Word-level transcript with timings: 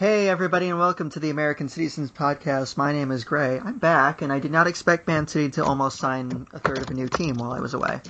Hey, 0.00 0.30
everybody, 0.30 0.70
and 0.70 0.78
welcome 0.78 1.10
to 1.10 1.20
the 1.20 1.28
American 1.28 1.66
Cityzens 1.66 2.10
Podcast. 2.10 2.78
My 2.78 2.90
name 2.94 3.10
is 3.10 3.24
Grey. 3.24 3.60
I'm 3.62 3.76
back, 3.76 4.22
and 4.22 4.32
I 4.32 4.38
did 4.38 4.50
not 4.50 4.66
expect 4.66 5.06
Man 5.06 5.26
City 5.26 5.50
to 5.50 5.64
almost 5.66 5.98
sign 5.98 6.46
a 6.54 6.58
third 6.58 6.78
of 6.78 6.88
a 6.88 6.94
new 6.94 7.06
team 7.06 7.34
while 7.34 7.52
I 7.52 7.60
was 7.60 7.74
away. 7.74 8.00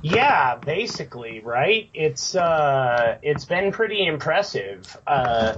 Yeah, 0.00 0.56
basically, 0.56 1.40
right? 1.40 1.90
It's 1.92 2.34
uh, 2.34 3.18
it's 3.20 3.44
been 3.44 3.72
pretty 3.72 4.06
impressive. 4.06 4.96
Uh, 5.06 5.56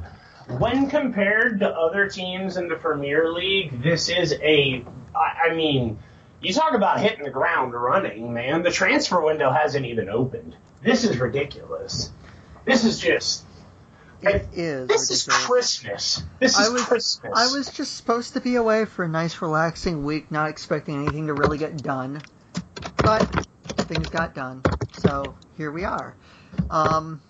when 0.59 0.91
compared 0.91 1.61
to 1.61 1.69
other 1.69 2.09
teams 2.09 2.57
in 2.57 2.67
the 2.67 2.75
Premier 2.75 3.33
League, 3.33 3.81
this 3.85 4.09
is 4.09 4.33
a. 4.33 4.85
I, 5.15 5.51
I 5.51 5.55
mean, 5.55 6.01
you 6.41 6.53
talk 6.53 6.75
about 6.75 6.99
hitting 6.99 7.23
the 7.23 7.31
ground 7.31 7.75
running, 7.75 8.35
man. 8.35 8.65
The 8.65 8.73
transfer 8.73 9.25
window 9.25 9.53
hasn't 9.53 9.87
even 9.87 10.09
opened. 10.09 10.57
This 10.83 11.05
is 11.05 11.17
ridiculous. 11.19 12.11
This 12.65 12.85
is 12.85 12.99
just. 12.99 13.46
It 14.23 14.49
is. 14.55 14.89
This 14.89 15.11
is. 15.11 15.27
Christmas. 15.27 16.25
This 16.41 16.59
is 16.59 16.69
I 16.69 16.73
was 16.73 16.85
Christmas. 16.85 17.33
I 17.35 17.57
was 17.57 17.71
just 17.71 17.97
supposed 17.97 18.35
to 18.35 18.41
be 18.41 18.57
away 18.57 18.85
for 18.85 19.05
a 19.05 19.09
nice, 19.09 19.41
relaxing 19.43 20.05
week, 20.05 20.31
not 20.31 20.49
expecting 20.49 21.03
anything 21.03 21.27
to 21.27 21.35
really 21.35 21.59
get 21.59 21.77
done, 21.83 22.23
but 22.97 23.47
things 23.77 24.09
got 24.09 24.35
done. 24.35 24.63
So 24.99 25.35
here 25.57 25.71
we 25.71 25.85
are. 25.85 26.15
Um, 26.71 27.21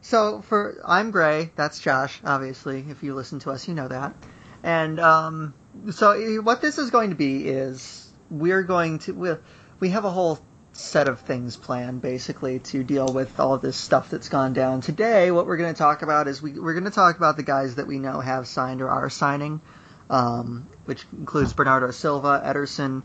so 0.00 0.42
for 0.42 0.80
I'm 0.84 1.10
Grey. 1.10 1.52
That's 1.56 1.78
Josh. 1.80 2.20
Obviously, 2.24 2.84
if 2.88 3.02
you 3.02 3.14
listen 3.14 3.38
to 3.40 3.50
us, 3.50 3.68
you 3.68 3.74
know 3.74 3.88
that. 3.88 4.14
And 4.62 5.00
um, 5.00 5.54
so 5.92 6.40
what 6.42 6.60
this 6.60 6.78
is 6.78 6.90
going 6.90 7.10
to 7.10 7.16
be 7.16 7.48
is 7.48 8.12
we're 8.30 8.62
going 8.62 8.98
to 9.00 9.14
we 9.14 9.30
we 9.78 9.88
have 9.90 10.04
a 10.04 10.10
whole 10.10 10.38
set 10.72 11.08
of 11.08 11.20
things 11.20 11.56
planned 11.56 12.00
basically 12.00 12.58
to 12.60 12.84
deal 12.84 13.12
with 13.12 13.38
all 13.40 13.54
of 13.54 13.60
this 13.60 13.76
stuff 13.76 14.10
that's 14.10 14.28
gone 14.28 14.52
down. 14.52 14.80
Today, 14.80 15.30
what 15.30 15.46
we're 15.46 15.56
going 15.56 15.74
to 15.74 15.78
talk 15.78 16.02
about 16.02 16.28
is 16.28 16.40
we, 16.40 16.52
we're 16.52 16.74
going 16.74 16.84
to 16.84 16.90
talk 16.90 17.16
about 17.16 17.36
the 17.36 17.42
guys 17.42 17.74
that 17.76 17.86
we 17.86 17.98
know 17.98 18.20
have 18.20 18.46
signed 18.46 18.80
or 18.80 18.88
are 18.88 19.10
signing, 19.10 19.60
um, 20.08 20.68
which 20.84 21.04
includes 21.12 21.52
Bernardo 21.52 21.90
Silva, 21.90 22.42
Ederson, 22.44 23.02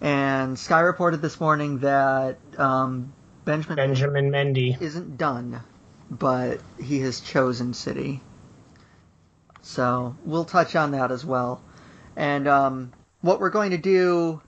and 0.00 0.58
Sky 0.58 0.80
reported 0.80 1.20
this 1.20 1.40
morning 1.40 1.78
that 1.78 2.38
um, 2.56 3.12
Benjamin 3.44 3.76
Benjamin 3.76 4.30
Mendy. 4.30 4.80
isn't 4.80 5.16
done, 5.16 5.60
but 6.10 6.60
he 6.80 7.00
has 7.00 7.20
chosen 7.20 7.74
City. 7.74 8.20
So 9.62 10.16
we'll 10.24 10.44
touch 10.44 10.76
on 10.76 10.92
that 10.92 11.10
as 11.10 11.24
well. 11.24 11.60
And 12.16 12.46
um, 12.48 12.92
what 13.20 13.40
we're 13.40 13.50
going 13.50 13.72
to 13.72 13.78
do 13.78 14.40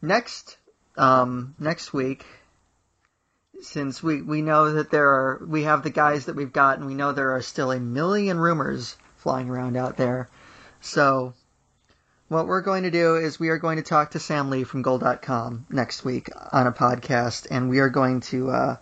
next 0.00 0.56
um, 0.96 1.54
next 1.58 1.92
week, 1.92 2.24
since 3.60 4.02
we, 4.02 4.22
we 4.22 4.42
know 4.42 4.72
that 4.72 4.90
there 4.90 5.08
are 5.08 5.46
we 5.46 5.62
have 5.62 5.82
the 5.82 5.90
guys 5.90 6.26
that 6.26 6.36
we've 6.36 6.52
got, 6.52 6.78
and 6.78 6.86
we 6.86 6.94
know 6.94 7.12
there 7.12 7.34
are 7.36 7.42
still 7.42 7.72
a 7.72 7.80
million 7.80 8.38
rumors 8.38 8.96
flying 9.16 9.48
around 9.48 9.76
out 9.76 9.96
there. 9.96 10.28
So 10.80 11.34
what 12.28 12.46
we're 12.46 12.62
going 12.62 12.82
to 12.82 12.90
do 12.90 13.16
is 13.16 13.38
we 13.38 13.48
are 13.50 13.58
going 13.58 13.76
to 13.76 13.82
talk 13.82 14.12
to 14.12 14.18
Sam 14.18 14.50
Lee 14.50 14.64
from 14.64 14.82
Goal.com 14.82 15.66
next 15.70 16.04
week 16.04 16.28
on 16.52 16.66
a 16.66 16.72
podcast, 16.72 17.46
and 17.50 17.70
we 17.70 17.78
are 17.78 17.88
going 17.88 18.20
to 18.20 18.50
uh, 18.50 18.76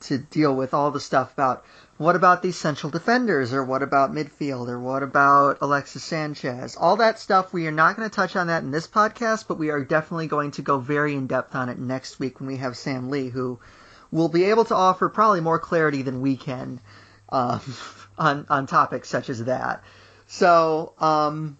to 0.00 0.18
deal 0.18 0.54
with 0.54 0.74
all 0.74 0.90
the 0.90 1.00
stuff 1.00 1.32
about 1.32 1.64
what 1.98 2.14
about 2.14 2.42
these 2.42 2.56
central 2.56 2.90
defenders, 2.90 3.52
or 3.52 3.64
what 3.64 3.82
about 3.82 4.12
midfield, 4.12 4.68
or 4.68 4.78
what 4.78 5.02
about 5.02 5.58
Alexis 5.60 6.04
Sanchez. 6.04 6.76
All 6.76 6.96
that 6.96 7.18
stuff, 7.18 7.52
we 7.52 7.66
are 7.66 7.72
not 7.72 7.96
going 7.96 8.08
to 8.08 8.14
touch 8.14 8.36
on 8.36 8.46
that 8.46 8.62
in 8.62 8.70
this 8.70 8.86
podcast, 8.86 9.46
but 9.48 9.58
we 9.58 9.70
are 9.70 9.84
definitely 9.84 10.28
going 10.28 10.52
to 10.52 10.62
go 10.62 10.78
very 10.78 11.14
in 11.14 11.26
depth 11.26 11.56
on 11.56 11.68
it 11.68 11.78
next 11.78 12.20
week 12.20 12.38
when 12.38 12.46
we 12.46 12.58
have 12.58 12.76
Sam 12.76 13.10
Lee, 13.10 13.28
who 13.28 13.58
will 14.12 14.28
be 14.28 14.44
able 14.44 14.64
to 14.66 14.76
offer 14.76 15.08
probably 15.08 15.40
more 15.40 15.58
clarity 15.58 16.02
than 16.02 16.20
we 16.20 16.36
can 16.36 16.80
um, 17.30 17.60
on 18.18 18.46
on 18.48 18.68
topics 18.68 19.08
such 19.08 19.28
as 19.28 19.44
that. 19.46 19.82
So 20.28 20.92
um, 21.00 21.58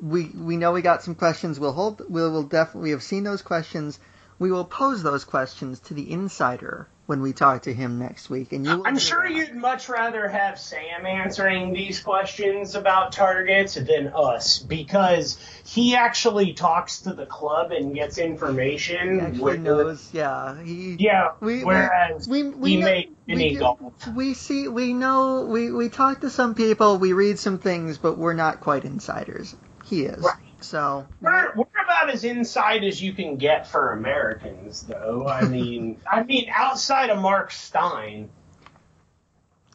we 0.00 0.24
we 0.24 0.56
know 0.56 0.72
we 0.72 0.80
got 0.80 1.02
some 1.02 1.14
questions. 1.14 1.60
We'll 1.60 1.72
hold. 1.72 2.00
We 2.08 2.22
will 2.22 2.42
definitely. 2.42 2.88
We 2.88 2.90
have 2.92 3.02
seen 3.02 3.24
those 3.24 3.42
questions. 3.42 3.98
We 4.38 4.50
will 4.50 4.64
pose 4.64 5.02
those 5.02 5.24
questions 5.24 5.78
to 5.80 5.94
the 5.94 6.10
insider 6.10 6.88
when 7.06 7.20
we 7.20 7.32
talk 7.34 7.62
to 7.62 7.74
him 7.74 7.98
next 7.98 8.30
week. 8.30 8.52
And 8.52 8.64
you, 8.64 8.82
I'm 8.84 8.98
sure 8.98 9.22
that. 9.28 9.32
you'd 9.34 9.54
much 9.54 9.88
rather 9.90 10.26
have 10.28 10.58
Sam 10.58 11.04
answering 11.04 11.72
these 11.74 12.00
questions 12.00 12.74
about 12.74 13.12
targets 13.12 13.74
than 13.74 14.08
us 14.14 14.58
because 14.58 15.38
he 15.66 15.96
actually 15.96 16.54
talks 16.54 17.02
to 17.02 17.12
the 17.12 17.26
club 17.26 17.72
and 17.72 17.94
gets 17.94 18.16
information. 18.16 19.20
He 19.20 19.26
actually 19.26 19.58
knows. 19.58 20.08
Yeah, 20.14 20.62
he. 20.62 20.96
Yeah, 20.98 21.32
We, 21.40 21.58
we- 21.58 21.64
whereas 21.64 22.26
we, 22.26 22.42
we, 22.44 22.70
he 22.70 22.76
know- 22.78 22.86
made 22.86 23.08
we 23.26 23.34
mini 23.34 23.54
golf. 23.56 23.80
We 24.14 24.32
see, 24.34 24.68
we 24.68 24.94
know, 24.94 25.44
we, 25.46 25.70
we 25.72 25.88
talk 25.90 26.22
to 26.22 26.30
some 26.30 26.54
people, 26.54 26.98
we 26.98 27.12
read 27.12 27.38
some 27.38 27.58
things, 27.58 27.98
but 27.98 28.16
we're 28.16 28.32
not 28.34 28.60
quite 28.60 28.84
insiders. 28.84 29.54
He 29.84 30.04
is. 30.04 30.22
Right. 30.22 30.36
So, 30.64 31.06
We're, 31.20 31.54
we're 31.54 31.64
about 31.84 32.10
as 32.10 32.24
inside 32.24 32.84
as 32.84 33.00
you 33.00 33.12
can 33.12 33.36
get 33.36 33.66
for 33.66 33.92
Americans, 33.92 34.82
though. 34.82 35.26
I 35.28 35.42
mean, 35.48 36.00
I 36.10 36.22
mean, 36.22 36.48
outside 36.54 37.10
of 37.10 37.18
Marc 37.18 37.50
Stein, 37.50 38.30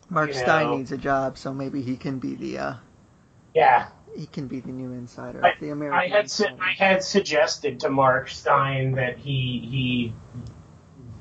Marc 0.09 0.33
Stein 0.33 0.65
know. 0.65 0.77
needs 0.77 0.91
a 0.91 0.97
job, 0.97 1.37
so 1.37 1.53
maybe 1.53 1.81
he 1.81 1.95
can 1.95 2.17
be 2.17 2.35
the, 2.35 2.57
uh, 2.57 2.73
yeah. 3.53 3.89
he 4.15 4.25
can 4.25 4.47
be 4.47 4.59
the 4.59 4.71
new 4.71 4.91
insider. 4.91 5.45
I, 5.45 5.53
the 5.59 5.69
American 5.69 5.99
I 5.99 6.07
had 6.07 6.31
su- 6.31 6.47
I 6.59 6.71
had 6.71 7.03
suggested 7.03 7.81
to 7.81 7.89
Marc 7.89 8.29
Stein 8.29 8.93
that 8.93 9.17
he 9.19 9.67
he 9.69 10.13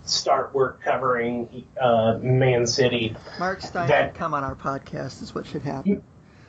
start 0.04 0.54
work 0.54 0.82
covering 0.82 1.66
uh, 1.78 2.18
Man 2.22 2.66
City. 2.66 3.14
Marc 3.38 3.60
Stein 3.60 3.88
that- 3.88 4.14
come 4.14 4.32
on 4.32 4.42
our 4.42 4.54
podcast, 4.54 5.22
is 5.22 5.34
what 5.34 5.46
should 5.46 5.62
happen. 5.62 6.02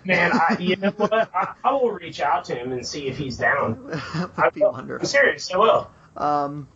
Man, 0.06 0.32
I, 0.34 0.58
you 0.60 0.76
know 0.76 0.92
what? 0.92 1.14
I, 1.14 1.54
I 1.64 1.72
will 1.74 1.92
reach 1.92 2.22
out 2.22 2.46
to 2.46 2.56
him 2.56 2.72
and 2.72 2.86
see 2.86 3.08
if 3.08 3.18
he's 3.18 3.38
down. 3.38 3.88
that 3.90 4.32
I 4.38 4.46
would 4.46 4.54
be 4.54 4.62
will. 4.62 4.76
I'm 4.76 5.06
serious. 5.06 5.52
I 5.54 5.58
will. 5.58 5.92
Um, 6.16 6.68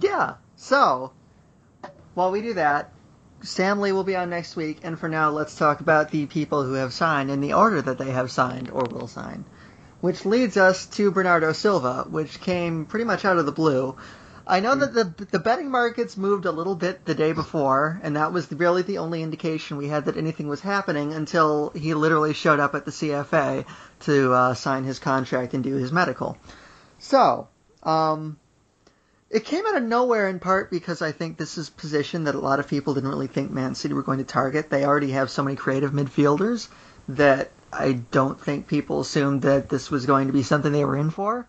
yeah. 0.00 0.34
So 0.56 1.12
while 2.14 2.30
we 2.30 2.42
do 2.42 2.54
that, 2.54 2.92
Sam 3.42 3.80
Lee 3.80 3.92
will 3.92 4.04
be 4.04 4.16
on 4.16 4.30
next 4.30 4.56
week, 4.56 4.78
and 4.84 4.98
for 4.98 5.08
now, 5.08 5.30
let's 5.30 5.54
talk 5.54 5.80
about 5.80 6.10
the 6.10 6.26
people 6.26 6.62
who 6.62 6.74
have 6.74 6.94
signed 6.94 7.30
in 7.30 7.40
the 7.40 7.52
order 7.52 7.82
that 7.82 7.98
they 7.98 8.10
have 8.10 8.30
signed 8.30 8.70
or 8.70 8.84
will 8.84 9.08
sign. 9.08 9.44
Which 10.00 10.24
leads 10.24 10.56
us 10.56 10.86
to 10.96 11.10
Bernardo 11.10 11.52
Silva, 11.52 12.06
which 12.08 12.40
came 12.40 12.86
pretty 12.86 13.04
much 13.04 13.24
out 13.24 13.36
of 13.36 13.46
the 13.46 13.52
blue. 13.52 13.96
I 14.46 14.60
know 14.60 14.74
that 14.74 14.92
the 14.92 15.26
the 15.26 15.38
betting 15.38 15.70
markets 15.70 16.16
moved 16.16 16.44
a 16.44 16.52
little 16.52 16.74
bit 16.74 17.04
the 17.06 17.14
day 17.14 17.32
before, 17.32 18.00
and 18.02 18.16
that 18.16 18.32
was 18.32 18.50
really 18.52 18.82
the 18.82 18.98
only 18.98 19.22
indication 19.22 19.78
we 19.78 19.88
had 19.88 20.04
that 20.04 20.18
anything 20.18 20.48
was 20.48 20.60
happening 20.60 21.14
until 21.14 21.70
he 21.70 21.94
literally 21.94 22.34
showed 22.34 22.60
up 22.60 22.74
at 22.74 22.84
the 22.84 22.90
CFA 22.90 23.64
to 24.00 24.32
uh, 24.32 24.54
sign 24.54 24.84
his 24.84 24.98
contract 24.98 25.54
and 25.54 25.64
do 25.64 25.74
his 25.74 25.92
medical. 25.92 26.36
So, 26.98 27.48
um, 27.82 28.38
it 29.30 29.44
came 29.44 29.66
out 29.66 29.76
of 29.76 29.82
nowhere 29.82 30.28
in 30.28 30.38
part 30.38 30.70
because 30.70 31.02
I 31.02 31.12
think 31.12 31.38
this 31.38 31.58
is 31.58 31.68
a 31.68 31.72
position 31.72 32.24
that 32.24 32.34
a 32.34 32.40
lot 32.40 32.60
of 32.60 32.68
people 32.68 32.94
didn't 32.94 33.10
really 33.10 33.26
think 33.26 33.50
Man 33.50 33.74
City 33.74 33.94
were 33.94 34.02
going 34.02 34.18
to 34.18 34.24
target. 34.24 34.70
They 34.70 34.84
already 34.84 35.10
have 35.10 35.30
so 35.30 35.42
many 35.42 35.56
creative 35.56 35.92
midfielders 35.92 36.68
that 37.08 37.50
I 37.72 37.92
don't 37.92 38.40
think 38.40 38.68
people 38.68 39.00
assumed 39.00 39.42
that 39.42 39.68
this 39.68 39.90
was 39.90 40.06
going 40.06 40.28
to 40.28 40.32
be 40.32 40.42
something 40.42 40.70
they 40.70 40.84
were 40.84 40.96
in 40.96 41.10
for. 41.10 41.48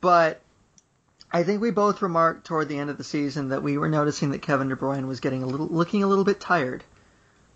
But 0.00 0.41
I 1.34 1.44
think 1.44 1.62
we 1.62 1.70
both 1.70 2.02
remarked 2.02 2.46
toward 2.46 2.68
the 2.68 2.78
end 2.78 2.90
of 2.90 2.98
the 2.98 3.04
season 3.04 3.48
that 3.48 3.62
we 3.62 3.78
were 3.78 3.88
noticing 3.88 4.32
that 4.32 4.42
Kevin 4.42 4.68
De 4.68 4.76
Bruyne 4.76 5.06
was 5.06 5.20
getting 5.20 5.42
a 5.42 5.46
little, 5.46 5.66
looking 5.66 6.02
a 6.02 6.06
little 6.06 6.24
bit 6.24 6.40
tired. 6.40 6.84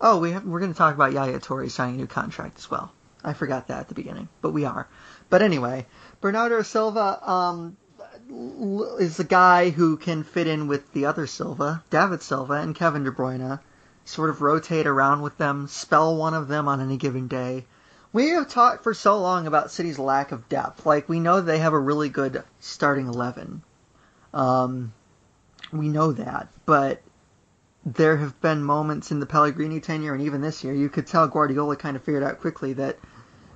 Oh, 0.01 0.17
we 0.17 0.31
have, 0.31 0.45
we're 0.45 0.59
going 0.59 0.73
to 0.73 0.77
talk 0.77 0.95
about 0.95 1.13
Yaya 1.13 1.39
Toure 1.39 1.69
signing 1.69 1.95
a 1.95 1.97
new 1.99 2.07
contract 2.07 2.57
as 2.57 2.71
well. 2.71 2.91
I 3.23 3.33
forgot 3.33 3.67
that 3.67 3.81
at 3.81 3.87
the 3.87 3.93
beginning, 3.93 4.29
but 4.41 4.51
we 4.51 4.65
are. 4.65 4.87
But 5.29 5.43
anyway, 5.43 5.85
Bernardo 6.21 6.63
Silva 6.63 7.29
um, 7.29 7.77
is 8.99 9.17
the 9.17 9.23
guy 9.23 9.69
who 9.69 9.97
can 9.97 10.23
fit 10.23 10.47
in 10.47 10.67
with 10.67 10.91
the 10.93 11.05
other 11.05 11.27
Silva, 11.27 11.83
David 11.91 12.23
Silva, 12.23 12.53
and 12.53 12.73
Kevin 12.73 13.03
De 13.03 13.11
Bruyne, 13.11 13.59
sort 14.05 14.31
of 14.31 14.41
rotate 14.41 14.87
around 14.87 15.21
with 15.21 15.37
them, 15.37 15.67
spell 15.67 16.15
one 16.15 16.33
of 16.33 16.47
them 16.47 16.67
on 16.67 16.81
any 16.81 16.97
given 16.97 17.27
day. 17.27 17.65
We 18.11 18.29
have 18.29 18.47
talked 18.47 18.83
for 18.83 18.95
so 18.95 19.19
long 19.19 19.45
about 19.45 19.69
City's 19.69 19.99
lack 19.99 20.31
of 20.31 20.49
depth. 20.49 20.85
Like, 20.85 21.07
we 21.07 21.19
know 21.19 21.41
they 21.41 21.59
have 21.59 21.73
a 21.73 21.79
really 21.79 22.09
good 22.09 22.43
starting 22.59 23.07
11. 23.07 23.61
Um, 24.33 24.93
we 25.71 25.89
know 25.89 26.11
that. 26.13 26.47
But 26.65 27.01
there 27.85 28.17
have 28.17 28.39
been 28.41 28.63
moments 28.63 29.11
in 29.11 29.19
the 29.19 29.25
Pellegrini 29.25 29.79
tenure 29.79 30.13
and 30.13 30.23
even 30.23 30.41
this 30.41 30.63
year, 30.63 30.73
you 30.73 30.89
could 30.89 31.07
tell 31.07 31.27
Guardiola 31.27 31.75
kind 31.75 31.95
of 31.95 32.03
figured 32.03 32.23
out 32.23 32.39
quickly 32.41 32.73
that 32.73 32.97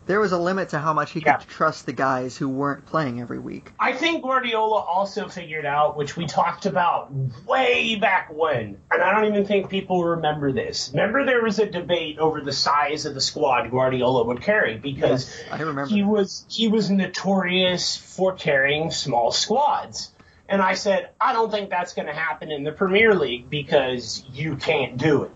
there 0.08 0.20
was 0.20 0.32
a 0.32 0.38
limit 0.38 0.70
to 0.70 0.80
how 0.80 0.94
much 0.94 1.12
he 1.12 1.20
Yeah. 1.20 1.38
could 1.38 1.48
trust 1.48 1.86
the 1.86 1.94
guys 1.94 2.36
who 2.36 2.50
weren't 2.50 2.86
playing 2.86 3.22
every 3.22 3.38
week. 3.40 3.72
I 3.80 3.94
think 3.94 4.24
Guardiola 4.24 4.80
also 4.80 5.28
figured 5.28 5.66
out, 5.66 5.96
which 5.96 6.18
we 6.18 6.26
talked 6.26 6.66
about 6.66 7.12
way 7.46 7.96
back 7.96 8.30
when, 8.34 8.78
and 8.92 9.02
I 9.02 9.14
don't 9.14 9.26
even 9.26 9.46
think 9.46 9.70
people 9.70 10.04
remember 10.04 10.52
this. 10.52 10.90
Remember, 10.94 11.24
there 11.24 11.44
was 11.44 11.60
a 11.60 11.68
debate 11.68 12.18
over 12.18 12.42
the 12.42 12.52
size 12.52 13.06
of 13.06 13.14
the 13.14 13.22
squad 13.22 13.70
Guardiola 13.70 14.24
would 14.24 14.42
carry 14.42 14.78
because 14.78 15.30
Yes, 15.30 15.44
I 15.52 15.58
remember 15.62 15.86
he 15.86 16.04
was 16.04 16.46
he 16.50 16.68
was 16.68 16.90
notorious 16.90 17.96
for 17.96 18.34
carrying 18.34 18.92
small 18.92 19.32
squads. 19.32 20.12
And 20.52 20.62
I 20.62 20.74
said, 20.74 21.10
I 21.20 21.32
don't 21.34 21.50
think 21.50 21.70
that's 21.70 21.94
going 21.94 22.08
to 22.08 22.14
happen 22.14 22.52
in 22.52 22.64
the 22.64 22.72
Premier 22.74 23.16
League 23.16 23.50
because 23.50 24.24
you 24.34 24.58
can't 24.58 24.98
do 24.98 25.24
it. 25.24 25.32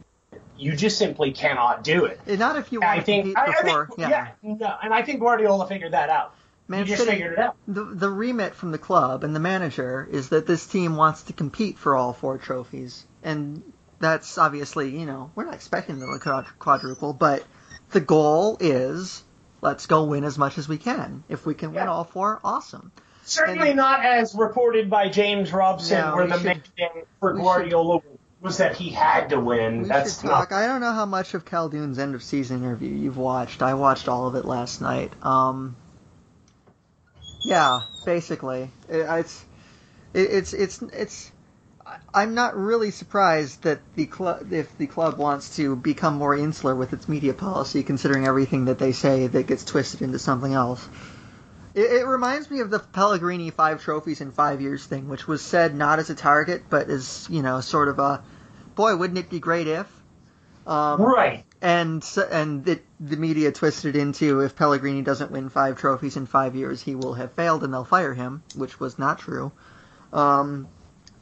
You 0.57 0.75
just 0.75 0.97
simply 0.97 1.31
cannot 1.31 1.83
do 1.83 2.05
it. 2.05 2.19
And 2.27 2.37
Not 2.39 2.57
if 2.57 2.71
you 2.71 2.81
want 2.81 2.91
I 2.91 2.97
to 2.99 3.03
think, 3.03 3.23
compete 3.23 3.37
I, 3.37 3.43
I 3.45 3.61
before. 3.63 3.87
think, 3.87 3.99
yeah. 3.99 4.09
yeah, 4.09 4.27
no, 4.59 4.75
and 4.83 4.93
I 4.93 5.01
think 5.03 5.19
Guardiola 5.21 5.67
figured 5.67 5.93
that 5.93 6.09
out. 6.09 6.35
Man 6.67 6.83
he 6.83 6.89
just 6.89 6.99
City- 7.03 7.11
figured 7.13 7.33
it 7.33 7.39
out. 7.39 7.55
The, 7.67 7.83
the 7.83 8.09
remit 8.09 8.55
from 8.55 8.71
the 8.71 8.77
club 8.77 9.23
and 9.23 9.35
the 9.35 9.39
manager 9.39 10.07
is 10.11 10.29
that 10.29 10.47
this 10.47 10.65
team 10.67 10.95
wants 10.97 11.23
to 11.23 11.33
compete 11.33 11.77
for 11.77 11.95
all 11.95 12.11
four 12.13 12.37
trophies. 12.37 13.05
And 13.23 13.63
that's 13.99 14.37
obviously, 14.37 14.97
you 14.97 15.05
know, 15.05 15.31
we're 15.35 15.45
not 15.45 15.53
expecting 15.53 15.99
the 15.99 16.19
quad- 16.21 16.47
quadruple, 16.59 17.13
but 17.13 17.43
the 17.91 18.01
goal 18.01 18.57
is 18.59 19.23
let's 19.61 19.85
go 19.85 20.03
win 20.05 20.23
as 20.25 20.37
much 20.37 20.57
as 20.57 20.67
we 20.67 20.77
can. 20.77 21.23
If 21.29 21.45
we 21.45 21.53
can 21.53 21.73
win 21.73 21.87
all 21.87 22.03
four, 22.03 22.39
awesome. 22.43 22.91
Certainly 23.27 23.69
And- 23.69 23.77
not 23.77 24.05
as 24.05 24.35
reported 24.35 24.89
by 24.89 25.09
James 25.09 25.51
Robson, 25.51 25.99
No, 25.99 26.15
where 26.15 26.27
the 26.27 26.35
should- 26.37 26.45
main 26.45 26.61
thing 26.77 26.89
for 27.19 27.33
we 27.33 27.39
should- 27.39 27.43
Guardiola 27.43 27.99
was 28.41 28.57
that 28.57 28.75
he 28.75 28.89
had 28.91 29.29
to 29.29 29.39
win. 29.39 29.81
We 29.83 29.87
That's 29.87 30.21
should 30.21 30.29
talk. 30.29 30.51
not. 30.51 30.57
I 30.57 30.67
don't 30.67 30.79
know 30.81 30.91
how 30.93 31.05
much 31.07 31.33
of 31.33 31.43
Khaldoon's 31.45 31.97
end 31.97 32.13
of 32.13 32.21
season 32.21 32.63
interview 32.63 32.89
you've 32.93 33.17
watched. 33.17 33.63
I 33.63 33.73
watched 33.73 34.07
all 34.07 34.27
of 34.27 34.35
it 34.35 34.45
last 34.45 34.81
night. 34.81 35.11
Um, 35.23 35.75
yeah, 37.43 37.81
basically, 38.05 38.69
it, 38.89 38.97
it's 39.09 39.45
it, 40.13 40.19
it's 40.31 40.53
it's 40.53 40.81
it's. 40.93 41.31
I'm 42.13 42.33
not 42.33 42.55
really 42.57 42.89
surprised 42.91 43.61
that 43.63 43.79
the 43.95 44.07
club, 44.07 44.51
if 44.51 44.75
the 44.77 44.87
club 44.87 45.17
wants 45.17 45.55
to 45.57 45.75
become 45.75 46.15
more 46.15 46.35
insular 46.35 46.75
with 46.75 46.93
its 46.93 47.07
media 47.07 47.33
policy, 47.33 47.83
considering 47.83 48.25
everything 48.25 48.65
that 48.65 48.79
they 48.79 48.91
say 48.91 49.27
that 49.27 49.45
gets 49.47 49.63
twisted 49.63 50.01
into 50.01 50.17
something 50.19 50.53
else. 50.53 50.87
It, 51.75 51.91
it 51.91 52.05
reminds 52.07 52.49
me 52.49 52.61
of 52.61 52.69
the 52.69 52.79
Pellegrini 52.79 53.51
five 53.51 53.83
trophies 53.83 54.21
in 54.21 54.31
five 54.31 54.61
years 54.61 54.83
thing, 54.85 55.09
which 55.09 55.27
was 55.27 55.41
said 55.41 55.75
not 55.75 55.99
as 55.99 56.09
a 56.09 56.15
target, 56.15 56.63
but 56.69 56.89
as 56.89 57.27
you 57.29 57.43
know, 57.43 57.61
sort 57.61 57.89
of 57.89 57.99
a, 57.99 58.23
boy, 58.75 58.95
wouldn't 58.95 59.19
it 59.19 59.29
be 59.29 59.39
great 59.39 59.67
if? 59.67 59.87
Um, 60.65 61.01
Right. 61.01 61.43
and 61.61 62.03
and 62.31 62.67
it, 62.67 62.83
the 62.99 63.17
media 63.17 63.51
twisted 63.51 63.95
into 63.95 64.39
if 64.39 64.55
Pellegrini 64.55 65.03
doesn't 65.03 65.31
win 65.31 65.49
five 65.49 65.77
trophies 65.77 66.17
in 66.17 66.25
five 66.25 66.55
years, 66.55 66.81
he 66.81 66.95
will 66.95 67.13
have 67.13 67.33
failed 67.33 67.63
and 67.63 67.73
they'll 67.73 67.83
fire 67.83 68.13
him, 68.13 68.41
which 68.55 68.79
was 68.79 68.97
not 68.97 69.19
true. 69.19 69.51
Um, 70.11 70.67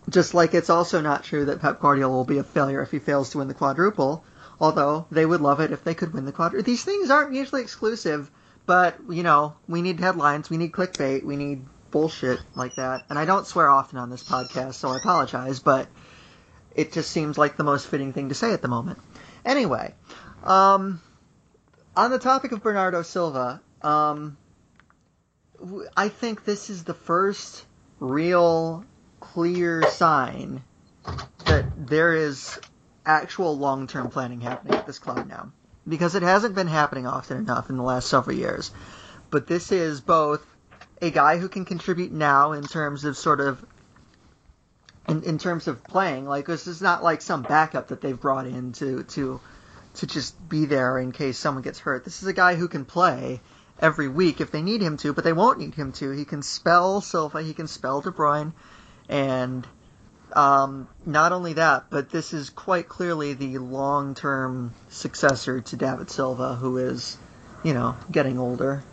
just 0.10 0.34
like 0.34 0.54
it's 0.54 0.70
also 0.70 1.02
not 1.02 1.24
true 1.24 1.46
that 1.46 1.62
Pep 1.62 1.80
Guardiola 1.80 2.14
will 2.14 2.26
be 2.26 2.38
a 2.38 2.44
failure 2.44 2.82
if 2.82 2.92
he 2.92 3.00
fails 3.00 3.32
to 3.32 3.40
win 3.40 3.48
the 3.48 3.54
quadruple. 3.54 4.24
Although 4.60 5.08
they 5.12 5.26
would 5.26 5.42
love 5.42 5.60
it 5.60 5.72
if 5.72 5.84
they 5.84 5.96
could 5.96 6.14
win 6.14 6.26
the 6.26 6.32
quadruple. 6.32 6.64
These 6.64 6.84
things 6.84 7.10
aren't 7.10 7.32
mutually 7.32 7.64
exclusive, 7.64 8.30
but 8.66 8.98
you 9.10 9.24
know 9.24 9.56
we 9.68 9.82
need 9.82 10.00
headlines, 10.00 10.50
we 10.50 10.58
need 10.58 10.72
clickbait, 10.72 11.24
we 11.24 11.36
need 11.36 11.66
bullshit 11.92 12.40
like 12.56 12.76
that. 12.76 13.04
And 13.10 13.20
I 13.20 13.26
don't 13.26 13.46
swear 13.46 13.70
often 13.70 14.00
on 14.00 14.10
this 14.10 14.24
podcast, 14.24 14.74
so 14.74 14.90
I 14.90 14.98
apologize, 14.98 15.60
but 15.60 15.88
it 16.76 16.92
just 16.92 17.12
seems 17.12 17.38
like 17.38 17.56
the 17.56 17.64
most 17.64 17.88
fitting 17.88 18.14
thing 18.14 18.30
to 18.30 18.36
say 18.36 18.52
at 18.52 18.62
the 18.62 18.68
moment. 18.68 19.00
Anyway, 19.46 19.94
um, 20.44 21.02
on 21.96 22.12
the 22.12 22.20
topic 22.20 22.52
of 22.52 22.64
Bernardo 22.64 23.04
Silva, 23.04 23.62
um, 23.82 24.38
I 25.96 26.10
think 26.10 26.44
this 26.46 26.70
is 26.70 26.84
the 26.84 26.94
first 26.94 27.66
real 28.00 28.86
clear 29.20 29.88
sign 29.90 30.64
that 31.46 31.66
there 31.78 32.14
is 32.14 32.60
actual 33.06 33.58
long-term 33.58 34.10
planning 34.10 34.42
happening 34.42 34.74
at 34.74 34.88
this 34.88 35.00
club 35.00 35.28
now. 35.28 35.52
Because 35.88 36.16
it 36.16 36.24
hasn't 36.24 36.56
been 36.56 36.68
happening 36.68 37.06
often 37.06 37.38
enough 37.38 37.70
in 37.70 37.78
the 37.78 37.84
last 37.84 38.08
several 38.08 38.36
years. 38.36 38.72
But 39.30 39.48
this 39.48 39.72
is 39.72 40.00
both 40.00 40.46
a 41.02 41.12
guy 41.12 41.38
who 41.38 41.50
can 41.50 41.66
contribute 41.66 42.12
now 42.12 42.54
in 42.54 42.64
terms 42.64 43.04
of 43.04 43.18
sort 43.18 43.42
of 43.42 43.64
in, 45.08 45.24
in 45.24 45.38
terms 45.38 45.68
of 45.68 45.84
playing. 45.84 46.26
Like 46.26 46.46
this 46.46 46.68
is 46.68 46.82
not 46.82 47.04
like 47.04 47.22
some 47.22 47.42
backup 47.42 47.90
that 47.90 48.02
they've 48.02 48.20
brought 48.20 48.48
in 48.48 48.72
to 48.74 49.04
to 49.04 49.42
to 49.96 50.08
just 50.08 50.50
be 50.50 50.66
there 50.66 50.98
in 50.98 51.12
case 51.12 51.38
someone 51.38 51.64
gets 51.64 51.80
hurt. 51.80 52.04
This 52.04 52.22
is 52.22 52.28
a 52.28 52.34
guy 52.34 52.56
who 52.56 52.68
can 52.68 52.86
play 52.86 53.42
every 53.80 54.08
week 54.08 54.42
if 54.42 54.52
they 54.52 54.62
need 54.62 54.82
him 54.82 54.98
to, 54.98 55.14
but 55.14 55.24
they 55.24 55.34
won't 55.34 55.60
need 55.60 55.76
him 55.76 55.92
to. 55.94 56.12
He 56.12 56.26
can 56.26 56.42
spell 56.42 57.02
Silva, 57.02 57.42
he 57.42 57.54
can 57.54 57.68
spell 57.68 58.02
De 58.02 58.12
Bruyne, 58.12 58.54
and 59.10 59.68
um, 60.36 60.88
not 61.06 61.32
only 61.32 61.54
that, 61.54 61.86
but 61.90 62.10
this 62.10 62.34
is 62.34 62.50
quite 62.50 62.88
clearly 62.88 63.34
the 63.34 63.58
long-term 63.58 64.74
successor 64.90 65.62
to 65.62 65.76
David 65.76 66.10
Silva, 66.10 66.56
who 66.56 66.78
is, 66.78 67.18
you 67.64 67.74
know, 67.74 67.96
getting 68.12 68.40
older. 68.40 68.84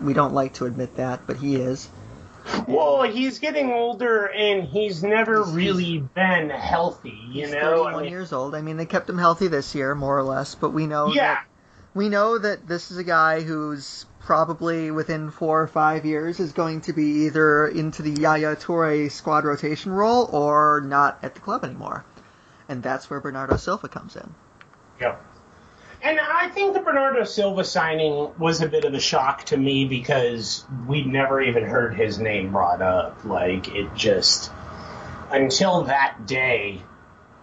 We 0.00 0.12
don't 0.12 0.34
like 0.34 0.54
to 0.54 0.66
admit 0.66 0.96
that, 0.96 1.26
but 1.26 1.36
he 1.36 1.56
is. 1.56 1.88
Well, 2.66 3.02
he's 3.02 3.40
getting 3.40 3.72
older 3.72 4.26
and 4.26 4.64
he's 4.64 5.02
never 5.02 5.42
really 5.42 5.98
been 5.98 6.48
healthy, 6.50 7.18
you 7.28 7.42
He's 7.44 7.52
know? 7.52 7.84
31 7.84 7.94
I 7.94 8.02
mean, 8.02 8.10
years 8.10 8.32
old. 8.32 8.54
I 8.54 8.62
mean, 8.62 8.76
they 8.76 8.86
kept 8.86 9.08
him 9.10 9.18
healthy 9.18 9.48
this 9.48 9.74
year, 9.74 9.94
more 9.94 10.16
or 10.16 10.22
less, 10.22 10.54
but 10.54 10.70
we 10.70 10.86
know 10.86 11.12
yeah. 11.12 11.34
that 11.34 11.44
we 11.94 12.08
know 12.08 12.38
that 12.38 12.66
this 12.66 12.90
is 12.90 12.98
a 12.98 13.04
guy 13.04 13.40
who's 13.40 14.06
probably 14.20 14.90
within 14.90 15.30
four 15.30 15.62
or 15.62 15.66
five 15.66 16.04
years 16.04 16.40
is 16.40 16.52
going 16.52 16.82
to 16.82 16.92
be 16.92 17.26
either 17.26 17.66
into 17.66 18.02
the 18.02 18.20
Yaya 18.20 18.56
Toure 18.56 19.10
squad 19.10 19.44
rotation 19.44 19.92
role 19.92 20.24
or 20.32 20.82
not 20.84 21.18
at 21.22 21.34
the 21.34 21.40
club 21.40 21.64
anymore. 21.64 22.04
And 22.68 22.82
that's 22.82 23.08
where 23.08 23.20
Bernardo 23.20 23.56
Silva 23.56 23.88
comes 23.88 24.16
in. 24.16 24.34
Yep. 25.00 25.24
And 26.02 26.20
I 26.20 26.48
think 26.50 26.74
the 26.74 26.80
Bernardo 26.80 27.24
Silva 27.24 27.64
signing 27.64 28.30
was 28.38 28.60
a 28.60 28.68
bit 28.68 28.84
of 28.84 28.94
a 28.94 29.00
shock 29.00 29.44
to 29.44 29.56
me 29.56 29.84
because 29.84 30.64
we'd 30.86 31.06
never 31.06 31.40
even 31.40 31.64
heard 31.64 31.96
his 31.96 32.18
name 32.18 32.52
brought 32.52 32.82
up. 32.82 33.24
Like, 33.24 33.68
it 33.74 33.94
just. 33.94 34.52
Until 35.30 35.84
that 35.84 36.26
day, 36.26 36.82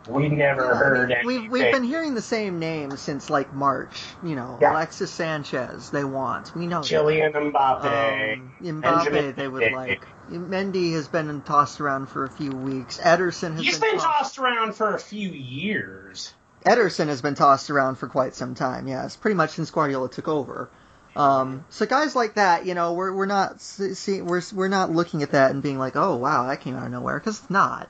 we 0.08 0.30
never 0.30 0.76
heard 0.76 1.12
anything. 1.12 1.26
We've, 1.28 1.50
we've 1.52 1.72
been 1.72 1.84
hearing 1.84 2.14
the 2.16 2.22
same 2.22 2.60
names 2.60 3.00
since 3.02 3.30
like 3.30 3.54
March. 3.54 4.02
You 4.24 4.36
know, 4.36 4.58
Yeah. 4.62 4.74
Alexis 4.74 5.12
Sanchez, 5.12 5.90
they 5.90 6.04
want. 6.04 6.56
We 6.56 6.68
know. 6.68 6.82
Kylian 6.82 7.34
Mbappe. 7.34 8.34
Um, 8.34 8.54
Mbappe, 8.62 8.82
Benjamin 8.82 9.34
they 9.36 9.48
would 9.48 9.72
like. 9.72 10.06
Mendy 10.30 10.94
has 10.94 11.08
been 11.08 11.42
tossed 11.42 11.80
around 11.80 12.08
for 12.08 12.24
a 12.24 12.30
few 12.30 12.52
weeks. 12.52 12.98
Ederson 13.00 13.54
has 13.54 13.62
He's 13.62 13.80
been, 13.80 13.92
been 13.92 14.00
tossed. 14.00 14.36
tossed 14.36 14.38
around 14.40 14.76
for 14.76 14.96
a 14.96 15.00
few 15.00 15.30
years. 15.30 16.34
Ederson 16.66 17.08
has 17.08 17.22
been 17.22 17.36
tossed 17.36 17.70
around 17.70 17.96
for 17.96 18.08
quite 18.08 18.34
some 18.34 18.56
time. 18.56 18.88
Yes, 18.88 19.16
pretty 19.16 19.36
much 19.36 19.52
since 19.52 19.70
Guardiola 19.70 20.10
took 20.10 20.28
over. 20.28 20.70
Um, 21.16 21.64
so 21.70 21.86
guys 21.86 22.16
like 22.16 22.34
that, 22.34 22.66
you 22.66 22.74
know, 22.74 22.94
we're 22.94 23.14
we're 23.14 23.26
not 23.26 23.62
see- 23.62 24.22
we're 24.22 24.42
we're 24.54 24.68
not 24.68 24.92
looking 24.92 25.22
at 25.24 25.32
that 25.32 25.52
and 25.52 25.62
being 25.64 25.78
like, 25.78 25.96
oh 25.96 26.16
wow, 26.18 26.48
that 26.48 26.60
came 26.62 26.76
out 26.76 26.86
of 26.88 26.92
nowhere, 26.92 27.20
because 27.20 27.40
it's 27.40 27.50
not. 27.50 27.90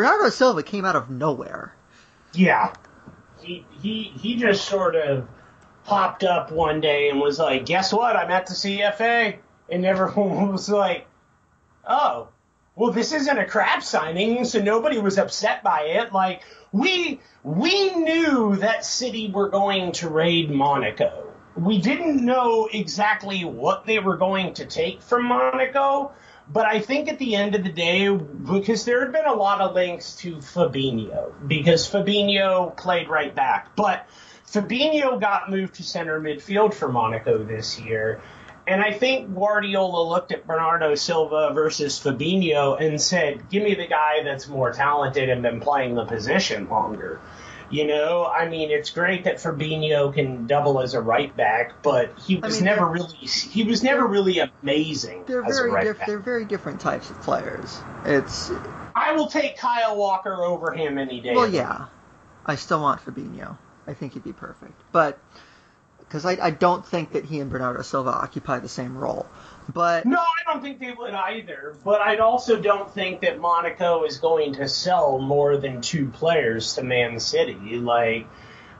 Bernardo 0.00 0.30
Silva 0.30 0.62
came 0.62 0.86
out 0.86 0.96
of 0.96 1.10
nowhere. 1.10 1.74
Yeah. 2.32 2.72
He 3.42 3.66
he 3.82 4.04
he 4.18 4.36
just 4.36 4.64
sort 4.64 4.96
of 4.96 5.28
popped 5.84 6.24
up 6.24 6.50
one 6.50 6.80
day 6.80 7.10
and 7.10 7.20
was 7.20 7.38
like, 7.38 7.66
"Guess 7.66 7.92
what? 7.92 8.16
I'm 8.16 8.30
at 8.30 8.46
the 8.46 8.54
CFA." 8.54 9.36
And 9.70 9.84
everyone 9.84 10.52
was 10.52 10.70
like, 10.70 11.06
"Oh, 11.86 12.28
well, 12.76 12.92
this 12.92 13.12
isn't 13.12 13.38
a 13.38 13.44
crap 13.44 13.82
signing, 13.82 14.46
so 14.46 14.62
nobody 14.62 14.98
was 14.98 15.18
upset 15.18 15.62
by 15.62 15.82
it." 15.82 16.14
Like 16.14 16.44
we 16.72 17.20
we 17.42 17.94
knew 17.94 18.56
that 18.56 18.86
City 18.86 19.30
were 19.30 19.50
going 19.50 19.92
to 20.00 20.08
raid 20.08 20.50
Monaco. 20.50 21.26
We 21.56 21.78
didn't 21.78 22.24
know 22.24 22.70
exactly 22.72 23.44
what 23.44 23.84
they 23.84 23.98
were 23.98 24.16
going 24.16 24.54
to 24.54 24.64
take 24.64 25.02
from 25.02 25.26
Monaco, 25.26 26.12
but 26.52 26.66
I 26.66 26.80
think 26.80 27.08
at 27.08 27.18
the 27.18 27.36
end 27.36 27.54
of 27.54 27.62
the 27.62 27.70
day, 27.70 28.08
because 28.08 28.84
there 28.84 29.00
had 29.00 29.12
been 29.12 29.26
a 29.26 29.34
lot 29.34 29.60
of 29.60 29.74
links 29.74 30.16
to 30.16 30.36
Fabinho, 30.36 31.32
because 31.46 31.88
Fabinho 31.88 32.76
played 32.76 33.08
right 33.08 33.34
back, 33.34 33.76
but 33.76 34.08
Fabinho 34.46 35.20
got 35.20 35.48
moved 35.48 35.76
to 35.76 35.84
center 35.84 36.20
midfield 36.20 36.74
for 36.74 36.90
Monaco 36.90 37.44
this 37.44 37.78
year. 37.78 38.20
And 38.66 38.82
I 38.82 38.92
think 38.92 39.34
Guardiola 39.34 40.08
looked 40.08 40.32
at 40.32 40.46
Bernardo 40.46 40.94
Silva 40.94 41.52
versus 41.54 41.98
Fabinho 41.98 42.80
and 42.80 43.00
said, 43.00 43.48
give 43.48 43.62
me 43.62 43.74
the 43.74 43.86
guy 43.86 44.22
that's 44.24 44.48
more 44.48 44.72
talented 44.72 45.28
and 45.28 45.42
been 45.42 45.60
playing 45.60 45.94
the 45.94 46.04
position 46.04 46.68
longer. 46.68 47.20
You 47.70 47.86
know, 47.86 48.26
I 48.26 48.48
mean, 48.48 48.70
it's 48.70 48.90
great 48.90 49.24
that 49.24 49.36
Fabinho 49.36 50.12
can 50.12 50.46
double 50.48 50.80
as 50.80 50.94
a 50.94 51.00
right 51.00 51.34
back, 51.36 51.82
but 51.82 52.18
he 52.18 52.36
was 52.36 52.56
mean, 52.56 52.64
never 52.64 52.86
really 52.86 53.16
he 53.16 53.62
was 53.62 53.82
never 53.84 54.06
really 54.06 54.40
amazing 54.40 55.24
They're 55.26 55.44
as 55.44 55.56
a 55.56 55.62
very 55.62 55.70
right 55.70 55.84
diff- 55.84 56.04
they're 56.04 56.18
very 56.18 56.44
different 56.44 56.80
types 56.80 57.10
of 57.10 57.20
players. 57.22 57.80
It's 58.04 58.50
I 58.94 59.12
will 59.12 59.28
take 59.28 59.56
Kyle 59.56 59.96
Walker 59.96 60.42
over 60.44 60.72
him 60.72 60.98
any 60.98 61.20
day. 61.20 61.34
well, 61.34 61.48
yeah, 61.48 61.86
I 62.44 62.56
still 62.56 62.82
want 62.82 63.04
Fabinho. 63.04 63.56
I 63.86 63.94
think 63.94 64.14
he'd 64.14 64.24
be 64.24 64.32
perfect, 64.32 64.72
but 64.90 65.18
because 66.00 66.26
I, 66.26 66.32
I 66.42 66.50
don't 66.50 66.84
think 66.84 67.12
that 67.12 67.24
he 67.24 67.38
and 67.38 67.50
Bernardo 67.50 67.82
Silva 67.82 68.10
occupy 68.10 68.58
the 68.58 68.68
same 68.68 68.98
role. 68.98 69.26
But 69.72 70.06
No, 70.06 70.18
I 70.18 70.52
don't 70.52 70.62
think 70.62 70.78
they 70.78 70.92
would 70.92 71.14
either. 71.14 71.74
But 71.84 72.00
I 72.00 72.16
also 72.18 72.60
don't 72.60 72.92
think 72.92 73.20
that 73.20 73.38
Monaco 73.38 74.04
is 74.04 74.18
going 74.18 74.54
to 74.54 74.68
sell 74.68 75.18
more 75.18 75.56
than 75.56 75.80
two 75.80 76.08
players 76.08 76.74
to 76.74 76.82
Man 76.82 77.20
City. 77.20 77.78
Like, 77.78 78.26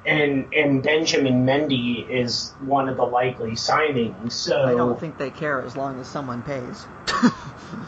and 0.06 0.52
and 0.54 0.82
Benjamin 0.82 1.44
Mendy 1.44 2.08
is 2.08 2.52
one 2.60 2.88
of 2.88 2.96
the 2.96 3.04
likely 3.04 3.52
signings. 3.52 4.32
So 4.32 4.62
I 4.62 4.74
don't 4.74 4.98
think 4.98 5.18
they 5.18 5.30
care 5.30 5.62
as 5.62 5.76
long 5.76 6.00
as 6.00 6.08
someone 6.08 6.42
pays. 6.42 6.86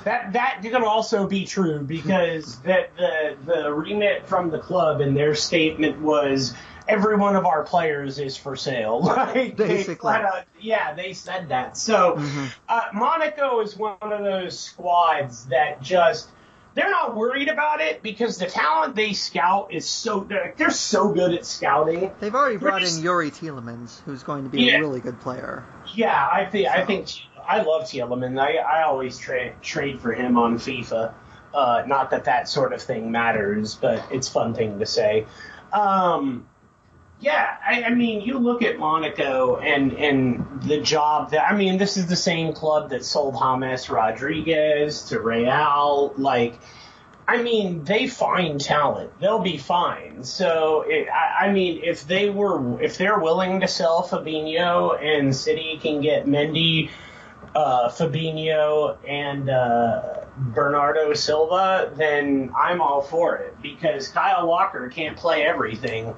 that 0.05 0.33
that 0.33 0.61
can 0.63 0.85
also 0.85 1.27
be 1.27 1.47
true 1.47 1.81
because 1.81 2.59
that 2.61 2.95
the 2.97 3.37
the 3.47 3.73
remit 3.73 4.27
from 4.27 4.51
the 4.51 4.59
club 4.59 5.01
and 5.01 5.17
their 5.17 5.35
statement 5.35 6.01
was 6.01 6.55
every 6.89 7.17
one 7.17 7.37
of 7.37 7.45
our 7.47 7.63
players 7.65 8.19
is 8.19 8.37
for 8.37 8.57
sale. 8.57 9.01
like 9.03 9.57
Basically. 9.57 10.13
out- 10.13 10.45
yeah, 10.61 10.95
they 10.95 11.13
said 11.13 11.49
that. 11.51 11.77
So 11.77 12.23
uh, 12.69 12.81
Monaco 12.93 13.61
is 13.61 13.77
one 13.77 13.97
of 14.01 14.23
those 14.25 14.59
squads 14.59 15.47
that 15.47 15.83
just 15.83 16.29
they're 16.75 16.91
not 16.91 17.15
worried 17.15 17.49
about 17.49 17.81
it 17.83 18.03
because 18.03 18.39
the 18.39 18.47
talent 18.47 18.97
they 18.97 19.13
scout 19.13 19.73
is 19.75 19.87
so 19.87 20.21
they're, 20.21 20.55
they're 20.57 20.71
so 20.71 21.13
good 21.13 21.35
at 21.35 21.45
scouting. 21.45 22.11
They've 22.21 22.35
already 22.35 22.57
brought 22.57 22.81
British- 22.81 22.97
in 22.97 23.03
Youri 23.05 23.31
Tielemans, 23.31 24.01
who's 24.05 24.23
going 24.23 24.45
to 24.45 24.51
be 24.51 24.63
Yeah. 24.65 24.77
a 24.79 24.81
really 24.81 25.01
good 25.01 25.21
player. 25.21 25.65
Yeah, 25.95 26.29
I 26.33 26.47
think 26.47 26.69
I 26.69 26.85
think 26.87 27.09
I 27.47 27.61
love 27.63 27.83
Tielemans. 27.83 28.41
I 28.41 28.57
I 28.57 28.83
always 28.85 29.19
trade 29.19 29.55
trade 29.63 30.01
for 30.01 30.13
him 30.13 30.39
on 30.39 30.57
FIFA. 30.59 31.13
Uh, 31.53 31.83
not 31.87 32.11
that 32.13 32.25
that 32.25 32.49
sort 32.49 32.73
of 32.73 32.81
thing 32.81 33.11
matters, 33.13 33.75
but 33.75 34.03
it's 34.11 34.29
a 34.29 34.33
fun 34.33 34.55
thing 34.55 34.79
to 34.79 34.87
say. 34.87 35.27
Um, 35.71 36.47
yeah, 37.23 37.57
I, 37.65 37.85
I 37.85 37.95
mean, 37.95 38.21
you 38.23 38.37
look 38.37 38.63
at 38.63 38.81
Monaco 38.81 39.57
and 39.59 39.93
and 39.93 40.61
the 40.63 40.81
job 40.81 41.31
that 41.31 41.49
I 41.49 41.57
mean, 41.57 41.79
this 41.79 41.97
is 41.97 42.09
the 42.09 42.17
same 42.17 42.53
club 42.53 42.91
that 42.91 43.05
sold 43.05 43.37
James 43.41 43.89
Rodriguez 43.89 45.05
to 45.05 45.21
Real. 45.21 46.15
Like, 46.17 46.59
I 47.29 47.41
mean, 47.41 47.85
they 47.85 48.09
find 48.09 48.61
talent; 48.61 49.21
they'll 49.21 49.39
be 49.39 49.57
fine. 49.57 50.25
So, 50.25 50.83
it, 50.85 51.09
I, 51.09 51.47
I 51.47 51.53
mean, 51.53 51.83
if 51.85 52.09
they 52.09 52.29
were, 52.29 52.83
if 52.83 52.99
they're 52.99 53.21
willing 53.21 53.61
to 53.61 53.69
sell 53.69 54.03
Fabinho 54.03 55.01
and 55.01 55.35
City 55.35 55.79
can 55.81 56.01
get 56.01 56.27
Mendy, 56.27 56.91
uh, 57.55 57.89
Fabinho, 57.89 58.99
and 59.07 59.49
uh, 59.49 60.25
Bernardo 60.37 61.15
Silva, 61.15 61.93
then 61.95 62.53
I'm 62.57 62.81
all 62.81 63.01
for 63.01 63.37
it 63.37 63.63
because 63.63 64.09
Kyle 64.09 64.49
Walker 64.49 64.89
can't 64.89 65.17
play 65.17 65.45
everything. 65.45 66.17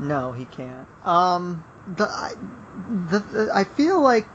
No, 0.00 0.32
he 0.32 0.46
can't. 0.46 0.88
Um, 1.04 1.64
the 1.86 2.08
I, 2.08 2.32
the, 3.10 3.18
the 3.18 3.50
I 3.54 3.64
feel 3.64 4.02
like 4.02 4.26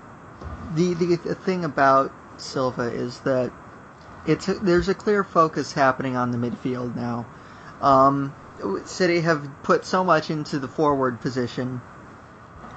the, 0.75 0.93
the 0.93 1.15
the 1.15 1.35
thing 1.35 1.65
about 1.65 2.13
Silva 2.37 2.83
is 2.83 3.19
that 3.21 3.51
it's 4.27 4.47
a, 4.47 4.53
there's 4.55 4.89
a 4.89 4.95
clear 4.95 5.23
focus 5.23 5.73
happening 5.73 6.15
on 6.15 6.31
the 6.31 6.37
midfield 6.37 6.95
now. 6.95 7.25
Um, 7.81 8.33
City 8.85 9.21
have 9.21 9.47
put 9.63 9.85
so 9.85 10.03
much 10.03 10.29
into 10.29 10.59
the 10.59 10.67
forward 10.67 11.19
position, 11.19 11.81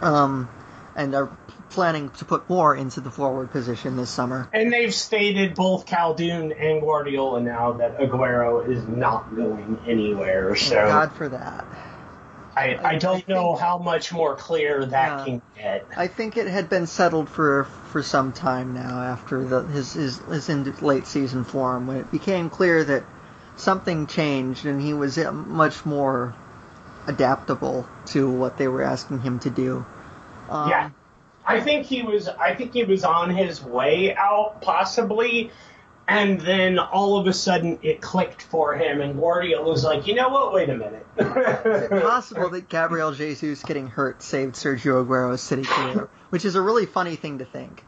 um, 0.01 0.49
and 0.97 1.15
are 1.15 1.31
planning 1.71 2.11
to 2.11 2.25
put 2.25 2.49
more 2.49 2.75
into 2.75 3.01
the 3.01 3.11
forward 3.11 3.51
position 3.51 3.97
this 3.97 4.11
summer. 4.11 4.49
And 4.53 4.73
they've 4.73 4.95
stated 4.95 5.55
both 5.55 5.87
Khaldoon 5.87 6.55
and 6.59 6.81
Guardiola 6.81 7.41
now 7.41 7.73
that 7.75 7.99
Aguero 7.99 8.69
is 8.69 8.87
not 8.89 9.35
going 9.37 9.79
anywhere. 9.87 10.57
So 10.57 10.75
God 10.75 11.13
for 11.13 11.29
that. 11.29 11.65
I, 12.59 12.75
I 12.83 12.89
I 12.91 12.99
don't 12.99 13.27
know 13.29 13.49
think- 13.55 13.61
how 13.61 13.79
much 13.79 14.13
more 14.13 14.35
clear 14.37 14.85
that 14.87 15.19
Yeah. 15.19 15.25
can 15.25 15.43
get. 15.57 15.87
I 15.97 16.07
think 16.07 16.37
it 16.37 16.47
had 16.47 16.69
been 16.69 16.87
settled 16.87 17.29
for 17.29 17.65
for 17.91 18.03
some 18.03 18.33
time 18.33 18.75
now 18.75 19.01
after 19.03 19.45
the, 19.45 19.63
his 19.63 19.93
his 19.95 20.19
his 20.19 20.49
in 20.49 20.75
late 20.81 21.07
season 21.07 21.45
form 21.45 21.87
when 21.87 21.97
it 21.99 22.11
became 22.11 22.51
clear 22.51 22.85
that 22.85 23.05
something 23.57 24.07
changed 24.07 24.67
and 24.67 24.81
he 24.81 24.93
was 24.95 25.19
uh, 25.19 25.33
much 25.33 25.85
more 25.87 26.35
adaptable 27.07 27.89
to 28.07 28.31
what 28.31 28.57
they 28.59 28.69
were 28.69 28.83
asking 28.83 29.21
him 29.21 29.39
to 29.41 29.51
do. 29.51 29.85
Um, 30.51 30.71
yeah. 30.71 30.91
I 31.47 31.61
think 31.61 31.87
he 31.87 32.03
was 32.03 32.29
I 32.29 32.55
think 32.55 32.75
he 32.75 32.85
was 32.85 33.05
on 33.05 33.31
his 33.31 33.63
way 33.65 34.15
out 34.15 34.61
possibly 34.61 35.51
and 36.09 36.41
then 36.41 36.79
all 36.79 37.19
of 37.19 37.27
a 37.27 37.33
sudden 37.35 37.79
it 37.83 38.01
clicked 38.01 38.43
for 38.43 38.75
him 38.75 39.03
and 39.03 39.21
Guardiola 39.21 39.69
was 39.69 39.85
like, 39.85 40.07
"You 40.07 40.15
know 40.15 40.31
what? 40.31 40.55
Wait 40.55 40.71
a 40.71 40.77
minute." 40.77 41.07
Is 41.19 41.91
it 41.91 41.91
possible 42.03 42.49
that 42.49 42.71
Gabriel 42.71 43.13
Jesus 43.13 43.63
getting 43.63 43.89
hurt 43.89 44.23
saved 44.23 44.55
Sergio 44.55 45.05
Aguero's 45.05 45.43
City 45.43 45.65
career? 45.65 46.09
Which 46.31 46.47
is 46.47 46.55
a 46.55 46.63
really 46.63 46.87
funny 46.87 47.17
thing 47.17 47.39
to 47.39 47.45
think. 47.45 47.85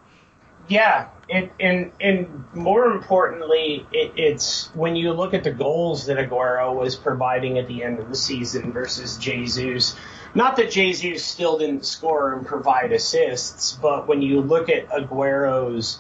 Yeah, 0.69 1.09
and 1.31 1.51
and 1.59 1.93
and 2.01 2.45
more 2.55 2.85
importantly, 2.93 3.87
it, 3.91 4.13
it's 4.17 4.67
when 4.75 4.97
you 4.97 5.13
look 5.15 5.33
at 5.33 5.43
the 5.43 5.51
goals 5.51 6.07
that 6.07 6.19
Aguero 6.19 6.79
was 6.79 6.97
providing 6.97 7.59
at 7.59 7.67
the 7.67 7.83
end 7.83 7.99
of 7.99 8.11
the 8.11 8.17
season 8.17 8.73
versus 8.73 9.17
Jesus. 9.17 9.97
Not 10.33 10.57
that 10.57 10.71
Jesus 10.71 11.25
still 11.25 11.59
didn't 11.59 11.85
score 11.85 12.35
and 12.35 12.47
provide 12.47 12.93
assists, 12.93 13.73
but 13.73 14.07
when 14.07 14.23
you 14.23 14.43
look 14.43 14.69
at 14.69 14.89
Aguero's 14.91 15.99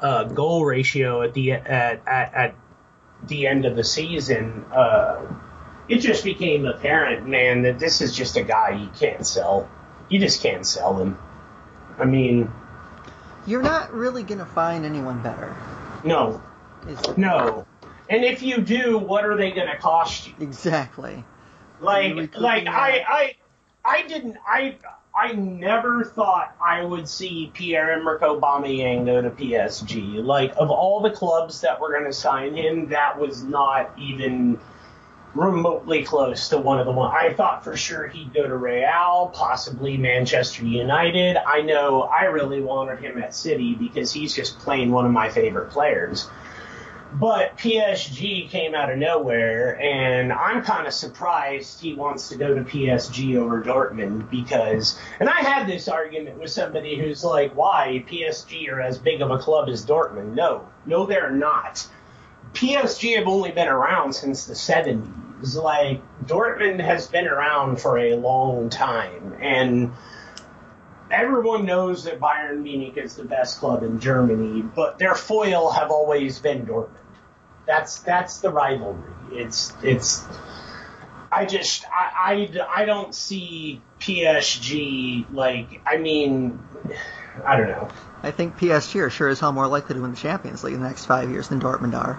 uh, 0.00 0.24
goal 0.24 0.64
ratio 0.64 1.22
at 1.22 1.34
the 1.34 1.52
at, 1.52 2.02
at 2.06 2.34
at 2.34 2.54
the 3.26 3.46
end 3.46 3.64
of 3.64 3.76
the 3.76 3.84
season, 3.84 4.64
uh, 4.72 5.22
it 5.88 5.98
just 5.98 6.24
became 6.24 6.66
apparent, 6.66 7.26
man, 7.26 7.62
that 7.62 7.78
this 7.78 8.00
is 8.00 8.14
just 8.14 8.36
a 8.36 8.42
guy 8.42 8.70
you 8.70 8.90
can't 8.98 9.26
sell. 9.26 9.68
You 10.08 10.18
just 10.20 10.42
can't 10.42 10.66
sell 10.66 10.98
him. 10.98 11.18
I 11.98 12.04
mean, 12.04 12.50
You're 13.46 13.62
not 13.62 13.92
really 13.92 14.22
going 14.22 14.38
to 14.38 14.46
find 14.46 14.84
anyone 14.84 15.22
better. 15.22 15.56
no, 16.04 16.42
No. 17.16 17.66
And 18.08 18.24
if 18.24 18.42
you 18.42 18.58
do, 18.58 18.98
what 18.98 19.24
are 19.24 19.36
they 19.36 19.50
going 19.50 19.66
to 19.66 19.78
cost 19.78 20.28
you? 20.28 20.34
Exactly. 20.38 21.24
Like, 21.80 22.36
like? 22.36 22.68
I, 22.68 23.04
I, 23.08 23.36
I 23.84 24.06
didn't, 24.06 24.36
I, 24.46 24.76
I 25.18 25.32
never 25.32 26.04
thought 26.04 26.54
I 26.60 26.84
would 26.84 27.08
see 27.08 27.50
Pierre-Emerick 27.54 28.20
Aubameyang 28.20 29.06
go 29.06 29.22
to 29.22 29.30
PSG. 29.30 30.22
Like, 30.22 30.52
of 30.58 30.70
all 30.70 31.00
the 31.00 31.10
clubs 31.10 31.62
that 31.62 31.80
were 31.80 31.90
going 31.90 32.04
to 32.04 32.12
sign 32.12 32.54
him, 32.54 32.90
that 32.90 33.18
was 33.18 33.42
not 33.42 33.94
even 33.98 34.58
remotely 35.34 36.02
close 36.02 36.48
to 36.50 36.58
one 36.58 36.78
of 36.78 36.86
the 36.86 36.92
one. 36.92 37.14
I 37.14 37.32
thought 37.32 37.64
for 37.64 37.76
sure 37.76 38.08
he'd 38.08 38.34
go 38.34 38.46
to 38.46 38.56
Real, 38.56 39.30
possibly 39.34 39.96
Manchester 39.96 40.64
United. 40.64 41.36
I 41.36 41.62
know 41.62 42.02
I 42.02 42.24
really 42.24 42.60
wanted 42.60 42.98
him 43.00 43.22
at 43.22 43.34
City 43.34 43.74
because 43.74 44.12
he's 44.12 44.34
just 44.34 44.58
plain 44.58 44.90
one 44.90 45.06
of 45.06 45.12
my 45.12 45.28
favorite 45.28 45.70
players. 45.70 46.28
But 47.12 47.56
PSG 47.56 48.50
came 48.50 48.74
out 48.74 48.90
of 48.90 48.98
nowhere, 48.98 49.80
and 49.80 50.32
I'm 50.32 50.62
kind 50.62 50.86
of 50.86 50.92
surprised 50.92 51.80
he 51.80 51.94
wants 51.94 52.28
to 52.28 52.36
go 52.36 52.54
to 52.54 52.62
PSG 52.62 53.36
over 53.36 53.62
Dortmund 53.62 54.28
because, 54.30 54.98
and 55.18 55.28
I 55.28 55.40
had 55.40 55.66
this 55.66 55.88
argument 55.88 56.38
with 56.38 56.50
somebody 56.50 56.98
who's 56.98 57.24
like, 57.24 57.56
why 57.56 58.04
PSG 58.08 58.70
are 58.70 58.80
as 58.80 58.98
big 58.98 59.22
of 59.22 59.30
a 59.30 59.38
club 59.38 59.68
as 59.68 59.86
Dortmund? 59.86 60.34
No, 60.34 60.68
no, 60.84 61.06
they're 61.06 61.30
not. 61.30 61.86
PSG 62.52 63.16
have 63.16 63.26
only 63.26 63.50
been 63.50 63.68
around 63.68 64.12
since 64.14 64.46
the 64.46 64.54
70s. 64.54 65.54
Like, 65.54 66.02
Dortmund 66.24 66.80
has 66.80 67.06
been 67.06 67.28
around 67.28 67.80
for 67.80 67.98
a 67.98 68.16
long 68.16 68.68
time, 68.68 69.36
and 69.40 69.92
everyone 71.10 71.64
knows 71.66 72.04
that 72.04 72.20
Bayern 72.20 72.62
Munich 72.62 72.96
is 72.96 73.16
the 73.16 73.24
best 73.24 73.58
club 73.58 73.82
in 73.82 74.00
Germany, 74.00 74.62
but 74.62 74.98
their 74.98 75.14
foil 75.14 75.70
have 75.70 75.90
always 75.90 76.38
been 76.38 76.66
Dortmund. 76.66 76.90
That's 77.66 78.00
that's 78.00 78.38
the 78.38 78.50
rivalry. 78.50 79.10
It's 79.32 79.72
it's. 79.82 80.24
I 81.32 81.44
just 81.44 81.84
I, 81.92 82.48
I, 82.54 82.82
I 82.82 82.84
don't 82.84 83.14
see 83.14 83.82
PSG 84.00 85.26
like 85.32 85.82
I 85.84 85.96
mean 85.96 86.60
I 87.44 87.56
don't 87.56 87.68
know. 87.68 87.88
I 88.22 88.30
think 88.30 88.56
PSG 88.56 89.00
are 89.02 89.10
sure 89.10 89.28
as 89.28 89.40
hell 89.40 89.52
more 89.52 89.66
likely 89.66 89.94
to 89.94 90.00
win 90.00 90.12
the 90.12 90.16
Champions 90.16 90.64
League 90.64 90.74
in 90.74 90.80
the 90.80 90.88
next 90.88 91.06
five 91.06 91.30
years 91.30 91.48
than 91.48 91.60
Dortmund 91.60 91.94
are. 91.94 92.18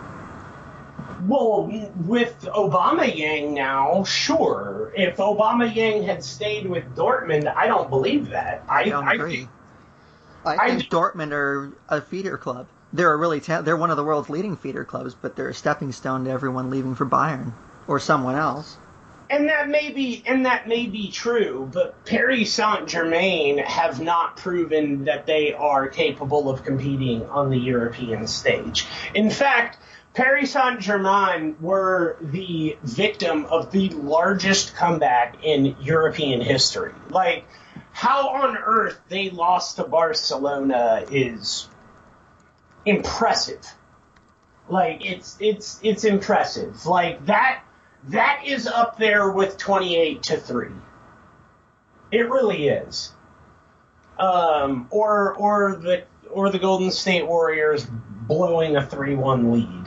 Well, 1.26 1.72
with 2.06 2.42
Aubameyang 2.44 3.54
now, 3.54 4.04
sure. 4.04 4.92
If 4.96 5.18
Aubameyang 5.18 6.06
had 6.06 6.24
stayed 6.24 6.68
with 6.68 6.96
Dortmund, 6.96 7.54
I 7.54 7.68
don't 7.68 7.90
believe 7.90 8.30
that. 8.30 8.64
I, 8.68 8.82
I 8.82 8.90
don't 8.90 9.08
agree. 9.08 9.48
I, 10.46 10.56
I 10.56 10.68
think 10.70 10.84
d- 10.84 10.90
Dortmund 10.90 11.32
are 11.32 11.72
a 11.90 12.02
feeder 12.02 12.38
club. 12.38 12.68
They're 12.94 13.12
a 13.12 13.18
really 13.18 13.40
ta- 13.40 13.62
they're 13.62 13.78
one 13.78 13.92
of 13.92 13.98
the 13.98 14.04
world's 14.04 14.30
leading 14.30 14.56
feeder 14.56 14.86
clubs, 14.86 15.14
but 15.14 15.36
they're 15.36 15.50
a 15.50 15.54
stepping 15.54 15.92
stone 15.92 16.26
to 16.26 16.32
everyone 16.32 16.70
leaving 16.70 16.96
for 16.96 17.06
Bayern 17.06 17.54
or 17.88 18.00
someone 18.00 18.36
else. 18.36 18.78
And 19.30 19.50
that 19.50 19.68
may 19.68 19.92
be 19.92 20.24
and 20.26 20.46
that 20.46 20.70
may 20.70 20.88
be 20.88 21.12
true, 21.12 21.70
but 21.74 22.06
Paris 22.06 22.54
Saint 22.54 22.88
Germain 22.88 23.58
have 23.58 24.00
not 24.00 24.38
proven 24.38 25.04
that 25.06 25.26
they 25.26 25.54
are 25.54 25.90
capable 25.90 26.50
of 26.50 26.64
competing 26.64 27.26
on 27.30 27.50
the 27.50 27.58
European 27.58 28.26
stage. 28.28 28.86
In 29.14 29.30
fact, 29.30 29.80
Paris 30.18 30.54
Saint 30.54 30.80
Germain 30.80 31.56
were 31.62 32.18
the 32.20 32.76
victim 32.82 33.46
of 33.46 33.72
the 33.72 33.90
largest 33.90 34.76
comeback 34.76 35.44
in 35.44 35.76
European 35.80 36.42
history. 36.42 36.92
Like, 37.12 37.46
how 37.92 38.30
on 38.30 38.58
earth 38.58 39.00
they 39.10 39.30
lost 39.30 39.76
to 39.76 39.84
Barcelona 39.84 41.06
is 41.12 41.70
impressive. 42.84 43.64
Like, 44.68 45.06
it's 45.06 45.38
it's 45.40 45.80
it's 45.84 46.04
impressive. 46.04 46.88
Like 46.88 47.24
that 47.28 47.62
that 48.06 48.42
is 48.44 48.66
up 48.66 48.98
there 48.98 49.30
with 49.30 49.60
twenty 49.60 49.98
eight 49.98 50.24
to 50.24 50.38
three. 50.38 50.74
It 52.12 52.28
really 52.28 52.70
is. 52.70 53.14
Um, 54.18 54.88
or 54.90 55.36
or 55.36 55.76
the 55.76 56.06
or 56.32 56.50
the 56.50 56.58
Golden 56.58 56.90
State 56.90 57.28
Warriors 57.28 57.86
blowing 57.86 58.78
a 58.78 58.84
three 58.84 59.14
one 59.14 59.52
lead. 59.52 59.87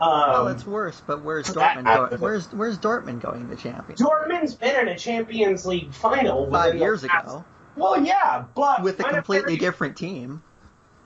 Well, 0.00 0.46
Um, 0.46 0.52
it's 0.52 0.66
worse, 0.66 1.00
but 1.06 1.22
where's 1.22 1.46
that- 1.54 1.76
Dortmund 1.78 2.08
going? 2.10 2.20
Where's 2.20 2.52
Where's 2.52 2.78
Dortmund 2.78 3.20
going 3.20 3.48
to 3.48 3.56
champions? 3.56 4.00
Dortmund's 4.00 4.54
been 4.54 4.76
in 4.80 4.88
a 4.88 4.98
Champions 4.98 5.64
League 5.66 5.92
final 5.92 6.50
Five 6.50 6.76
years 6.76 7.04
last- 7.04 7.26
ago, 7.26 7.44
Well, 7.76 8.00
yeah, 8.00 8.44
but 8.54 8.82
with 8.82 9.00
a 9.00 9.04
completely 9.04 9.56
different 9.56 9.96
team. 9.96 10.42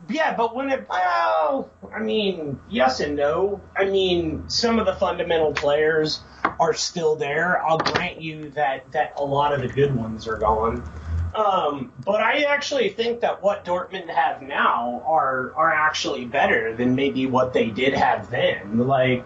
Yeah, 0.09 0.35
but 0.37 0.54
when 0.54 0.71
it 0.71 0.87
well, 0.88 1.68
I 1.95 1.99
mean, 1.99 2.59
yes 2.71 3.00
and 3.00 3.16
no. 3.16 3.61
I 3.76 3.85
mean, 3.85 4.49
some 4.49 4.78
of 4.78 4.87
the 4.87 4.95
fundamental 4.95 5.52
players 5.52 6.21
are 6.61 6.73
still 6.73 7.16
there. 7.16 7.61
I'll 7.66 7.78
grant 7.78 8.21
you 8.23 8.50
that 8.50 8.90
that 8.92 9.14
a 9.16 9.25
lot 9.25 9.52
of 9.52 9.61
the 9.61 9.68
good 9.68 9.95
ones 9.95 10.28
are 10.28 10.37
gone. 10.37 10.88
Um, 11.35 11.92
but 12.04 12.20
I 12.20 12.42
actually 12.42 12.88
think 12.90 13.20
that 13.20 13.42
what 13.42 13.64
Dortmund 13.64 14.08
have 14.08 14.42
now 14.42 15.02
are 15.06 15.52
are 15.54 15.73
actually 15.73 16.25
better 16.25 16.75
than 16.75 16.94
maybe 16.94 17.26
what 17.26 17.52
they 17.52 17.70
did 17.70 17.94
have 17.94 18.30
then. 18.30 18.87
Like 18.87 19.25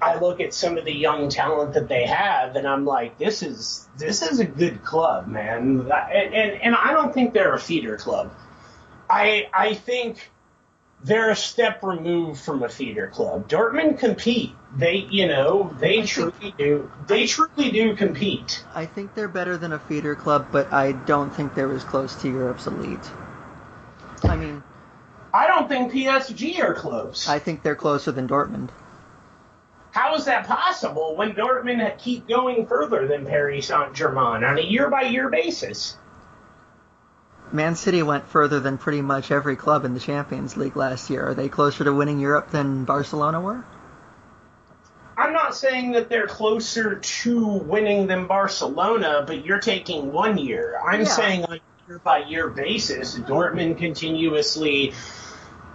I 0.00 0.18
look 0.18 0.40
at 0.40 0.54
some 0.54 0.78
of 0.78 0.84
the 0.84 0.94
young 0.94 1.28
talent 1.28 1.74
that 1.74 1.88
they 1.88 2.06
have, 2.06 2.56
and 2.56 2.66
I'm 2.66 2.84
like, 2.84 3.18
this 3.18 3.42
is 3.42 3.88
this 3.96 4.22
is 4.22 4.40
a 4.40 4.44
good 4.44 4.84
club, 4.84 5.26
man. 5.26 5.80
And 5.90 6.34
and, 6.34 6.62
and 6.62 6.74
I 6.74 6.92
don't 6.92 7.12
think 7.12 7.32
they're 7.32 7.54
a 7.54 7.60
feeder 7.60 7.96
club. 7.96 8.32
I 9.08 9.48
I 9.52 9.74
think 9.74 10.30
they're 11.04 11.30
a 11.30 11.36
step 11.36 11.82
removed 11.82 12.40
from 12.40 12.62
a 12.62 12.68
feeder 12.68 13.06
club. 13.08 13.48
Dortmund 13.48 13.98
compete. 13.98 14.54
They 14.76 14.96
you 15.10 15.28
know 15.28 15.74
they 15.78 16.00
I 16.02 16.06
truly 16.06 16.32
think- 16.32 16.56
do. 16.56 16.90
They 17.06 17.26
truly 17.26 17.70
do 17.70 17.94
compete. 17.96 18.64
I 18.74 18.86
think 18.86 19.14
they're 19.14 19.28
better 19.28 19.56
than 19.56 19.72
a 19.72 19.78
feeder 19.78 20.14
club, 20.14 20.46
but 20.52 20.72
I 20.72 20.92
don't 20.92 21.32
think 21.32 21.54
they're 21.54 21.72
as 21.72 21.84
close 21.84 22.14
to 22.22 22.28
Europe's 22.28 22.66
elite. 22.66 23.10
I 24.24 24.36
mean, 24.36 24.62
I 25.32 25.46
don't 25.46 25.68
think 25.68 25.92
PSG 25.92 26.60
are 26.62 26.74
close. 26.74 27.28
I 27.28 27.38
think 27.38 27.62
they're 27.62 27.76
closer 27.76 28.10
than 28.12 28.26
Dortmund. 28.28 28.70
How 29.92 30.14
is 30.14 30.26
that 30.26 30.46
possible 30.46 31.16
when 31.16 31.32
Dortmund 31.32 31.98
keep 31.98 32.28
going 32.28 32.66
further 32.66 33.06
than 33.06 33.24
Paris 33.26 33.66
Saint 33.68 33.94
Germain 33.94 34.44
on 34.44 34.58
a 34.58 34.62
year 34.62 34.90
by 34.90 35.02
year 35.02 35.28
basis? 35.30 35.96
Man 37.52 37.76
City 37.76 38.02
went 38.02 38.28
further 38.28 38.60
than 38.60 38.78
pretty 38.78 39.00
much 39.00 39.30
every 39.30 39.56
club 39.56 39.84
in 39.84 39.94
the 39.94 40.00
Champions 40.00 40.56
League 40.56 40.76
last 40.76 41.08
year. 41.10 41.28
Are 41.28 41.34
they 41.34 41.48
closer 41.48 41.84
to 41.84 41.92
winning 41.92 42.18
Europe 42.20 42.50
than 42.50 42.84
Barcelona 42.84 43.40
were? 43.40 43.64
I'm 45.16 45.32
not 45.32 45.56
saying 45.56 45.92
that 45.92 46.08
they're 46.08 46.26
closer 46.28 46.96
to 46.96 47.44
winning 47.44 48.06
than 48.06 48.26
Barcelona, 48.26 49.24
but 49.26 49.44
you're 49.44 49.60
taking 49.60 50.12
one 50.12 50.38
year. 50.38 50.78
I'm 50.86 51.00
Yeah. 51.00 51.06
saying 51.06 51.44
on 51.44 51.52
a 51.54 51.60
year 51.88 51.98
by 52.04 52.18
year 52.18 52.48
basis, 52.48 53.18
Dortmund 53.18 53.78
continuously 53.78 54.92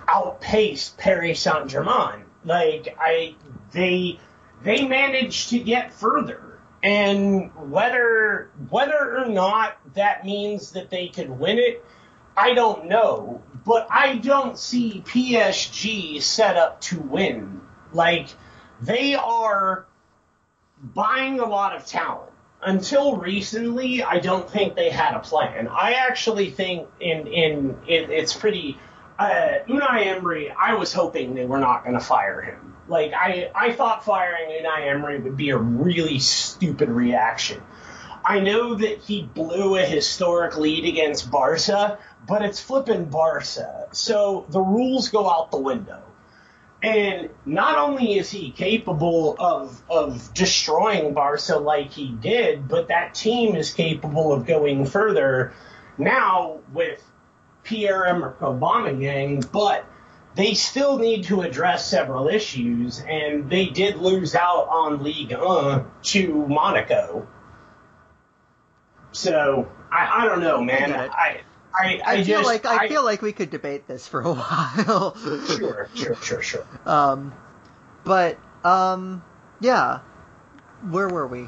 outpaced 0.08 0.98
Paris 0.98 1.39
Saint 1.42 1.68
Germain. 1.68 2.24
Like 2.46 2.96
I 3.00 3.36
they 3.72 4.20
they 4.63 4.88
managed 4.88 5.50
to 5.50 5.60
get 5.60 5.94
further. 5.94 6.39
And 6.84 7.50
whether 7.72 8.52
whether 8.70 9.18
or 9.18 9.30
not 9.30 9.78
that 9.94 10.25
means 10.25 10.72
that 10.72 10.90
they 10.90 11.08
could 11.08 11.30
win 11.30 11.58
it, 11.58 11.84
I 12.36 12.54
don't 12.54 12.88
know. 12.88 13.41
But 13.65 13.88
I 13.89 14.17
don't 14.17 14.60
see 14.60 15.02
PSG 15.06 16.22
set 16.22 16.58
up 16.58 16.82
to 16.82 17.00
win. 17.00 17.62
Like 17.93 18.28
they 18.82 19.15
are 19.15 19.86
buying 20.84 21.39
a 21.39 21.46
lot 21.46 21.74
of 21.76 21.86
talent. 21.86 22.32
Until 22.62 23.17
recently, 23.17 24.04
I 24.04 24.19
don't 24.19 24.50
think 24.50 24.76
they 24.76 24.89
had 24.89 25.15
a 25.15 25.19
plan. 25.19 25.67
I 25.69 25.93
actually 25.93 26.50
think 26.52 26.88
in 27.00 27.28
in 27.28 27.78
it, 27.88 28.10
it's 28.10 28.34
pretty. 28.34 28.78
Uh, 29.19 29.60
Unai 29.67 30.08
Emery, 30.08 30.50
I 30.50 30.74
was 30.74 30.91
hoping 30.91 31.36
they 31.36 31.46
were 31.46 31.60
not 31.60 31.84
going 31.84 31.93
to 31.93 32.04
fire 32.04 32.41
him. 32.41 32.73
Like 32.93 33.13
I, 33.13 33.49
I 33.56 33.71
thought 33.71 34.06
firing 34.06 34.51
Unai 34.51 34.88
Emery 34.88 35.19
would 35.19 35.36
be 35.36 35.49
a 35.49 35.58
really 35.58 36.19
stupid 36.19 36.89
reaction. 36.89 37.60
I 38.23 38.39
know 38.39 38.75
that 38.75 38.99
he 38.99 39.23
blew 39.23 39.77
a 39.77 39.82
historic 39.82 40.60
lead 40.60 40.86
against 40.86 41.32
Barca, 41.32 41.97
but 42.27 42.43
it's 42.43 42.60
flipping 42.60 43.06
Barca, 43.06 43.88
so 43.91 44.45
the 44.49 44.62
rules 44.62 45.10
go 45.10 45.27
out 45.27 45.49
the 45.49 45.58
window. 45.58 46.03
And 46.84 47.32
not 47.47 47.79
only 47.79 48.13
is 48.19 48.29
he 48.29 48.51
capable 48.51 49.38
of 49.39 49.82
of 49.89 50.32
destroying 50.36 51.15
Barca 51.15 51.58
like 51.58 51.89
he 51.91 52.12
did, 52.12 52.67
but 52.67 52.89
that 52.89 53.15
team 53.15 53.56
is 53.56 53.73
capable 53.73 54.32
of 54.32 54.45
going 54.45 54.86
further 54.86 55.51
now 55.97 56.60
with 56.71 57.03
Pierre 57.63 58.06
Emerick 58.06 58.38
Aubameyang, 58.38 59.51
but 59.51 59.84
they 60.36 60.54
still 60.54 60.98
need 60.98 61.26
to 61.26 61.41
address 61.41 61.88
several 61.88 62.28
issues, 62.28 63.00
and 63.00 63.50
they 63.50 63.67
did 63.67 63.98
lose 63.98 64.36
out 64.36 64.67
on 64.69 65.04
Ligue 65.04 65.34
1 65.38 65.86
to 66.04 66.48
Monaco. 66.48 67.28
So 69.12 69.72
I, 69.91 70.24
I 70.24 70.26
don't 70.26 70.41
know, 70.41 70.62
man. 70.62 70.93
I 70.93 71.08
I, 71.08 71.41
I, 71.76 72.02
I, 72.06 72.24
feel 72.24 72.41
just, 72.41 72.46
like 72.46 72.65
I, 72.65 72.88
feel 72.88 73.04
like 73.04 73.22
we 73.22 73.32
could 73.32 73.50
debate 73.50 73.88
this 73.88 74.08
for 74.08 74.22
a 74.22 74.34
while. 74.34 75.15
sure, 75.48 75.89
sure, 75.96 76.15
sure, 76.15 76.41
sure. 76.41 76.67
Um, 76.86 77.34
but 78.04 78.38
um, 78.63 79.24
yeah, 79.60 80.00
where 80.89 81.10
were 81.10 81.28
we? 81.28 81.48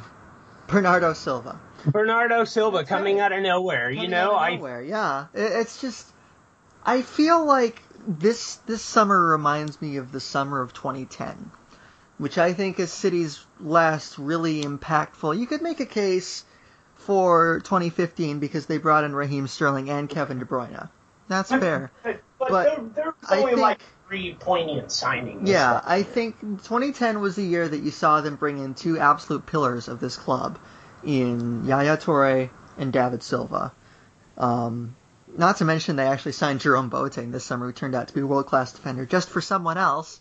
Bernardo 0.67 1.13
Silva. 1.13 1.59
Bernardo 1.85 2.43
Silva 2.45 2.83
coming 2.83 3.19
out 3.19 3.31
of 3.31 3.41
nowhere. 3.41 3.91
You 3.91 4.07
know, 4.07 4.35
out 4.35 4.53
of 4.53 4.63
I 4.63 4.81
yeah, 4.81 5.25
It- 5.33 5.51
it's 5.61 5.81
just 5.81 6.07
I 6.83 7.01
feel 7.03 7.45
like 7.45 7.81
this 8.07 8.55
this 8.67 8.81
summer 8.81 9.23
reminds 9.31 9.81
me 9.81 9.97
of 9.97 10.11
the 10.11 10.19
summer 10.19 10.61
of 10.61 10.73
2010, 10.73 11.51
which 12.17 12.37
I 12.37 12.53
think 12.53 12.79
is 12.79 12.91
City's 12.91 13.45
last 13.59 14.17
really 14.17 14.63
impactful. 14.63 15.37
You 15.37 15.47
could 15.47 15.61
make 15.61 15.79
a 15.79 15.85
case 15.85 16.45
for 16.95 17.59
2015 17.63 18.39
because 18.39 18.65
they 18.65 18.77
brought 18.77 19.03
in 19.03 19.13
Raheem 19.15 19.47
Sterling 19.47 19.89
and 19.89 20.09
Kevin 20.09 20.39
De 20.39 20.45
Bruyne. 20.45 20.89
That's 21.27 21.49
fair. 21.49 21.91
But, 22.03 22.21
but, 22.39 22.49
But 22.49 22.63
there, 22.63 22.85
there 22.95 23.05
was 23.05 23.29
I 23.29 23.37
only 23.39 23.51
think- 23.51 23.61
like 23.61 23.81
three 24.07 24.35
poignant 24.39 24.89
signings. 24.89 25.47
Yeah, 25.47 25.81
I 25.83 26.03
think 26.03 26.39
2010 26.39 27.19
was 27.21 27.35
the 27.35 27.43
year 27.43 27.67
that 27.67 27.79
you 27.81 27.89
saw 27.91 28.21
them 28.21 28.35
bring 28.35 28.59
in 28.59 28.75
two 28.75 28.99
absolute 28.99 29.45
pillars 29.47 29.87
of 29.87 29.99
this 29.99 30.15
club 30.15 30.59
in 31.03 31.65
Yaya 31.65 31.97
Toure 31.97 32.49
and 32.77 32.93
David 32.93 33.23
Silva. 33.23 33.71
Um, 34.37 34.95
not 35.37 35.57
to 35.57 35.65
mention 35.65 35.95
they 35.95 36.07
actually 36.07 36.33
signed 36.33 36.61
Jerome 36.61 36.89
Boateng 36.89 37.31
this 37.31 37.43
summer, 37.43 37.67
who 37.67 37.73
turned 37.73 37.95
out 37.95 38.07
to 38.07 38.13
be 38.13 38.21
a 38.21 38.25
world 38.25 38.47
class 38.47 38.71
defender 38.71 39.05
just 39.05 39.29
for 39.29 39.41
someone 39.41 39.77
else. 39.77 40.19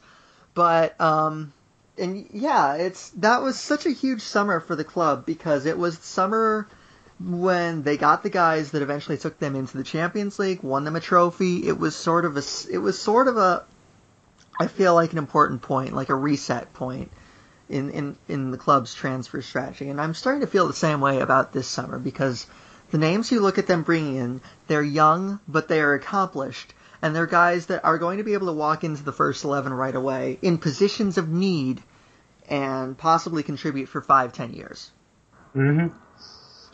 But 0.55 1.01
um, 1.01 1.53
and 1.99 2.29
yeah, 2.33 2.75
it's 2.75 3.11
that 3.11 3.43
was 3.43 3.59
such 3.59 3.87
a 3.87 3.91
huge 3.91 4.23
summer 4.23 4.61
for 4.61 4.77
the 4.77 4.85
club 4.85 5.27
because 5.27 5.67
it 5.67 5.79
was 5.79 5.99
summer 5.99 6.69
when 7.21 7.83
they 7.83 7.97
got 7.97 8.23
the 8.23 8.31
guys 8.31 8.73
that 8.73 8.83
eventually 8.83 9.17
took 9.17 9.39
them 9.39 9.55
into 9.55 9.77
the 9.77 9.85
Champions 9.85 10.39
League, 10.39 10.63
won 10.63 10.85
them 10.85 10.97
a 10.97 11.01
trophy. 11.01 11.67
It 11.67 11.79
was 11.79 11.95
sort 11.95 12.25
of 12.25 12.37
a 12.37 12.43
it 12.71 12.79
was 12.79 12.99
sort 12.99 13.29
of 13.29 13.37
a 13.37 13.65
I 14.59 14.69
feel 14.69 14.95
like 14.95 15.13
an 15.13 15.19
important 15.19 15.63
point, 15.63 15.95
like 15.95 16.11
a 16.11 16.15
reset 16.15 16.73
point 16.73 17.11
in, 17.69 17.91
in, 17.91 18.17
in 18.29 18.51
the 18.51 18.59
club's 18.59 18.95
transfer 18.95 19.43
strategy. 19.43 19.89
And 19.89 20.01
I'm 20.01 20.15
starting 20.15 20.43
to 20.43 20.47
feel 20.47 20.67
the 20.67 20.75
same 20.75 21.01
way 21.01 21.21
about 21.21 21.53
this 21.53 21.67
summer 21.67 21.99
because 21.99 22.47
the 22.95 22.99
names 22.99 23.33
you 23.33 23.41
look 23.41 23.59
at 23.59 23.67
them 23.67 23.83
bringing 23.83 24.15
in, 24.15 24.41
they're 24.69 24.81
young, 24.81 25.41
but 25.49 25.67
they 25.67 25.81
are 25.81 25.95
accomplished. 25.95 26.73
And 27.03 27.13
they're 27.13 27.27
guys 27.27 27.67
that 27.67 27.85
are 27.85 27.99
going 27.99 28.19
to 28.19 28.23
be 28.23 28.35
able 28.35 28.47
to 28.47 28.53
walk 28.53 28.85
into 28.85 29.03
the 29.03 29.11
first 29.11 29.43
11 29.43 29.73
right 29.75 29.97
away 29.97 30.39
in 30.43 30.59
positions 30.59 31.19
of 31.19 31.29
need 31.29 31.83
and 32.49 32.97
possibly 32.97 33.43
contribute 33.43 33.87
for 33.89 34.01
five, 34.01 34.33
ten 34.33 34.55
years. 34.55 34.93
hmm 35.55 35.89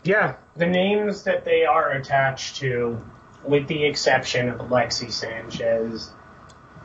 Yeah, 0.05 0.35
the 0.57 0.67
names 0.67 1.23
that 1.23 1.47
they 1.47 1.65
are 1.65 1.93
attached 1.93 2.57
to, 2.57 3.03
with 3.43 3.67
the 3.67 3.87
exception 3.87 4.51
of 4.51 4.59
Alexi 4.59 5.11
Sanchez, 5.11 6.13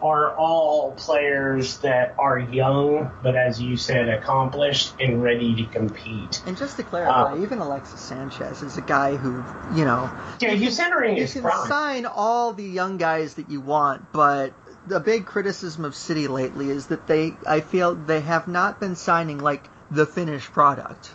are 0.02 0.36
all 0.36 0.92
players 0.92 1.78
that 1.80 2.16
are 2.20 2.38
young, 2.38 3.10
but 3.24 3.36
as 3.36 3.62
you 3.62 3.78
said, 3.78 4.10
accomplished 4.10 4.94
and 5.00 5.24
ready 5.24 5.56
to 5.56 5.66
compete. 5.72 6.42
And 6.46 6.58
just 6.58 6.78
to 6.78 6.84
clarify, 6.84 7.32
Uh, 7.34 7.38
even 7.38 7.60
Alexis 7.60 8.00
Sanchez 8.02 8.62
is 8.62 8.78
a 8.78 8.82
guy 8.82 9.16
who, 9.16 9.44
you 9.78 9.86
know, 9.86 10.10
Yeah, 10.40 10.50
he's 10.52 10.80
entering 10.80 11.16
you 11.16 11.24
his 11.24 11.34
can 11.34 11.44
prime. 11.44 11.68
sign 11.68 12.06
all 12.06 12.54
the 12.54 12.64
young 12.64 12.98
guys 12.98 13.36
that 13.36 13.50
you 13.50 13.62
want, 13.62 14.12
but 14.12 14.54
the 14.86 15.00
big 15.00 15.26
criticism 15.26 15.86
of 15.86 15.96
City 15.96 16.28
lately 16.28 16.70
is 16.70 16.88
that 16.88 17.08
they 17.08 17.34
I 17.48 17.62
feel 17.62 17.96
they 17.96 18.22
have 18.22 18.48
not 18.48 18.80
been 18.80 18.96
signing 18.96 19.40
like 19.40 19.68
the 19.90 20.06
finished 20.06 20.52
product. 20.52 21.12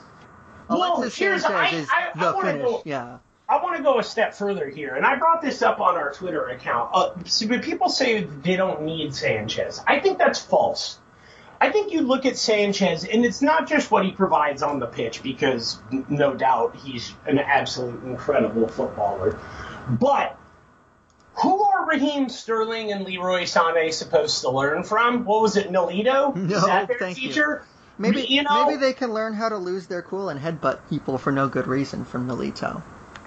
Well, 0.69 0.97
Alexis 0.99 1.17
here's- 1.19 1.43
Sanchez 1.43 1.73
I- 1.73 1.77
is 1.77 1.89
I- 1.91 2.19
the 2.19 2.33
wanna 2.35 2.53
finish. 2.53 2.65
go- 2.67 2.83
Yeah. 2.85 3.19
I 3.51 3.61
want 3.61 3.77
to 3.79 3.83
go 3.83 3.99
a 3.99 4.05
step 4.05 4.33
further 4.35 4.69
here, 4.69 4.95
and 4.95 5.05
I 5.05 5.17
brought 5.17 5.43
this 5.43 5.61
up 5.61 5.81
on 5.81 5.97
our 5.97 6.13
Twitter 6.13 6.47
account. 6.51 6.91
Uh, 6.95 7.11
so 7.25 7.49
people 7.59 7.89
say 7.89 8.23
they 8.23 8.55
don't 8.55 8.83
need 8.83 9.13
Sanchez. 9.13 9.83
I 9.85 9.99
think 9.99 10.19
that's 10.19 10.39
false. 10.39 11.01
I 11.61 11.73
think 11.73 11.93
you 11.93 12.03
look 12.03 12.27
at 12.27 12.37
Sanchez, 12.37 13.05
and 13.05 13.25
it's 13.25 13.43
not 13.43 13.69
just 13.69 13.91
what 13.91 14.05
he 14.05 14.13
provides 14.13 14.63
on 14.63 14.79
the 14.79 14.87
pitch, 14.87 15.25
because 15.25 15.81
no 16.09 16.33
doubt 16.33 16.77
he's 16.77 17.13
an 17.27 17.41
absolute 17.41 18.05
incredible 18.05 18.69
footballer. 18.69 19.37
But 19.89 20.39
who 21.35 21.61
are 21.61 21.89
Raheem 21.89 22.29
Sterling 22.29 22.93
and 22.93 23.05
Leroy 23.05 23.43
Sané 23.43 23.93
supposed 23.93 24.43
to 24.43 24.51
learn 24.51 24.85
from? 24.85 25.25
What 25.25 25.43
was 25.43 25.57
it, 25.57 25.71
Nolito? 25.73 26.37
No, 26.37 26.57
Is 26.57 26.65
that 26.67 26.87
their 26.87 26.99
thank 26.99 27.21
you. 27.21 27.59
Maybe 27.99 28.23
you 28.23 28.45
know, 28.45 28.67
maybe 28.67 28.81
they 28.81 28.93
can 28.93 29.13
learn 29.13 29.35
how 29.35 29.49
to 29.49 29.59
lose 29.59 29.89
their 29.89 30.03
cool 30.03 30.29
and 30.29 30.41
headbutt 30.41 30.89
people 30.89 31.19
for 31.19 31.33
no 31.33 31.49
good 31.49 31.67
reason 31.67 32.05
from 32.05 32.29
Nolito. 32.29 32.83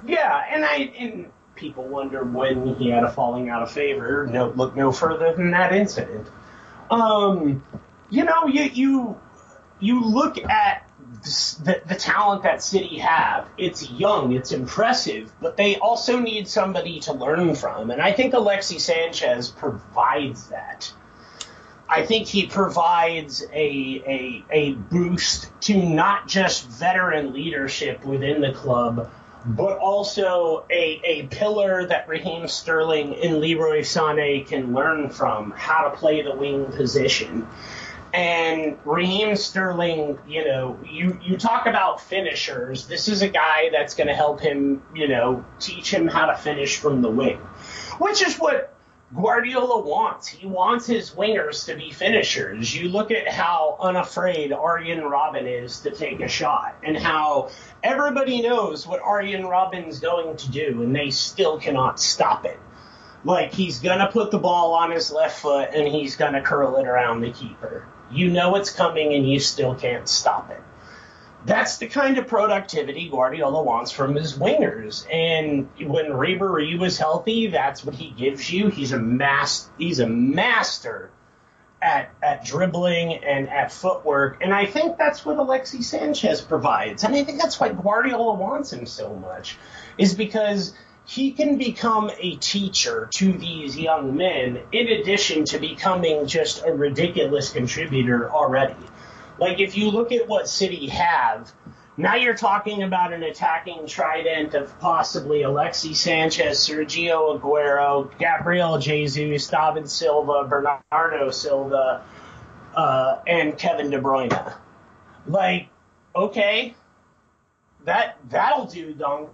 Yeah, 0.05 0.43
and 0.49 0.65
I 0.65 0.75
and 0.97 1.31
people 1.55 1.87
wonder 1.87 2.23
when 2.23 2.75
he 2.75 2.89
had 2.89 3.03
a 3.03 3.11
falling 3.11 3.49
out 3.49 3.63
of 3.63 3.71
favor. 3.71 4.27
No, 4.29 4.49
look 4.49 4.75
no 4.75 4.91
further 4.91 5.33
than 5.33 5.51
that 5.51 5.73
incident. 5.73 6.27
Um, 6.89 7.63
you 8.09 8.23
know, 8.25 8.47
you 8.47 8.63
you 8.63 9.21
you 9.79 10.03
look 10.03 10.37
at 10.37 10.87
the 11.23 11.81
the 11.87 11.95
talent 11.95 12.43
that 12.43 12.61
City 12.63 12.99
have. 12.99 13.47
It's 13.57 13.89
young, 13.89 14.33
it's 14.33 14.51
impressive, 14.51 15.31
but 15.41 15.57
they 15.57 15.77
also 15.77 16.19
need 16.19 16.47
somebody 16.47 16.99
to 17.01 17.13
learn 17.13 17.55
from, 17.55 17.91
and 17.91 18.01
I 18.01 18.11
think 18.11 18.33
Alexi 18.33 18.79
Sanchez 18.79 19.49
provides 19.49 20.49
that. 20.49 20.91
I 21.87 22.05
think 22.05 22.27
he 22.27 22.47
provides 22.47 23.43
a, 23.53 23.55
a, 23.55 24.45
a 24.49 24.71
boost 24.73 25.51
to 25.61 25.77
not 25.77 26.27
just 26.27 26.67
veteran 26.67 27.33
leadership 27.33 28.03
within 28.03 28.41
the 28.41 28.51
club, 28.51 29.11
but 29.45 29.77
also 29.77 30.65
a, 30.69 31.01
a 31.03 31.27
pillar 31.27 31.85
that 31.87 32.07
Raheem 32.07 32.47
Sterling 32.47 33.15
and 33.15 33.39
Leroy 33.39 33.81
Sané 33.81 34.47
can 34.47 34.73
learn 34.73 35.09
from 35.09 35.51
how 35.51 35.89
to 35.89 35.97
play 35.97 36.21
the 36.21 36.35
wing 36.35 36.65
position. 36.65 37.47
And 38.13 38.77
Raheem 38.85 39.35
Sterling, 39.35 40.19
you 40.27 40.45
know, 40.45 40.79
you, 40.87 41.19
you 41.23 41.35
talk 41.37 41.65
about 41.65 41.99
finishers. 41.99 42.85
This 42.85 43.07
is 43.07 43.23
a 43.23 43.27
guy 43.27 43.69
that's 43.71 43.95
going 43.95 44.07
to 44.07 44.13
help 44.13 44.39
him, 44.39 44.83
you 44.93 45.07
know, 45.07 45.43
teach 45.59 45.91
him 45.91 46.07
how 46.07 46.27
to 46.27 46.37
finish 46.37 46.77
from 46.77 47.01
the 47.01 47.09
wing, 47.09 47.37
which 47.97 48.21
is 48.21 48.35
what 48.35 48.72
Guardiola 49.15 49.81
wants. 49.81 50.27
He 50.27 50.47
wants 50.47 50.87
his 50.87 51.11
wingers 51.11 51.65
to 51.67 51.75
be 51.75 51.91
finishers. 51.91 52.73
You 52.75 52.89
look 52.89 53.11
at 53.11 53.27
how 53.27 53.77
unafraid 53.79 54.51
Arjen 54.51 55.01
Robben 55.01 55.45
is 55.45 55.81
to 55.81 55.91
take 55.91 56.19
a 56.19 56.27
shot 56.27 56.75
and 56.83 56.97
how 56.97 57.51
everybody 57.83 58.41
knows 58.41 58.87
what 58.87 59.01
Arjen 59.01 59.43
Robben's 59.43 59.99
going 59.99 60.35
to 60.37 60.51
do 60.51 60.81
and 60.81 60.95
they 60.95 61.11
still 61.11 61.59
cannot 61.59 61.99
stop 61.99 62.45
it. 62.45 62.59
Like 63.23 63.53
he's 63.53 63.79
gonna 63.79 64.11
put 64.11 64.31
the 64.31 64.39
ball 64.39 64.73
on 64.73 64.91
his 64.91 65.11
left 65.11 65.39
foot 65.39 65.69
and 65.73 65.87
he's 65.87 66.15
gonna 66.15 66.41
curl 66.41 66.77
it 66.77 66.87
around 66.87 67.21
the 67.21 67.31
keeper. 67.31 67.87
You 68.11 68.31
know 68.31 68.55
it's 68.55 68.71
coming 68.71 69.13
and 69.13 69.29
you 69.29 69.39
still 69.39 69.75
can't 69.75 70.09
stop 70.09 70.49
it. 70.49 70.61
That's 71.45 71.77
the 71.77 71.87
kind 71.87 72.17
of 72.17 72.27
productivity 72.27 73.09
Guardiola 73.09 73.63
wants 73.63 73.91
from 73.91 74.15
his 74.15 74.37
wingers. 74.37 75.05
And 75.11 75.67
when 75.77 76.05
Ribery 76.05 76.79
was 76.79 76.97
healthy, 76.97 77.47
that's 77.47 77.83
what 77.83 77.95
he 77.95 78.11
gives 78.11 78.49
you. 78.49 78.69
He's 78.69 78.93
a 78.93 78.99
mas- 78.99 79.69
he's 79.77 79.99
a 79.99 80.07
master 80.07 81.11
at 81.81 82.11
at 82.23 82.45
dribbling 82.45 83.15
and 83.15 83.49
at 83.49 83.71
footwork. 83.71 84.37
And 84.41 84.53
I 84.53 84.65
think 84.65 84.97
that's 84.97 85.25
what 85.25 85.37
Alexi 85.37 85.83
Sanchez 85.83 86.39
provides. 86.39 87.03
And 87.03 87.13
I 87.13 87.23
think 87.25 87.41
that's 87.41 87.59
why 87.59 87.69
Guardiola 87.69 88.35
wants 88.35 88.71
him 88.71 88.85
so 88.85 89.13
much. 89.13 89.57
Is 89.97 90.13
because 90.13 90.73
he 91.05 91.31
can 91.31 91.57
become 91.57 92.09
a 92.17 92.37
teacher 92.37 93.09
to 93.15 93.33
these 93.33 93.77
young 93.77 94.15
men 94.15 94.61
in 94.71 94.87
addition 94.87 95.43
to 95.43 95.59
becoming 95.59 96.27
just 96.27 96.63
a 96.65 96.71
ridiculous 96.71 97.51
contributor 97.51 98.31
already. 98.31 98.75
Like 99.39 99.59
if 99.59 99.77
you 99.77 99.89
look 99.89 100.11
at 100.11 100.27
what 100.27 100.47
City 100.47 100.87
have, 100.87 101.51
now 101.95 102.15
you're 102.15 102.35
talking 102.35 102.83
about 102.83 103.13
an 103.13 103.23
attacking 103.23 103.85
trident 103.87 104.55
of 104.55 104.79
possibly 104.79 105.41
Alexi 105.41 105.95
Sanchez, 105.95 106.59
Sergio 106.59 107.39
Aguero, 107.39 108.17
Gabriel 108.17 108.79
Jesus, 108.79 109.47
David 109.47 109.89
Silva, 109.89 110.47
Bernardo 110.47 111.29
Silva, 111.29 112.03
uh, 112.75 113.19
and 113.27 113.57
Kevin 113.57 113.91
De 113.91 113.99
Bruyne. 113.99 114.53
Like, 115.27 115.69
okay, 116.15 116.73
that 117.85 118.17
that'll 118.29 118.65
do, 118.65 118.93
Dunk. 118.93 119.29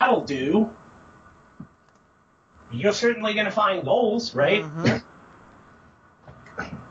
That'll 0.00 0.24
do. 0.24 0.70
You're 2.70 2.92
certainly 2.92 3.34
going 3.34 3.46
to 3.46 3.52
find 3.52 3.84
goals, 3.84 4.34
right? 4.34 4.64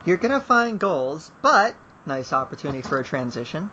You're 0.08 0.16
gonna 0.16 0.40
find 0.40 0.80
goals, 0.80 1.30
but 1.42 1.76
nice 2.06 2.32
opportunity 2.32 2.80
for 2.80 2.98
a 2.98 3.04
transition. 3.04 3.70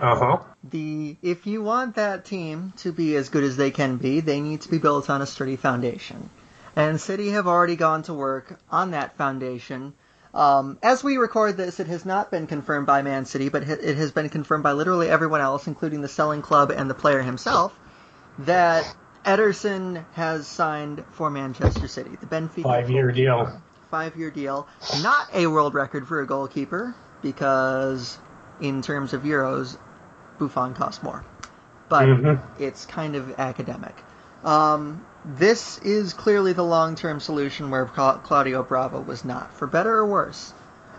Uh 0.00 0.16
huh. 0.16 0.38
The 0.64 1.16
if 1.22 1.46
you 1.46 1.62
want 1.62 1.94
that 1.94 2.24
team 2.24 2.72
to 2.78 2.90
be 2.90 3.14
as 3.14 3.28
good 3.28 3.44
as 3.44 3.56
they 3.56 3.70
can 3.70 3.96
be, 3.96 4.18
they 4.18 4.40
need 4.40 4.62
to 4.62 4.68
be 4.68 4.78
built 4.78 5.08
on 5.08 5.22
a 5.22 5.26
sturdy 5.26 5.54
foundation. 5.54 6.28
And 6.74 7.00
City 7.00 7.28
have 7.28 7.46
already 7.46 7.76
gone 7.76 8.02
to 8.02 8.14
work 8.14 8.58
on 8.68 8.90
that 8.90 9.16
foundation. 9.16 9.94
Um, 10.34 10.76
as 10.82 11.04
we 11.04 11.18
record 11.18 11.56
this, 11.56 11.78
it 11.78 11.86
has 11.86 12.04
not 12.04 12.32
been 12.32 12.48
confirmed 12.48 12.88
by 12.88 13.02
Man 13.02 13.24
City, 13.24 13.48
but 13.48 13.62
it 13.62 13.78
it 13.80 13.96
has 13.96 14.10
been 14.10 14.28
confirmed 14.28 14.64
by 14.64 14.72
literally 14.72 15.08
everyone 15.08 15.40
else, 15.40 15.68
including 15.68 16.00
the 16.00 16.08
selling 16.08 16.42
club 16.42 16.72
and 16.72 16.90
the 16.90 16.94
player 16.94 17.22
himself, 17.22 17.72
that 18.40 18.92
Ederson 19.24 20.04
has 20.14 20.48
signed 20.48 21.04
for 21.12 21.30
Manchester 21.30 21.86
City. 21.86 22.16
The 22.20 22.26
Benfica 22.26 22.64
Five 23.90 24.16
year 24.16 24.30
deal. 24.30 24.66
Not 25.02 25.28
a 25.32 25.46
world 25.46 25.74
record 25.74 26.08
for 26.08 26.20
a 26.20 26.26
goalkeeper 26.26 26.94
because, 27.22 28.18
in 28.60 28.82
terms 28.82 29.12
of 29.12 29.22
euros, 29.22 29.76
Buffon 30.38 30.74
costs 30.74 31.02
more. 31.02 31.24
But 31.88 32.06
Mhm. 32.06 32.40
it's 32.58 32.84
kind 32.86 33.14
of 33.14 33.38
academic. 33.38 33.94
Um, 34.44 35.04
this 35.24 35.78
is 35.78 36.14
clearly 36.14 36.52
the 36.52 36.64
long-term 36.64 37.20
solution 37.20 37.70
where 37.70 37.86
Cla- 37.86 38.20
Claudio 38.22 38.62
Bravo 38.62 39.00
was 39.00 39.24
not, 39.24 39.52
for 39.52 39.66
better 39.66 39.96
or 39.96 40.06
worse. 40.06 40.52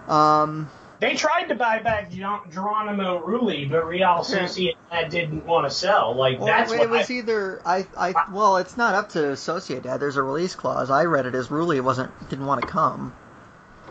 Um, 0.08 0.70
They 1.00 1.16
tried 1.16 1.46
to 1.50 1.56
buy 1.56 1.80
back 1.80 2.12
Geronimo 2.12 3.24
Rulli, 3.24 3.70
but 3.70 3.86
Real 3.86 4.20
Sociedad 4.24 5.10
didn't 5.10 5.46
want 5.46 5.68
to 5.68 5.72
sell. 5.72 6.16
Like 6.16 6.40
well, 6.40 6.48
that's 6.48 6.72
it 6.72 6.90
was 6.90 7.10
I, 7.10 7.14
either 7.14 7.62
I, 7.66 7.86
I 7.96 8.14
well, 8.32 8.58
it's 8.58 8.78
not 8.78 8.96
up 8.96 9.10
to 9.10 9.20
Sociedad. 9.20 10.00
There's 10.00 10.18
a 10.18 10.24
release 10.24 10.56
clause. 10.56 10.90
I 10.90 11.06
read 11.06 11.26
it 11.28 11.36
as 11.36 11.50
Rulli 11.50 11.82
wasn't 11.82 12.12
didn't 12.30 12.46
want 12.48 12.62
to 12.62 12.68
come. 12.68 13.14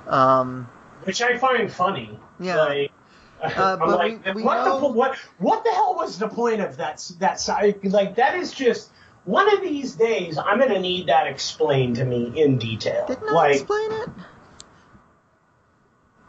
Um, 0.09 0.69
which 1.05 1.23
I 1.23 1.39
find 1.39 1.71
funny. 1.71 2.19
Yeah. 2.41 2.57
Like, 2.57 2.93
Uh, 3.41 3.77
but 3.77 3.89
like, 3.89 4.25
we- 4.27 4.33
we 4.33 4.43
what 4.43 4.65
know- 4.65 4.81
the 4.81 4.89
what 4.89 5.17
what 5.39 5.63
the 5.63 5.71
hell 5.71 5.95
was 5.95 6.19
the 6.19 6.29
point 6.29 6.61
of 6.61 6.79
that 6.79 7.09
that 7.21 7.39
side? 7.41 7.85
Like 7.85 8.17
that 8.17 8.35
is 8.37 8.51
just 8.53 8.91
one 9.25 9.53
of 9.55 9.61
these 9.63 9.95
days. 9.95 10.39
I'm 10.39 10.59
gonna 10.59 10.81
need 10.81 11.07
that 11.07 11.27
explained 11.29 11.97
to 11.97 12.05
me 12.05 12.33
in 12.43 12.59
detail. 12.59 13.07
didn't 13.07 13.29
I 13.29 13.33
like, 13.33 13.55
explain 13.57 13.93
it? 13.93 14.09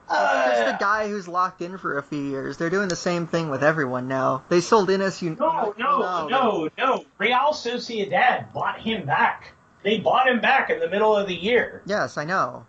Uh, 0.10 0.46
It's 0.50 0.60
just 0.60 0.76
a 0.76 0.78
guy 0.80 1.10
who's 1.10 1.28
locked 1.28 1.62
in 1.62 1.78
for 1.78 1.98
a 1.98 2.04
few 2.04 2.22
years. 2.22 2.58
They're 2.58 2.70
doing 2.70 2.88
the 2.88 2.96
same 2.96 3.28
thing 3.28 3.50
with 3.50 3.64
everyone 3.64 4.08
now. 4.08 4.44
They 4.50 4.62
sold 4.62 4.90
Ines. 4.90 5.22
You 5.22 5.36
No, 5.40 5.74
no, 5.78 6.28
no, 6.28 6.70
no. 6.78 7.06
Real 7.18 7.52
Sociedad 7.52 8.54
bought 8.54 8.80
him 8.80 9.06
back. 9.06 9.54
They 9.84 10.00
bought 10.00 10.28
him 10.28 10.42
back 10.42 10.70
in 10.70 10.80
the 10.80 10.90
middle 10.90 11.16
of 11.16 11.28
the 11.28 11.36
year. 11.36 11.82
Yes, 11.86 12.18
I 12.18 12.26
know. 12.26 12.66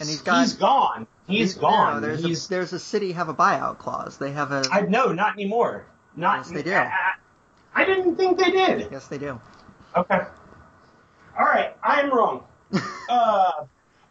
And 0.00 0.08
he's 0.08 0.22
gone. 0.22 0.42
he's 0.42 0.54
gone. 0.54 1.06
He's 1.26 1.56
no, 1.56 1.62
gone. 1.62 2.02
there's 2.02 2.24
he's 2.24 2.46
a 2.46 2.48
there's 2.48 2.72
a 2.72 2.78
city 2.78 3.12
have 3.12 3.28
a 3.28 3.34
buyout 3.34 3.78
clause. 3.78 4.18
They 4.18 4.32
have 4.32 4.52
a. 4.52 4.64
I 4.70 4.82
no, 4.82 5.12
not 5.12 5.34
anymore. 5.34 5.86
Not 6.16 6.38
Yes, 6.38 6.50
they 6.50 6.62
do. 6.62 6.74
I, 6.74 7.12
I 7.74 7.84
didn't 7.84 8.16
think 8.16 8.38
they 8.38 8.50
did. 8.50 8.88
yes, 8.90 9.06
they 9.06 9.18
do. 9.18 9.40
Okay. 9.96 10.20
All 11.38 11.44
right, 11.46 11.74
I'm 11.82 12.10
wrong. 12.10 12.44
uh, 13.08 13.64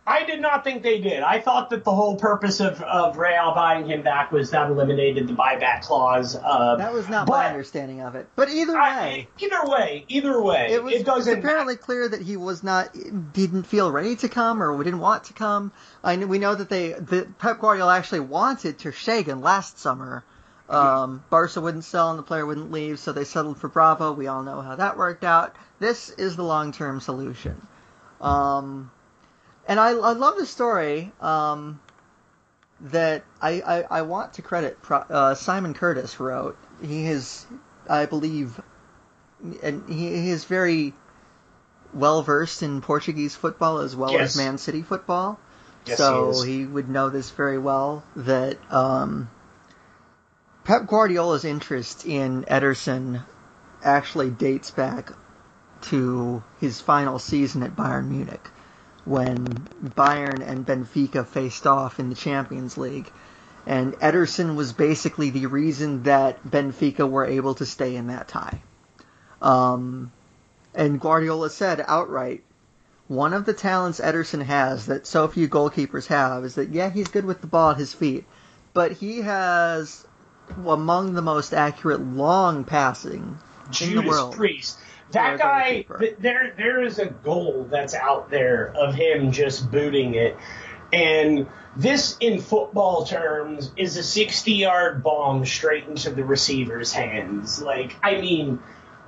I 0.05 0.23
did 0.25 0.41
not 0.41 0.63
think 0.63 0.81
they 0.81 0.99
did. 0.99 1.21
I 1.21 1.39
thought 1.39 1.69
that 1.69 1.83
the 1.83 1.93
whole 1.93 2.15
purpose 2.15 2.59
of, 2.59 2.81
of 2.81 3.17
Real 3.17 3.53
buying 3.53 3.87
him 3.87 4.01
back 4.01 4.31
was 4.31 4.49
that 4.49 4.69
eliminated 4.71 5.27
the 5.27 5.33
buyback 5.33 5.83
clause. 5.83 6.35
Uh, 6.35 6.75
That 6.77 6.91
was 6.91 7.07
not 7.07 7.27
my 7.27 7.47
understanding 7.47 8.01
of 8.01 8.15
it. 8.15 8.27
But 8.35 8.49
either 8.49 8.75
I- 8.75 8.99
way, 8.99 9.27
either 9.37 9.63
way, 9.65 10.05
either 10.07 10.41
way, 10.41 10.71
it 10.71 10.83
was 10.83 11.03
doesn't. 11.03 11.37
it's 11.37 11.45
apparently 11.45 11.75
clear 11.75 12.09
that 12.09 12.21
he 12.21 12.35
was 12.35 12.63
not 12.63 12.89
didn't 13.33 13.63
feel 13.63 13.91
ready 13.91 14.15
to 14.17 14.27
come 14.27 14.63
or 14.63 14.83
didn't 14.83 14.99
want 15.01 15.25
to 15.25 15.33
come. 15.33 15.71
I 16.03 16.15
know, 16.15 16.25
we 16.25 16.39
know 16.39 16.55
that 16.55 16.69
they 16.69 16.93
that 16.93 17.37
Pep 17.37 17.59
Guardiola 17.59 17.95
actually 17.95 18.21
wanted 18.21 18.79
Ter 18.79 18.91
Stegen 18.91 19.41
last 19.43 19.77
summer. 19.77 20.23
Um, 20.67 21.23
Barca 21.29 21.61
wouldn't 21.61 21.83
sell 21.83 22.09
and 22.09 22.17
the 22.17 22.23
player 22.23 22.45
wouldn't 22.45 22.71
leave, 22.71 22.97
so 22.97 23.11
they 23.11 23.25
settled 23.25 23.57
for 23.59 23.67
Bravo. 23.67 24.13
We 24.13 24.27
all 24.27 24.41
know 24.41 24.61
how 24.61 24.77
that 24.77 24.97
worked 24.97 25.23
out. 25.25 25.55
This 25.79 26.09
is 26.11 26.37
the 26.37 26.43
long-term 26.43 27.01
solution. 27.01 27.67
Um, 28.21 28.89
and 29.67 29.79
I, 29.79 29.89
I 29.89 30.13
love 30.13 30.37
the 30.37 30.45
story 30.45 31.11
um, 31.21 31.79
that 32.81 33.23
I, 33.41 33.61
I, 33.61 33.99
I 33.99 34.01
want 34.03 34.33
to 34.33 34.41
credit 34.41 34.81
Pro, 34.81 34.97
uh, 34.99 35.35
Simon 35.35 35.73
Curtis 35.73 36.19
wrote. 36.19 36.57
He 36.81 37.05
is, 37.05 37.45
I 37.89 38.05
believe, 38.05 38.59
and 39.63 39.87
he, 39.87 40.09
he 40.09 40.29
is 40.29 40.45
very 40.45 40.93
well 41.93 42.21
versed 42.23 42.63
in 42.63 42.81
Portuguese 42.81 43.35
football 43.35 43.79
as 43.79 43.95
well 43.95 44.11
Yes. 44.13 44.31
as 44.31 44.37
Man 44.37 44.57
City 44.57 44.81
football. 44.81 45.39
Yes, 45.85 45.97
so 45.97 46.41
he 46.41 46.61
is. 46.61 46.67
would 46.69 46.89
know 46.89 47.09
this 47.09 47.31
very 47.31 47.57
well. 47.57 48.03
That 48.15 48.57
um, 48.71 49.29
Pep 50.63 50.85
Guardiola's 50.87 51.43
interest 51.43 52.05
in 52.05 52.43
Ederson 52.45 53.23
actually 53.83 54.29
dates 54.29 54.69
back 54.71 55.11
to 55.81 56.43
his 56.59 56.79
final 56.79 57.17
season 57.17 57.63
at 57.63 57.75
Bayern 57.75 58.07
Munich, 58.09 58.47
when 59.05 59.67
Bayern 59.83 60.47
and 60.47 60.65
Benfica 60.65 61.25
faced 61.25 61.65
off 61.65 61.99
in 61.99 62.09
the 62.09 62.15
Champions 62.15 62.77
League. 62.77 63.11
And 63.65 63.93
Ederson 63.95 64.55
was 64.55 64.73
basically 64.73 65.29
the 65.29 65.45
reason 65.45 66.03
that 66.03 66.43
Benfica 66.43 67.09
were 67.09 67.25
able 67.25 67.55
to 67.55 67.65
stay 67.65 67.95
in 67.95 68.07
that 68.07 68.27
tie. 68.27 68.61
Um, 69.41 70.11
and 70.73 70.99
Guardiola 70.99 71.49
said 71.49 71.83
outright, 71.87 72.43
one 73.07 73.33
of 73.33 73.45
the 73.45 73.53
talents 73.53 73.99
Ederson 73.99 74.41
has 74.43 74.85
that 74.85 75.05
so 75.05 75.27
few 75.27 75.49
goalkeepers 75.49 76.07
have 76.07 76.45
is 76.45 76.55
that, 76.55 76.69
yeah, 76.69 76.89
he's 76.89 77.09
good 77.09 77.25
with 77.25 77.41
the 77.41 77.47
ball 77.47 77.71
at 77.71 77.77
his 77.77 77.93
feet, 77.93 78.25
but 78.73 78.93
he 78.93 79.21
has 79.21 80.05
among 80.65 81.13
the 81.13 81.21
most 81.21 81.53
accurate 81.53 82.01
long 82.01 82.63
passing 82.63 83.37
in 83.81 83.95
the 83.95 84.01
world. 84.01 84.35
Priest. 84.35 84.79
That 85.11 85.39
guy, 85.39 85.85
th- 85.99 86.17
there, 86.19 86.53
there 86.55 86.83
is 86.83 86.99
a 86.99 87.07
goal 87.07 87.67
that's 87.69 87.93
out 87.93 88.29
there 88.29 88.73
of 88.75 88.95
him 88.95 89.31
just 89.31 89.69
booting 89.71 90.15
it, 90.15 90.37
and 90.93 91.47
this, 91.75 92.17
in 92.19 92.41
football 92.41 93.05
terms, 93.05 93.71
is 93.77 93.97
a 93.97 94.03
sixty-yard 94.03 95.03
bomb 95.03 95.45
straight 95.45 95.87
into 95.87 96.09
the 96.11 96.23
receiver's 96.23 96.91
hands. 96.91 97.61
Like, 97.61 97.95
I 98.03 98.19
mean, 98.19 98.59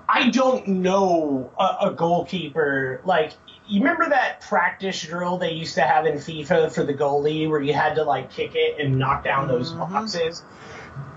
I 0.07 0.29
don't 0.29 0.67
know 0.67 1.51
a, 1.59 1.87
a 1.87 1.93
goalkeeper 1.93 3.01
like. 3.05 3.33
You 3.65 3.79
remember 3.79 4.09
that 4.09 4.41
practice 4.41 5.01
drill 5.03 5.37
they 5.37 5.53
used 5.53 5.75
to 5.75 5.81
have 5.81 6.05
in 6.05 6.15
FIFA 6.15 6.73
for 6.73 6.83
the 6.83 6.93
goalie, 6.93 7.49
where 7.49 7.61
you 7.61 7.73
had 7.73 7.95
to 7.95 8.03
like 8.03 8.29
kick 8.29 8.51
it 8.55 8.77
and 8.77 8.99
knock 8.99 9.23
down 9.23 9.47
those 9.47 9.71
boxes? 9.71 10.43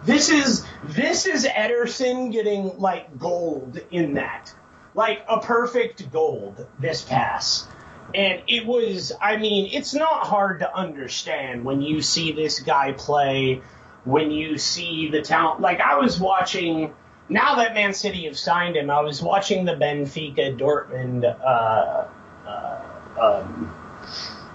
This 0.04 0.30
is 0.30 0.64
this 0.84 1.26
is 1.26 1.44
Ederson 1.44 2.30
getting 2.30 2.78
like 2.78 3.18
gold 3.18 3.80
in 3.90 4.14
that, 4.14 4.54
like 4.96 5.22
a 5.28 5.38
perfect 5.38 6.10
gold 6.10 6.66
this 6.80 7.02
pass, 7.02 7.68
and 8.14 8.42
it 8.48 8.66
was. 8.66 9.12
I 9.20 9.36
mean, 9.36 9.70
it's 9.72 9.94
not 9.94 10.26
hard 10.26 10.60
to 10.60 10.74
understand 10.74 11.64
when 11.64 11.82
you 11.82 12.00
see 12.00 12.32
this 12.32 12.60
guy 12.60 12.92
play, 12.92 13.60
when 14.04 14.30
you 14.30 14.58
see 14.58 15.10
the 15.10 15.20
talent. 15.20 15.60
Like 15.60 15.80
I 15.80 15.98
was 15.98 16.18
watching. 16.18 16.94
Now 17.28 17.56
that 17.56 17.74
Man 17.74 17.92
City 17.92 18.24
have 18.24 18.38
signed 18.38 18.76
him, 18.76 18.88
I 18.88 19.00
was 19.00 19.20
watching 19.20 19.64
the 19.64 19.74
Benfica 19.74 20.56
Dortmund 20.56 21.24
uh, 21.24 22.06
uh, 22.48 22.82
um, 23.20 23.74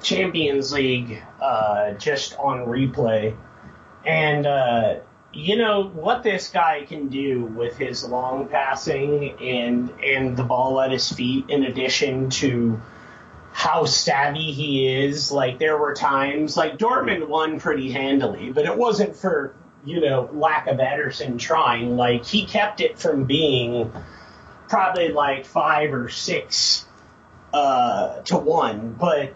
Champions 0.02 0.72
League 0.72 1.22
uh, 1.42 1.92
just 1.94 2.36
on 2.40 2.66
replay, 2.66 3.36
and 4.06 4.48
uh, 4.48 4.96
you 5.34 5.56
know 5.56 5.84
what 5.84 6.24
this 6.24 6.50
guy 6.50 6.84
can 6.86 7.08
do 7.08 7.46
with 7.46 7.78
his 7.78 8.04
long 8.04 8.48
passing 8.48 9.32
and 9.40 9.90
and 10.04 10.36
the 10.36 10.44
ball 10.44 10.80
at 10.82 10.92
his 10.92 11.12
feet, 11.12 11.46
in 11.50 11.64
addition 11.64 12.30
to 12.30 12.82
how 13.54 13.86
savvy 13.86 14.52
he 14.52 15.06
is. 15.06 15.32
Like 15.32 15.60
there 15.60 15.78
were 15.78 15.94
times 15.94 16.58
like 16.58 16.78
Dortmund 16.78 17.28
won 17.28 17.60
pretty 17.60 17.92
handily, 17.92 18.52
but 18.52 18.66
it 18.66 18.78
wasn't 18.78 19.16
for 19.16 19.56
you 19.86 20.02
know 20.02 20.30
lack 20.34 20.68
of 20.68 20.78
Ederson 20.78 21.40
trying. 21.40 21.96
Like 21.96 22.26
he 22.26 22.46
kept 22.46 22.82
it 22.82 23.00
from 23.00 23.26
being 23.26 23.92
probably 24.68 25.10
like 25.10 25.46
five 25.46 25.94
or 25.94 26.10
six 26.10 26.86
uh, 27.54 28.22
to 28.22 28.38
one, 28.38 28.94
but 29.00 29.34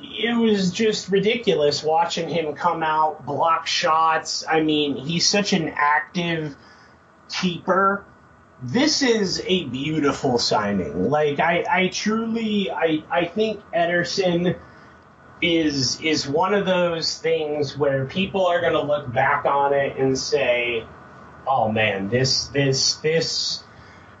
it 0.00 0.36
was 0.36 0.70
just 0.70 1.08
ridiculous 1.10 1.82
watching 1.82 2.28
him 2.28 2.54
come 2.54 2.82
out, 2.82 3.24
block 3.24 3.66
shots. 3.66 4.44
I 4.48 4.60
mean, 4.60 4.96
he's 4.96 5.28
such 5.28 5.52
an 5.52 5.72
active 5.74 6.54
keeper. 7.28 8.04
This 8.62 9.02
is 9.02 9.42
a 9.46 9.64
beautiful 9.64 10.38
signing. 10.38 11.10
Like 11.10 11.40
I, 11.40 11.64
I 11.70 11.88
truly 11.88 12.70
I, 12.70 13.02
I 13.10 13.24
think 13.26 13.62
Ederson 13.74 14.58
is 15.42 16.00
is 16.00 16.26
one 16.26 16.54
of 16.54 16.64
those 16.64 17.18
things 17.18 17.76
where 17.76 18.06
people 18.06 18.46
are 18.46 18.60
gonna 18.60 18.82
look 18.82 19.12
back 19.12 19.44
on 19.44 19.74
it 19.74 19.96
and 19.98 20.18
say, 20.18 20.84
Oh 21.46 21.70
man, 21.70 22.08
this 22.08 22.46
this 22.48 22.94
this 22.96 23.62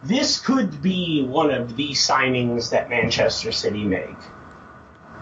this 0.02 0.40
could 0.40 0.82
be 0.82 1.22
one 1.22 1.50
of 1.50 1.76
the 1.76 1.90
signings 1.90 2.70
that 2.70 2.90
Manchester 2.90 3.52
City 3.52 3.84
make. 3.84 4.16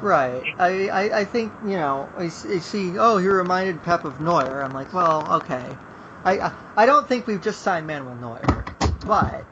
Right. 0.00 0.42
I, 0.59 0.88
I, 0.88 1.20
I 1.20 1.24
think, 1.24 1.52
you 1.64 1.76
know, 1.76 2.09
I, 2.16 2.28
see, 2.28 2.98
oh, 2.98 3.18
he 3.18 3.28
reminded 3.28 3.83
Pep 3.83 4.04
of 4.04 4.20
Neuer. 4.20 4.62
I'm 4.62 4.72
like, 4.72 4.92
well, 4.92 5.37
okay. 5.37 5.76
I, 6.24 6.52
I, 6.76 6.87
don't 6.87 7.07
think 7.07 7.26
we've 7.26 7.42
just 7.42 7.62
signed 7.62 7.87
Manuel 7.87 8.16
Neuer. 8.16 8.64
But 9.07 9.44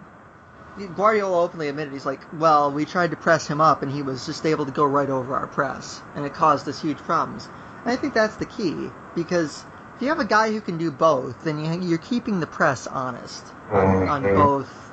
Guardiola 0.97 1.43
openly 1.43 1.69
admitted, 1.69 1.93
he's 1.93 2.07
like, 2.07 2.21
well, 2.39 2.71
we 2.71 2.85
tried 2.85 3.11
to 3.11 3.17
press 3.17 3.47
him 3.47 3.61
up 3.61 3.83
and 3.83 3.93
he 3.93 4.03
was 4.03 4.25
just 4.25 4.47
able 4.47 4.65
to 4.67 4.73
go 4.73 4.85
right 4.85 5.11
over 5.11 5.35
our 5.35 5.47
press. 5.47 6.01
And 6.15 6.25
it 6.25 6.35
caused 6.35 6.69
us 6.69 6.81
huge 6.81 6.99
problems. 6.99 7.49
And 7.85 7.93
I 7.93 7.97
think 7.97 8.15
that's 8.15 8.37
the 8.37 8.47
key. 8.47 8.91
Because 9.15 9.65
if 9.97 10.03
you 10.03 10.09
have 10.09 10.21
a 10.21 10.25
guy 10.25 10.51
who 10.51 10.61
can 10.61 10.79
do 10.79 10.91
both, 10.91 11.45
then 11.45 11.63
you, 11.63 11.89
you're 11.89 11.99
keeping 11.99 12.41
the 12.41 12.47
press 12.47 12.87
honest 12.87 13.45
on, 13.71 14.09
on 14.09 14.23
both 14.23 14.92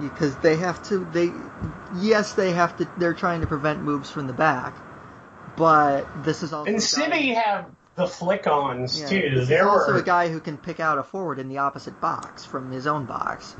because 0.00 0.36
they 0.38 0.56
have 0.56 0.82
to 0.88 1.04
they 1.12 1.32
yes 2.02 2.32
they 2.32 2.52
have 2.52 2.76
to 2.78 2.88
they're 2.98 3.14
trying 3.14 3.40
to 3.40 3.46
prevent 3.46 3.82
moves 3.82 4.10
from 4.10 4.26
the 4.26 4.32
back 4.32 4.74
but 5.56 6.06
this 6.24 6.42
is 6.42 6.52
also 6.52 6.70
And 6.70 6.82
City 6.82 7.34
have 7.34 7.66
the 7.96 8.06
flick-ons 8.06 8.98
yeah, 8.98 9.06
too. 9.08 9.30
this 9.34 9.48
There 9.48 9.60
is 9.60 9.66
also 9.66 9.92
were 9.92 9.98
a 9.98 10.02
guy 10.02 10.28
who 10.28 10.40
can 10.40 10.56
pick 10.56 10.80
out 10.80 10.98
a 10.98 11.02
forward 11.02 11.38
in 11.38 11.48
the 11.48 11.58
opposite 11.58 12.00
box 12.00 12.44
from 12.46 12.72
his 12.72 12.86
own 12.86 13.04
box. 13.04 13.54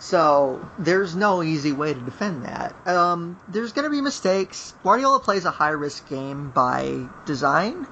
So 0.00 0.68
there's 0.80 1.14
no 1.14 1.44
easy 1.44 1.70
way 1.70 1.94
to 1.94 2.00
defend 2.00 2.44
that. 2.44 2.74
Um, 2.88 3.38
there's 3.48 3.72
going 3.72 3.84
to 3.84 3.90
be 3.90 4.00
mistakes. 4.00 4.74
Guardiola 4.82 5.20
plays 5.20 5.44
a 5.44 5.52
high 5.52 5.70
risk 5.70 6.08
game 6.08 6.50
by 6.50 7.06
design 7.24 7.86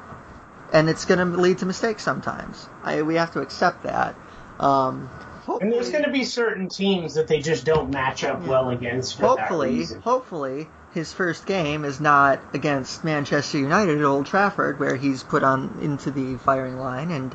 and 0.73 0.89
it's 0.89 1.05
going 1.05 1.19
to 1.19 1.41
lead 1.41 1.59
to 1.59 1.67
mistakes 1.67 2.03
sometimes. 2.03 2.67
I, 2.83 3.03
we 3.03 3.15
have 3.15 3.33
to 3.35 3.41
accept 3.41 3.85
that. 3.85 4.17
Um, 4.59 5.09
and 5.61 5.73
there's 5.73 5.91
going 5.91 6.05
to 6.05 6.11
be 6.11 6.25
certain 6.25 6.69
teams 6.69 7.15
that 7.15 7.29
they 7.29 7.41
just 7.41 7.65
don't 7.65 7.91
match 7.91 8.25
up 8.25 8.43
well 8.43 8.71
against 8.71 9.17
for 9.17 9.27
hopefully, 9.27 9.85
hopefully, 10.03 10.69
his 10.93 11.13
first 11.13 11.47
game 11.47 11.85
is 11.85 12.01
not 12.01 12.41
against 12.53 13.05
Manchester 13.05 13.59
United 13.59 13.99
at 13.99 14.05
Old 14.05 14.27
Trafford, 14.27 14.79
where 14.81 14.97
he's 14.97 15.23
put 15.23 15.43
on 15.43 15.79
into 15.81 16.11
the 16.11 16.37
firing 16.39 16.79
line 16.79 17.11
and 17.11 17.35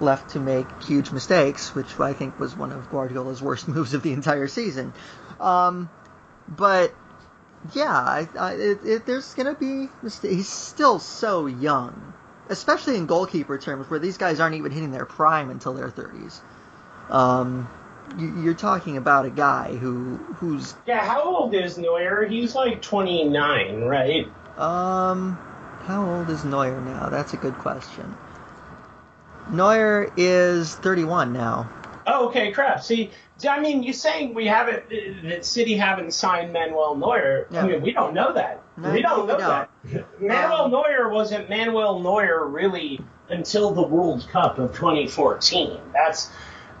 left 0.00 0.30
to 0.30 0.40
make 0.40 0.66
huge 0.82 1.10
mistakes, 1.10 1.74
which 1.74 1.98
I 1.98 2.12
think 2.12 2.38
was 2.38 2.56
one 2.56 2.72
of 2.72 2.90
Guardiola's 2.90 3.42
worst 3.42 3.68
moves 3.68 3.94
of 3.94 4.02
the 4.02 4.12
entire 4.12 4.48
season. 4.48 4.92
Um, 5.40 5.90
but 6.48 6.94
yeah, 7.74 7.92
I, 7.92 8.28
I, 8.38 8.52
it, 8.54 8.78
it, 8.84 9.06
there's 9.06 9.34
gonna 9.34 9.54
be 9.54 9.88
mistakes. 10.02 10.34
He's 10.34 10.48
still 10.48 10.98
so 10.98 11.46
young, 11.46 12.14
especially 12.48 12.96
in 12.96 13.06
goalkeeper 13.06 13.58
terms, 13.58 13.90
where 13.90 13.98
these 13.98 14.18
guys 14.18 14.40
aren't 14.40 14.56
even 14.56 14.72
hitting 14.72 14.90
their 14.90 15.06
prime 15.06 15.50
until 15.50 15.74
their 15.74 15.90
30s. 15.90 16.40
Um, 17.10 17.68
you, 18.18 18.42
you're 18.42 18.54
talking 18.54 18.96
about 18.96 19.26
a 19.26 19.30
guy 19.30 19.76
who 19.76 20.16
who's 20.36 20.74
Yeah, 20.86 21.04
how 21.04 21.22
old 21.22 21.54
is 21.54 21.78
Neuer? 21.78 22.24
He's 22.24 22.54
like 22.54 22.82
29, 22.82 23.82
right? 23.82 24.26
Um, 24.58 25.38
how 25.82 26.08
old 26.08 26.30
is 26.30 26.44
Neuer 26.44 26.80
now? 26.80 27.08
That's 27.08 27.34
a 27.34 27.36
good 27.36 27.54
question. 27.58 28.14
Neuer 29.50 30.12
is 30.16 30.74
31 30.76 31.32
now. 31.32 31.70
Oh, 32.08 32.28
okay, 32.28 32.52
crap. 32.52 32.82
See, 32.82 33.10
I 33.48 33.60
mean, 33.60 33.82
you're 33.82 33.92
saying 33.92 34.34
we 34.34 34.46
haven't 34.46 34.84
that 35.24 35.44
City 35.44 35.76
haven't 35.76 36.14
signed 36.14 36.52
Manuel 36.52 36.94
Neuer. 36.94 37.48
Yeah. 37.50 37.64
I 37.64 37.68
mean, 37.68 37.82
we 37.82 37.92
don't 37.92 38.14
know 38.14 38.32
that. 38.32 38.62
No, 38.76 38.92
we 38.92 39.02
don't 39.02 39.26
know 39.26 39.36
that. 39.36 39.70
Manuel 40.20 40.64
Um, 40.64 40.70
Neuer 40.70 41.10
wasn't 41.10 41.48
Manuel 41.48 42.00
Neuer 42.00 42.46
really 42.46 43.00
until 43.28 43.72
the 43.72 43.82
World 43.82 44.26
Cup 44.30 44.58
of 44.58 44.74
2014. 44.74 45.80
That's 45.92 46.30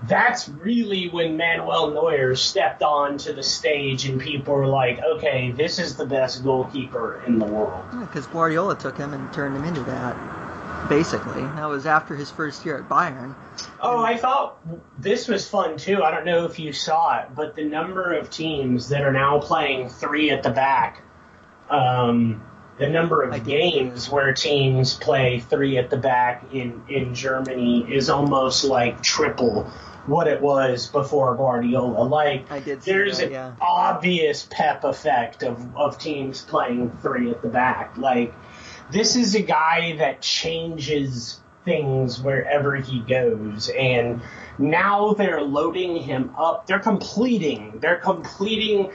that's 0.04 0.48
really 0.48 1.08
when 1.08 1.36
Manuel 1.36 1.90
Neuer 1.90 2.36
stepped 2.36 2.82
onto 2.82 3.32
the 3.32 3.42
stage 3.42 4.06
and 4.06 4.20
people 4.20 4.54
were 4.54 4.66
like, 4.66 5.00
okay, 5.00 5.52
this 5.52 5.78
is 5.78 5.96
the 5.96 6.06
best 6.06 6.44
goalkeeper 6.44 7.22
in 7.26 7.38
the 7.38 7.46
world. 7.46 7.84
Because 8.00 8.26
Guardiola 8.26 8.76
took 8.76 8.98
him 8.98 9.14
and 9.14 9.32
turned 9.32 9.56
him 9.56 9.64
into 9.64 9.82
that, 9.84 10.88
basically. 10.88 11.42
That 11.42 11.68
was 11.68 11.86
after 11.86 12.14
his 12.14 12.30
first 12.30 12.64
year 12.64 12.78
at 12.78 12.88
Bayern. 12.88 13.34
Oh, 13.80 14.04
I 14.04 14.16
thought 14.16 14.58
this 14.98 15.28
was 15.28 15.48
fun 15.48 15.78
too. 15.78 16.02
I 16.02 16.10
don't 16.10 16.26
know 16.26 16.44
if 16.44 16.58
you 16.58 16.72
saw 16.72 17.20
it, 17.20 17.28
but 17.34 17.56
the 17.56 17.64
number 17.64 18.12
of 18.12 18.30
teams 18.30 18.90
that 18.90 19.02
are 19.02 19.12
now 19.12 19.40
playing 19.40 19.88
three 19.88 20.30
at 20.30 20.42
the 20.42 20.50
back, 20.50 21.02
um, 21.70 22.42
the 22.78 22.88
number 22.88 23.22
of 23.22 23.32
I 23.32 23.38
games 23.38 24.10
where 24.10 24.34
teams 24.34 24.94
play 24.94 25.40
three 25.40 25.78
at 25.78 25.88
the 25.88 25.96
back 25.96 26.52
in, 26.52 26.82
in 26.88 27.14
Germany 27.14 27.86
is 27.90 28.10
almost 28.10 28.64
like 28.64 29.02
triple 29.02 29.70
what 30.06 30.28
it 30.28 30.40
was 30.40 30.86
before 30.86 31.34
Guardiola. 31.36 32.04
Like 32.04 32.50
I 32.50 32.60
did 32.60 32.82
there's 32.82 33.18
that, 33.18 33.26
an 33.26 33.32
yeah. 33.32 33.52
obvious 33.60 34.46
pep 34.50 34.84
effect 34.84 35.42
of, 35.42 35.76
of 35.76 35.98
teams 35.98 36.42
playing 36.42 36.96
three 37.02 37.30
at 37.30 37.42
the 37.42 37.48
back. 37.48 37.96
Like 37.96 38.34
this 38.90 39.16
is 39.16 39.34
a 39.34 39.42
guy 39.42 39.96
that 39.98 40.20
changes 40.20 41.40
things 41.64 42.20
wherever 42.22 42.76
he 42.76 43.00
goes 43.00 43.68
and 43.68 44.22
now 44.56 45.14
they're 45.14 45.42
loading 45.42 45.96
him 45.96 46.32
up 46.38 46.64
they're 46.68 46.78
completing 46.78 47.80
they're 47.80 47.98
completing 47.98 48.92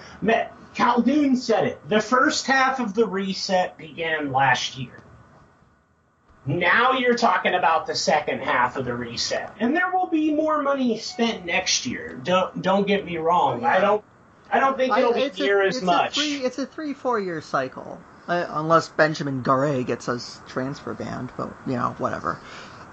Khaldoon 0.76 1.36
said 1.36 1.66
it 1.66 1.90
the 1.90 2.00
first 2.00 2.48
half 2.48 2.80
of 2.80 2.94
the 2.94 3.06
reset 3.06 3.78
began 3.78 4.32
last 4.32 4.78
year 4.78 5.04
now 6.46 6.94
you're 6.94 7.18
talking 7.18 7.54
about 7.54 7.86
the 7.86 7.96
second 7.96 8.40
half 8.40 8.76
of 8.76 8.86
the 8.86 8.94
reset 8.94 9.54
and 9.60 9.76
there 9.76 9.92
will 9.92 10.08
be 10.08 10.34
more 10.34 10.62
money 10.62 10.98
spent 10.98 11.46
next 11.46 11.86
year 11.86 12.20
don't 12.24 12.62
don't 12.62 12.88
get 12.88 13.06
me 13.06 13.18
wrong 13.18 13.64
i 13.64 13.80
don't 13.80 14.04
i 14.52 14.60
don't 14.60 14.76
think 14.78 14.96
it'll 14.98 15.14
be 15.14 15.22
it's 15.22 15.40
a- 15.40 15.44
near 15.44 15.62
as 15.62 15.82
much 15.82 16.18
A 16.18 16.22
three, 16.22 16.36
it's 16.46 16.58
a 16.58 16.66
three, 16.66 16.94
four 16.94 17.20
year 17.20 17.42
cycle. 17.42 18.00
Uh, 18.28 18.46
unless 18.50 18.88
Benjamin 18.88 19.44
Garré 19.44 19.86
gets 19.86 20.08
us 20.08 20.40
transfer 20.48 20.94
banned, 20.94 21.32
but, 21.36 21.52
you 21.66 21.74
know, 21.74 21.96
whatever. 21.98 22.40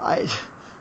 I. 0.00 0.28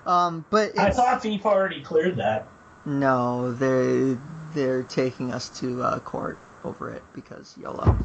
Um, 0.06 0.46
but 0.50 0.80
i 0.80 0.90
thought 0.90 1.22
fifa 1.22 1.44
already 1.44 1.82
cleared 1.82 2.16
that 2.16 2.48
no, 2.88 3.52
they 3.52 4.18
they're 4.54 4.84
taking 4.84 5.34
us 5.34 5.50
to 5.60 5.84
uh, 5.84 6.00
court 6.00 6.40
over 6.64 6.90
it 6.90 7.04
because 7.14 7.54
YOLO. 7.62 7.98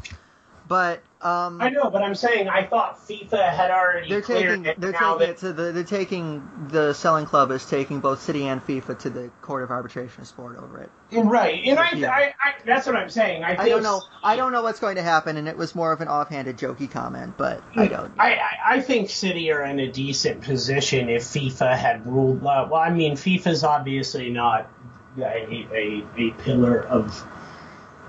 But 0.67 1.03
um, 1.21 1.61
I 1.61 1.69
know, 1.69 1.89
but 1.89 2.03
I'm 2.03 2.15
saying 2.15 2.47
I 2.47 2.65
thought 2.65 3.05
FIFA 3.07 3.53
had 3.53 3.71
already 3.71 4.09
they're 4.09 4.21
cleared 4.21 4.49
taking 4.49 4.65
it. 4.65 4.79
they're 4.79 4.91
now 4.91 5.17
taking 5.17 5.19
that, 5.19 5.29
it 5.29 5.37
to 5.39 5.53
the 5.53 5.71
they're 5.71 5.83
taking 5.83 6.49
the 6.69 6.93
selling 6.93 7.25
club 7.25 7.51
is 7.51 7.65
taking 7.65 7.99
both 7.99 8.21
City 8.21 8.47
and 8.47 8.65
FIFA 8.65 8.99
to 8.99 9.09
the 9.09 9.29
Court 9.41 9.63
of 9.63 9.71
Arbitration 9.71 10.21
of 10.21 10.27
Sport 10.27 10.57
over 10.57 10.81
it. 10.81 10.89
right, 11.11 11.61
and 11.65 11.79
I, 11.79 11.85
I, 11.85 12.23
I, 12.23 12.53
that's 12.65 12.87
what 12.87 12.95
I'm 12.95 13.09
saying. 13.09 13.43
I, 13.43 13.55
I 13.61 13.69
don't 13.69 13.83
know. 13.83 14.01
I 14.23 14.35
don't 14.35 14.51
know 14.53 14.63
what's 14.63 14.79
going 14.79 14.95
to 14.95 15.01
happen, 15.01 15.35
and 15.35 15.47
it 15.47 15.57
was 15.57 15.75
more 15.75 15.91
of 15.91 15.99
an 16.01 16.07
offhanded, 16.07 16.57
jokey 16.57 16.89
comment, 16.89 17.35
but 17.37 17.61
I 17.75 17.87
don't. 17.87 18.13
I, 18.17 18.35
I, 18.35 18.49
I 18.65 18.81
think 18.81 19.09
City 19.09 19.51
are 19.51 19.63
in 19.63 19.79
a 19.79 19.91
decent 19.91 20.41
position 20.41 21.09
if 21.09 21.23
FIFA 21.23 21.77
had 21.77 22.07
ruled. 22.07 22.39
Uh, 22.39 22.67
well, 22.71 22.75
I 22.75 22.89
mean, 22.89 23.13
FIFA's 23.13 23.63
obviously 23.63 24.29
not 24.29 24.69
a, 25.17 25.21
a, 25.21 26.05
a 26.17 26.31
pillar 26.39 26.79
of 26.85 27.25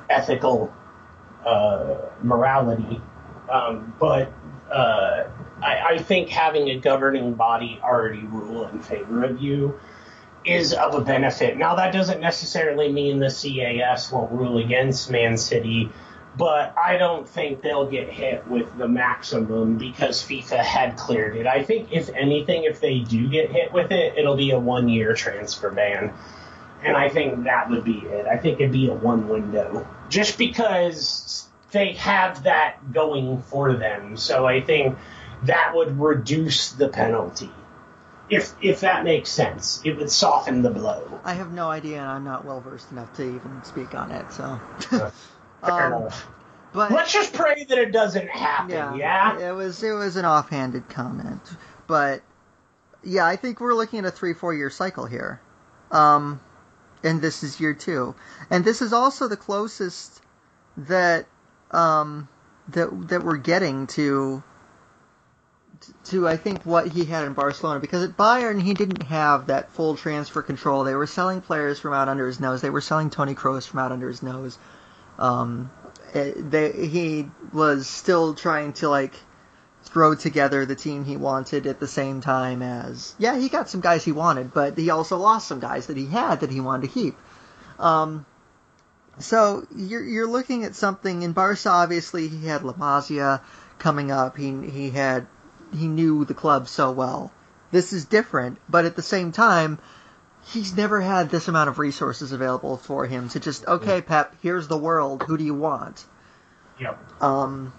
ethical 0.09 0.73
uh, 1.45 1.97
morality, 2.23 3.01
um, 3.51 3.95
but 3.99 4.33
uh, 4.71 5.25
I, 5.63 5.95
I 5.95 5.99
think 5.99 6.29
having 6.29 6.69
a 6.71 6.79
governing 6.79 7.35
body 7.35 7.81
already 7.83 8.23
rule 8.23 8.67
in 8.69 8.81
favor 8.81 9.25
of 9.25 9.41
you 9.41 9.79
is 10.45 10.75
of 10.75 10.95
a 10.95 11.01
benefit. 11.01 11.57
Now, 11.57 11.77
that 11.77 11.93
doesn't 11.93 12.21
necessarily 12.21 12.93
mean 12.93 13.19
the 13.19 13.31
CAS 13.31 14.13
won't 14.13 14.31
rule 14.33 14.59
against 14.59 15.11
Man 15.11 15.39
City, 15.39 15.91
but 16.37 16.75
I 16.77 16.99
don't 16.99 17.27
think 17.29 17.63
they'll 17.63 17.89
get 17.89 18.11
hit 18.11 18.47
with 18.49 18.77
the 18.77 18.89
maximum 18.89 19.79
because 19.79 20.23
FIFA 20.23 20.59
had 20.59 20.97
cleared 20.97 21.37
it. 21.37 21.47
I 21.47 21.63
think, 21.63 21.93
if 21.93 22.11
anything, 22.11 22.65
if 22.65 22.81
they 22.81 22.99
do 23.01 23.29
get 23.29 23.51
hit 23.51 23.73
with 23.73 23.91
it, 23.91 24.19
it'll 24.19 24.37
be 24.37 24.51
a 24.51 24.59
one 24.59 24.89
year 24.89 25.15
transfer 25.15 25.71
ban. 25.71 26.13
And 26.83 26.97
I 26.97 27.09
think 27.09 27.45
that 27.45 27.71
would 27.71 27.85
be 27.85 28.01
it. 28.01 28.27
I 28.27 28.37
think 28.37 28.61
it'd 28.61 28.73
be 28.73 28.89
a 28.89 28.95
one 28.95 29.29
window. 29.29 29.87
Just 30.09 30.38
because 30.38 31.49
they 31.71 31.93
have 31.95 32.45
that 32.45 32.93
going 32.93 33.43
for 33.43 33.73
them. 33.73 34.17
So 34.17 34.47
I 34.47 34.61
think 34.61 34.97
that 35.45 35.73
would 35.75 35.99
reduce 35.99 36.73
the 36.73 36.88
penalty. 36.88 37.51
If 38.31 38.55
if 38.62 38.81
that 38.81 39.05
makes 39.05 39.29
sense. 39.29 39.83
It 39.85 39.99
would 39.99 40.11
soften 40.11 40.62
the 40.62 40.71
blow. 40.71 41.21
I 41.25 41.35
have 41.35 41.53
no 41.53 41.69
idea, 41.69 42.01
and 42.01 42.09
I'm 42.09 42.25
not 42.25 42.45
well 42.45 42.61
versed 42.61 42.90
enough 42.90 43.12
to 43.14 43.23
even 43.23 43.62
speak 43.64 43.95
on 43.95 44.11
it. 44.11 44.33
So, 44.33 44.59
Fair 45.61 45.95
Um, 45.95 46.11
but 46.73 46.90
Let's 46.90 47.12
just 47.12 47.33
pray 47.33 47.64
that 47.69 47.79
it 47.79 47.93
doesn't 47.93 48.29
happen, 48.29 48.71
yeah, 48.71 48.97
yeah? 48.97 49.51
it 49.51 49.53
was 49.53 49.81
it 49.83 49.93
was 49.93 50.17
an 50.17 50.25
offhanded 50.25 50.88
comment, 50.88 51.40
but 51.87 52.23
yeah, 53.05 53.25
I 53.25 53.37
think 53.37 53.61
we're 53.61 53.75
looking 53.75 54.01
at 54.01 54.07
a 54.07 54.11
three 54.11 54.35
four 54.35 54.53
year 54.53 54.71
cycle 54.71 55.07
here, 55.07 55.40
um, 55.93 56.40
and 57.05 57.21
this 57.21 57.43
is 57.43 57.61
year 57.61 57.75
two, 57.75 58.14
and 58.51 58.64
this 58.64 58.83
is 58.83 58.93
also 58.93 59.29
the 59.29 59.37
closest 59.37 60.21
that 60.77 61.27
um, 61.71 62.29
that 62.69 63.09
that 63.09 63.23
we're 63.23 63.37
getting 63.37 63.87
to 63.88 64.43
to 66.05 66.27
I 66.27 66.37
think 66.37 66.64
what 66.64 66.88
he 66.88 67.05
had 67.05 67.25
in 67.25 67.35
Barcelona 67.35 67.81
because 67.81 68.03
at 68.03 68.17
Bayern 68.17 68.61
he 68.61 68.75
didn't 68.75 69.03
have 69.05 69.49
that 69.49 69.71
full 69.73 69.97
transfer 69.97 70.43
control. 70.43 70.85
They 70.85 70.95
were 70.95 71.07
selling 71.07 71.40
players 71.40 71.79
from 71.79 71.93
out 71.93 72.09
under 72.09 72.27
his 72.27 72.40
nose. 72.40 72.62
They 72.62 72.71
were 72.71 72.81
selling 72.81 73.11
Tony 73.11 73.35
Kroos 73.35 73.67
from 73.67 73.81
out 73.81 73.93
under 73.93 74.09
his 74.09 74.23
nose. 74.23 74.59
Um, 75.19 75.71
eh, 76.14 76.33
they, 76.37 76.73
he 76.73 77.29
was 77.53 77.87
still 77.87 78.35
trying 78.35 78.73
to 78.75 78.88
like 78.88 79.14
throw 79.85 80.14
together 80.14 80.64
the 80.66 80.75
team 80.75 81.05
he 81.05 81.16
wanted 81.16 81.66
at 81.66 81.79
the 81.79 81.87
same 81.87 82.20
time 82.20 82.62
as 82.62 83.14
yeah 83.18 83.38
he 83.38 83.49
got 83.49 83.68
some 83.68 83.81
guys 83.81 84.05
he 84.05 84.12
wanted, 84.12 84.53
but 84.53 84.77
he 84.77 84.90
also 84.90 85.16
lost 85.16 85.47
some 85.47 85.61
guys 85.61 85.87
that 85.87 85.97
he 85.97 86.07
had 86.07 86.40
that 86.40 86.51
he 86.51 86.61
wanted 86.61 86.88
to 86.88 86.92
keep. 86.92 87.16
Um, 87.79 88.27
so 89.18 89.66
you're 89.75 90.03
you're 90.03 90.27
looking 90.27 90.64
at 90.64 90.75
something 90.75 91.23
in 91.23 91.33
Barca. 91.33 91.68
Obviously, 91.68 92.29
he 92.29 92.47
had 92.47 92.62
La 92.62 92.73
Masia 92.73 93.40
coming 93.79 94.11
up. 94.11 94.37
He 94.37 94.68
he 94.68 94.90
had 94.90 95.27
he 95.73 95.87
knew 95.87 96.25
the 96.25 96.35
club 96.35 96.68
so 96.68 96.90
well. 96.90 97.33
This 97.70 97.92
is 97.92 98.05
different, 98.05 98.59
but 98.68 98.85
at 98.85 98.97
the 98.97 99.03
same 99.03 99.33
time, 99.33 99.79
he's 100.47 100.77
never 100.77 101.01
had 101.01 101.31
this 101.31 101.49
amount 101.49 101.68
of 101.68 101.79
resources 101.79 102.33
available 102.33 102.77
for 102.77 103.07
him 103.07 103.29
to 103.31 103.40
just 103.40 103.66
okay, 103.66 104.01
Pep, 104.01 104.35
here's 104.42 104.68
the 104.68 104.79
world. 104.79 105.23
Who 105.25 105.37
do 105.37 105.44
you 105.44 105.55
want? 105.55 106.05
Yep. 106.81 107.23
Um, 107.23 107.73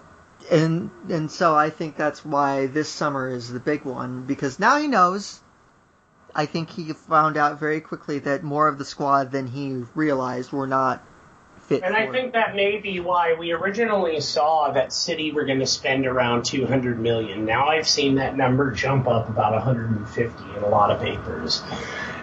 and 0.51 0.91
and 1.09 1.31
so 1.31 1.55
I 1.55 1.69
think 1.69 1.95
that's 1.95 2.23
why 2.23 2.67
this 2.67 2.89
summer 2.89 3.29
is 3.29 3.51
the 3.51 3.59
big 3.59 3.83
one 3.83 4.25
because 4.25 4.59
now 4.59 4.77
he 4.77 4.87
knows. 4.87 5.41
I 6.37 6.45
think 6.47 6.69
he 6.69 6.91
found 6.91 7.37
out 7.37 7.59
very 7.59 7.79
quickly 7.79 8.19
that 8.19 8.43
more 8.43 8.67
of 8.67 8.77
the 8.77 8.83
squad 8.83 9.31
than 9.31 9.47
he 9.47 9.83
realized 9.95 10.51
were 10.51 10.67
not 10.67 11.01
fit. 11.61 11.83
And 11.83 11.95
I 11.95 12.11
think 12.11 12.33
that 12.33 12.55
may 12.55 12.77
be 12.77 12.99
why 12.99 13.35
we 13.35 13.53
originally 13.53 14.19
saw 14.19 14.71
that 14.71 14.91
City 14.91 15.31
were 15.31 15.45
going 15.45 15.59
to 15.59 15.67
spend 15.67 16.05
around 16.05 16.43
200 16.43 16.99
million. 16.99 17.45
Now 17.45 17.67
I've 17.67 17.87
seen 17.87 18.15
that 18.15 18.35
number 18.35 18.71
jump 18.71 19.07
up 19.07 19.29
about 19.29 19.53
150 19.53 20.43
in 20.57 20.63
a 20.63 20.67
lot 20.67 20.91
of 20.91 21.01
papers. 21.01 21.63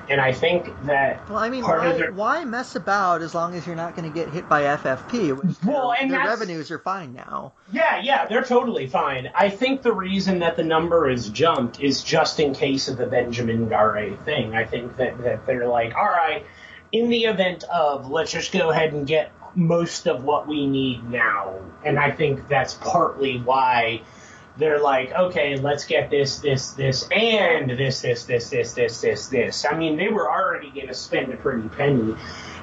And 0.09 0.21
I 0.21 0.33
think 0.33 0.85
that 0.85 1.29
Well, 1.29 1.39
I 1.39 1.49
mean, 1.49 1.63
part 1.63 1.81
why, 1.81 1.87
of 1.87 1.99
their, 1.99 2.13
why 2.13 2.45
mess 2.45 2.75
about 2.75 3.23
as 3.23 3.35
long 3.35 3.55
as 3.55 3.67
you're 3.67 3.77
not 3.77 3.95
going 3.95 4.11
to 4.11 4.15
get 4.15 4.29
hit 4.29 4.49
by 4.49 4.63
FFP? 4.63 5.65
Well, 5.65 5.93
and 5.93 6.11
their 6.11 6.25
revenues 6.25 6.71
are 6.71 6.79
fine 6.79 7.15
now. 7.15 7.53
Yeah, 7.73 8.01
yeah, 8.03 8.27
they're 8.27 8.43
totally 8.45 8.89
fine. 8.89 9.31
I 9.35 9.49
think 9.49 9.83
the 9.83 9.93
reason 9.93 10.41
that 10.41 10.57
the 10.57 10.65
number 10.65 11.09
is 11.09 11.29
jumped 11.29 11.81
is 11.81 12.03
just 12.03 12.41
in 12.41 12.55
case 12.55 12.89
of 12.89 12.97
the 12.97 13.07
Benjamin 13.07 13.69
Garré 13.69 14.19
thing. 14.25 14.55
I 14.55 14.65
think 14.65 14.97
that, 14.97 15.23
that 15.23 15.47
they're 15.47 15.69
like, 15.69 15.95
all 15.95 16.05
right, 16.05 16.45
in 16.91 17.09
the 17.09 17.25
event 17.25 17.65
of, 17.65 18.11
let's 18.11 18.33
just 18.33 18.53
go 18.53 18.71
ahead 18.71 18.93
and 18.93 19.07
get 19.07 19.33
most 19.55 20.07
of 20.07 20.25
what 20.25 20.47
we 20.49 20.67
need 20.67 21.09
now. 21.09 21.55
And 21.85 21.99
I 21.99 22.11
think 22.11 22.49
that's 22.49 22.75
partly 22.75 23.39
why 23.39 24.03
they're 24.59 24.81
like, 24.81 25.13
okay, 25.13 25.57
let's 25.57 25.85
get 25.85 26.11
this, 26.11 26.39
this, 26.39 26.73
this, 26.73 27.09
and 27.11 27.71
this, 27.71 28.03
this, 28.03 28.25
this, 28.25 28.51
this, 28.51 28.75
this, 28.75 29.01
this, 29.01 29.29
this. 29.29 29.65
I 29.65 29.77
mean, 29.77 29.97
they 29.97 30.09
were 30.09 30.31
already 30.31 30.71
going 30.71 30.89
to 30.89 30.95
spend 30.95 31.33
a 31.33 31.37
pretty 31.37 31.69
penny, 31.71 32.15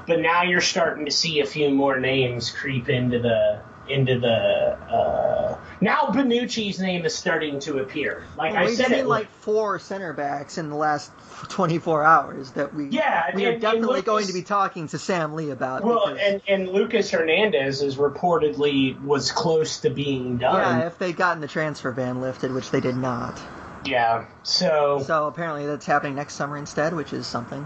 but 0.06 0.20
now 0.20 0.44
you're 0.44 0.62
starting 0.62 1.06
to 1.06 1.12
see 1.12 1.40
a 1.40 1.46
few 1.46 1.70
more 1.70 2.00
names 2.00 2.52
creep 2.52 2.90
into 2.90 3.20
the 3.20 3.62
into 3.90 4.20
the. 4.20 4.28
Uh, 4.30 5.58
now 5.82 6.10
Bonucci's 6.12 6.80
name 6.80 7.06
is 7.06 7.16
starting 7.16 7.60
to 7.62 7.80
appear. 7.80 8.24
Like 8.38 8.52
Well, 8.54 8.62
I 8.64 8.66
we've 8.66 8.76
said, 8.76 8.88
seen 8.88 8.96
it 9.00 9.06
like 9.08 9.30
four 9.32 9.80
center 9.80 10.12
backs 10.14 10.58
in 10.58 10.70
the 10.70 10.76
last 10.76 11.12
24 11.50 12.04
hours 12.04 12.52
that 12.52 12.74
we 12.74 12.88
Yeah, 12.90 13.32
we 13.34 13.46
and- 13.46 13.56
are 13.56 13.60
definitely 13.60 13.88
Lucas- 13.98 14.04
going 14.06 14.28
to 14.28 14.34
be 14.34 14.42
talking 14.44 14.88
to 14.90 14.98
Sam 14.98 15.34
Lee 15.34 15.52
about. 15.52 15.84
well, 15.84 16.08
because, 16.08 16.20
and 16.22 16.42
and 16.48 16.70
Lucas 16.70 17.12
Hernandez 17.12 17.82
is 17.82 17.96
reportedly 17.98 19.02
was 19.04 19.32
close 19.32 19.80
to 19.82 19.90
being 19.90 20.38
done. 20.38 20.80
yeah, 20.80 20.88
if 20.88 20.98
they'd 21.00 21.16
gotten 21.16 21.42
the 21.42 21.48
transfer 21.48 21.92
ban 21.92 22.20
lifted, 22.22 22.52
which 22.54 22.72
they 22.72 22.82
did 22.82 22.96
not. 22.98 23.40
Yeah. 23.86 24.26
So, 24.44 25.02
So 25.06 25.28
apparently 25.28 25.66
that's 25.66 25.86
happening 25.86 26.16
next 26.16 26.34
summer 26.36 26.58
instead, 26.58 26.94
which 26.94 27.14
is 27.14 27.26
something. 27.26 27.66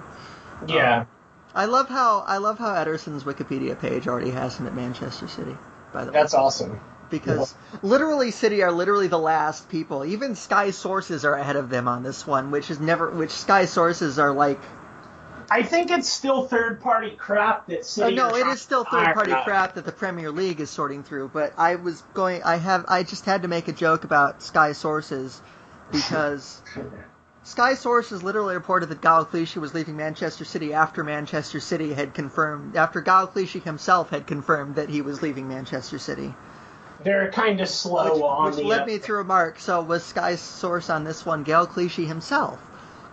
yeah. 0.67 1.05
I 1.55 1.65
love 1.65 1.87
how 1.87 2.21
I 2.21 2.37
love 2.37 2.57
how 2.57 2.73
Ederson's 2.73 3.23
Wikipedia 3.25 3.79
page 3.79 4.07
already 4.07 4.31
has 4.31 4.57
him 4.57 4.65
at 4.65 4.73
Manchester 4.75 5.27
City. 5.27 5.55
By 5.93 6.05
the 6.05 6.11
way, 6.11 6.19
That's 6.19 6.33
awesome. 6.33 6.79
because 7.09 7.53
literally 7.81 8.31
City 8.31 8.63
are 8.63 8.71
literally 8.71 9.07
the 9.07 9.19
last 9.19 9.69
people. 9.69 10.03
Even 10.03 10.35
Sky 10.35 10.71
sources 10.71 11.23
are 11.23 11.35
ahead 11.35 11.55
of 11.55 11.69
them 11.69 11.87
on 11.87 12.03
this 12.03 12.25
one, 12.25 12.51
which 12.51 12.71
is 12.71 12.79
never. 12.79 13.09
Which 13.11 13.31
Sky 13.31 13.65
sources 13.65 14.17
are 14.19 14.33
like 14.33 14.59
I 15.51 15.61
think 15.61 15.91
it's 15.91 16.09
still 16.09 16.47
third 16.47 16.81
party 16.81 17.11
crap 17.11 17.67
that 17.67 17.79
Oh, 17.79 17.83
City. 17.83 18.15
no, 18.15 18.29
are 18.31 18.39
it 18.39 18.47
is 18.47 18.61
still 18.61 18.83
third 18.85 19.13
party 19.13 19.33
crap 19.43 19.75
that 19.75 19.85
the 19.85 19.91
Premier 19.91 20.31
League 20.31 20.59
is 20.59 20.69
sorting 20.69 21.03
through. 21.03 21.29
But 21.33 21.53
I 21.57 21.75
was 21.75 22.01
going, 22.13 22.41
I 22.43 22.55
have, 22.55 22.85
I 22.87 23.03
just 23.03 23.25
had 23.25 23.43
to 23.43 23.47
make 23.47 23.67
a 23.67 23.73
joke 23.73 24.03
about 24.03 24.41
Sky 24.41 24.71
Sources 24.71 25.41
because 25.91 26.61
Sky 27.43 27.73
Sources 27.73 28.23
literally 28.23 28.55
reported 28.55 28.87
that 28.87 29.01
Gael 29.01 29.25
Clichy 29.25 29.59
was 29.59 29.73
leaving 29.73 29.97
Manchester 29.97 30.45
City 30.45 30.73
after 30.73 31.03
Manchester 31.03 31.59
City 31.59 31.93
had 31.93 32.13
confirmed, 32.13 32.77
after 32.77 33.01
Gael 33.01 33.27
Clichy 33.27 33.59
himself 33.59 34.09
had 34.09 34.25
confirmed 34.25 34.75
that 34.75 34.89
he 34.89 35.01
was 35.01 35.21
leaving 35.21 35.49
Manchester 35.49 35.99
City. 35.99 36.33
They're 37.03 37.31
kind 37.31 37.59
of 37.59 37.67
slow 37.67 38.13
Which, 38.13 38.23
on 38.23 38.45
which 38.45 38.55
the. 38.55 38.63
led 38.63 38.87
me 38.87 38.99
to 38.99 39.13
remark, 39.13 39.59
so 39.59 39.81
was 39.81 40.05
Sky 40.05 40.35
Source 40.35 40.89
on 40.89 41.03
this 41.03 41.25
one 41.25 41.43
Gael 41.43 41.67
Clichy 41.67 42.05
himself? 42.05 42.61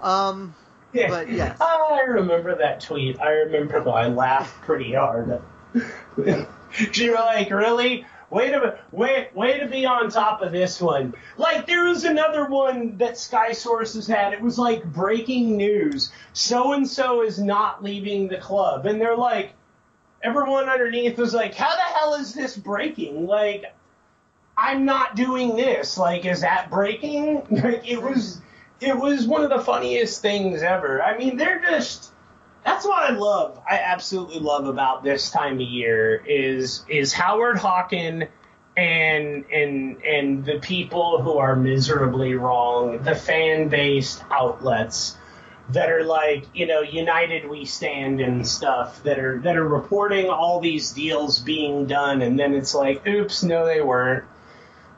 Um, 0.01 0.55
but 0.93 1.29
yes. 1.29 1.59
I 1.61 2.03
remember 2.07 2.55
that 2.57 2.81
tweet. 2.81 3.21
I 3.21 3.31
remember 3.31 3.89
I 3.91 4.07
laughed 4.07 4.61
pretty 4.63 4.95
hard. 4.95 5.43
You're 6.95 7.15
like, 7.15 7.51
really? 7.51 8.07
Way 8.31 8.51
to 8.51 8.79
way 8.93 9.29
way 9.35 9.59
to 9.59 9.67
be 9.67 9.87
on 9.87 10.09
top 10.09 10.41
of 10.41 10.53
this 10.53 10.81
one. 10.81 11.15
Like 11.37 11.67
there 11.67 11.87
was 11.87 12.05
another 12.05 12.47
one 12.47 12.97
that 12.99 13.19
Sky 13.19 13.53
Sources 13.53 14.07
had. 14.07 14.33
It 14.33 14.41
was 14.41 14.59
like 14.59 14.85
breaking 14.85 15.57
news. 15.57 16.13
So 16.33 16.73
and 16.73 16.89
so 16.89 17.23
is 17.23 17.41
not 17.41 17.83
leaving 17.83 18.29
the 18.29 18.39
club, 18.39 18.87
and 18.87 19.01
they're 19.01 19.17
like, 19.17 19.55
everyone 20.23 20.69
underneath 20.69 21.19
was 21.19 21.35
like, 21.35 21.55
how 21.55 21.75
the 21.75 21.99
hell 21.99 22.15
is 22.15 22.35
this 22.35 22.57
breaking? 22.57 23.27
Like, 23.27 23.65
I'm 24.57 24.85
not 24.85 25.17
doing 25.17 25.57
this. 25.57 25.97
Like, 25.97 26.25
is 26.25 26.43
that 26.43 26.71
breaking? 26.71 27.47
Like, 27.51 27.89
it 27.89 28.01
was, 28.01 28.41
it 28.81 28.97
was 28.97 29.27
one 29.27 29.43
of 29.43 29.51
the 29.51 29.61
funniest 29.61 30.23
things 30.23 30.63
ever. 30.63 31.03
I 31.03 31.17
mean, 31.17 31.37
they're 31.37 31.61
just. 31.61 32.13
That's 32.65 32.85
what 32.85 33.11
I 33.11 33.15
love. 33.15 33.61
I 33.69 33.79
absolutely 33.79 34.39
love 34.39 34.67
about 34.67 35.03
this 35.03 35.31
time 35.31 35.55
of 35.55 35.61
year 35.61 36.23
is 36.27 36.85
is 36.89 37.13
Howard 37.13 37.57
Hawken 37.57 38.29
and 38.77 39.45
and 39.51 40.03
and 40.03 40.45
the 40.45 40.59
people 40.61 41.23
who 41.23 41.39
are 41.39 41.57
miserably 41.57 42.35
wrong, 42.35 43.03
the 43.03 43.15
fan 43.15 43.69
based 43.69 44.23
outlets 44.31 45.17
that 45.71 45.91
are 45.91 46.05
like, 46.05 46.45
you 46.53 46.67
know, 46.67 46.81
United 46.81 47.49
We 47.49 47.65
Stand 47.65 48.21
and 48.21 48.47
stuff 48.47 49.03
that 49.05 49.19
are 49.19 49.39
that 49.41 49.57
are 49.57 49.69
reporting 49.69 50.29
all 50.29 50.61
these 50.61 50.93
deals 50.93 51.39
being 51.39 51.87
done 51.87 52.23
and 52.23 52.39
then 52.39 52.55
it's 52.55 52.75
like, 52.75 53.07
oops, 53.07 53.43
no 53.43 53.67
they 53.67 53.81
weren't. 53.81 54.25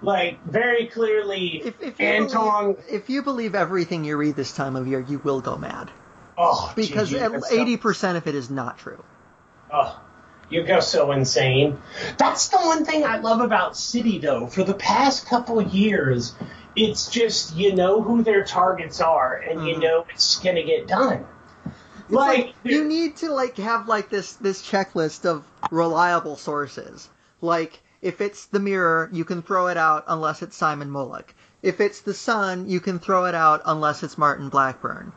Like 0.00 0.44
very 0.44 0.88
clearly 0.88 1.62
if, 1.64 1.80
if, 1.80 2.00
Anton 2.00 2.72
believe, 2.72 2.84
if 2.90 3.08
you 3.08 3.22
believe 3.22 3.54
everything 3.54 4.04
you 4.04 4.16
read 4.16 4.34
this 4.34 4.52
time 4.52 4.74
of 4.74 4.88
year, 4.88 5.00
you 5.00 5.18
will 5.18 5.40
go 5.40 5.56
mad. 5.56 5.92
Oh 6.44 6.72
Because 6.74 7.10
gee, 7.10 7.18
that's 7.18 7.48
so- 7.48 7.60
eighty 7.60 7.76
percent 7.76 8.18
of 8.18 8.26
it 8.26 8.34
is 8.34 8.50
not 8.50 8.78
true. 8.78 9.02
Oh, 9.72 9.98
you 10.50 10.64
go 10.64 10.80
so 10.80 11.12
insane. 11.12 11.78
That's 12.18 12.48
the 12.48 12.58
one 12.58 12.84
thing 12.84 13.04
I 13.04 13.18
love 13.18 13.40
about 13.40 13.76
City, 13.76 14.18
though. 14.18 14.46
For 14.48 14.64
the 14.64 14.74
past 14.74 15.26
couple 15.26 15.60
of 15.60 15.72
years, 15.72 16.34
it's 16.76 17.08
just 17.08 17.54
you 17.56 17.74
know 17.74 18.02
who 18.02 18.22
their 18.22 18.44
targets 18.44 19.00
are, 19.00 19.36
and 19.36 19.66
you 19.66 19.78
know 19.78 20.04
it's 20.12 20.40
gonna 20.40 20.64
get 20.64 20.88
done. 20.88 21.24
Mm-hmm. 21.64 22.14
Like, 22.14 22.54
you 22.64 22.84
need 22.84 23.16
to 23.18 23.32
like 23.32 23.56
have 23.58 23.86
like 23.88 24.10
this 24.10 24.34
this 24.34 24.62
checklist 24.68 25.24
of 25.24 25.44
reliable 25.70 26.36
sources. 26.36 27.08
Like 27.40 27.80
if 28.02 28.20
it's 28.20 28.46
the 28.46 28.60
Mirror, 28.60 29.10
you 29.12 29.24
can 29.24 29.42
throw 29.42 29.68
it 29.68 29.76
out 29.76 30.04
unless 30.08 30.42
it's 30.42 30.56
Simon 30.56 30.90
Mullock. 30.90 31.26
If 31.62 31.80
it's 31.80 32.00
the 32.00 32.14
Sun, 32.14 32.68
you 32.68 32.80
can 32.80 32.98
throw 32.98 33.26
it 33.26 33.34
out 33.34 33.62
unless 33.64 34.02
it's 34.02 34.18
Martin 34.18 34.48
Blackburn. 34.48 35.12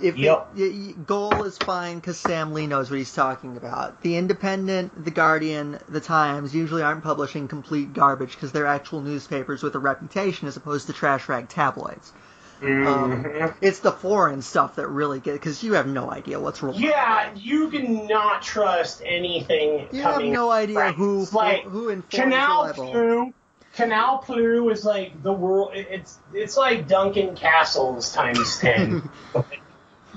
If 0.00 0.16
Yep. 0.16 0.48
it, 0.56 1.06
goal 1.06 1.44
is 1.44 1.56
fine 1.56 1.96
because 1.96 2.18
Sam 2.18 2.52
Lee 2.52 2.66
knows 2.66 2.90
what 2.90 2.98
he's 2.98 3.14
talking 3.14 3.56
about. 3.56 4.00
The 4.02 4.16
Independent, 4.16 5.04
the 5.04 5.12
Guardian, 5.12 5.78
the 5.88 6.00
Times 6.00 6.54
usually 6.54 6.82
aren't 6.82 7.04
publishing 7.04 7.46
complete 7.46 7.92
garbage 7.92 8.32
because 8.32 8.50
they're 8.52 8.66
actual 8.66 9.00
newspapers 9.00 9.62
with 9.62 9.74
a 9.76 9.78
reputation 9.78 10.48
as 10.48 10.56
opposed 10.56 10.88
to 10.88 10.92
trash 10.92 11.28
rag 11.28 11.48
tabloids. 11.48 12.12
Um, 12.62 13.52
it's 13.60 13.80
the 13.80 13.92
foreign 13.92 14.40
stuff 14.40 14.76
that 14.76 14.88
really 14.88 15.20
get 15.20 15.34
because 15.34 15.62
you 15.62 15.74
have 15.74 15.86
no 15.86 16.10
idea 16.10 16.40
what's 16.40 16.62
real. 16.62 16.74
yeah, 16.74 17.30
you 17.34 17.68
cannot 17.68 18.42
trust 18.42 19.02
anything. 19.04 19.88
You 19.92 20.02
have 20.02 20.22
no 20.22 20.50
idea 20.50 20.92
who 20.92 21.26
like 21.32 21.64
who 21.64 21.90
informs 21.90 22.14
Canal. 22.14 22.72
Plu. 22.72 23.34
Canal 23.74 24.18
Plu 24.18 24.70
is 24.70 24.84
like 24.84 25.22
the 25.22 25.32
world. 25.32 25.72
It's 25.74 26.18
it's 26.32 26.56
like 26.56 26.88
Duncan 26.88 27.34
Castles 27.36 28.12
times 28.12 28.58
ten. 28.60 29.10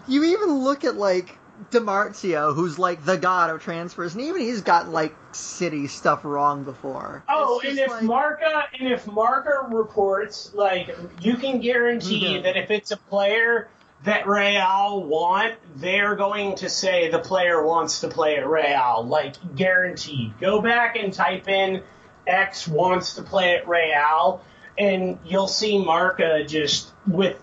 You 0.07 0.23
even 0.23 0.59
look 0.63 0.83
at 0.83 0.95
like 0.95 1.37
Di 1.71 1.79
Marzio, 1.79 2.53
who's 2.53 2.77
like 2.79 3.03
the 3.03 3.17
god 3.17 3.49
of 3.49 3.61
transfers, 3.61 4.13
and 4.13 4.23
even 4.23 4.41
he's 4.41 4.61
gotten 4.61 4.91
like 4.91 5.15
city 5.31 5.87
stuff 5.87 6.23
wrong 6.23 6.63
before. 6.63 7.23
Oh, 7.27 7.59
It's 7.63 7.71
and 7.71 7.79
if 7.79 7.89
like- 7.89 8.03
Marca 8.03 8.63
and 8.79 8.87
if 8.91 9.07
Marca 9.07 9.67
reports, 9.69 10.51
like 10.53 10.95
you 11.21 11.35
can 11.35 11.59
guarantee 11.59 12.37
Mhm. 12.37 12.43
that 12.43 12.55
if 12.57 12.71
it's 12.71 12.91
a 12.91 12.97
player 12.97 13.67
that 14.03 14.27
Real 14.27 15.03
want, 15.03 15.55
they're 15.75 16.15
going 16.15 16.55
to 16.57 16.69
say 16.69 17.09
the 17.09 17.19
player 17.19 17.65
wants 17.65 18.01
to 18.01 18.07
play 18.07 18.37
at 18.37 18.47
Real, 18.47 19.03
like 19.05 19.35
guaranteed. 19.55 20.39
Go 20.39 20.61
back 20.61 20.95
and 20.95 21.11
type 21.11 21.47
in 21.49 21.81
X 22.27 22.67
wants 22.67 23.15
to 23.15 23.23
play 23.23 23.55
at 23.55 23.67
Real, 23.67 24.41
and 24.77 25.17
you'll 25.25 25.47
see 25.47 25.83
Marca 25.83 26.43
just 26.45 26.91
with 27.07 27.41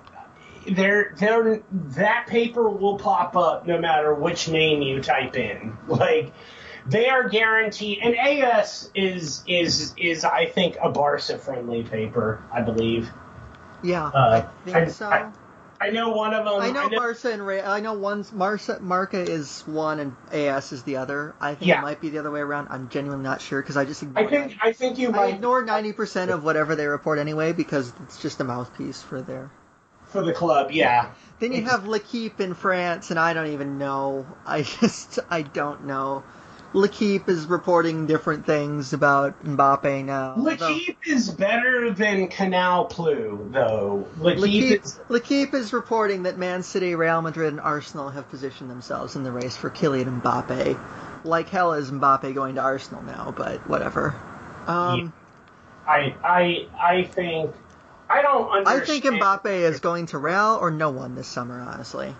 their 0.67 1.15
their 1.19 1.63
that 1.73 2.27
paper 2.27 2.69
will 2.69 2.99
pop 2.99 3.37
up 3.37 3.67
no 3.67 3.79
matter 3.79 4.15
which 4.15 4.49
name 4.49 4.83
you 4.83 5.03
type 5.03 5.37
in. 5.37 5.77
Like 5.89 6.33
they 6.87 7.09
are 7.09 7.29
guaranteed 7.29 7.99
and 8.03 8.15
AS 8.17 8.91
is 8.95 9.43
is 9.47 9.95
is 9.97 10.25
I 10.25 10.47
think 10.47 10.77
a 10.83 10.91
Barca 10.91 11.39
friendly 11.39 11.83
paper, 11.83 12.43
I 12.53 12.61
believe. 12.63 13.11
yeah, 13.83 14.07
Uh, 14.07 14.43
I 14.47 14.65
think 14.65 14.77
I, 14.77 14.87
so. 14.89 15.07
I, 15.09 15.31
I 15.81 15.91
know 15.91 16.11
one 16.11 16.33
of 16.33 16.45
them. 16.45 16.61
I 16.61 16.71
know 16.71 16.89
Barca 16.89 17.33
and 17.33 17.45
Ray. 17.47 17.61
I 17.61 17.81
know 17.81 17.95
one's 17.95 18.33
Marca. 18.33 18.79
Marca 18.81 19.19
is 19.19 19.63
one 19.67 19.99
and 20.01 20.17
AS 20.33 20.73
is 20.73 20.83
the 20.85 20.97
other. 20.97 21.35
I 21.41 21.55
think 21.57 21.69
Yeah. 21.69 21.81
it 21.81 21.83
might 21.83 22.01
be 22.01 22.11
the 22.11 22.19
other 22.19 22.31
way 22.31 22.41
around. 22.41 22.69
I'm 22.71 22.89
genuinely 22.89 23.25
not 23.25 23.41
sure 23.43 23.61
because 23.61 23.77
I 23.77 23.85
just 23.85 24.03
I 24.03 24.07
ignore. 24.07 24.29
think 24.29 24.57
I 24.63 24.73
think 24.73 24.99
you 24.99 25.09
I 25.09 25.13
might 25.13 25.35
ignore 25.35 25.63
ninety 25.65 25.93
percent 25.93 26.31
of 26.31 26.45
whatever 26.45 26.75
they 26.77 26.87
report 26.87 27.19
anyway 27.19 27.53
because 27.53 27.93
it's 28.05 28.21
just 28.23 28.41
a 28.41 28.45
mouthpiece 28.45 29.03
for 29.03 29.21
their. 29.21 29.51
For 30.15 30.25
the 30.25 30.33
club, 30.33 30.71
yeah. 30.71 31.11
Then 31.41 31.53
you 31.53 31.65
have 31.65 31.89
L'Equipe 31.89 32.41
in 32.41 32.55
France, 32.55 33.11
and 33.11 33.19
I 33.19 33.35
don't 33.35 33.49
even 33.49 33.79
know. 33.79 34.25
I 34.47 34.63
just 34.63 35.19
I 35.29 35.43
don't 35.43 35.85
know. 35.85 36.23
L'Equipe 36.73 37.29
is 37.29 37.47
reporting 37.47 38.07
different 38.07 38.47
things 38.47 38.93
about 38.93 39.45
Mbappe 39.45 40.05
now. 40.05 40.35
L'Equipe 40.37 40.99
is 41.07 41.31
better 41.31 41.91
than 41.91 42.27
Canal 42.29 42.87
Plu, 42.87 43.49
though. 43.51 44.09
L'Equipe 44.19 44.41
L'Equipe, 44.41 44.85
is 44.85 45.01
L'Equipe 45.09 45.55
is 45.55 45.73
reporting 45.73 46.23
that 46.25 46.39
Man 46.39 46.63
City, 46.63 46.95
Real 46.95 47.23
Madrid, 47.23 47.53
and 47.53 47.61
Arsenal 47.61 48.09
have 48.11 48.29
positioned 48.31 48.71
themselves 48.71 49.15
in 49.17 49.25
the 49.25 49.33
race 49.33 49.57
for 49.57 49.71
Kylian 49.71 50.21
Mbappe. 50.23 50.79
Like 51.25 51.49
hell 51.49 51.75
is 51.75 51.91
Mbappe 51.91 52.35
going 52.35 52.55
to 52.55 52.61
Arsenal 52.61 53.03
now, 53.03 53.35
but 53.37 53.69
whatever. 53.69 54.15
Um, 54.67 55.13
I 55.87 56.15
I 56.25 56.69
I 56.81 57.03
think 57.05 57.55
I 58.09 58.23
don't 58.23 58.67
I 58.67 58.81
think 58.81 59.05
Mbappe 59.05 59.47
is 59.47 59.81
going 59.81 60.07
to 60.07 60.19
Real 60.19 60.59
or 60.61 60.71
no 60.71 60.91
one 60.91 61.15
this 61.15 61.27
summer, 61.27 61.61
honestly. 61.61 62.15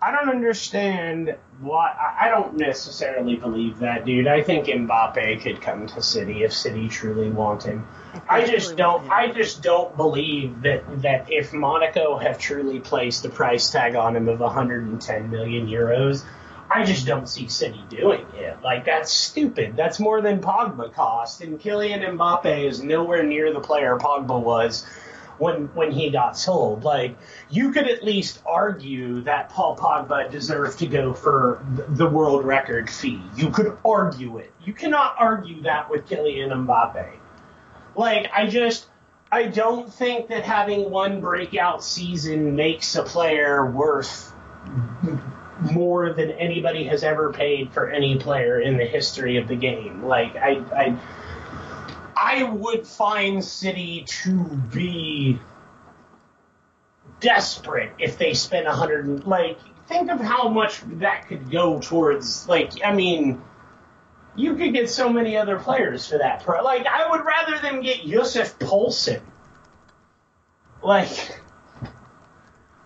I 0.00 0.10
don't 0.10 0.28
understand 0.28 1.34
why. 1.60 1.88
I 1.98 2.26
I 2.26 2.28
don't 2.28 2.56
necessarily 2.56 3.36
believe 3.36 3.78
that, 3.78 4.04
dude. 4.04 4.26
I 4.26 4.42
think 4.42 4.66
Mbappe 4.66 5.42
could 5.42 5.60
come 5.60 5.86
to 5.88 6.02
City 6.02 6.42
if 6.42 6.52
City 6.52 6.88
truly 6.88 7.30
want 7.30 7.64
him. 7.64 7.86
I 8.28 8.40
really 8.40 8.52
just 8.52 8.76
don't. 8.76 9.10
I 9.10 9.32
just 9.32 9.62
don't 9.62 9.96
believe 9.96 10.62
that 10.62 11.02
that 11.02 11.26
if 11.30 11.52
Monaco 11.52 12.18
have 12.18 12.38
truly 12.38 12.80
placed 12.80 13.24
a 13.24 13.30
price 13.30 13.70
tag 13.70 13.94
on 13.94 14.14
him 14.16 14.28
of 14.28 14.40
110 14.40 15.30
million 15.30 15.68
euros, 15.68 16.24
I 16.70 16.84
just 16.84 17.06
don't 17.06 17.28
see 17.28 17.48
City 17.48 17.82
doing 17.88 18.26
it. 18.34 18.62
Like 18.62 18.84
that's 18.84 19.12
stupid. 19.12 19.74
That's 19.76 19.98
more 19.98 20.20
than 20.20 20.40
Pogba 20.40 20.92
cost, 20.92 21.40
and 21.40 21.58
Kylian 21.58 22.06
Mbappe 22.16 22.66
is 22.66 22.82
nowhere 22.82 23.22
near 23.22 23.52
the 23.52 23.60
player 23.60 23.96
Pogba 23.96 24.38
was 24.38 24.86
when 25.38 25.66
when 25.74 25.90
he 25.90 26.10
got 26.10 26.36
sold. 26.36 26.84
Like 26.84 27.16
you 27.50 27.72
could 27.72 27.88
at 27.88 28.04
least 28.04 28.42
argue 28.46 29.22
that 29.22 29.50
Paul 29.50 29.76
Pogba 29.76 30.30
deserved 30.30 30.78
to 30.80 30.86
go 30.86 31.14
for 31.14 31.64
the 31.88 32.08
world 32.08 32.44
record 32.44 32.90
fee. 32.90 33.22
You 33.36 33.50
could 33.50 33.76
argue 33.84 34.38
it. 34.38 34.52
You 34.64 34.72
cannot 34.72 35.16
argue 35.18 35.62
that 35.62 35.90
with 35.90 36.08
Kylian 36.08 36.50
Mbappe. 36.66 37.16
Like 37.96 38.30
I 38.34 38.46
just 38.46 38.86
I 39.30 39.44
don't 39.44 39.92
think 39.92 40.28
that 40.28 40.44
having 40.44 40.90
one 40.90 41.20
breakout 41.20 41.82
season 41.82 42.56
makes 42.56 42.94
a 42.94 43.02
player 43.02 43.68
worth 43.70 44.32
more 45.72 46.12
than 46.12 46.30
anybody 46.32 46.84
has 46.84 47.02
ever 47.02 47.32
paid 47.32 47.72
for 47.72 47.88
any 47.88 48.18
player 48.18 48.60
in 48.60 48.76
the 48.76 48.84
history 48.84 49.36
of 49.36 49.48
the 49.48 49.56
game. 49.56 50.04
Like 50.04 50.36
I 50.36 50.62
I 50.76 50.98
I 52.16 52.42
would 52.44 52.86
find 52.86 53.44
City 53.44 54.04
to 54.22 54.44
be 54.72 55.38
desperate 57.20 57.92
if 57.98 58.18
they 58.18 58.34
spent 58.34 58.66
a 58.66 58.72
hundred 58.72 59.24
like 59.26 59.58
think 59.86 60.10
of 60.10 60.20
how 60.20 60.48
much 60.48 60.80
that 60.98 61.26
could 61.28 61.50
go 61.50 61.80
towards. 61.80 62.48
Like, 62.48 62.84
I 62.84 62.92
mean, 62.92 63.42
you 64.36 64.54
could 64.56 64.72
get 64.72 64.90
so 64.90 65.08
many 65.08 65.36
other 65.36 65.58
players 65.58 66.08
for 66.08 66.18
that. 66.18 66.42
Pro- 66.42 66.62
Like, 66.62 66.86
I 66.86 67.10
would 67.10 67.24
rather 67.24 67.58
them 67.58 67.82
get 67.82 68.04
Yussuf 68.04 68.58
Poulsen. 68.58 69.20
Like, 70.82 71.40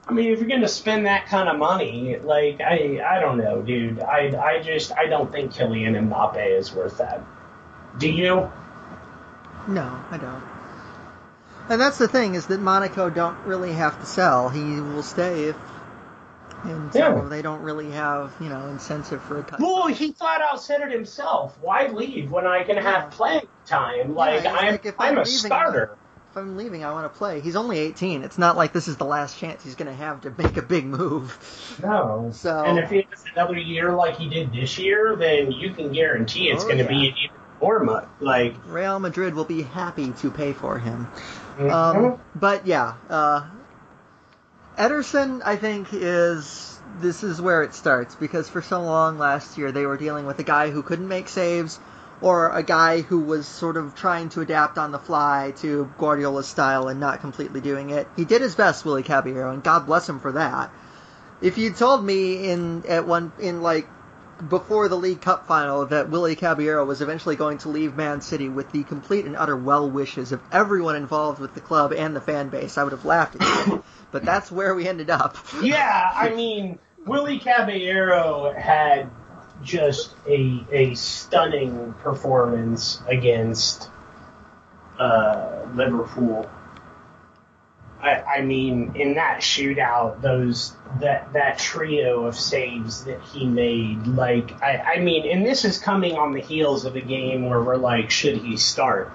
I 0.07 0.13
mean, 0.13 0.33
if 0.33 0.41
you're 0.41 0.49
gonna 0.49 0.69
spend 0.69 1.07
that 1.07 1.27
kind 1.27 1.49
of 1.49 1.59
money, 1.59 2.17
like, 2.19 2.61
I, 2.61 3.01
I 3.07 3.21
don't 3.21 3.39
know, 3.39 3.63
dude. 3.63 4.01
I, 4.01 4.57
I 4.57 4.63
just, 4.63 4.93
I 4.93 5.07
don't 5.07 5.31
think 5.31 5.53
Kylian 5.53 5.95
Mbappe 6.09 6.59
is 6.59 6.73
worth 6.73 6.99
that. 6.99 7.23
Do 7.99 8.11
you? 8.11 8.51
No, 9.69 10.03
I 10.11 10.17
don't. 10.17 10.43
And 11.71 11.81
that's 11.81 11.99
the 11.99 12.09
thing 12.09 12.35
is 12.35 12.47
that 12.47 12.61
Monaco 12.61 13.11
don't 13.11 13.37
really 13.45 13.73
have 13.73 14.01
to 14.01 14.07
sell. 14.07 14.49
He 14.49 14.63
will 14.63 15.03
stay 15.03 15.45
if, 15.45 15.57
and 16.65 16.91
so 16.93 16.99
Yeah. 16.99 17.29
they 17.29 17.43
don't 17.43 17.61
really 17.61 17.91
have 17.91 18.33
you 18.41 18.49
know 18.49 18.67
incentive 18.69 19.23
for 19.23 19.39
a 19.39 19.43
cut. 19.43 19.61
Well, 19.61 19.87
he 19.89 20.13
flat 20.13 20.41
out 20.41 20.63
said 20.63 20.81
it 20.81 20.91
himself. 20.91 21.59
Why 21.61 21.89
leave 21.89 22.31
when 22.31 22.47
I 22.47 22.65
can 22.65 22.79
have 22.79 23.11
playing 23.11 23.47
time? 23.67 24.15
Like 24.15 24.41
he's 24.43 24.47
I'm, 24.47 24.55
like, 24.73 24.87
if 24.87 24.95
I'm, 24.99 25.09
I'm 25.09 25.19
a 25.19 25.21
leaving, 25.21 25.37
starter. 25.39 25.99
If 26.31 26.37
I'm 26.37 26.57
leaving, 26.57 26.85
I 26.85 26.93
want 26.93 27.11
to 27.11 27.19
play. 27.19 27.41
He's 27.41 27.57
only 27.57 27.79
18. 27.79 28.23
It's 28.23 28.39
not 28.39 28.57
like 28.57 28.73
this 28.73 28.87
is 28.89 28.97
the 28.97 29.05
last 29.05 29.39
chance 29.39 29.65
he's 29.65 29.75
going 29.77 29.89
to 29.89 29.95
have 29.97 30.23
to 30.23 30.31
make 30.37 30.57
a 30.59 30.63
big 30.63 30.85
move. 30.87 31.79
No. 31.83 32.31
So- 32.35 32.65
and 32.65 32.79
if 32.79 32.91
he 32.91 33.07
has 33.11 33.25
another 33.35 33.57
year 33.59 33.93
like 33.93 34.17
he 34.17 34.29
did 34.29 34.53
this 34.53 34.79
year, 34.79 35.17
then 35.17 35.53
you 35.53 35.73
can 35.73 35.91
guarantee 35.93 36.51
it's 36.51 36.65
Oh, 36.65 36.67
going 36.67 36.79
to 36.79 36.85
yeah. 36.85 36.91
be 36.91 36.97
even 37.25 37.31
more 37.61 37.83
money. 37.83 38.07
Like, 38.21 38.55
Real 38.67 38.99
Madrid 38.99 39.35
will 39.35 39.45
be 39.45 39.63
happy 39.63 40.13
to 40.13 40.31
pay 40.31 40.53
for 40.53 40.79
him. 40.79 41.09
mhm. 41.59 41.71
Um, 41.71 42.21
but 42.35 42.67
yeah, 42.67 42.95
uh, 43.11 43.43
Ederson, 44.79 45.43
I 45.45 45.57
think, 45.57 45.89
is 45.93 46.81
this 47.01 47.23
is 47.23 47.41
where 47.41 47.63
it 47.63 47.75
starts 47.75 48.15
because 48.15 48.49
for 48.49 48.63
so 48.63 48.83
long 48.83 49.19
last 49.19 49.59
year 49.59 49.73
they 49.73 49.87
were 49.87 49.97
dealing 49.97 50.27
with 50.27 50.39
a 50.39 50.45
guy 50.45 50.71
who 50.71 50.83
couldn't 50.83 51.09
make 51.09 51.29
saves 51.29 51.79
or 52.21 52.51
a 52.51 52.63
guy 52.63 53.01
who 53.03 53.21
was 53.21 53.47
sort 53.47 53.77
of 53.77 53.95
trying 53.95 54.29
to 54.31 54.41
adapt 54.41 54.79
on 54.79 54.91
the 54.91 54.99
fly 54.99 55.53
to 55.59 55.89
Guardiola's 55.99 56.49
style 56.49 56.89
and 56.89 56.99
not 56.99 57.21
completely 57.21 57.61
doing 57.61 57.91
it. 57.91 58.09
He 58.17 58.25
did 58.25 58.41
his 58.43 58.55
best, 58.57 58.85
Willy 58.85 59.03
Caballero, 59.05 59.53
and 59.53 59.63
God 59.63 59.87
bless 59.87 60.09
him 60.09 60.19
for 60.19 60.33
that. 60.33 60.71
If 61.41 61.59
you 61.59 61.71
told 61.71 62.05
me 62.05 62.51
in 62.51 62.85
at 62.89 63.07
one 63.07 63.31
in 63.39 63.63
like 63.63 63.89
before 64.47 64.89
the 64.89 64.97
League 64.97 65.21
Cup 65.21 65.47
final 65.47 65.87
that 65.87 66.11
Willy 66.11 66.37
Caballero 66.37 66.85
was 66.85 67.01
eventually 67.01 67.37
going 67.37 67.59
to 67.59 67.69
leave 67.69 67.97
Man 67.97 68.21
City 68.21 68.49
with 68.49 68.71
the 68.71 68.85
complete 68.85 69.25
and 69.25 69.37
utter 69.37 69.57
well 69.57 69.91
wishes 69.91 70.33
of 70.33 70.41
everyone 70.53 70.97
involved 70.97 71.41
with 71.41 71.55
the 71.55 71.61
club 71.61 71.93
and 71.93 72.15
the 72.15 72.21
fan 72.21 72.49
base, 72.49 72.79
I 72.79 72.85
would 72.85 72.93
have 72.93 73.05
laughed 73.05 73.37
at 73.41 73.67
you. 73.67 73.83
but 74.13 74.25
that's 74.25 74.51
where 74.51 74.75
we 74.75 74.87
ended 74.87 75.11
up. 75.11 75.37
yeah, 75.63 76.11
I 76.15 76.31
mean, 76.31 76.79
Willy 77.07 77.39
Caballero 77.39 78.53
had 78.53 79.11
just 79.63 80.15
a 80.29 80.65
a 80.71 80.95
stunning 80.95 81.95
performance 82.03 83.03
against 83.09 83.91
uh, 84.99 85.67
Liverpool. 85.75 86.49
I, 88.01 88.23
I 88.23 88.43
mean, 88.43 88.93
in 88.95 89.15
that 89.15 89.41
shootout, 89.41 90.21
those 90.23 90.75
that 91.01 91.33
that 91.33 91.59
trio 91.59 92.27
of 92.27 92.37
saves 92.37 93.05
that 93.05 93.21
he 93.23 93.47
made, 93.47 94.07
like 94.07 94.63
I, 94.63 94.95
I 94.97 95.01
mean, 95.01 95.29
and 95.29 95.45
this 95.45 95.65
is 95.65 95.79
coming 95.79 96.17
on 96.17 96.33
the 96.33 96.41
heels 96.41 96.85
of 96.85 96.95
a 96.95 97.01
game 97.01 97.49
where 97.49 97.61
we're 97.61 97.77
like, 97.77 98.11
should 98.11 98.39
he 98.39 98.57
start? 98.57 99.13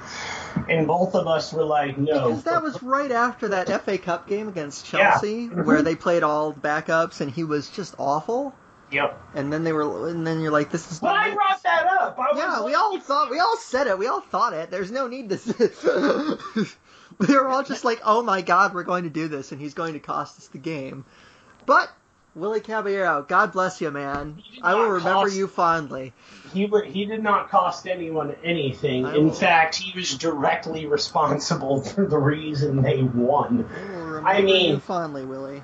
And 0.70 0.86
both 0.86 1.16
of 1.16 1.28
us 1.28 1.52
were 1.52 1.64
like, 1.64 1.98
no. 1.98 2.30
Because 2.30 2.44
that 2.44 2.62
was 2.62 2.84
right 2.84 3.12
after 3.12 3.50
that 3.50 3.70
FA 3.84 3.98
Cup 3.98 4.28
game 4.28 4.48
against 4.48 4.92
Yeah. 4.92 5.12
Chelsea, 5.12 5.48
mm-hmm. 5.48 5.64
where 5.64 5.82
they 5.82 5.96
played 5.96 6.24
all 6.24 6.54
backups 6.54 7.22
and 7.22 7.32
he 7.32 7.44
was 7.44 7.70
just 7.70 7.96
awful. 7.98 8.54
Yep. 8.92 9.20
And 9.34 9.52
then 9.52 9.64
they 9.64 9.74
were, 9.74 10.10
and 10.10 10.28
then 10.28 10.42
you're 10.42 10.52
like, 10.52 10.70
this 10.70 10.92
is. 10.92 11.00
But 11.00 11.16
I 11.16 11.34
brought 11.34 11.64
that 11.64 11.88
up. 11.88 12.20
Yeah, 12.36 12.64
we 12.64 12.76
all 12.76 13.00
thought, 13.00 13.32
we 13.32 13.40
all 13.40 13.58
said 13.58 13.88
it, 13.88 13.98
we 13.98 14.06
all 14.06 14.22
thought 14.22 14.54
it. 14.54 14.70
There's 14.70 14.92
no 14.92 15.08
need 15.08 15.30
to. 15.30 16.38
we 17.28 17.36
were 17.36 17.48
all 17.48 17.64
just 17.64 17.84
like, 17.84 18.02
oh 18.04 18.22
my 18.24 18.42
god, 18.42 18.74
we're 18.74 18.84
going 18.84 19.04
to 19.04 19.10
do 19.10 19.28
this, 19.28 19.52
and 19.52 19.60
he's 19.62 19.74
going 19.74 19.94
to 19.94 20.00
cost 20.00 20.38
us 20.38 20.48
the 20.48 20.58
game. 20.58 21.06
But 21.66 21.90
Willy 22.36 22.62
Caballero, 22.62 23.24
God 23.28 23.52
bless 23.52 23.80
you, 23.80 23.92
man. 23.92 24.42
I 24.62 24.74
will 24.76 24.90
remember 24.90 25.26
cost- 25.26 25.36
you 25.36 25.48
fondly. 25.48 26.14
He 26.54 26.68
he 26.88 27.06
did 27.06 27.22
not 27.24 27.50
cost 27.50 27.88
anyone 27.88 28.36
anything. 28.44 29.06
I 29.06 29.16
In 29.16 29.26
will- 29.26 29.34
fact, 29.34 29.76
he 29.76 29.98
was 29.98 30.18
directly 30.18 30.86
responsible 30.88 31.82
for 31.84 32.06
the 32.08 32.18
reason 32.18 32.82
they 32.82 33.04
won. 33.04 33.70
I 34.26 34.38
I 34.38 34.42
mean- 34.42 34.72
you 34.72 34.80
fondly, 34.80 35.26
Willy. 35.26 35.64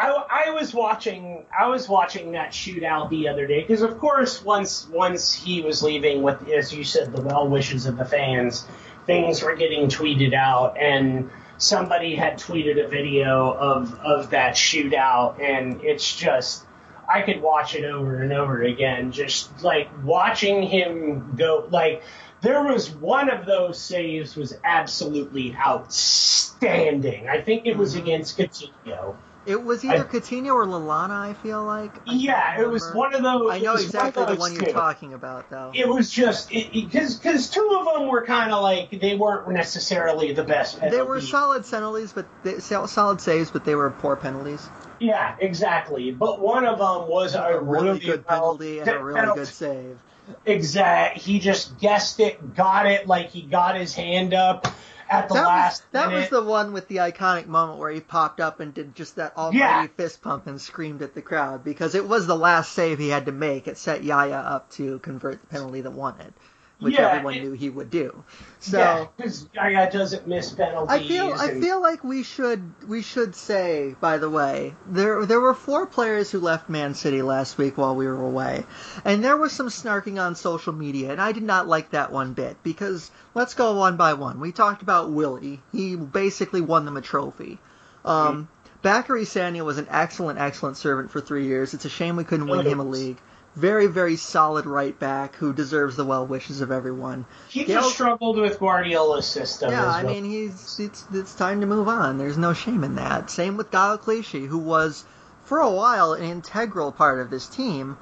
I, 0.00 0.46
I 0.46 0.50
was 0.50 0.72
watching 0.72 1.44
I 1.56 1.66
was 1.66 1.88
watching 1.88 2.30
that 2.32 2.52
shootout 2.52 3.10
the 3.10 3.26
other 3.28 3.48
day 3.48 3.62
because 3.62 3.82
of 3.82 3.98
course 3.98 4.40
once 4.44 4.86
once 4.88 5.34
he 5.34 5.60
was 5.60 5.82
leaving 5.82 6.22
with 6.22 6.48
as 6.50 6.72
you 6.72 6.84
said 6.84 7.12
the 7.12 7.20
well 7.20 7.48
wishes 7.48 7.84
of 7.86 7.96
the 7.96 8.04
fans 8.04 8.64
things 9.08 9.42
were 9.42 9.56
getting 9.56 9.88
tweeted 9.88 10.34
out 10.34 10.76
and 10.78 11.30
somebody 11.56 12.14
had 12.14 12.38
tweeted 12.38 12.84
a 12.84 12.86
video 12.86 13.50
of 13.50 13.98
of 14.00 14.30
that 14.30 14.54
shootout 14.54 15.42
and 15.42 15.82
it's 15.82 16.14
just 16.14 16.64
I 17.12 17.22
could 17.22 17.40
watch 17.40 17.74
it 17.74 17.84
over 17.84 18.22
and 18.22 18.32
over 18.34 18.62
again 18.62 19.10
just 19.10 19.64
like 19.64 19.88
watching 20.04 20.62
him 20.62 21.34
go 21.36 21.66
like 21.70 22.02
there 22.42 22.62
was 22.62 22.90
one 22.90 23.30
of 23.30 23.46
those 23.46 23.80
saves 23.80 24.36
was 24.36 24.56
absolutely 24.62 25.56
outstanding. 25.56 27.28
I 27.28 27.40
think 27.40 27.66
it 27.66 27.76
was 27.76 27.94
mm-hmm. 27.94 28.02
against 28.02 28.38
Coutinho. 28.38 29.16
It 29.46 29.62
was 29.64 29.82
either 29.84 30.04
I- 30.04 30.08
Coutinho 30.08 30.54
or 30.54 30.66
Lallana, 30.66 31.10
I 31.10 31.32
feel 31.32 31.64
like. 31.64 31.94
I 32.06 32.12
Yeah, 32.12 32.60
it 32.60 32.68
was 32.68 32.92
one 32.92 33.14
of 33.14 33.22
those. 33.22 33.50
I 33.50 33.58
know 33.60 33.74
exactly 33.74 34.24
the 34.26 34.34
one 34.36 34.52
you're 34.54 34.64
two. 34.66 34.72
talking 34.72 35.14
about, 35.14 35.48
though. 35.48 35.72
It 35.74 35.88
was 35.88 36.10
just 36.10 36.50
because 36.50 37.16
because 37.16 37.48
two 37.48 37.66
of 37.80 37.94
them 37.94 38.08
were 38.08 38.26
kind 38.26 38.52
of 38.52 38.62
like 38.62 38.90
they 39.00 39.16
weren't 39.16 39.48
necessarily 39.50 40.32
the 40.32 40.44
best. 40.44 40.80
They 40.80 41.00
were 41.02 41.20
solid 41.22 41.64
penalties, 41.70 42.12
but 42.12 42.26
they, 42.42 42.58
solid 42.58 43.20
saves, 43.20 43.50
but 43.50 43.64
they 43.64 43.74
were 43.74 43.90
poor 43.90 44.16
penalties. 44.16 44.68
Yeah, 45.00 45.36
exactly. 45.40 46.10
But 46.10 46.40
one 46.40 46.66
of 46.66 46.78
them 46.78 47.08
was 47.08 47.34
a, 47.34 47.42
A 47.42 47.60
really 47.60 47.84
really 47.86 47.98
good 48.00 48.26
penalty 48.26 48.80
and 48.80 48.88
a 48.88 49.02
really 49.02 49.20
penalty. 49.20 49.40
good 49.40 49.48
save. 49.48 49.98
Exact. 50.44 51.16
He 51.18 51.38
just 51.38 51.78
guessed 51.78 52.20
it, 52.20 52.54
got 52.54 52.86
it, 52.86 53.06
like 53.06 53.30
he 53.30 53.42
got 53.42 53.76
his 53.76 53.94
hand 53.94 54.34
up 54.34 54.66
at 55.10 55.28
the 55.28 55.34
That 55.34 55.40
was 55.40 55.46
last 55.46 55.82
that 55.92 56.12
was 56.12 56.28
the 56.28 56.42
one 56.42 56.72
with 56.72 56.88
the 56.88 56.96
iconic 56.96 57.46
moment 57.46 57.78
where 57.78 57.90
he 57.90 58.00
popped 58.00 58.40
up 58.40 58.60
and 58.60 58.74
did 58.74 58.94
just 58.94 59.16
that 59.16 59.36
almighty 59.36 59.58
Yeah. 59.58 59.86
fist 59.96 60.22
pump 60.22 60.46
and 60.46 60.60
screamed 60.60 61.02
at 61.02 61.14
the 61.14 61.22
crowd 61.22 61.64
because 61.64 61.94
it 61.94 62.06
was 62.08 62.26
the 62.26 62.36
last 62.36 62.72
save 62.72 62.98
he 62.98 63.08
had 63.08 63.26
to 63.26 63.32
make. 63.32 63.66
It 63.68 63.78
set 63.78 64.04
Yaya 64.04 64.36
up 64.36 64.70
to 64.72 64.98
convert 65.00 65.40
the 65.40 65.46
penalty 65.46 65.80
that 65.80 65.92
won 65.92 66.20
it, 66.20 66.34
which 66.80 66.94
Yeah, 66.94 67.08
everyone 67.08 67.34
it- 67.34 67.42
knew 67.42 67.52
he 67.52 67.68
would 67.68 67.90
do. 67.90 68.22
So. 68.60 68.78
yeah, 68.78 69.06
because 69.16 69.48
Yaya 69.54 69.90
doesn't 69.90 70.26
miss 70.26 70.52
penalties. 70.52 70.88
I 70.90 71.06
feel 71.06 71.32
I 71.32 71.60
feel 71.60 71.80
like 71.80 72.02
we 72.04 72.22
should 72.22 72.72
we 72.88 73.02
should 73.02 73.34
say 73.34 73.94
by 74.00 74.18
the 74.18 74.28
way 74.30 74.74
there 74.86 75.24
there 75.26 75.40
were 75.40 75.54
four 75.54 75.86
players 75.86 76.30
who 76.30 76.40
left 76.40 76.68
Man 76.68 76.94
City 76.94 77.22
last 77.22 77.58
week 77.58 77.78
while 77.78 77.94
we 77.96 78.06
were 78.06 78.20
away, 78.24 78.64
and 79.04 79.24
there 79.24 79.36
was 79.36 79.52
some 79.52 79.68
snarking 79.68 80.20
on 80.20 80.34
social 80.34 80.72
media, 80.72 81.10
and 81.12 81.20
I 81.20 81.32
did 81.32 81.42
not 81.44 81.66
like 81.68 81.90
that 81.90 82.12
one 82.12 82.32
bit 82.32 82.56
because 82.62 83.10
let's 83.34 83.54
go 83.54 83.74
one 83.74 83.96
by 83.96 84.14
one. 84.14 84.40
We 84.40 84.52
talked 84.52 84.82
about 84.82 85.10
Willy. 85.10 85.60
He 85.72 85.96
basically 85.96 86.60
won 86.60 86.84
them 86.84 86.96
a 86.96 87.02
trophy. 87.02 87.58
Um, 88.04 88.48
Bacary 88.82 89.24
Sagna 89.24 89.64
was 89.64 89.78
an 89.78 89.88
excellent 89.90 90.38
excellent 90.38 90.76
servant 90.76 91.10
for 91.10 91.20
three 91.20 91.46
years. 91.46 91.74
It's 91.74 91.84
a 91.84 91.88
shame 91.90 92.16
we 92.16 92.24
couldn't 92.24 92.46
win 92.46 92.64
him 92.66 92.78
a 92.80 92.84
league. 92.84 93.18
Very 93.58 93.88
very 93.88 94.14
solid 94.16 94.66
right 94.66 94.96
back 94.98 95.34
who 95.34 95.52
deserves 95.52 95.96
the 95.96 96.04
well 96.04 96.24
wishes 96.24 96.60
of 96.60 96.70
everyone. 96.70 97.26
he 97.48 97.64
Gail- 97.64 97.80
just 97.82 97.94
struggled 97.94 98.38
with 98.38 98.60
Guardiola's 98.60 99.26
system. 99.26 99.72
Yeah, 99.72 99.88
as 99.88 99.94
I 99.96 100.02
mean, 100.04 100.24
he's 100.24 100.78
it's 100.78 101.04
it's 101.12 101.34
time 101.34 101.60
to 101.62 101.66
move 101.66 101.88
on. 101.88 102.18
There's 102.18 102.38
no 102.38 102.52
shame 102.52 102.84
in 102.84 102.94
that. 102.96 103.30
Same 103.30 103.56
with 103.56 103.72
Gael 103.72 103.98
Clichy, 103.98 104.46
who 104.46 104.58
was 104.58 105.04
for 105.44 105.58
a 105.58 105.70
while 105.70 106.12
an 106.12 106.22
integral 106.22 106.92
part 106.92 107.18
of 107.20 107.30
this 107.30 107.48
team. 107.48 107.96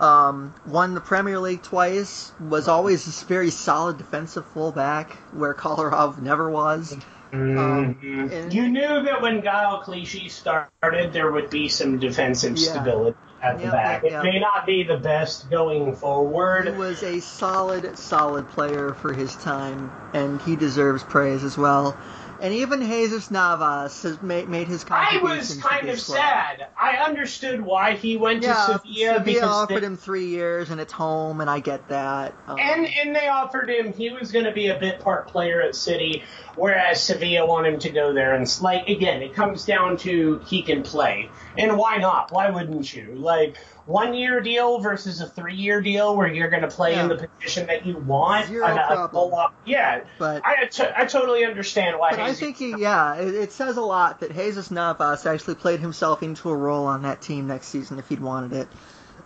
Um, 0.00 0.54
won 0.66 0.94
the 0.94 1.00
Premier 1.02 1.38
League 1.38 1.62
twice. 1.62 2.32
Was 2.40 2.66
always 2.66 3.04
this 3.04 3.22
very 3.24 3.50
solid 3.50 3.98
defensive 3.98 4.46
fullback, 4.46 5.12
where 5.32 5.52
Kolarov 5.52 6.22
never 6.22 6.48
was. 6.50 6.96
Um, 7.34 7.96
Mhm. 8.02 8.32
and- 8.32 8.52
you 8.54 8.68
knew 8.68 9.02
that 9.04 9.20
when 9.20 9.40
Gael 9.42 9.82
Clichy 9.84 10.28
started, 10.30 11.12
there 11.12 11.30
would 11.30 11.50
be 11.50 11.68
some 11.68 11.98
defensive 11.98 12.56
Yeah. 12.56 12.70
stability 12.72 13.16
at 13.42 13.58
the 13.58 13.64
Yep, 13.64 13.72
back. 13.72 14.02
yep, 14.04 14.12
It 14.12 14.22
may 14.22 14.38
not 14.40 14.66
be 14.66 14.84
the 14.84 14.96
best 14.98 15.50
going 15.50 15.94
forward. 15.96 16.68
He 16.68 16.74
was 16.74 17.02
a 17.02 17.20
solid, 17.20 17.98
solid 17.98 18.48
player 18.48 18.94
for 18.94 19.12
his 19.12 19.36
time, 19.36 19.90
and 20.14 20.40
he 20.42 20.56
deserves 20.56 21.04
praise 21.04 21.44
as 21.44 21.58
well. 21.58 21.96
And 22.42 22.52
even 22.54 22.80
Jesus 22.80 23.30
Navas 23.30 24.02
has 24.02 24.20
made, 24.20 24.48
made 24.48 24.66
his 24.66 24.84
I 24.90 25.18
contribution. 25.18 25.38
was 25.38 25.56
kind 25.58 25.88
of 25.88 25.98
club. 26.00 26.18
sad. 26.18 26.66
I 26.76 26.96
understood 26.96 27.60
why 27.60 27.94
he 27.94 28.16
went 28.16 28.42
Yeah, 28.42 28.54
to 28.54 28.80
Sevilla, 28.84 29.20
because 29.20 29.42
offered 29.44 29.80
they, 29.82 29.86
him 29.86 29.96
three 29.96 30.26
years, 30.26 30.70
and 30.70 30.80
it's 30.80 30.92
home, 30.92 31.40
and 31.40 31.48
I 31.48 31.60
get 31.60 31.88
that. 31.88 32.34
Um, 32.48 32.58
and 32.58 32.86
and 32.86 33.14
they 33.14 33.28
offered 33.28 33.70
him 33.70 33.92
he 33.92 34.10
was 34.10 34.32
going 34.32 34.44
to 34.44 34.52
be 34.52 34.66
a 34.68 34.78
bit 34.78 34.98
part 34.98 35.28
player 35.28 35.62
at 35.62 35.76
City, 35.76 36.24
whereas 36.56 37.00
Sevilla 37.00 37.46
want 37.46 37.68
him 37.68 37.78
to 37.78 37.90
go 37.90 38.12
there 38.12 38.34
and 38.34 38.52
like 38.60 38.88
again 38.88 39.22
it 39.22 39.34
comes 39.34 39.64
down 39.64 39.96
to 39.98 40.40
he 40.46 40.62
can 40.62 40.82
play, 40.82 41.30
and 41.56 41.78
why 41.78 41.98
not? 41.98 42.32
Why 42.32 42.50
wouldn't 42.50 42.92
you 42.92 43.14
like? 43.14 43.56
One 43.86 44.14
year 44.14 44.40
deal 44.40 44.78
versus 44.78 45.20
a 45.20 45.26
three 45.26 45.54
year 45.56 45.80
deal 45.80 46.16
where 46.16 46.32
you're 46.32 46.50
going 46.50 46.62
to 46.62 46.68
play 46.68 46.94
in 46.94 47.08
the 47.08 47.16
position 47.28 47.66
that 47.66 47.84
you 47.84 47.96
want. 47.96 48.46
Zero 48.46 48.66
problem. 48.74 49.32
a- 49.32 49.52
yeah, 49.64 50.04
But- 50.18 50.42
I, 50.44 50.66
t- 50.66 50.84
I 50.96 51.04
totally 51.04 51.44
understand 51.44 51.98
why. 51.98 52.10
But 52.10 52.20
I 52.20 52.32
think 52.32 52.58
he, 52.58 52.76
yeah, 52.78 53.16
it, 53.16 53.34
it 53.34 53.52
says 53.52 53.76
a 53.76 53.82
lot 53.82 54.20
that 54.20 54.34
Jesus 54.34 54.70
Navas 54.70 55.26
actually 55.26 55.56
played 55.56 55.80
himself 55.80 56.22
into 56.22 56.48
a 56.50 56.56
role 56.56 56.86
on 56.86 57.02
that 57.02 57.20
team 57.20 57.48
next 57.48 57.68
season 57.68 57.98
if 57.98 58.08
he'd 58.08 58.20
wanted 58.20 58.52
it. 58.52 58.68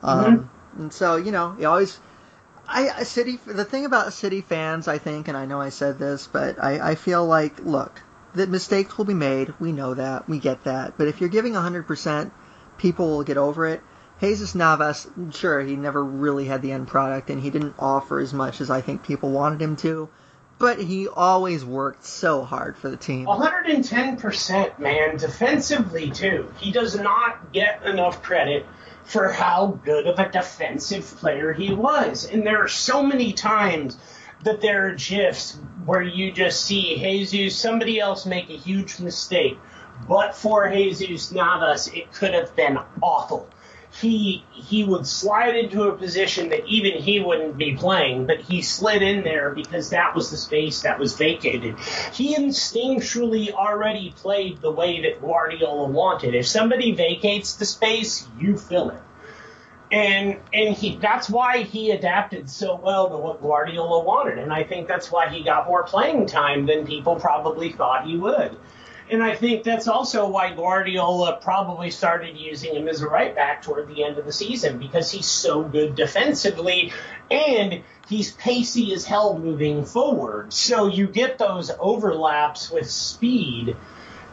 Um, 0.03 0.25
Mm-hmm. 0.25 0.83
And 0.83 0.93
so, 0.93 1.17
you 1.17 1.33
know, 1.33 1.53
he 1.53 1.65
always. 1.65 1.99
I 2.69 2.89
I- 2.91 3.03
City. 3.05 3.39
The 3.47 3.65
thing 3.65 3.85
about 3.87 4.13
City 4.13 4.41
fans, 4.41 4.89
I 4.89 4.99
think, 4.99 5.29
and 5.29 5.37
I 5.37 5.47
know 5.47 5.61
I 5.61 5.69
said 5.71 5.99
this, 5.99 6.27
but 6.27 6.63
I, 6.63 6.91
I 6.91 6.95
feel 6.97 7.25
like, 7.27 7.61
look, 7.61 8.01
that 8.35 8.49
mistakes 8.49 8.97
will 8.99 9.05
be 9.07 9.15
made. 9.15 9.55
We 9.59 9.73
know 9.73 9.95
that. 9.95 10.29
We 10.29 10.39
get 10.39 10.65
that. 10.65 10.99
But 10.99 11.09
if 11.09 11.21
you're 11.21 11.31
giving 11.31 11.55
100%, 11.55 12.31
people 12.79 13.09
will 13.09 13.23
get 13.25 13.37
over 13.39 13.67
it. 13.67 13.83
Jesus 14.21 14.55
Navas, 14.55 15.07
sure, 15.31 15.61
he 15.61 15.77
never 15.77 16.03
really 16.03 16.47
had 16.47 16.63
the 16.63 16.73
end 16.73 16.89
product, 16.89 17.29
and 17.29 17.41
he 17.41 17.51
didn't 17.51 17.75
offer 17.79 18.19
as 18.19 18.33
much 18.33 18.61
as 18.61 18.71
I 18.71 18.81
think 18.81 19.03
people 19.03 19.31
wanted 19.31 19.61
him 19.61 19.77
to. 19.77 20.09
But 20.59 20.79
he 20.79 21.07
always 21.07 21.65
worked 21.67 22.05
so 22.05 22.43
hard 22.43 22.79
for 22.79 22.89
the 22.89 22.97
team. 22.97 23.27
110%, 23.27 24.79
man, 24.79 25.19
defensively 25.19 26.11
too. 26.11 26.51
He 26.59 26.73
does 26.73 26.99
not 26.99 27.53
get 27.53 27.83
enough 27.85 28.23
credit 28.23 28.65
for 29.05 29.31
how 29.31 29.79
good 29.85 30.07
of 30.07 30.19
a 30.19 30.31
defensive 30.31 31.05
player 31.05 31.53
he 31.53 31.75
was. 31.75 32.25
And 32.25 32.47
there 32.47 32.63
are 32.63 32.69
so 32.69 33.03
many 33.03 33.35
times 33.35 33.99
that 34.45 34.63
there 34.63 34.87
are 34.87 34.95
gifs 34.95 35.59
where 35.85 36.03
you 36.03 36.33
just 36.33 36.65
see 36.65 36.97
Jesus, 36.97 37.61
somebody 37.61 38.01
else 38.01 38.25
make 38.25 38.49
a 38.49 38.57
huge 38.57 38.99
mistake. 38.99 39.59
But 40.09 40.35
for 40.35 40.71
Jesus 40.71 41.33
Navas, 41.33 41.89
it 41.89 42.13
could 42.13 42.33
have 42.33 42.57
been 42.57 42.79
awful. 43.03 43.49
He 44.01 44.45
he 44.53 44.85
would 44.85 45.07
slide 45.07 45.57
into 45.57 45.85
a 45.85 45.97
position 45.97 46.51
that 46.51 46.67
even 46.67 47.01
he 47.01 47.21
wouldn't 47.21 47.57
be 47.57 47.77
playing, 47.77 48.27
but 48.27 48.41
he 48.41 48.61
slid 48.61 49.01
in 49.01 49.25
there 49.25 49.51
because 49.51 49.91
that 49.91 50.15
was 50.15 50.31
the 50.31 50.37
space 50.37 50.83
that 50.83 50.99
was 50.99 51.17
vacated. 51.17 51.79
He 52.13 52.37
instinctually 52.37 53.53
already 53.53 54.13
played 54.17 54.61
the 54.61 54.71
way 54.71 55.03
that 55.03 55.21
Guardiola 55.21 55.89
wanted. 55.89 56.35
If 56.35 56.47
somebody 56.47 56.93
vacates 56.93 57.55
the 57.55 57.65
space, 57.65 58.29
you 58.39 58.59
fill 58.59 58.91
it. 58.91 59.03
And 59.91 60.41
and 60.53 60.75
he 60.75 60.97
that's 60.97 61.31
why 61.31 61.63
he 61.63 61.93
adapted 61.93 62.51
so 62.51 62.75
well 62.77 63.09
to 63.09 63.17
what 63.17 63.41
Guardiola 63.41 64.05
wanted. 64.05 64.39
And 64.39 64.53
I 64.53 64.65
think 64.65 64.89
that's 64.89 65.11
why 65.11 65.29
he 65.29 65.43
got 65.43 65.69
more 65.69 65.85
playing 65.85 66.27
time 66.27 66.67
than 66.67 66.87
people 66.87 67.17
probably 67.17 67.73
thought 67.73 68.05
he 68.05 68.17
would. 68.17 68.57
And 69.09 69.23
I 69.23 69.37
think 69.37 69.63
that's 69.63 69.87
also 69.87 70.29
why 70.29 70.53
Guardiola 70.53 71.39
probably 71.41 71.91
started 71.91 72.37
using 72.37 72.75
him 72.75 72.89
as 72.89 73.03
a 73.03 73.09
right 73.09 73.35
back 73.35 73.63
toward 73.63 73.87
the 73.89 74.03
end 74.03 74.19
of 74.19 74.25
the 74.25 74.33
season 74.33 74.79
because 74.79 75.11
he's 75.11 75.27
so 75.27 75.63
good 75.63 75.95
defensively 75.95 76.93
and 77.31 77.85
he's 78.09 78.33
pacey 78.33 78.93
as 78.95 79.05
hell 79.05 79.39
moving 79.39 79.85
forward. 79.85 80.53
So 80.53 80.89
you 80.89 81.07
get 81.07 81.39
those 81.39 81.71
overlaps 81.79 82.71
with 82.71 82.91
speed. 82.91 83.77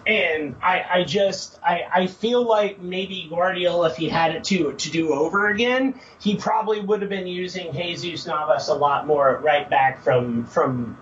And 0.05 0.55
I, 0.61 0.83
I 0.91 1.03
just 1.03 1.57
I, 1.63 1.83
I 1.93 2.07
feel 2.07 2.43
like 2.43 2.79
maybe 2.79 3.27
Guardiola, 3.29 3.89
if 3.89 3.95
he 3.95 4.09
had 4.09 4.35
it 4.35 4.43
to 4.45 4.73
to 4.73 4.91
do 4.91 5.13
over 5.13 5.47
again, 5.47 5.97
he 6.19 6.35
probably 6.35 6.81
would 6.81 7.01
have 7.01 7.09
been 7.09 7.27
using 7.27 7.71
Jesus 7.71 8.25
Navas 8.25 8.67
a 8.67 8.73
lot 8.73 9.07
more 9.07 9.39
right 9.41 9.69
back 9.69 10.03
from 10.03 10.45
from 10.45 10.97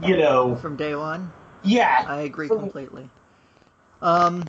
you 0.00 0.16
know 0.16 0.54
from 0.54 0.76
day 0.76 0.94
one. 0.94 1.32
Yeah 1.62 2.04
I 2.06 2.22
agree 2.22 2.48
completely. 2.48 3.08
Um, 4.02 4.44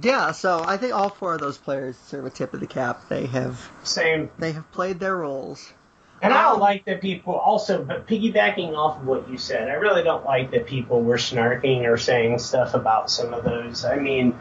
yeah, 0.00 0.32
so 0.32 0.62
I 0.64 0.76
think 0.76 0.94
all 0.94 1.10
four 1.10 1.34
of 1.34 1.40
those 1.40 1.58
players 1.58 1.96
deserve 1.98 2.24
a 2.26 2.30
tip 2.30 2.54
of 2.54 2.60
the 2.60 2.66
cap. 2.66 3.08
They 3.08 3.26
have 3.26 3.70
Same. 3.82 4.30
they 4.38 4.52
have 4.52 4.70
played 4.72 5.00
their 5.00 5.16
roles. 5.16 5.72
And 6.22 6.32
I 6.32 6.42
don't 6.42 6.54
Um, 6.54 6.60
like 6.60 6.84
that 6.84 7.00
people 7.00 7.34
also, 7.34 7.82
but 7.82 8.06
piggybacking 8.06 8.76
off 8.76 8.98
of 9.00 9.06
what 9.06 9.28
you 9.28 9.36
said, 9.36 9.68
I 9.68 9.74
really 9.74 10.04
don't 10.04 10.24
like 10.24 10.52
that 10.52 10.66
people 10.66 11.02
were 11.02 11.16
snarking 11.16 11.82
or 11.84 11.96
saying 11.96 12.38
stuff 12.38 12.74
about 12.74 13.10
some 13.10 13.34
of 13.34 13.42
those. 13.42 13.84
I 13.84 13.96
mean, 13.96 14.38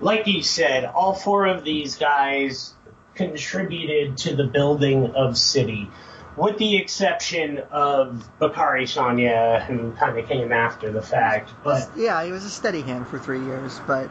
like 0.00 0.26
you 0.26 0.42
said, 0.42 0.86
all 0.86 1.12
four 1.14 1.46
of 1.46 1.62
these 1.62 1.96
guys 1.96 2.72
contributed 3.14 4.16
to 4.16 4.34
the 4.34 4.44
building 4.44 5.14
of 5.14 5.36
City, 5.36 5.90
with 6.36 6.58
the 6.58 6.76
exception 6.76 7.58
of 7.70 8.28
Bacary 8.38 8.86
Sagna, 8.86 9.64
who 9.64 9.92
kind 9.92 10.18
of 10.18 10.26
came 10.28 10.52
after 10.52 10.90
the 10.90 11.02
fact. 11.02 11.52
But 11.64 11.90
Yeah, 11.96 12.24
he 12.24 12.32
was 12.32 12.44
a 12.44 12.50
steady 12.50 12.82
hand 12.82 13.08
for 13.08 13.18
three 13.18 13.44
years, 13.44 13.80
but 13.86 14.08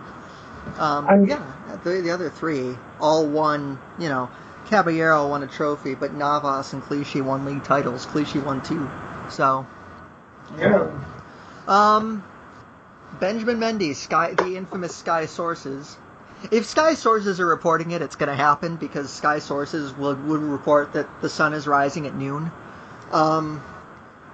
um, 0.78 1.26
yeah, 1.26 1.80
the, 1.84 2.02
the 2.02 2.12
other 2.12 2.30
three 2.30 2.78
all 3.00 3.26
won. 3.28 3.80
You 3.98 4.10
know, 4.10 4.30
Caballero 4.68 5.28
won 5.30 5.44
a 5.44 5.48
trophy, 5.48 5.96
but 5.96 6.14
Navas 6.14 6.74
and 6.74 6.82
Clichy 6.84 7.22
won 7.22 7.46
league 7.46 7.64
titles. 7.64 8.06
Clichy 8.06 8.40
won 8.40 8.62
two. 8.62 8.90
So, 9.30 9.66
um, 11.68 12.24
Benjamin 13.20 13.60
Mendy, 13.60 13.96
Sky, 13.96 14.34
the 14.34 14.56
infamous 14.56 14.96
Sky 14.96 15.26
Sources. 15.26 15.98
If 16.52 16.66
Sky 16.66 16.94
Sources 16.94 17.40
are 17.40 17.46
reporting 17.46 17.92
it, 17.92 18.02
it's 18.02 18.16
going 18.16 18.30
to 18.30 18.36
happen 18.36 18.78
because 18.78 19.12
Sky 19.12 19.40
Sources 19.40 19.94
would, 19.94 20.24
would 20.26 20.42
report 20.42 20.94
that 20.94 21.08
the 21.22 21.30
sun 21.30 21.54
is 21.54 21.68
rising 21.68 22.08
at 22.08 22.16
noon. 22.16 22.52
Um, 23.12 23.62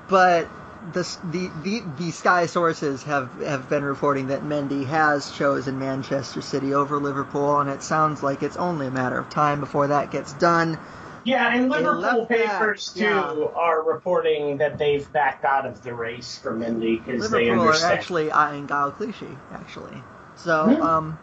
but 0.08 0.48
the, 0.94 1.18
the 1.32 1.50
the 1.64 1.84
the 1.98 2.12
Sky 2.12 2.46
sources 2.46 3.04
have 3.04 3.32
have 3.42 3.70
been 3.70 3.84
reporting 3.84 4.28
that 4.28 4.44
Mendy 4.44 4.86
has 4.86 5.32
chosen 5.32 5.80
Manchester 5.80 6.42
City 6.42 6.74
over 6.74 7.00
Liverpool, 7.00 7.60
and 7.60 7.70
it 7.70 7.82
sounds 7.82 8.22
like 8.22 8.44
it's 8.44 8.58
only 8.58 8.88
a 8.88 8.92
matter 8.92 9.18
of 9.18 9.30
time 9.30 9.60
before 9.60 9.88
that 9.88 10.12
gets 10.12 10.34
done. 10.34 10.78
yeah, 11.24 11.56
and 11.56 11.70
Liverpool 11.70 12.02
left 12.02 12.30
back, 12.30 12.60
papers 12.60 12.94
too 12.94 13.04
yeah. 13.04 13.48
are 13.56 13.84
reporting 13.84 14.58
that 14.58 14.78
they've 14.78 15.12
backed 15.12 15.44
out 15.44 15.66
of 15.66 15.82
the 15.84 15.94
race 15.94 16.38
for 16.38 16.54
Mendy 16.54 17.04
because 17.04 17.32
they 17.32 17.50
Liverpool 17.50 17.70
are 17.70 17.92
actually 17.92 18.32
eyeing 18.32 18.68
Gael 18.68 18.92
Clichy, 18.92 19.38
actually. 19.52 20.04
So, 20.36 20.82
um, 20.84 21.18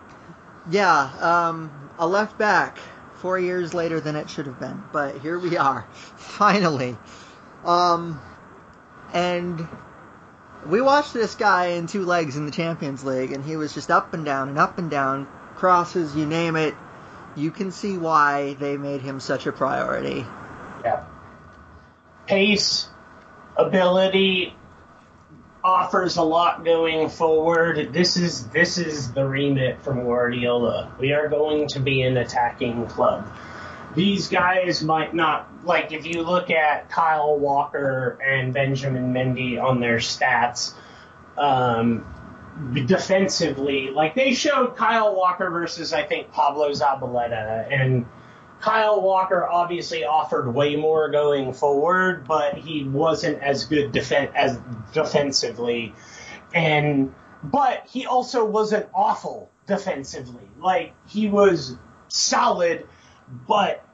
yeah, 0.71 1.11
um, 1.21 1.71
a 1.99 2.07
left 2.07 2.39
back 2.39 2.79
four 3.17 3.39
years 3.39 3.75
later 3.75 4.01
than 4.01 4.17
it 4.17 4.29
should 4.31 4.47
have 4.47 4.59
been, 4.59 4.83
but 4.93 5.19
here 5.19 5.39
we 5.39 5.57
are, 5.57 5.87
finally. 6.17 6.97
Um, 7.65 8.21
and 9.13 9.67
we 10.67 10.81
watched 10.81 11.13
this 11.13 11.35
guy 11.35 11.67
in 11.69 11.87
two 11.87 12.05
legs 12.05 12.37
in 12.37 12.47
the 12.47 12.53
Champions 12.53 13.05
League, 13.05 13.33
and 13.33 13.45
he 13.45 13.57
was 13.57 13.75
just 13.75 13.91
up 13.91 14.15
and 14.15 14.25
down 14.25 14.49
and 14.49 14.59
up 14.59 14.79
and 14.79 14.91
down, 14.91 15.27
crosses, 15.57 16.15
you 16.17 16.27
name 16.27 16.57
it. 16.57 16.75
You 17.37 17.51
can 17.51 17.71
see 17.71 17.97
why 17.97 18.55
they 18.55 18.77
made 18.77 19.01
him 19.01 19.21
such 19.21 19.47
a 19.47 19.53
priority. 19.53 20.27
Yeah. 20.85 21.05
Pace, 22.27 22.89
ability, 23.57 24.55
offers 25.65 26.17
a 26.17 26.23
lot 26.23 26.65
going 26.65 27.09
forward. 27.09 27.93
This 27.93 28.17
is 28.17 28.47
this 28.49 28.79
is 28.79 29.13
the 29.13 29.27
remit 29.27 29.83
from 29.83 30.05
Guardiola. 30.05 30.93
We 30.99 31.13
are 31.13 31.29
going 31.29 31.69
to 31.69 31.81
be 31.81 32.03
an 32.03 32.17
attacking 32.17 32.87
club. 32.87 33.27
These 33.95 34.29
guys 34.29 34.83
might 34.83 35.15
not 35.15 35.49
like 35.65 35.93
if 35.93 36.07
you 36.07 36.23
look 36.23 36.51
at 36.51 36.91
Kyle 36.91 37.39
Walker 37.39 38.19
and 38.25 38.53
Benjamin 38.53 39.13
Mendy 39.13 39.63
on 39.63 39.81
their 39.81 39.99
stats. 39.99 40.75
Um, 41.37 42.05
defensively, 42.87 43.91
like 43.91 44.15
they 44.15 44.35
showed 44.35 44.77
Kyle 44.77 45.15
Walker 45.15 45.51
versus 45.51 45.93
I 45.93 46.03
think 46.03 46.31
Pablo 46.33 46.71
Zabaleta, 46.71 47.67
and 47.71 48.05
Kyle 48.63 49.03
Walker 49.03 49.47
obviously 49.47 50.05
offered 50.05 50.55
way 50.55 50.77
more 50.77 51.11
going 51.11 51.53
forward, 51.53 52.27
but 52.29 52.55
he 52.55 52.85
wasn't 52.85 53.43
as 53.43 53.65
good 53.65 53.93
defen- 53.93 54.33
as 54.35 54.59
defensively, 54.93 55.93
and 56.55 57.13
but 57.43 57.85
he 57.91 58.07
also 58.07 58.45
wasn't 58.45 58.87
awful 58.95 59.51
defensively. 59.67 60.49
Like 60.61 60.95
he 61.09 61.29
was 61.29 61.77
solid, 62.07 62.87
but 63.49 63.85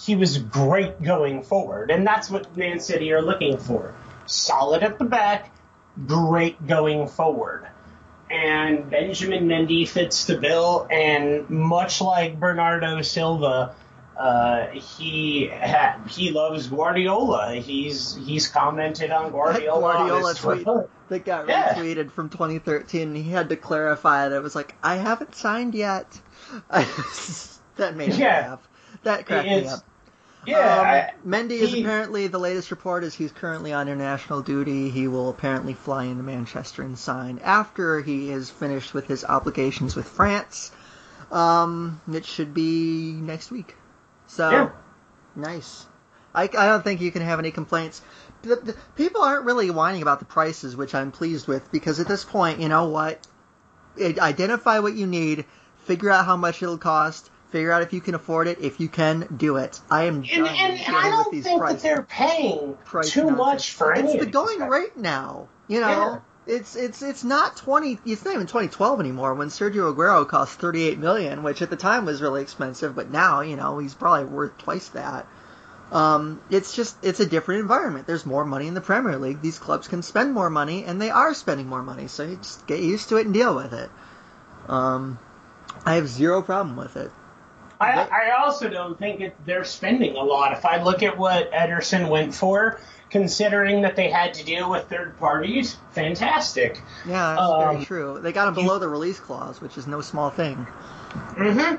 he 0.00 0.14
was 0.14 0.38
great 0.38 1.02
going 1.02 1.42
forward, 1.42 1.90
and 1.90 2.06
that's 2.06 2.30
what 2.30 2.56
Man 2.56 2.78
City 2.78 3.12
are 3.12 3.22
looking 3.22 3.58
for: 3.58 3.96
solid 4.26 4.84
at 4.84 5.00
the 5.00 5.06
back, 5.06 5.50
great 6.06 6.64
going 6.68 7.08
forward. 7.08 7.66
And 8.30 8.88
Benjamin 8.88 9.48
Mendy 9.48 9.88
fits 9.88 10.24
the 10.24 10.38
bill, 10.38 10.86
and 10.88 11.50
much 11.50 12.00
like 12.00 12.38
Bernardo 12.38 13.02
Silva, 13.02 13.74
Uh, 14.16 14.66
he 14.68 15.48
ha- 15.48 15.98
he 16.08 16.30
loves 16.30 16.68
Guardiola. 16.68 17.54
He's 17.56 18.14
he's 18.14 18.46
commented 18.48 19.10
on 19.10 19.30
Guardiola. 19.32 19.84
on 19.86 19.96
Guardiola 20.08 20.34
tweet 20.34 20.62
Twitter. 20.64 20.88
that 21.08 21.24
got 21.24 21.48
Yeah. 21.48 21.74
retweeted 21.74 22.12
from 22.12 22.28
2013. 22.28 23.14
He 23.14 23.30
had 23.30 23.48
to 23.48 23.56
clarify 23.56 24.28
that 24.28 24.36
it 24.36 24.42
was 24.42 24.54
like, 24.54 24.74
I 24.82 24.96
haven't 24.96 25.34
signed 25.34 25.74
yet. 25.74 26.06
that 26.70 27.96
made 27.96 28.10
me 28.10 28.16
Yeah. 28.16 28.50
laugh. 28.50 28.68
That 29.02 29.26
cracked 29.26 29.46
me 29.48 29.66
up. 29.66 29.80
Yeah, 30.46 30.58
Um, 30.58 30.86
I- 30.86 31.10
Mendy 31.26 31.52
is 31.52 31.72
he- 31.72 31.80
apparently 31.82 32.26
the 32.26 32.38
latest 32.38 32.70
report 32.70 33.02
is 33.02 33.14
he's 33.14 33.32
currently 33.32 33.72
on 33.72 33.88
international 33.88 34.42
duty. 34.42 34.90
He 34.90 35.08
will 35.08 35.30
apparently 35.30 35.72
fly 35.74 36.04
into 36.04 36.22
Manchester 36.22 36.82
and 36.82 36.98
sign 36.98 37.40
after 37.42 38.00
he 38.02 38.30
is 38.30 38.50
finished 38.50 38.92
with 38.94 39.06
his 39.06 39.24
obligations 39.24 39.96
with 39.96 40.06
France. 40.06 40.70
Um, 41.32 42.00
it 42.12 42.26
should 42.26 42.52
be 42.54 43.12
next 43.12 43.50
week. 43.50 43.74
So 44.34 44.50
Yeah. 44.50 44.70
nice. 45.36 45.86
I, 46.34 46.44
I 46.44 46.66
don't 46.66 46.82
think 46.82 47.00
you 47.00 47.12
can 47.12 47.22
have 47.22 47.38
any 47.38 47.52
complaints. 47.52 48.02
The, 48.42 48.56
the, 48.56 48.76
people 48.96 49.22
aren't 49.22 49.44
really 49.44 49.70
whining 49.70 50.02
about 50.02 50.18
the 50.18 50.24
prices, 50.24 50.76
which 50.76 50.94
I'm 50.94 51.12
pleased 51.12 51.46
with 51.46 51.70
because 51.70 52.00
at 52.00 52.08
this 52.08 52.24
point, 52.24 52.58
you 52.58 52.68
know 52.68 52.88
what? 52.88 53.24
It, 53.96 54.18
identify 54.18 54.80
what 54.80 54.94
you 54.94 55.06
need, 55.06 55.44
figure 55.84 56.10
out 56.10 56.24
how 56.26 56.36
much 56.36 56.60
it'll 56.60 56.76
cost, 56.78 57.30
figure 57.50 57.70
out 57.70 57.82
if 57.82 57.92
you 57.92 58.00
can 58.00 58.16
afford 58.16 58.48
it. 58.48 58.58
If 58.60 58.80
you 58.80 58.88
can, 58.88 59.28
do 59.36 59.56
it. 59.56 59.80
I 59.88 60.04
am 60.04 60.16
and, 60.16 60.28
done 60.28 60.48
and, 60.48 60.80
and 60.80 60.96
I 60.96 61.08
don't 61.10 61.30
think 61.30 61.58
prices. 61.60 61.82
that 61.82 61.88
they're 61.88 62.02
paying 62.02 62.76
price 62.84 63.10
too 63.12 63.20
nonsense. 63.26 63.38
much 63.38 63.72
for 63.72 63.92
any 63.92 64.14
It's 64.14 64.24
the 64.24 64.30
going 64.30 64.60
rate 64.68 64.96
now. 64.96 65.48
You 65.68 65.80
know, 65.80 65.88
Yeah. 65.88 66.18
It's 66.46 66.76
it's 66.76 67.02
it's 67.02 67.24
not 67.24 67.56
twenty. 67.56 67.98
It's 68.04 68.24
not 68.24 68.34
even 68.34 68.46
twenty 68.46 68.68
twelve 68.68 69.00
anymore. 69.00 69.34
When 69.34 69.48
Sergio 69.48 69.94
Aguero 69.94 70.26
cost 70.26 70.58
thirty 70.58 70.86
eight 70.86 70.98
million, 70.98 71.42
which 71.42 71.62
at 71.62 71.70
the 71.70 71.76
time 71.76 72.04
was 72.04 72.20
really 72.20 72.42
expensive, 72.42 72.94
but 72.94 73.10
now 73.10 73.40
you 73.40 73.56
know 73.56 73.78
he's 73.78 73.94
probably 73.94 74.24
worth 74.24 74.56
twice 74.58 74.88
that. 74.88 75.26
Um, 75.92 76.40
it's 76.50 76.74
just 76.74 76.96
it's 77.04 77.20
a 77.20 77.26
different 77.26 77.60
environment. 77.60 78.06
There's 78.06 78.26
more 78.26 78.44
money 78.44 78.66
in 78.66 78.74
the 78.74 78.80
Premier 78.80 79.16
League. 79.16 79.40
These 79.40 79.58
clubs 79.58 79.88
can 79.88 80.02
spend 80.02 80.32
more 80.32 80.50
money, 80.50 80.84
and 80.84 81.00
they 81.00 81.10
are 81.10 81.34
spending 81.34 81.66
more 81.66 81.82
money. 81.82 82.08
So 82.08 82.24
you 82.24 82.36
just 82.36 82.66
get 82.66 82.80
used 82.80 83.08
to 83.10 83.16
it 83.16 83.26
and 83.26 83.34
deal 83.34 83.54
with 83.54 83.72
it. 83.72 83.90
Um, 84.68 85.18
I 85.84 85.94
have 85.94 86.08
zero 86.08 86.42
problem 86.42 86.76
with 86.76 86.96
it. 86.96 87.10
I, 87.80 88.04
I 88.04 88.30
also 88.38 88.70
don't 88.70 88.98
think 88.98 89.20
it, 89.20 89.36
they're 89.44 89.64
spending 89.64 90.16
a 90.16 90.22
lot. 90.22 90.52
If 90.52 90.64
I 90.64 90.82
look 90.82 91.02
at 91.02 91.18
what 91.18 91.52
Ederson 91.52 92.08
went 92.08 92.34
for, 92.34 92.80
considering 93.14 93.82
that 93.82 93.94
they 93.94 94.10
had 94.10 94.34
to 94.34 94.44
deal 94.44 94.68
with 94.68 94.88
third 94.88 95.16
parties, 95.20 95.76
fantastic. 95.92 96.82
Yeah, 97.06 97.36
that's 97.36 97.48
Um, 97.48 97.74
very 97.76 97.84
true. 97.84 98.18
They 98.20 98.32
got 98.32 98.48
him 98.48 98.54
below 98.54 98.80
the 98.80 98.88
release 98.88 99.20
clause, 99.20 99.60
which 99.60 99.78
is 99.78 99.86
no 99.86 100.00
small 100.00 100.30
thing. 100.30 100.56
hmm 101.36 101.76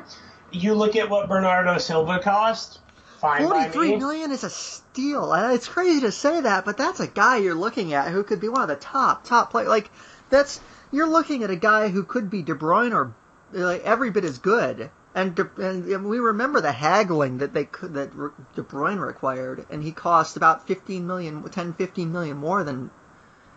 You 0.52 0.76
look 0.76 0.96
at 0.96 1.10
what 1.10 1.28
Bernardo 1.28 1.78
Silva 1.78 2.20
cost. 2.20 2.80
Fine 3.20 3.42
me. 3.76 3.98
million 3.98 4.32
is 4.32 4.46
a 4.46 4.50
steal. 4.50 5.34
And 5.34 5.54
It's 5.54 5.68
crazy 5.68 6.00
to 6.02 6.12
say 6.14 6.40
that, 6.40 6.64
but 6.64 6.78
that's 6.78 7.02
a 7.02 7.08
guy 7.08 7.36
you're 7.36 7.54
looking 7.54 7.94
at 7.94 8.14
who 8.14 8.24
could 8.24 8.40
be 8.40 8.48
one 8.48 8.62
of 8.62 8.70
the 8.70 8.78
top 8.78 9.26
top 9.26 9.52
play. 9.52 9.68
Like 9.68 9.92
that's 10.30 10.62
you're 10.90 11.10
looking 11.10 11.44
at 11.44 11.50
a 11.50 11.58
guy 11.58 11.90
who 11.90 12.04
could 12.04 12.30
be 12.30 12.44
De 12.44 12.56
Bruyne 12.56 12.94
or 12.94 13.14
like 13.52 13.84
every 13.84 14.10
bit 14.10 14.24
as 14.24 14.38
good. 14.38 14.90
And, 15.16 15.34
De, 15.34 15.50
and 15.58 16.10
we 16.10 16.20
remember 16.20 16.60
the 16.60 16.74
haggling 16.74 17.38
that 17.38 17.54
they 17.54 17.64
could 17.64 17.94
that 17.94 18.12
De 18.54 18.62
Bruyne 18.62 19.00
required, 19.00 19.66
and 19.70 19.82
he 19.82 19.94
cost 19.94 20.36
about 20.36 20.68
15 20.68 21.08
million, 21.08 21.42
10, 21.42 21.74
15 21.74 22.12
million 22.12 22.36
more 22.36 22.66
than 22.66 22.92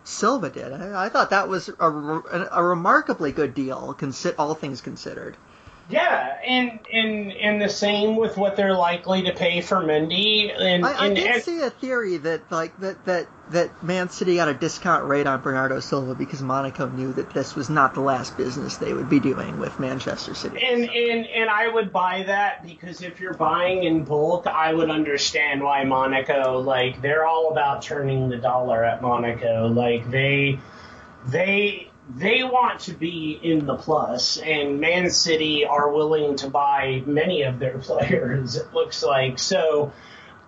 Silva 0.05 0.49
did. 0.49 0.71
I, 0.71 1.05
I 1.05 1.09
thought 1.09 1.31
that 1.31 1.49
was 1.49 1.67
a, 1.67 1.89
a 2.51 2.63
remarkably 2.63 3.33
good 3.33 3.53
deal, 3.53 3.93
all 4.37 4.55
things 4.55 4.79
considered. 4.79 5.35
Yeah, 5.89 6.37
and 6.45 6.79
and 6.93 7.31
and 7.31 7.61
the 7.61 7.67
same 7.69 8.15
with 8.15 8.37
what 8.37 8.55
they're 8.55 8.75
likely 8.75 9.23
to 9.23 9.33
pay 9.33 9.61
for 9.61 9.77
Mendy. 9.77 10.53
And, 10.55 10.85
I, 10.85 10.91
I 10.91 11.05
and 11.07 11.15
did 11.15 11.27
and- 11.27 11.43
see 11.43 11.61
a 11.61 11.71
theory 11.71 12.17
that 12.17 12.51
like 12.51 12.79
that 12.79 13.03
that 13.05 13.27
that 13.49 13.83
Man 13.83 14.09
City 14.09 14.35
got 14.35 14.47
a 14.47 14.53
discount 14.53 15.05
rate 15.05 15.25
on 15.25 15.41
Bernardo 15.41 15.79
Silva 15.79 16.13
because 16.13 16.43
Monaco 16.43 16.87
knew 16.87 17.11
that 17.13 17.31
this 17.31 17.55
was 17.55 17.71
not 17.71 17.95
the 17.95 18.01
last 18.01 18.37
business 18.37 18.77
they 18.77 18.93
would 18.93 19.09
be 19.09 19.19
doing 19.19 19.57
with 19.57 19.79
Manchester 19.79 20.35
City. 20.35 20.63
And, 20.63 20.83
and 20.83 21.25
and 21.25 21.49
I 21.49 21.67
would 21.67 21.91
buy 21.91 22.21
that 22.21 22.63
because 22.63 23.01
if 23.01 23.19
you're 23.19 23.33
buying 23.33 23.83
in 23.83 24.03
bulk, 24.03 24.45
I 24.45 24.71
would 24.71 24.91
understand 24.91 25.63
why 25.63 25.83
Monaco 25.85 26.59
like 26.59 27.01
they're 27.01 27.25
all 27.25 27.51
about 27.51 27.81
turning 27.81 28.29
the 28.29 28.37
dollar 28.37 28.83
at 28.83 29.01
Monaco. 29.01 29.67
Like 29.67 30.11
they 30.11 30.59
they 31.25 31.88
they 32.15 32.43
want 32.43 32.81
to 32.81 32.93
be 32.93 33.39
in 33.41 33.65
the 33.65 33.75
plus, 33.75 34.37
and 34.37 34.79
Man 34.79 35.09
City 35.11 35.65
are 35.65 35.91
willing 35.91 36.35
to 36.37 36.49
buy 36.49 37.03
many 37.05 37.43
of 37.43 37.59
their 37.59 37.77
players. 37.79 38.55
It 38.55 38.73
looks 38.73 39.03
like 39.03 39.37
so. 39.39 39.93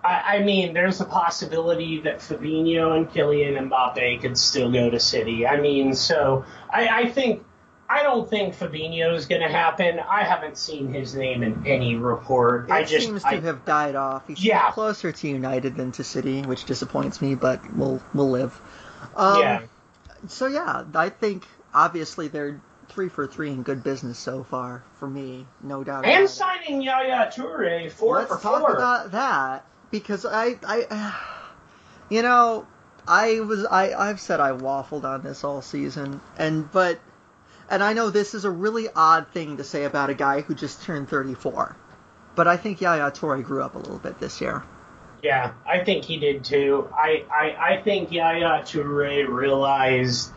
I, 0.04 0.38
I 0.38 0.42
mean, 0.42 0.74
there's 0.74 1.00
a 1.00 1.04
possibility 1.04 2.00
that 2.00 2.18
Fabinho 2.18 2.96
and 2.96 3.08
Kylian 3.08 3.68
Mbappe 3.68 4.20
could 4.20 4.36
still 4.36 4.72
go 4.72 4.90
to 4.90 4.98
City. 4.98 5.46
I 5.46 5.60
mean, 5.60 5.94
so 5.94 6.44
I, 6.68 6.88
I 6.88 7.08
think 7.08 7.44
I 7.88 8.02
don't 8.02 8.28
think 8.28 8.54
Fabinho 8.56 9.14
is 9.14 9.26
going 9.26 9.42
to 9.42 9.48
happen. 9.48 10.00
I 10.00 10.24
haven't 10.24 10.58
seen 10.58 10.92
his 10.92 11.14
name 11.14 11.42
in 11.44 11.64
any 11.66 11.94
report. 11.94 12.68
it 12.68 12.72
I 12.72 12.82
just 12.84 13.06
seems 13.06 13.22
to 13.22 13.28
I, 13.28 13.40
have 13.40 13.64
died 13.64 13.94
off. 13.94 14.26
He's 14.26 14.42
Yeah. 14.44 14.72
closer 14.72 15.12
to 15.12 15.28
United 15.28 15.76
than 15.76 15.92
to 15.92 16.02
City, 16.02 16.42
which 16.42 16.64
disappoints 16.64 17.20
me, 17.22 17.34
but 17.36 17.60
we'll 17.76 18.02
we'll 18.14 18.30
live. 18.30 18.60
Um, 19.14 19.40
yeah. 19.40 19.60
So 20.28 20.46
yeah, 20.46 20.84
I 20.94 21.08
think 21.08 21.44
obviously 21.74 22.28
they're 22.28 22.60
three 22.88 23.08
for 23.08 23.26
three 23.26 23.50
in 23.50 23.62
good 23.62 23.82
business 23.82 24.18
so 24.18 24.44
far 24.44 24.84
for 24.98 25.08
me, 25.08 25.46
no 25.62 25.82
doubt. 25.84 26.04
And 26.04 26.12
about 26.12 26.24
it. 26.24 26.28
signing 26.28 26.82
Yaya 26.82 27.30
Toure 27.34 27.90
4 27.90 28.18
Let's 28.18 28.28
for 28.28 28.38
talk 28.38 28.60
four. 28.60 28.74
about 28.74 29.12
that 29.12 29.64
because 29.90 30.26
I, 30.26 30.58
I, 30.66 31.14
you 32.08 32.22
know, 32.22 32.66
I 33.06 33.40
was 33.40 33.64
I 33.64 33.94
I've 33.94 34.20
said 34.20 34.40
I 34.40 34.50
waffled 34.50 35.04
on 35.04 35.22
this 35.22 35.44
all 35.44 35.62
season, 35.62 36.20
and 36.38 36.70
but, 36.70 37.00
and 37.68 37.82
I 37.82 37.94
know 37.94 38.10
this 38.10 38.34
is 38.34 38.44
a 38.44 38.50
really 38.50 38.88
odd 38.94 39.28
thing 39.28 39.56
to 39.56 39.64
say 39.64 39.84
about 39.84 40.10
a 40.10 40.14
guy 40.14 40.42
who 40.42 40.54
just 40.54 40.82
turned 40.82 41.08
34, 41.08 41.76
but 42.36 42.46
I 42.46 42.56
think 42.56 42.80
Yaya 42.80 43.10
Toure 43.10 43.42
grew 43.42 43.62
up 43.62 43.74
a 43.74 43.78
little 43.78 43.98
bit 43.98 44.20
this 44.20 44.40
year. 44.40 44.62
Yeah, 45.22 45.52
I 45.64 45.84
think 45.84 46.04
he 46.04 46.16
did 46.18 46.42
too. 46.44 46.88
I, 46.92 47.24
I, 47.30 47.74
I 47.76 47.82
think 47.82 48.10
Yaya 48.10 48.62
Toure 48.64 49.28
realized, 49.28 50.32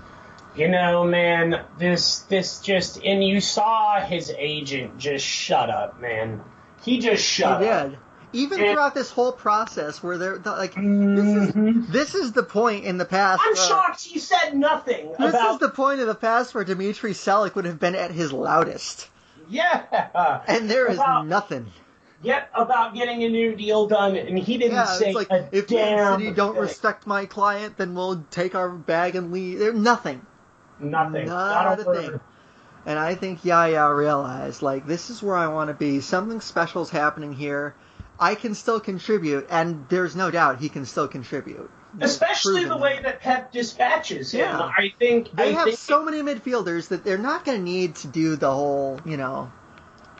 you 0.55 0.67
know, 0.67 1.03
man, 1.03 1.65
this 1.79 2.19
this 2.19 2.59
just 2.59 3.03
and 3.03 3.23
you 3.23 3.41
saw 3.41 3.99
his 3.99 4.31
agent 4.37 4.99
just 4.99 5.25
shut 5.25 5.69
up, 5.71 5.99
man. 5.99 6.41
He 6.83 6.99
just 6.99 7.23
shut 7.25 7.61
he 7.63 7.67
up. 7.67 7.89
did. 7.91 7.99
Even 8.33 8.59
And- 8.59 8.73
throughout 8.73 8.93
this 8.93 9.09
whole 9.09 9.31
process, 9.31 10.03
where 10.03 10.17
they're 10.19 10.37
like, 10.37 10.75
this 10.75 11.55
is 11.55 11.87
this 11.87 12.15
is 12.15 12.33
the 12.33 12.43
point 12.43 12.83
in 12.85 12.97
the 12.99 13.05
past. 13.05 13.41
I'm 13.43 13.53
uh, 13.53 13.55
shocked 13.55 14.03
he 14.03 14.19
said 14.19 14.55
nothing 14.55 15.13
This 15.17 15.29
about 15.33 15.53
is 15.53 15.59
the 15.61 15.69
point 15.69 15.99
of 16.01 16.07
the 16.07 16.15
past 16.15 16.53
where 16.53 16.63
Dimitri 16.63 17.13
Seluk 17.13 17.55
would 17.55 17.65
have 17.65 17.79
been 17.79 17.95
at 17.95 18.11
his 18.11 18.31
loudest, 18.31 19.07
yeah. 19.49 20.41
and 20.47 20.69
there 20.69 20.87
is 20.87 20.97
About- 20.97 21.25
nothing. 21.27 21.71
Yet 22.21 22.49
about 22.55 22.95
getting 22.95 23.23
a 23.23 23.29
new 23.29 23.55
deal 23.55 23.87
done, 23.87 24.15
and 24.15 24.37
he 24.39 24.57
didn't 24.57 24.73
Yeah, 24.73 24.85
say 24.85 25.13
like 25.13 25.29
a 25.29 25.47
if 25.51 25.67
damn 25.67 26.19
City 26.19 26.31
don't 26.31 26.53
thing. 26.53 26.61
respect 26.61 27.05
my 27.05 27.25
client, 27.25 27.77
then 27.77 27.93
we'll 27.93 28.23
take 28.31 28.55
our 28.55 28.69
bag 28.69 29.15
and 29.15 29.31
leave. 29.31 29.59
There's 29.59 29.75
nothing. 29.75 30.25
nothing, 30.79 31.27
Not 31.27 31.77
not, 31.77 31.79
a 31.81 31.83
word. 31.83 32.05
thing. 32.11 32.19
And 32.87 32.99
I 32.99 33.15
think 33.15 33.43
Yaya 33.43 33.93
realized, 33.93 34.61
like, 34.61 34.85
this 34.87 35.09
is 35.09 35.21
where 35.21 35.35
I 35.35 35.47
want 35.47 35.69
to 35.69 35.73
be. 35.73 35.99
Something 36.01 36.39
special's 36.41 36.89
happening 36.89 37.33
here. 37.33 37.75
I 38.19 38.35
can 38.35 38.55
still 38.55 38.79
contribute, 38.79 39.47
and 39.49 39.85
there's 39.89 40.15
no 40.15 40.31
doubt 40.31 40.59
he 40.59 40.69
can 40.69 40.85
still 40.85 41.07
contribute. 41.07 41.69
Especially 41.99 42.65
the 42.65 42.77
way 42.77 42.99
that 43.03 43.21
Pep 43.21 43.51
dispatches 43.51 44.31
him. 44.31 44.41
Yeah. 44.41 44.59
I 44.77 44.93
think 44.99 45.31
They 45.35 45.49
I 45.49 45.51
have 45.53 45.65
think 45.65 45.77
so 45.77 46.03
many 46.03 46.21
midfielders 46.21 46.89
that 46.89 47.03
they're 47.03 47.17
not 47.17 47.43
going 47.45 47.57
to 47.57 47.63
need 47.63 47.95
to 47.97 48.07
do 48.07 48.35
the 48.35 48.51
whole, 48.51 48.99
you 49.05 49.17
know. 49.17 49.51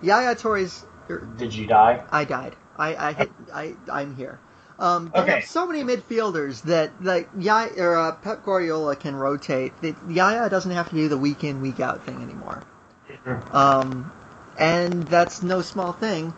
Yaya 0.02 0.36
Toure's. 0.36 0.86
Er, 1.10 1.28
Did 1.38 1.54
you 1.54 1.68
die? 1.68 2.04
I 2.12 2.26
died. 2.26 2.56
I 2.78 2.96
I 2.96 3.14
hit, 3.14 3.32
I 3.54 3.74
I'm 3.92 4.16
here. 4.16 4.40
Um, 4.78 5.12
they 5.14 5.22
Okay. 5.22 5.32
have 5.32 5.46
so 5.46 5.66
many 5.66 5.84
midfielders 5.84 6.62
that 6.64 6.92
like 7.02 7.30
Yaya 7.40 7.72
or 7.78 7.98
uh, 7.98 8.12
Pep 8.14 8.44
Guardiola 8.44 8.96
can 8.96 9.16
rotate. 9.16 9.80
That 9.82 9.96
Yaya 10.10 10.50
doesn't 10.50 10.72
have 10.72 10.90
to 10.90 10.96
do 10.96 11.08
the 11.08 11.18
week 11.18 11.44
in 11.44 11.62
week 11.62 11.80
out 11.80 12.04
thing 12.04 12.22
anymore. 12.22 12.64
Um, 13.52 14.12
and 14.58 15.08
that's 15.08 15.42
no 15.42 15.62
small 15.62 15.94
thing. 15.94 16.34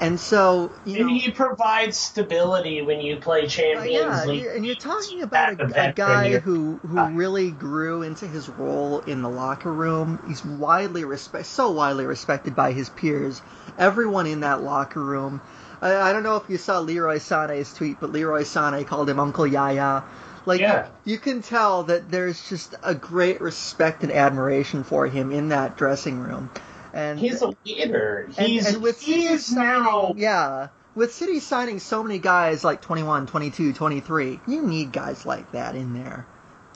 And 0.00 0.18
so 0.20 0.72
you 0.84 0.98
And 0.98 1.08
know, 1.08 1.14
he 1.14 1.30
provides 1.30 1.96
stability 1.96 2.82
when 2.82 3.00
you 3.00 3.16
play 3.16 3.44
uh, 3.44 3.48
Champions 3.48 3.92
yeah, 3.92 4.24
League. 4.26 4.46
and 4.46 4.64
you're 4.64 4.76
talking 4.76 5.22
about 5.22 5.60
a, 5.60 5.88
a 5.90 5.92
guy 5.92 6.38
who 6.38 6.78
who 6.86 7.04
really 7.16 7.50
grew 7.50 8.02
into 8.02 8.26
his 8.26 8.48
role 8.48 9.00
in 9.00 9.22
the 9.22 9.28
locker 9.28 9.72
room. 9.72 10.20
He's 10.28 10.44
widely 10.44 11.04
respect, 11.04 11.46
so 11.46 11.72
widely 11.72 12.06
respected 12.06 12.54
by 12.54 12.72
his 12.72 12.88
peers. 12.88 13.42
Everyone 13.76 14.26
in 14.26 14.40
that 14.40 14.62
locker 14.62 15.02
room. 15.02 15.40
I, 15.82 15.96
I 15.96 16.12
don't 16.12 16.22
know 16.22 16.36
if 16.36 16.48
you 16.48 16.58
saw 16.58 16.78
Leroy 16.80 17.16
Sané's 17.18 17.72
tweet, 17.74 17.98
but 18.00 18.10
Leroy 18.12 18.42
Sané 18.42 18.86
called 18.86 19.08
him 19.10 19.18
Uncle 19.20 19.46
Yaya. 19.46 20.04
Like 20.46 20.60
Yeah. 20.60 20.88
you 21.04 21.18
can 21.18 21.42
tell 21.42 21.82
that 21.84 22.10
there's 22.10 22.48
just 22.48 22.74
a 22.82 22.94
great 22.94 23.40
respect 23.40 24.02
and 24.02 24.12
admiration 24.12 24.82
for 24.84 25.06
him 25.06 25.30
in 25.32 25.48
that 25.50 25.76
dressing 25.76 26.20
room. 26.20 26.50
And 26.92 27.18
He's 27.18 27.42
a 27.42 27.52
leader. 27.64 28.24
and- 28.36 28.46
He's 28.46 28.74
and 28.74 28.82
with 28.82 29.00
he's 29.00 29.52
now 29.52 30.14
yeah, 30.16 30.68
with 30.94 31.12
City 31.14 31.40
signing 31.40 31.78
so 31.78 32.02
many 32.02 32.18
guys 32.18 32.64
like 32.64 32.80
21, 32.82 33.26
22, 33.26 33.72
23, 33.72 34.40
you 34.48 34.62
need 34.62 34.92
guys 34.92 35.24
like 35.26 35.52
that 35.52 35.74
in 35.74 35.94
there 35.94 36.26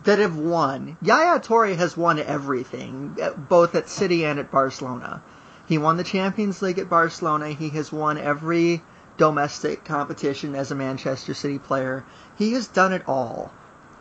that 0.04 0.18
have 0.18 0.36
won. 0.36 0.96
Yaya 1.02 1.38
Toure 1.40 1.76
has 1.76 1.96
won 1.96 2.18
everything, 2.18 3.16
uh, 3.22 3.30
both 3.30 3.74
at 3.74 3.88
City 3.88 4.24
and 4.24 4.38
at 4.38 4.50
Barcelona. 4.50 5.22
He 5.66 5.78
won 5.78 5.96
the 5.96 6.04
Champions 6.04 6.60
League 6.60 6.78
at 6.78 6.88
Barcelona. 6.90 7.48
He 7.50 7.70
has 7.70 7.90
won 7.92 8.18
every 8.18 8.82
domestic 9.16 9.84
competition 9.84 10.54
as 10.54 10.70
a 10.70 10.74
Manchester 10.74 11.34
City 11.34 11.58
player. 11.58 12.04
He 12.36 12.52
has 12.54 12.66
done 12.66 12.92
it 12.92 13.02
all. 13.06 13.52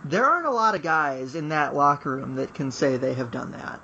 There 0.03 0.25
aren't 0.25 0.47
a 0.47 0.51
lot 0.51 0.73
of 0.75 0.81
guys 0.81 1.35
in 1.35 1.49
that 1.49 1.75
locker 1.75 2.15
room 2.15 2.35
that 2.35 2.53
can 2.55 2.71
say 2.71 2.97
they 2.97 3.13
have 3.13 3.29
done 3.29 3.51
that. 3.51 3.79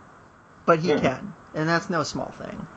But 0.65 0.79
he 0.79 0.91
Hmm. 0.93 0.99
can, 0.99 1.33
and 1.57 1.67
that's 1.67 1.89
no 1.89 2.03
small 2.03 2.29
thing. 2.29 2.67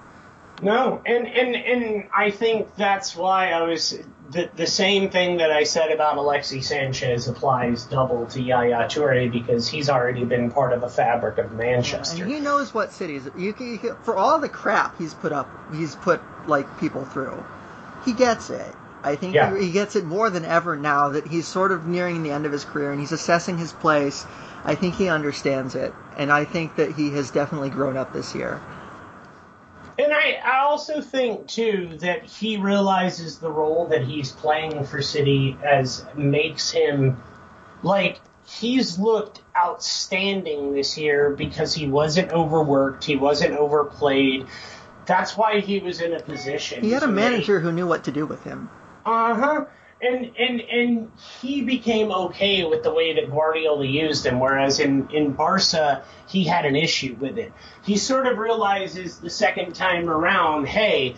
No, 0.62 1.00
and 1.06 1.26
and 1.26 1.56
and 1.56 2.08
I 2.14 2.30
think 2.30 2.74
that's 2.76 3.16
why 3.16 3.52
I 3.52 3.62
was 3.62 3.98
the 4.30 4.50
the 4.56 4.66
same 4.66 5.08
thing 5.08 5.38
that 5.38 5.50
I 5.50 5.64
said 5.64 5.90
about 5.90 6.18
Alexis 6.18 6.68
Sanchez 6.68 7.28
applies 7.28 7.84
double 7.84 8.26
to 8.26 8.42
Yaya 8.42 8.86
Toure 8.86 9.32
because 9.32 9.68
he's 9.68 9.88
already 9.88 10.24
been 10.24 10.50
part 10.50 10.74
of 10.74 10.82
the 10.82 10.88
fabric 10.88 11.38
of 11.38 11.52
Manchester. 11.52 12.24
And 12.24 12.32
he 12.32 12.40
knows 12.40 12.74
what 12.74 12.92
cities. 12.92 13.26
You 13.38 13.54
can, 13.54 13.68
you 13.72 13.78
can- 13.78 13.96
for 14.02 14.16
all 14.16 14.38
the 14.38 14.50
crap 14.50 14.98
he's 14.98 15.14
put 15.14 15.32
up, 15.32 15.48
he's 15.72 15.94
put 15.94 16.20
like 16.46 16.78
people 16.78 17.06
through. 17.06 17.42
He 18.04 18.12
gets 18.12 18.50
it. 18.50 18.74
I 19.02 19.16
think 19.16 19.34
Yeah. 19.34 19.56
he, 19.56 19.66
he 19.66 19.72
gets 19.72 19.96
it 19.96 20.04
more 20.04 20.28
than 20.28 20.44
ever 20.44 20.76
now 20.76 21.08
that 21.10 21.26
he's 21.26 21.46
sort 21.48 21.72
of 21.72 21.86
nearing 21.86 22.22
the 22.22 22.32
end 22.32 22.44
of 22.44 22.52
his 22.52 22.66
career 22.66 22.90
and 22.92 23.00
he's 23.00 23.12
assessing 23.12 23.56
his 23.56 23.72
place. 23.72 24.26
I 24.64 24.74
think 24.74 24.94
he 24.94 25.08
understands 25.08 25.74
it, 25.74 25.94
and 26.16 26.30
I 26.30 26.44
think 26.44 26.76
that 26.76 26.92
he 26.92 27.10
has 27.10 27.30
definitely 27.30 27.70
grown 27.70 27.96
up 27.96 28.12
this 28.12 28.34
year. 28.34 28.60
And 29.98 30.12
I, 30.12 30.38
I 30.44 30.60
also 30.60 31.00
think 31.00 31.46
too 31.46 31.98
that 32.00 32.24
he 32.24 32.56
realizes 32.56 33.38
the 33.38 33.50
role 33.50 33.88
that 33.88 34.02
he's 34.02 34.32
playing 34.32 34.84
for 34.84 35.02
City 35.02 35.58
as 35.62 36.04
makes 36.14 36.70
him 36.70 37.16
like 37.82 38.20
he's 38.46 38.98
looked 38.98 39.42
outstanding 39.56 40.72
this 40.72 40.96
year 40.96 41.30
because 41.30 41.74
he 41.74 41.86
wasn't 41.86 42.32
overworked, 42.32 43.04
he 43.04 43.16
wasn't 43.16 43.54
overplayed. 43.54 44.46
That's 45.06 45.36
why 45.36 45.60
he 45.60 45.80
was 45.80 46.00
in 46.00 46.12
a 46.14 46.20
position. 46.20 46.82
He 46.82 46.92
had 46.92 47.02
a 47.02 47.08
manager 47.08 47.60
who 47.60 47.72
knew 47.72 47.86
what 47.86 48.04
to 48.04 48.12
do 48.12 48.26
with 48.26 48.42
him. 48.44 48.70
Uh 49.04 49.34
huh. 49.34 49.64
And 50.02 50.30
and 50.38 50.60
and 50.60 51.12
he 51.42 51.62
became 51.62 52.10
okay 52.10 52.64
with 52.64 52.82
the 52.82 52.92
way 52.92 53.14
that 53.14 53.30
Guardiola 53.30 53.84
used 53.84 54.24
him, 54.24 54.40
whereas 54.40 54.80
in 54.80 55.10
in 55.10 55.32
Barca 55.32 56.04
he 56.26 56.44
had 56.44 56.64
an 56.64 56.74
issue 56.74 57.16
with 57.20 57.36
it. 57.36 57.52
He 57.84 57.98
sort 57.98 58.26
of 58.26 58.38
realizes 58.38 59.18
the 59.18 59.28
second 59.28 59.74
time 59.74 60.08
around, 60.08 60.68
hey, 60.68 61.16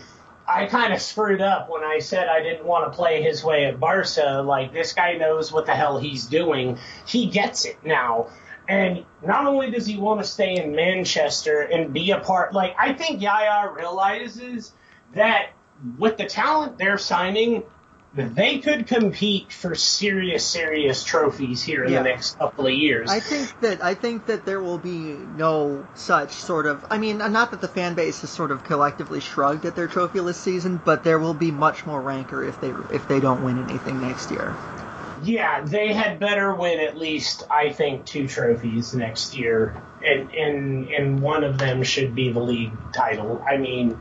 I 0.48 0.66
kind 0.66 0.92
of 0.92 1.00
screwed 1.00 1.40
up 1.40 1.70
when 1.70 1.84
I 1.84 2.00
said 2.00 2.28
I 2.28 2.42
didn't 2.42 2.66
want 2.66 2.90
to 2.90 2.96
play 2.96 3.22
his 3.22 3.44
way 3.44 3.66
at 3.66 3.78
Barca. 3.78 4.42
Like 4.44 4.72
this 4.72 4.92
guy 4.92 5.14
knows 5.14 5.52
what 5.52 5.66
the 5.66 5.74
hell 5.74 5.98
he's 5.98 6.26
doing. 6.26 6.78
He 7.06 7.26
gets 7.26 7.64
it 7.64 7.78
now. 7.84 8.28
And 8.68 9.04
not 9.24 9.46
only 9.46 9.70
does 9.70 9.86
he 9.86 9.98
want 9.98 10.20
to 10.20 10.26
stay 10.26 10.56
in 10.56 10.74
Manchester 10.74 11.60
and 11.60 11.92
be 11.92 12.10
a 12.10 12.20
part, 12.20 12.52
like 12.52 12.74
I 12.78 12.92
think 12.94 13.20
Yaya 13.20 13.72
realizes 13.72 14.72
that 15.14 15.50
with 15.98 16.16
the 16.16 16.26
talent 16.26 16.78
they're 16.78 16.98
signing, 16.98 17.64
they 18.14 18.58
could 18.58 18.86
compete 18.86 19.52
for 19.52 19.74
serious, 19.74 20.44
serious 20.44 21.02
trophies 21.02 21.62
here 21.62 21.84
in 21.84 21.92
Yeah. 21.92 22.02
the 22.02 22.10
next 22.10 22.38
couple 22.38 22.66
of 22.66 22.72
years. 22.72 23.10
I 23.10 23.20
think 23.20 23.60
that 23.60 23.82
I 23.82 23.94
think 23.94 24.26
that 24.26 24.44
there 24.44 24.60
will 24.60 24.78
be 24.78 25.16
no 25.36 25.86
such 25.94 26.32
sort 26.32 26.66
of. 26.66 26.84
I 26.90 26.98
mean, 26.98 27.18
not 27.18 27.52
that 27.52 27.60
the 27.60 27.68
fan 27.68 27.94
base 27.94 28.20
has 28.20 28.30
sort 28.30 28.50
of 28.50 28.64
collectively 28.64 29.20
shrugged 29.20 29.64
at 29.64 29.76
their 29.76 29.88
trophyless 29.88 30.34
season, 30.34 30.80
but 30.84 31.04
there 31.04 31.18
will 31.18 31.34
be 31.34 31.50
much 31.50 31.86
more 31.86 32.00
rancor 32.00 32.44
if 32.44 32.60
they 32.60 32.72
if 32.92 33.08
they 33.08 33.20
don't 33.20 33.42
win 33.44 33.62
anything 33.64 34.00
next 34.02 34.30
year. 34.30 34.54
Yeah, 35.22 35.60
they 35.64 35.92
had 35.92 36.18
better 36.18 36.52
win 36.52 36.80
at 36.80 36.98
least, 36.98 37.44
I 37.48 37.72
think, 37.72 38.04
two 38.06 38.26
trophies 38.26 38.92
next 38.92 39.36
year, 39.36 39.80
and 40.04 40.30
and 40.34 40.88
and 40.88 41.22
one 41.22 41.44
of 41.44 41.58
them 41.58 41.82
should 41.82 42.14
be 42.14 42.32
the 42.32 42.40
league 42.40 42.72
title. 42.92 43.42
I 43.48 43.56
mean, 43.56 43.98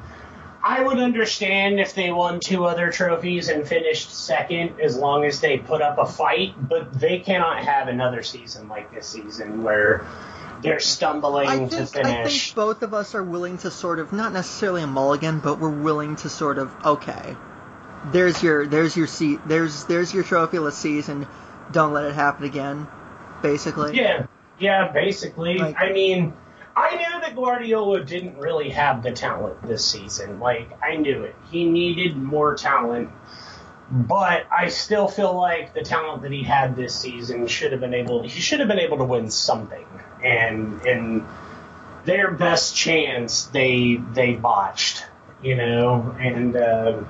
I 0.64 0.82
would 0.84 1.00
understand 1.00 1.80
if 1.80 1.96
they 1.96 2.12
won 2.12 2.40
two 2.40 2.66
other 2.66 2.92
trophies 2.92 3.50
and 3.50 3.68
finished 3.68 4.14
second, 4.14 4.80
as 4.80 4.96
long 4.98 5.26
as 5.26 5.42
they 5.42 5.58
put 5.58 5.82
up 5.82 5.98
a 5.98 6.06
fight. 6.06 6.54
But 6.58 7.00
they 7.00 7.20
cannot 7.20 7.64
have 7.64 7.88
another 7.88 8.22
season 8.24 8.68
like 8.68 8.94
this 8.94 9.08
season 9.08 9.64
where 9.64 10.06
they're 10.62 10.80
stumbling 10.80 11.48
I 11.48 11.58
to 11.68 11.86
finish. 11.86 12.08
I 12.08 12.30
think 12.30 12.56
both 12.56 12.84
of 12.84 12.94
us 12.94 13.16
are 13.16 13.24
willing 13.24 13.58
to 13.60 13.72
sort 13.72 14.00
of 14.00 14.14
not 14.14 14.34
necessarily 14.34 14.84
a 14.84 14.88
mulligan, 14.88 15.40
but 15.40 15.60
we're 15.60 15.70
willing 15.70 16.16
to 16.18 16.30
sort 16.30 16.58
of 16.58 16.74
okay. 16.86 17.36
There's 18.12 18.42
your 18.42 18.66
there's 18.68 18.96
your 18.96 19.08
seat 19.08 19.40
there's 19.46 19.86
there's 19.86 20.14
your 20.14 20.24
trophy 20.24 20.58
trophyless 20.58 20.74
season. 20.74 21.28
Don't 21.72 21.94
let 21.94 22.06
it 22.06 22.14
happen 22.14 22.46
again. 22.46 22.88
Basically. 23.42 23.98
Yeah, 23.98 24.28
yeah, 24.60 24.92
basically. 24.92 25.58
Like- 25.58 25.76
I 25.80 25.92
mean, 25.92 26.34
I 26.76 26.96
knew 26.96 27.22
that 27.22 27.36
Guardiola 27.36 28.04
didn't 28.04 28.38
really 28.38 28.70
have 28.70 29.04
the 29.04 29.12
talent 29.12 29.62
this 29.64 29.86
season. 29.86 30.40
Like, 30.40 30.70
I 30.82 30.96
knew 30.96 31.24
it. 31.24 31.36
He 31.50 31.66
needed 31.66 32.16
more 32.16 32.56
talent. 32.56 33.10
But 33.92 34.46
I 34.50 34.70
still 34.70 35.10
feel 35.10 35.34
like 35.34 35.74
the 35.74 35.82
talent 35.82 36.22
that 36.22 36.32
he 36.32 36.44
had 36.44 36.78
this 36.78 36.98
season 36.98 37.48
should 37.48 37.74
have 37.74 37.82
been 37.82 37.94
able 37.94 38.24
he 38.24 38.40
should 38.40 38.60
have 38.60 38.70
been 38.70 38.80
able 38.80 39.00
to 39.00 39.04
win 39.04 39.30
something. 39.30 39.86
And 40.24 40.82
and 40.84 41.26
their 42.06 42.32
best 42.32 42.74
chance 42.74 43.46
they 43.46 44.00
they 44.14 44.34
botched, 44.36 45.06
you 45.44 45.56
know, 45.56 46.16
and 46.18 46.56
uh, 46.56 47.04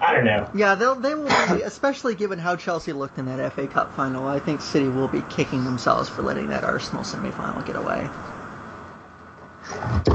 I 0.00 0.14
don't 0.14 0.24
know. 0.24 0.50
Yeah, 0.54 0.74
they'll 0.76 0.94
they 0.94 1.14
will 1.14 1.28
be, 1.54 1.62
especially 1.62 2.14
given 2.14 2.38
how 2.38 2.56
Chelsea 2.56 2.92
looked 2.92 3.18
in 3.18 3.26
that 3.26 3.52
FA 3.52 3.66
Cup 3.66 3.94
final. 3.94 4.26
I 4.26 4.38
think 4.38 4.62
City 4.62 4.88
will 4.88 5.08
be 5.08 5.22
kicking 5.28 5.64
themselves 5.64 6.08
for 6.08 6.22
letting 6.22 6.48
that 6.48 6.64
Arsenal 6.64 7.04
semi-final 7.04 7.62
get 7.62 7.76
away. 7.76 8.08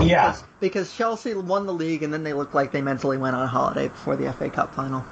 Yeah. 0.01 0.35
Because 0.59 0.93
Chelsea 0.95 1.33
won 1.33 1.65
the 1.67 1.73
league 1.73 2.03
and 2.03 2.11
then 2.11 2.23
they 2.23 2.33
looked 2.33 2.55
like 2.55 2.71
they 2.71 2.81
mentally 2.81 3.17
went 3.17 3.35
on 3.35 3.47
holiday 3.47 3.87
before 3.89 4.15
the 4.15 4.31
FA 4.33 4.49
Cup 4.49 4.73
final. 4.73 5.05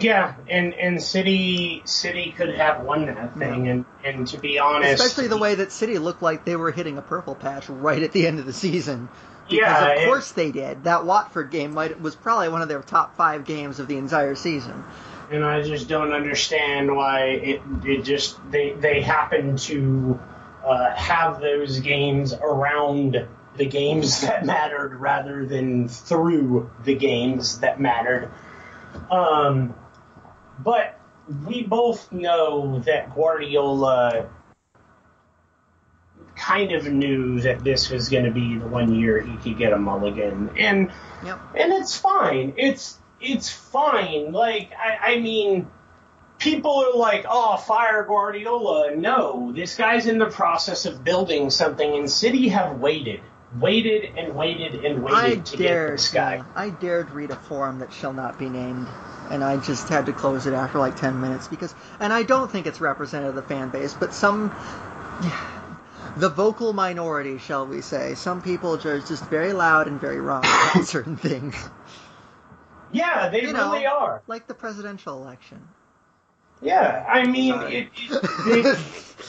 Yeah, 0.00 0.34
and 0.48 0.72
and 0.74 1.02
City 1.02 1.82
City 1.84 2.34
could 2.36 2.54
have 2.54 2.82
won 2.82 3.06
that 3.06 3.36
thing, 3.36 3.68
and 3.68 3.84
and 4.02 4.26
to 4.28 4.38
be 4.38 4.58
honest, 4.58 5.02
Especially 5.02 5.28
the 5.28 5.36
way 5.36 5.56
that 5.56 5.70
City 5.70 5.98
looked 5.98 6.22
like 6.22 6.46
they 6.46 6.56
were 6.56 6.70
hitting 6.70 6.96
a 6.96 7.02
purple 7.02 7.34
patch 7.34 7.68
right 7.68 8.02
at 8.02 8.12
the 8.12 8.26
end 8.26 8.38
of 8.38 8.46
the 8.46 8.52
season. 8.54 9.10
Because 9.48 9.58
Yeah, 9.58 9.92
of 9.92 9.98
it- 9.98 10.06
course 10.06 10.32
they 10.32 10.52
did. 10.52 10.84
That 10.84 11.04
Watford 11.04 11.50
game 11.50 11.74
might 11.74 12.00
was 12.00 12.14
probably 12.16 12.48
one 12.48 12.62
of 12.62 12.68
their 12.68 12.82
top 12.82 13.16
five 13.16 13.44
games 13.44 13.80
of 13.80 13.88
the 13.88 13.96
entire 13.98 14.34
season. 14.34 14.84
and 15.30 15.44
I 15.44 15.62
just 15.62 15.88
don't 15.88 16.12
understand 16.12 16.94
why 16.94 17.24
it 17.24 17.62
it 17.84 18.02
just 18.02 18.38
they 18.50 18.72
they 18.72 19.00
happen 19.00 19.56
to 19.56 20.20
uh, 20.64 20.94
have 20.94 21.40
those 21.40 21.80
games 21.80 22.32
around 22.34 23.26
the 23.56 23.66
games 23.66 24.20
that 24.26 24.44
mattered 24.46 24.94
rather 24.94 25.44
than 25.46 25.88
through 25.88 26.70
the 26.84 26.94
games 26.94 27.60
that 27.60 27.80
mattered. 27.80 28.30
Um, 29.10 29.74
but 30.62 30.98
we 31.46 31.62
both 31.62 32.12
know 32.12 32.80
that 32.80 33.14
Guardiola 33.14 34.28
kind 36.36 36.72
of 36.72 36.86
knew 36.86 37.40
that 37.40 37.62
this 37.62 37.90
was 37.90 38.08
going 38.08 38.24
to 38.24 38.30
be 38.30 38.58
the 38.58 38.66
one 38.66 38.94
year 38.94 39.20
he 39.20 39.36
could 39.36 39.58
get 39.58 39.72
a 39.72 39.78
mulligan, 39.78 40.50
and 40.58 40.90
Yep. 41.24 41.40
and 41.56 41.72
it's 41.72 41.96
fine. 41.96 42.54
It's 42.56 42.98
it's 43.20 43.48
fine. 43.48 44.32
Like 44.32 44.72
I, 44.72 45.14
I 45.14 45.20
mean, 45.20 45.68
people 46.38 46.84
are 46.84 46.98
like, 46.98 47.24
"Oh, 47.28 47.56
fire 47.56 48.04
Guardiola." 48.04 48.96
No, 48.96 49.52
this 49.54 49.76
guy's 49.76 50.06
in 50.06 50.18
the 50.18 50.26
process 50.26 50.86
of 50.86 51.04
building 51.04 51.50
something, 51.50 51.94
and 51.96 52.10
City 52.10 52.48
have 52.48 52.80
waited, 52.80 53.20
waited 53.60 54.16
and 54.16 54.34
waited 54.34 54.84
and 54.84 55.04
waited 55.04 55.16
I 55.16 55.34
to 55.36 55.56
get 55.56 55.90
this 55.90 56.08
guy. 56.12 56.42
I 56.56 56.70
dared 56.70 57.10
read 57.12 57.30
a 57.30 57.36
forum 57.36 57.78
that 57.78 57.92
shall 57.92 58.12
not 58.12 58.38
be 58.38 58.48
named, 58.48 58.88
and 59.30 59.44
I 59.44 59.58
just 59.58 59.88
had 59.88 60.06
to 60.06 60.12
close 60.12 60.46
it 60.46 60.54
after 60.54 60.78
like 60.78 60.96
ten 60.96 61.20
minutes 61.20 61.46
because, 61.46 61.72
and 62.00 62.12
I 62.12 62.24
don't 62.24 62.50
think 62.50 62.66
it's 62.66 62.80
representative 62.80 63.36
of 63.36 63.42
the 63.48 63.54
fan 63.54 63.68
base, 63.68 63.94
but 63.94 64.12
some, 64.12 64.50
the 66.16 66.28
vocal 66.28 66.72
minority, 66.72 67.38
shall 67.38 67.66
we 67.66 67.80
say, 67.80 68.14
some 68.14 68.42
people 68.42 68.74
are 68.86 69.00
just 69.00 69.24
very 69.26 69.52
loud 69.52 69.88
and 69.88 70.00
very 70.00 70.20
wrong 70.20 70.44
about 70.44 70.84
certain 70.84 71.16
things, 71.16 71.54
Yeah, 72.92 73.28
they 73.30 73.42
You 73.42 73.52
know. 73.52 73.72
really 73.72 73.86
are. 73.86 74.22
like 74.26 74.46
the 74.46 74.54
presidential 74.54 75.22
election. 75.22 75.60
Yeah, 76.60 77.04
I 77.08 77.26
mean, 77.26 77.54
it, 77.62 77.88
it, 78.46 78.78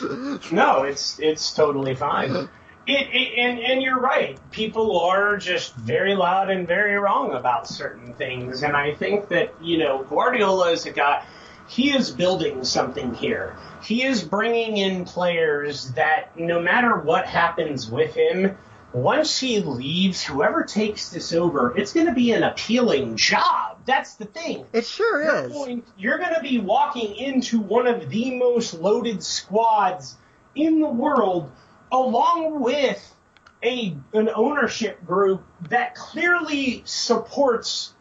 it, 0.01 0.51
no, 0.51 0.83
it's 0.83 1.19
it's 1.19 1.53
totally 1.53 1.95
fine. 1.95 2.49
It, 2.85 3.07
it 3.13 3.39
and 3.39 3.59
and 3.59 3.81
you're 3.81 3.97
right. 4.01 4.37
People 4.51 4.99
are 4.99 5.37
just 5.37 5.73
very 5.73 6.15
loud 6.15 6.49
and 6.49 6.67
very 6.67 6.95
wrong 6.95 7.31
about 7.33 7.65
certain 7.65 8.13
things, 8.13 8.61
and 8.61 8.75
I 8.75 8.93
think 8.93 9.29
that 9.29 9.53
you 9.61 9.77
know 9.77 10.03
Guardiola 10.03 10.71
is 10.71 10.85
a 10.85 10.91
guy. 10.91 11.23
He 11.67 11.95
is 11.95 12.11
building 12.11 12.63
something 12.63 13.13
here. 13.13 13.55
He 13.83 14.03
is 14.03 14.23
bringing 14.23 14.77
in 14.77 15.05
players 15.05 15.91
that 15.93 16.37
no 16.37 16.61
matter 16.61 16.97
what 16.97 17.25
happens 17.25 17.89
with 17.89 18.13
him, 18.15 18.57
once 18.93 19.39
he 19.39 19.59
leaves, 19.59 20.23
whoever 20.23 20.63
takes 20.63 21.09
this 21.09 21.33
over, 21.33 21.75
it's 21.75 21.93
going 21.93 22.05
to 22.05 22.13
be 22.13 22.31
an 22.31 22.43
appealing 22.43 23.17
job. 23.17 23.79
That's 23.85 24.15
the 24.15 24.25
thing. 24.25 24.65
It 24.71 24.85
sure 24.85 25.23
You're 25.23 25.45
is. 25.45 25.51
going, 25.51 25.83
you're 25.97 26.19
going 26.19 26.35
to 26.35 26.41
be 26.41 26.59
walking 26.59 27.15
into 27.15 27.59
one 27.59 27.87
of 27.87 28.09
the 28.09 28.35
most 28.37 28.75
loaded 28.75 29.23
squads 29.23 30.15
in 30.55 30.79
the 30.79 30.89
world, 30.89 31.51
along 31.91 32.61
with 32.61 33.15
a 33.63 33.95
an 34.13 34.29
ownership 34.35 35.03
group 35.05 35.43
that 35.69 35.95
clearly 35.95 36.83
supports 36.85 37.92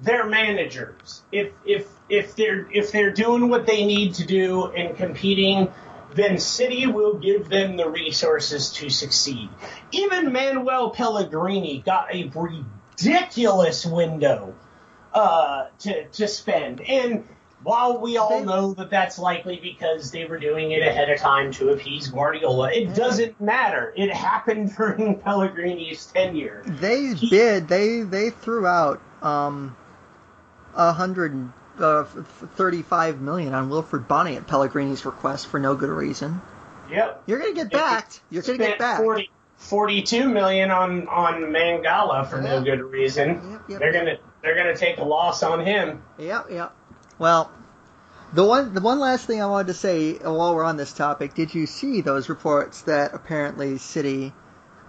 their 0.00 0.26
managers. 0.26 1.22
If 1.32 1.52
if 1.64 1.88
if 2.08 2.36
they're 2.36 2.68
if 2.70 2.92
they're 2.92 3.12
doing 3.12 3.48
what 3.48 3.66
they 3.66 3.84
need 3.84 4.14
to 4.14 4.26
do 4.26 4.66
and 4.66 4.96
competing, 4.96 5.72
then 6.14 6.38
City 6.38 6.86
will 6.86 7.14
give 7.14 7.48
them 7.48 7.76
the 7.76 7.88
resources 7.88 8.72
to 8.74 8.90
succeed. 8.90 9.48
Even 9.92 10.32
Manuel 10.32 10.90
Pellegrini 10.90 11.82
got 11.84 12.14
a 12.14 12.30
ridiculous 12.34 13.86
window 13.86 14.54
uh, 15.12 15.68
to 15.80 16.04
to 16.08 16.28
spend, 16.28 16.80
and 16.82 17.26
while 17.62 17.98
we 17.98 18.16
all 18.16 18.44
know 18.44 18.74
that 18.74 18.90
that's 18.90 19.18
likely 19.18 19.58
because 19.60 20.10
they 20.12 20.24
were 20.24 20.38
doing 20.38 20.70
it 20.70 20.86
ahead 20.86 21.10
of 21.10 21.18
time 21.18 21.50
to 21.52 21.70
appease 21.70 22.08
Guardiola, 22.08 22.70
it 22.70 22.94
doesn't 22.94 23.40
matter. 23.40 23.92
It 23.96 24.12
happened 24.12 24.74
during 24.76 25.18
Pellegrini's 25.18 26.06
tenure. 26.06 26.62
They 26.66 27.14
bid. 27.30 27.66
They 27.66 28.02
they 28.02 28.30
threw 28.30 28.66
out 28.66 29.00
um 29.22 29.74
a 30.76 30.92
hundred 30.92 31.50
uh, 31.78 32.04
thirty-five 32.04 33.20
million 33.20 33.54
on 33.54 33.68
Wilfried 33.68 34.06
Bony 34.06 34.36
at 34.36 34.46
Pellegrini's 34.46 35.04
request 35.04 35.48
for 35.48 35.58
no 35.58 35.74
good 35.74 35.90
reason. 35.90 36.40
Yep. 36.90 37.24
You're 37.26 37.38
gonna 37.40 37.54
get 37.54 37.70
backed. 37.70 38.20
You're 38.30 38.42
gonna 38.42 38.58
get 38.58 38.66
spent 38.66 38.78
back. 38.78 38.98
40, 38.98 39.30
42 39.56 40.28
million 40.28 40.70
on 40.70 41.08
on 41.08 41.42
Mangala 41.44 42.28
for 42.28 42.40
no 42.40 42.62
good 42.62 42.82
reason. 42.82 43.28
Yep, 43.28 43.62
yep, 43.68 43.78
they're 43.80 43.92
gonna 43.92 44.18
they're 44.42 44.56
gonna 44.56 44.76
take 44.76 44.98
a 44.98 45.04
loss 45.04 45.42
on 45.42 45.64
him. 45.64 46.02
Yep, 46.18 46.46
yep. 46.50 46.74
Well, 47.18 47.50
the 48.32 48.44
one 48.44 48.74
the 48.74 48.80
one 48.80 49.00
last 49.00 49.26
thing 49.26 49.42
I 49.42 49.46
wanted 49.46 49.68
to 49.68 49.74
say 49.74 50.14
while 50.14 50.54
we're 50.54 50.64
on 50.64 50.76
this 50.76 50.92
topic, 50.92 51.34
did 51.34 51.54
you 51.54 51.66
see 51.66 52.00
those 52.02 52.28
reports 52.28 52.82
that 52.82 53.14
apparently 53.14 53.78
City 53.78 54.32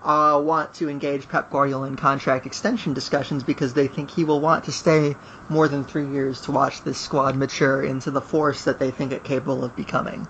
uh, 0.03 0.41
want 0.43 0.73
to 0.75 0.89
engage 0.89 1.27
Pep 1.27 1.49
Guardiola 1.49 1.87
in 1.87 1.95
contract 1.95 2.45
extension 2.45 2.93
discussions 2.93 3.43
because 3.43 3.73
they 3.73 3.87
think 3.87 4.11
he 4.11 4.23
will 4.23 4.39
want 4.39 4.65
to 4.65 4.71
stay 4.71 5.15
more 5.49 5.67
than 5.67 5.83
three 5.83 6.07
years 6.07 6.41
to 6.41 6.51
watch 6.51 6.83
this 6.83 6.97
squad 6.97 7.35
mature 7.35 7.83
into 7.83 8.11
the 8.11 8.21
force 8.21 8.65
that 8.65 8.79
they 8.79 8.91
think 8.91 9.11
it 9.11 9.23
capable 9.23 9.63
of 9.63 9.75
becoming. 9.75 10.27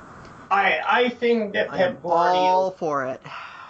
I 0.49 0.80
I 0.88 1.09
think 1.09 1.53
that 1.53 1.72
I 1.72 1.78
Pep 1.78 2.01
Guardiola. 2.01 2.38
all 2.38 2.72
for 2.72 3.05
it. 3.05 3.22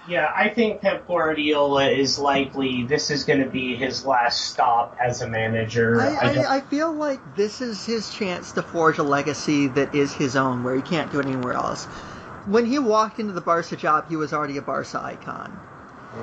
Yeah, 0.07 0.31
I 0.33 0.47
think 0.47 0.81
Pep 0.81 1.05
Guardiola 1.05 1.89
is 1.89 2.17
likely 2.17 2.83
this 2.83 3.11
is 3.11 3.25
going 3.25 3.41
to 3.41 3.49
be 3.49 3.75
his 3.75 4.05
last 4.05 4.45
stop 4.45 4.95
as 5.01 5.21
a 5.21 5.27
manager. 5.27 5.99
I, 5.99 6.15
I, 6.15 6.55
I 6.57 6.61
feel 6.61 6.93
like 6.93 7.19
this 7.35 7.59
is 7.59 7.85
his 7.85 8.09
chance 8.09 8.53
to 8.53 8.61
forge 8.61 8.99
a 8.99 9.03
legacy 9.03 9.67
that 9.67 9.93
is 9.93 10.13
his 10.13 10.37
own, 10.37 10.63
where 10.63 10.75
he 10.75 10.81
can't 10.81 11.11
do 11.11 11.19
it 11.19 11.25
anywhere 11.25 11.53
else. 11.53 11.85
When 12.45 12.65
he 12.65 12.79
walked 12.79 13.19
into 13.19 13.33
the 13.33 13.41
Barca 13.41 13.75
job, 13.75 14.07
he 14.07 14.15
was 14.15 14.31
already 14.31 14.55
a 14.55 14.61
Barca 14.61 15.01
icon. 15.03 15.59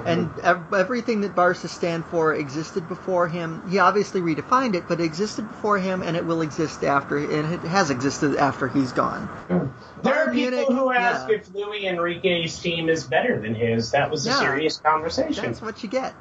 And 0.06 0.30
ev- 0.42 0.72
everything 0.74 1.22
that 1.22 1.34
Barca 1.34 1.68
stand 1.68 2.04
for 2.06 2.34
existed 2.34 2.88
before 2.88 3.28
him. 3.28 3.62
He 3.70 3.78
obviously 3.78 4.20
redefined 4.20 4.74
it, 4.74 4.84
but 4.88 5.00
it 5.00 5.04
existed 5.04 5.48
before 5.48 5.78
him, 5.78 6.02
and 6.02 6.16
it 6.16 6.24
will 6.24 6.42
exist 6.42 6.84
after, 6.84 7.16
and 7.16 7.52
it 7.54 7.60
has 7.60 7.90
existed 7.90 8.36
after 8.36 8.68
he's 8.68 8.92
gone. 8.92 9.28
there 10.02 10.14
are 10.14 10.32
people 10.32 10.34
Munich, 10.34 10.66
who 10.68 10.90
ask 10.92 11.28
yeah. 11.28 11.36
if 11.36 11.54
Luis 11.54 11.84
Enrique's 11.84 12.58
team 12.58 12.88
is 12.88 13.04
better 13.04 13.40
than 13.40 13.54
his. 13.54 13.92
That 13.92 14.10
was 14.10 14.26
a 14.26 14.30
Yeah. 14.30 14.40
serious 14.40 14.78
conversation. 14.78 15.44
That's 15.44 15.62
what 15.62 15.82
you 15.82 15.88
get. 15.88 16.14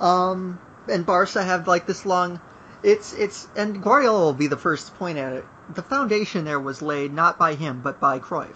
Um, 0.00 0.58
and 0.88 1.06
Barca 1.06 1.42
have 1.42 1.68
like 1.68 1.86
this 1.86 2.04
long. 2.04 2.40
It's 2.82 3.12
it's 3.12 3.46
and 3.56 3.80
Guardiola 3.82 4.20
will 4.20 4.32
be 4.32 4.48
the 4.48 4.56
first 4.56 4.88
to 4.88 4.92
point 4.94 5.16
at 5.18 5.32
it. 5.32 5.44
The 5.74 5.82
foundation 5.82 6.44
there 6.44 6.58
was 6.60 6.82
laid 6.82 7.12
not 7.14 7.38
by 7.38 7.54
him 7.54 7.80
but 7.82 8.00
by 8.00 8.18
Cruyff. 8.18 8.48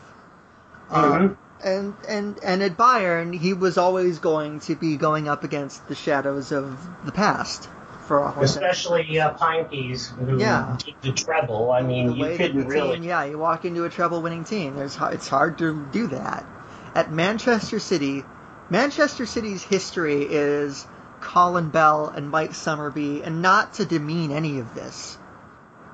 Um, 0.91 1.03
Mhm. 1.13 1.37
And 1.67 1.95
and 2.09 2.39
and 2.45 2.63
at 2.63 2.77
Bayern, 2.77 3.37
he 3.37 3.53
was 3.53 3.77
always 3.77 4.21
going 4.21 4.61
to 4.61 4.77
be 4.77 4.97
going 4.97 5.29
up 5.29 5.43
against 5.43 5.87
the 5.89 5.97
shadows 5.97 6.53
of 6.53 6.79
the 7.05 7.11
past 7.11 7.69
for 8.07 8.23
a 8.23 8.31
whole 8.31 8.45
Especially 8.45 9.19
uh, 9.19 9.35
Heynckes, 9.35 10.07
who 10.17 10.39
Yeah. 10.39 10.79
did 10.79 10.95
the 11.03 11.13
treble. 11.13 11.73
I 11.73 11.83
mean, 11.83 12.13
you 12.13 12.37
couldn't 12.37 12.69
really. 12.69 12.95
team, 12.97 13.05
yeah, 13.05 13.25
you 13.25 13.37
walk 13.37 13.65
into 13.65 13.85
a 13.85 13.91
treble-winning 13.91 14.45
team. 14.45 14.77
There's 14.77 14.97
it's 15.11 15.27
hard 15.29 15.59
to 15.59 15.85
do 15.91 16.07
that. 16.09 16.47
At 16.95 17.11
Manchester 17.11 17.81
City, 17.81 18.25
Manchester 18.71 19.27
City's 19.27 19.65
history 19.65 20.23
is 20.23 20.87
Colin 21.21 21.71
Bell 21.71 22.07
and 22.15 22.31
Mike 22.31 22.53
Summerbee, 22.55 23.23
and 23.25 23.43
not 23.43 23.75
to 23.75 23.85
demean 23.85 24.31
any 24.31 24.61
of 24.61 24.73
this, 24.77 25.19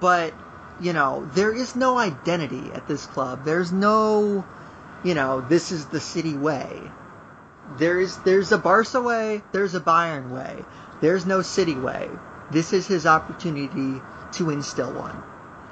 but 0.01 0.35
you 0.81 0.93
know 0.93 1.27
there 1.35 1.55
is 1.55 1.75
no 1.75 1.97
identity 1.97 2.73
at 2.75 2.87
this 2.87 3.07
club. 3.07 3.45
There's 3.47 3.73
no, 3.73 4.45
you 5.05 5.15
know, 5.15 5.41
this 5.41 5.73
is 5.73 5.87
the 5.87 6.01
City 6.01 6.37
way. 6.37 6.91
There's 7.79 8.17
there's 8.19 8.53
a 8.53 8.59
Barca 8.59 9.01
way, 9.01 9.43
there's 9.53 9.75
a 9.75 9.81
Bayern 9.81 10.31
way. 10.31 10.65
There's 11.01 11.27
no 11.27 11.43
City 11.43 11.75
way. 11.75 12.09
This 12.51 12.73
is 12.73 12.87
his 12.87 13.07
opportunity 13.07 14.01
to 14.33 14.51
instill 14.51 14.93
one. 14.93 15.23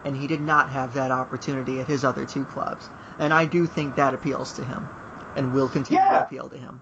And 0.04 0.16
he 0.16 0.26
did 0.26 0.40
not 0.40 0.70
have 0.70 0.94
that 0.94 1.10
opportunity 1.10 1.80
at 1.80 1.86
his 1.86 2.04
other 2.04 2.24
two 2.26 2.44
clubs. 2.44 2.88
And 3.18 3.32
I 3.34 3.44
do 3.44 3.66
think 3.66 3.96
that 3.96 4.14
appeals 4.14 4.54
to 4.54 4.64
him 4.64 4.88
and 5.36 5.52
will 5.52 5.68
continue 5.68 6.02
Yeah. 6.02 6.20
to 6.20 6.24
appeal 6.26 6.48
to 6.48 6.56
him. 6.56 6.80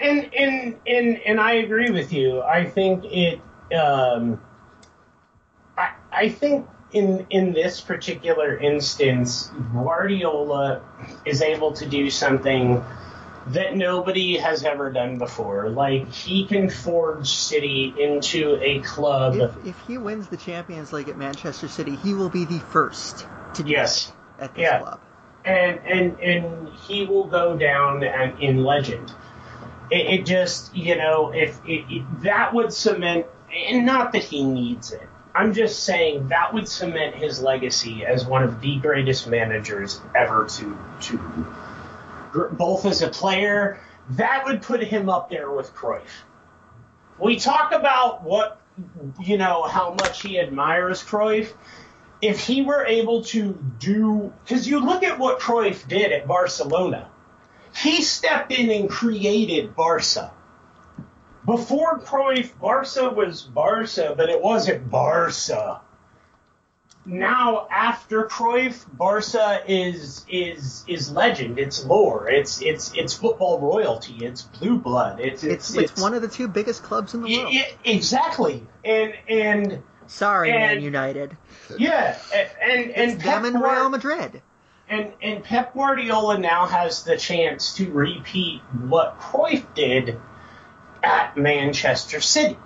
And 0.00 0.32
and 0.34 0.76
and 0.86 1.18
and 1.26 1.40
I 1.40 1.52
agree 1.54 1.90
with 1.90 2.12
you. 2.12 2.42
I 2.42 2.64
think 2.64 3.04
it. 3.04 3.40
Um, 3.74 4.40
I 5.76 5.90
I 6.12 6.28
think 6.28 6.66
in 6.92 7.26
in 7.30 7.52
this 7.52 7.80
particular 7.80 8.56
instance, 8.56 9.50
Guardiola 9.72 10.80
is 11.24 11.42
able 11.42 11.72
to 11.74 11.86
do 11.86 12.10
something 12.10 12.82
that 13.48 13.74
nobody 13.76 14.36
has 14.36 14.64
ever 14.64 14.90
done 14.92 15.18
before. 15.18 15.70
Like 15.70 16.10
he 16.12 16.46
can 16.46 16.68
forge 16.70 17.28
City 17.28 17.94
into 17.98 18.58
a 18.62 18.80
club. 18.80 19.36
If, 19.36 19.66
if 19.66 19.80
he 19.86 19.96
wins 19.98 20.28
the 20.28 20.36
Champions 20.36 20.92
League 20.92 21.08
at 21.08 21.16
Manchester 21.16 21.68
City, 21.68 21.96
he 21.96 22.12
will 22.14 22.28
be 22.28 22.44
the 22.44 22.58
first 22.58 23.26
to 23.54 23.62
do 23.62 23.70
Yes. 23.70 24.12
at 24.38 24.54
this 24.54 24.62
Yeah. 24.62 24.78
club. 24.80 25.00
and 25.44 25.78
and 25.86 26.20
and 26.20 26.68
he 26.86 27.06
will 27.06 27.24
go 27.24 27.56
down 27.56 28.02
and, 28.04 28.38
in 28.42 28.64
legend. 28.64 29.10
It, 29.90 30.20
it 30.20 30.26
just 30.26 30.74
you 30.76 30.96
know 30.96 31.32
if 31.34 31.58
it, 31.66 31.84
it, 31.88 32.22
that 32.22 32.52
would 32.52 32.72
cement, 32.72 33.26
and 33.50 33.86
not 33.86 34.12
that 34.12 34.24
he 34.24 34.44
needs 34.44 34.92
it. 34.92 35.07
I'm 35.38 35.54
just 35.54 35.84
saying 35.84 36.28
that 36.28 36.52
would 36.52 36.68
cement 36.68 37.14
his 37.14 37.40
legacy 37.40 38.04
as 38.04 38.26
one 38.26 38.42
of 38.42 38.60
the 38.60 38.76
greatest 38.78 39.28
managers 39.28 40.00
ever 40.12 40.46
to 40.46 40.78
to 41.02 41.46
both 42.52 42.84
as 42.84 43.02
a 43.02 43.08
player. 43.08 43.80
That 44.10 44.46
would 44.46 44.62
put 44.62 44.82
him 44.82 45.08
up 45.08 45.30
there 45.30 45.48
with 45.48 45.72
Cruyff. 45.74 46.24
We 47.20 47.38
talk 47.38 47.70
about 47.70 48.24
what 48.24 48.60
you 49.20 49.38
know 49.38 49.62
how 49.62 49.94
much 49.94 50.22
he 50.22 50.40
admires 50.40 51.04
Cruyff 51.04 51.52
if 52.20 52.40
he 52.40 52.62
were 52.62 52.84
able 52.84 53.22
to 53.26 53.56
do, 53.78 54.32
because 54.42 54.66
you 54.66 54.80
look 54.80 55.04
at 55.04 55.20
what 55.20 55.38
Cruyff 55.38 55.86
did 55.86 56.10
at 56.10 56.26
Barcelona, 56.26 57.08
he 57.76 58.02
stepped 58.02 58.50
in 58.50 58.70
and 58.70 58.90
created 58.90 59.76
Barca. 59.76 60.32
Before 61.48 61.98
Cruyff, 62.00 62.50
Barca 62.60 63.08
was 63.08 63.40
Barca, 63.40 64.12
but 64.14 64.28
it 64.28 64.42
wasn't 64.42 64.90
Barca. 64.90 65.80
Now, 67.06 67.66
after 67.70 68.24
Cruyff, 68.24 68.84
Barca 68.92 69.62
is 69.66 70.26
is 70.28 70.84
is 70.86 71.10
legend. 71.10 71.58
It's 71.58 71.86
lore. 71.86 72.28
It's 72.28 72.60
it's 72.60 72.92
it's 72.94 73.14
football 73.14 73.60
royalty. 73.60 74.18
It's 74.20 74.42
blue 74.42 74.76
blood. 74.76 75.20
It's 75.20 75.42
It's, 75.42 75.74
it's, 75.74 75.92
it's, 75.92 76.02
one 76.02 76.12
of 76.12 76.20
the 76.20 76.28
two 76.28 76.48
biggest 76.48 76.82
clubs 76.82 77.14
in 77.14 77.22
the 77.22 77.34
world. 77.38 77.48
I- 77.50 77.60
I- 77.60 77.90
exactly. 77.90 78.66
And 78.84 79.14
and 79.26 79.82
Sorry, 80.06 80.50
Man 80.52 80.82
United. 80.82 81.34
yeah, 81.78 82.18
and 82.62 82.90
and 82.90 83.12
It's 83.12 83.22
Pep 83.22 83.42
them 83.42 83.54
and 83.54 83.64
Real 83.64 83.88
Madrid. 83.88 84.42
And 84.90 85.14
and 85.22 85.42
Pep 85.42 85.72
Guardiola 85.72 86.36
now 86.36 86.66
has 86.66 87.04
the 87.04 87.16
chance 87.16 87.72
to 87.76 87.90
repeat 87.90 88.60
what 88.86 89.18
Cruyff 89.18 89.64
did 89.74 90.20
at 91.08 91.36
Manchester 91.36 92.20
City. 92.20 92.58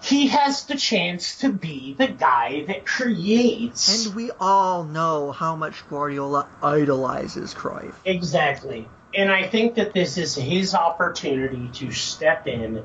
He 0.00 0.28
has 0.28 0.66
the 0.66 0.76
chance 0.76 1.38
to 1.38 1.50
be 1.50 1.94
the 1.94 2.08
guy 2.08 2.64
that 2.68 2.84
creates 2.86 4.06
And 4.06 4.14
we 4.14 4.30
all 4.38 4.84
know 4.84 5.32
how 5.32 5.56
much 5.56 5.88
Guardiola 5.88 6.46
idolizes 6.62 7.54
Cruyff. 7.54 7.94
exactly. 8.04 8.88
And 9.14 9.30
I 9.30 9.46
think 9.46 9.76
that 9.76 9.94
this 9.94 10.18
is 10.18 10.34
his 10.34 10.74
opportunity 10.74 11.70
to 11.74 11.90
step 11.92 12.46
in 12.46 12.84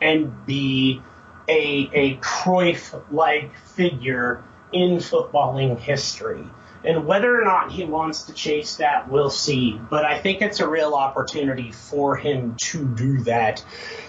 and 0.00 0.46
be 0.46 1.02
a 1.48 1.90
a 1.92 2.16
Cruyff 2.16 3.00
like 3.12 3.56
figure 3.58 4.42
in 4.72 4.98
footballing 4.98 5.78
history. 5.78 6.46
And 6.84 7.06
whether 7.06 7.40
or 7.40 7.44
not 7.44 7.72
he 7.72 7.84
wants 7.84 8.24
to 8.24 8.32
chase 8.32 8.76
that, 8.76 9.10
we'll 9.10 9.30
see. 9.30 9.80
But 9.90 10.04
I 10.04 10.18
think 10.18 10.42
it's 10.42 10.60
a 10.60 10.68
real 10.68 10.94
opportunity 10.94 11.72
for 11.72 12.16
him 12.16 12.56
to 12.58 12.84
do 12.84 13.22
that 13.22 13.64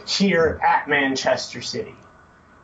here 0.05 0.59
at 0.65 0.88
Manchester 0.88 1.61
City. 1.61 1.95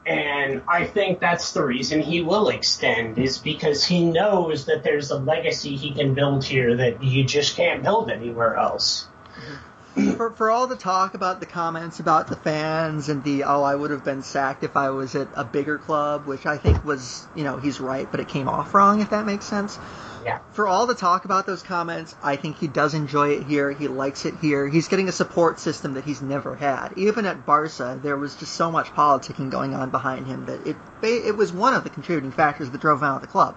And 0.06 0.62
I 0.68 0.86
think 0.86 1.20
that's 1.20 1.54
the 1.54 1.64
reason 1.64 2.02
he 2.02 2.22
will 2.22 2.50
extend 2.50 3.18
is 3.18 3.40
because 3.40 3.84
he 3.84 4.06
knows 4.06 4.66
that 4.66 4.84
there's 4.84 5.10
a 5.10 5.18
legacy 5.18 5.76
he 5.76 5.92
can 5.92 6.14
build 6.14 6.44
here 6.44 6.78
that 6.78 7.04
you 7.04 7.24
just 7.24 7.56
can't 7.56 7.82
build 7.82 8.12
anywhere 8.12 8.56
else. 8.56 9.08
Mm-hmm. 9.34 9.56
for, 10.18 10.32
for 10.32 10.52
all 10.52 10.68
the 10.68 10.76
talk 10.76 11.14
about 11.14 11.40
the 11.40 11.46
comments 11.46 12.00
about 12.00 12.28
the 12.28 12.36
fans 12.36 13.08
and 13.08 13.24
the 13.24 13.44
oh 13.44 13.64
I 13.64 13.76
would 13.76 13.92
have 13.92 14.04
been 14.04 14.24
sacked 14.24 14.64
if 14.64 14.76
I 14.76 14.90
was 14.90 15.16
at 15.16 15.30
a 15.36 15.46
bigger 15.46 15.78
club, 15.78 16.26
which 16.26 16.46
I 16.46 16.58
think 16.58 16.84
was 16.84 17.26
you 17.36 17.44
know 17.44 17.58
he's 17.58 17.80
right, 17.80 18.10
but 18.10 18.20
it 18.20 18.28
came 18.28 18.50
off 18.50 18.74
wrong 18.74 19.02
if 19.02 19.12
that 19.12 19.26
makes 19.26 19.46
sense. 19.46 19.80
Yeah. 20.26 20.40
For 20.54 20.68
all 20.68 20.88
the 20.88 20.96
talk 20.96 21.26
about 21.26 21.46
those 21.46 21.62
comments, 21.62 22.16
I 22.24 22.36
think 22.36 22.58
he 22.58 22.68
does 22.68 22.96
enjoy 22.96 23.34
it 23.34 23.44
here. 23.44 23.72
He 23.72 23.88
likes 23.88 24.26
it 24.26 24.34
here. 24.42 24.68
He's 24.68 24.88
getting 24.88 25.08
a 25.08 25.12
support 25.12 25.60
system 25.60 25.94
that 25.94 26.04
he's 26.04 26.22
never 26.22 26.56
had. 26.56 26.94
Even 26.98 27.26
at 27.28 27.46
Barca, 27.46 28.00
there 28.02 28.18
was 28.18 28.36
just 28.36 28.54
so 28.54 28.72
much 28.72 28.88
politicking 28.88 29.52
going 29.52 29.76
on 29.76 29.92
behind 29.92 30.26
him 30.26 30.48
that 30.48 30.66
it 30.68 30.76
it 31.04 31.38
was 31.38 31.54
one 31.54 31.74
of 31.74 31.84
the 31.84 31.90
contributing 31.90 32.32
factors 32.32 32.70
that 32.72 32.82
drove 32.82 33.00
him 33.00 33.06
out 33.06 33.16
of 33.18 33.22
the 33.22 33.28
club. 33.28 33.56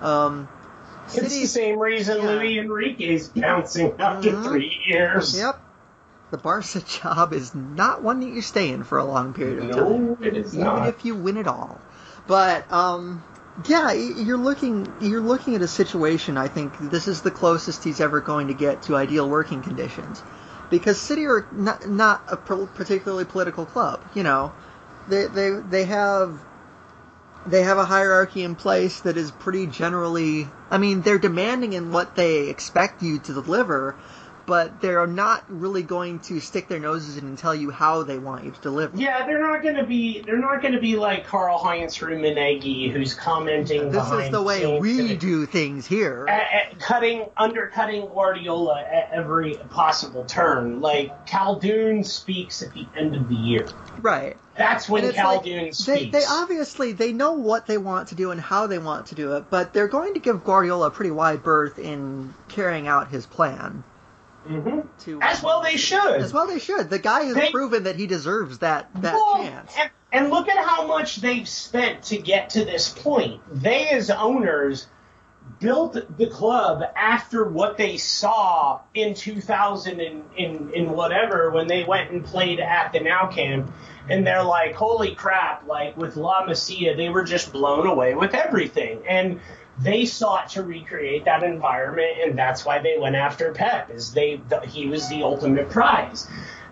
Um, 0.00 0.48
It's 1.14 1.34
the 1.34 1.46
same 1.46 1.78
reason 1.78 2.18
Yeah. 2.18 2.30
Luis 2.30 2.58
Enrique 2.58 3.04
is 3.04 3.28
bouncing 3.28 3.92
after 3.98 4.30
Mhm. 4.30 4.44
three 4.44 4.82
years. 4.86 5.36
Yep. 5.36 5.60
The 6.30 6.38
Barca 6.38 6.80
job 7.02 7.32
is 7.32 7.54
not 7.54 8.02
one 8.02 8.20
that 8.20 8.26
you 8.28 8.42
stay 8.42 8.70
in 8.70 8.84
for 8.84 8.98
a 8.98 9.04
long 9.04 9.32
period 9.32 9.58
of 9.58 9.70
time. 9.74 10.06
No, 10.06 10.18
it 10.20 10.36
is 10.36 10.54
even 10.54 10.66
not. 10.66 10.88
if 10.88 11.04
you 11.04 11.14
win 11.14 11.36
it 11.36 11.46
all. 11.46 11.80
But 12.26 12.70
um, 12.70 13.22
yeah, 13.66 13.92
you're 13.92 14.36
looking 14.36 14.86
you're 15.00 15.22
looking 15.22 15.54
at 15.54 15.62
a 15.62 15.68
situation. 15.68 16.36
I 16.36 16.48
think 16.48 16.74
this 16.78 17.08
is 17.08 17.22
the 17.22 17.30
closest 17.30 17.82
he's 17.84 18.00
ever 18.00 18.20
going 18.20 18.48
to 18.48 18.54
get 18.54 18.82
to 18.82 18.96
ideal 18.96 19.28
working 19.28 19.62
conditions, 19.62 20.22
because 20.68 21.00
City 21.00 21.24
are 21.24 21.46
not, 21.52 21.88
not 21.88 22.22
a 22.28 22.36
particularly 22.36 23.24
political 23.24 23.64
club. 23.64 24.02
You 24.14 24.22
know, 24.24 24.52
they 25.08 25.26
they 25.26 25.50
they 25.50 25.84
have. 25.84 26.38
They 27.46 27.62
have 27.62 27.78
a 27.78 27.84
hierarchy 27.86 28.42
in 28.42 28.56
place 28.56 29.00
that 29.00 29.16
is 29.16 29.30
pretty 29.30 29.66
generally. 29.66 30.48
I 30.70 30.78
mean, 30.78 31.02
they're 31.02 31.18
demanding 31.18 31.72
in 31.72 31.92
what 31.92 32.14
they 32.14 32.48
expect 32.48 33.02
you 33.02 33.18
to 33.20 33.32
deliver, 33.32 33.96
but 34.46 34.80
they're 34.80 35.06
not 35.06 35.44
really 35.48 35.82
going 35.82 36.20
to 36.20 36.40
stick 36.40 36.68
their 36.68 36.78
noses 36.78 37.18
in 37.18 37.26
and 37.26 37.36
tell 37.36 37.54
you 37.54 37.70
how 37.70 38.02
they 38.02 38.18
want 38.18 38.44
you 38.46 38.50
to 38.50 38.60
deliver. 38.60 38.96
Yeah, 38.96 39.26
they're 39.26 39.42
not 39.42 39.62
going 39.62 39.76
to 39.76 39.84
be. 39.84 40.22
They're 40.22 40.38
not 40.38 40.62
going 40.62 40.72
to 40.72 40.80
be 40.80 40.96
like 40.96 41.26
Karl 41.26 41.58
Heinz 41.58 41.98
Rummenigge, 41.98 42.90
who's 42.90 43.12
commenting. 43.12 43.90
This 43.90 44.10
is 44.10 44.30
the 44.30 44.42
way 44.42 44.78
we 44.78 45.16
do 45.16 45.44
things 45.44 45.86
here. 45.86 46.26
at, 46.28 46.52
at 46.52 46.80
cutting, 46.80 47.26
undercutting 47.36 48.06
Guardiola 48.06 48.80
at 48.80 49.10
every 49.12 49.54
possible 49.70 50.24
turn. 50.24 50.80
Like 50.80 51.26
Khaldoon 51.26 52.04
speaks 52.06 52.62
at 52.62 52.72
the 52.72 52.86
end 52.96 53.16
of 53.16 53.28
the 53.28 53.34
year. 53.36 53.68
Right. 54.00 54.36
That's 54.56 54.88
when 54.88 55.04
it's 55.04 55.16
like, 55.16 55.42
Khaldoon 55.42 55.44
they, 55.66 55.70
speaks. 55.72 56.12
they 56.12 56.24
obviously 56.28 56.92
they 56.92 57.12
know 57.12 57.32
what 57.32 57.66
they 57.66 57.78
want 57.78 58.08
to 58.08 58.14
do 58.14 58.30
and 58.30 58.40
how 58.40 58.66
they 58.66 58.78
want 58.78 59.06
to 59.06 59.14
do 59.14 59.34
it, 59.34 59.44
but 59.50 59.72
they're 59.72 59.88
going 59.88 60.14
to 60.14 60.20
give 60.20 60.44
Guardiola 60.44 60.88
a 60.88 60.90
pretty 60.90 61.10
wide 61.10 61.42
berth 61.42 61.78
in 61.78 62.34
carrying 62.48 62.86
out 62.88 63.08
his 63.08 63.26
plan. 63.26 63.84
Mhm. 64.48 64.86
To 65.04 65.20
As 65.20 65.42
well, 65.42 65.62
they 65.62 65.76
should. 65.76 66.16
as 66.22 66.32
well 66.32 66.46
they 66.46 66.58
should. 66.58 66.88
The 66.90 66.98
guy 66.98 67.24
has 67.24 67.34
They- 67.34 67.50
proven 67.50 67.84
that 67.84 67.96
he 67.96 68.06
deserves 68.06 68.58
that 68.58 68.88
that 69.02 69.14
Well, 69.14 69.36
chance. 69.42 69.74
And, 69.78 69.90
and 70.12 70.30
look 70.30 70.48
at 70.48 70.64
how 70.64 70.86
much 70.86 71.16
they've 71.16 71.48
spent 71.48 72.04
to 72.04 72.16
get 72.16 72.50
to 72.50 72.64
this 72.64 72.88
point. 72.88 73.40
They, 73.52 73.88
as 73.90 74.10
owners, 74.10 74.86
built 75.60 75.96
the 76.16 76.26
club 76.26 76.82
after 76.96 77.44
what 77.48 77.76
they 77.76 77.96
saw 77.96 78.80
in 78.94 79.14
2000 79.14 80.00
and 80.00 80.24
in, 80.36 80.70
in 80.72 80.90
whatever 80.90 81.50
when 81.50 81.66
they 81.66 81.84
went 81.84 82.10
and 82.10 82.24
played 82.24 82.60
at 82.60 82.92
the 82.92 83.00
Nou 83.00 83.30
Camp. 83.30 83.70
And 84.08 84.26
they're 84.26 84.42
like, 84.42 84.74
holy 84.74 85.14
crap, 85.14 85.66
like 85.66 85.96
with 85.96 86.16
La 86.16 86.46
Masia, 86.46 86.96
they 86.96 87.10
were 87.10 87.24
just 87.24 87.52
blown 87.52 87.86
away 87.86 88.14
with 88.14 88.34
everything. 88.34 89.02
And 89.06 89.40
they 89.80 90.06
sought 90.06 90.50
to 90.50 90.62
recreate 90.62 91.26
that 91.26 91.42
environment, 91.42 92.16
and 92.24 92.38
that's 92.38 92.64
why 92.64 92.80
they 92.80 92.98
went 92.98 93.16
after 93.16 93.52
Pep, 93.52 93.90
is 93.90 94.12
they 94.12 94.40
he 94.64 94.88
was 94.88 95.08
the 95.08 95.22
ultimate 95.22 95.70
prize. 95.70 96.26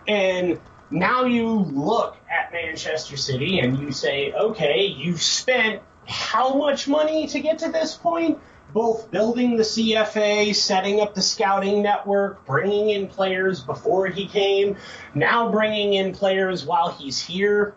And 0.09 0.59
now 0.91 1.25
you 1.25 1.51
look 1.51 2.17
at 2.31 2.53
Manchester 2.53 3.17
City 3.17 3.61
and 3.61 3.79
you 3.79 3.93
say, 3.93 4.33
okay, 4.33 4.87
you've 4.87 5.23
spent 5.23 5.83
how 6.07 6.55
much 6.55 6.89
money 6.89 7.27
to 7.29 7.41
get 7.41 7.59
to 7.61 7.71
this 7.71 7.95
point? 7.95 8.39
Both 8.77 9.11
building 9.11 9.57
the 9.57 9.63
CFA, 9.63 10.55
setting 10.55 11.01
up 11.01 11.15
the 11.15 11.23
scouting 11.23 11.81
network, 11.81 12.45
bringing 12.45 12.91
in 12.91 13.09
players 13.09 13.63
before 13.63 14.07
he 14.09 14.29
came, 14.29 14.77
now 15.15 15.51
bringing 15.51 15.95
in 15.95 16.13
players 16.13 16.63
while 16.63 16.91
he's 16.91 17.19
here. 17.19 17.75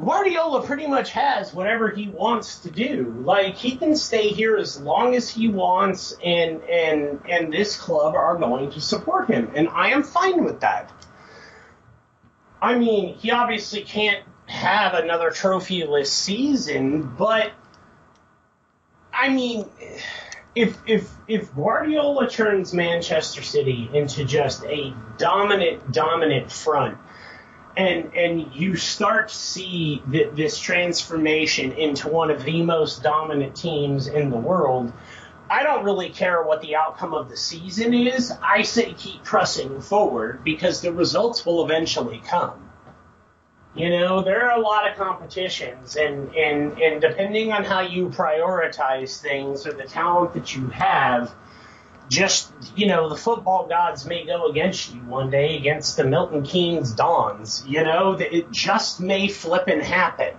Guardiola 0.00 0.64
pretty 0.64 0.86
much 0.86 1.10
has 1.10 1.52
whatever 1.52 1.90
he 1.90 2.08
wants 2.08 2.60
to 2.60 2.70
do. 2.70 3.22
Like 3.22 3.56
he 3.56 3.76
can 3.76 3.96
stay 3.96 4.28
here 4.28 4.56
as 4.56 4.80
long 4.80 5.14
as 5.14 5.28
he 5.28 5.48
wants, 5.48 6.16
and 6.24 6.62
and 6.62 7.20
and 7.28 7.52
this 7.52 7.76
club 7.76 8.14
are 8.14 8.38
going 8.38 8.70
to 8.70 8.80
support 8.80 9.28
him, 9.28 9.50
and 9.54 9.68
I 9.68 9.88
am 9.90 10.04
fine 10.04 10.42
with 10.42 10.60
that. 10.60 10.90
I 12.62 12.78
mean, 12.78 13.16
he 13.16 13.30
obviously 13.30 13.82
can't 13.82 14.24
have 14.46 14.94
another 14.94 15.28
trophyless 15.28 16.06
season, 16.06 17.02
but 17.02 17.52
I 19.20 19.30
mean, 19.30 19.66
if 20.54 20.78
if 20.86 21.12
if 21.26 21.52
Guardiola 21.52 22.30
turns 22.30 22.72
Manchester 22.72 23.42
City 23.42 23.90
into 23.92 24.24
just 24.24 24.62
a 24.64 24.94
dominant 25.16 25.90
dominant 25.90 26.52
front 26.52 26.98
and 27.76 28.14
and 28.14 28.54
you 28.54 28.76
start 28.76 29.28
to 29.28 29.34
see 29.34 30.02
th- 30.10 30.34
this 30.34 30.60
transformation 30.60 31.72
into 31.72 32.08
one 32.08 32.30
of 32.30 32.44
the 32.44 32.62
most 32.62 33.02
dominant 33.02 33.56
teams 33.56 34.06
in 34.06 34.30
the 34.30 34.36
world. 34.36 34.92
I 35.50 35.62
don't 35.64 35.84
really 35.84 36.10
care 36.10 36.42
what 36.42 36.60
the 36.60 36.76
outcome 36.76 37.14
of 37.14 37.28
the 37.28 37.36
season 37.36 37.94
is. 37.94 38.32
I 38.42 38.62
say 38.62 38.92
keep 38.92 39.24
pressing 39.24 39.80
forward 39.80 40.44
because 40.44 40.82
the 40.82 40.92
results 40.92 41.44
will 41.44 41.64
eventually 41.64 42.22
come. 42.24 42.67
You 43.78 43.90
know, 43.90 44.22
there 44.22 44.50
are 44.50 44.58
a 44.58 44.60
lot 44.60 44.90
of 44.90 44.96
competitions, 44.96 45.94
and, 45.94 46.34
and, 46.34 46.78
and 46.80 47.00
depending 47.00 47.52
on 47.52 47.62
how 47.64 47.82
you 47.82 48.08
prioritize 48.08 49.20
things 49.20 49.66
or 49.68 49.72
the 49.72 49.84
talent 49.84 50.34
that 50.34 50.54
you 50.54 50.66
have, 50.68 51.32
just 52.08 52.50
you 52.74 52.86
know 52.86 53.08
the 53.08 53.16
football 53.16 53.68
gods 53.68 54.06
may 54.06 54.24
go 54.24 54.46
against 54.48 54.92
you 54.94 55.00
one 55.02 55.30
day 55.30 55.56
against 55.58 55.96
the 55.96 56.04
Milton 56.04 56.42
Keynes 56.42 56.92
Dons. 56.92 57.64
You 57.68 57.84
know 57.84 58.16
that 58.16 58.34
it 58.34 58.50
just 58.50 58.98
may 59.00 59.28
flip 59.28 59.68
and 59.68 59.82
happen, 59.82 60.34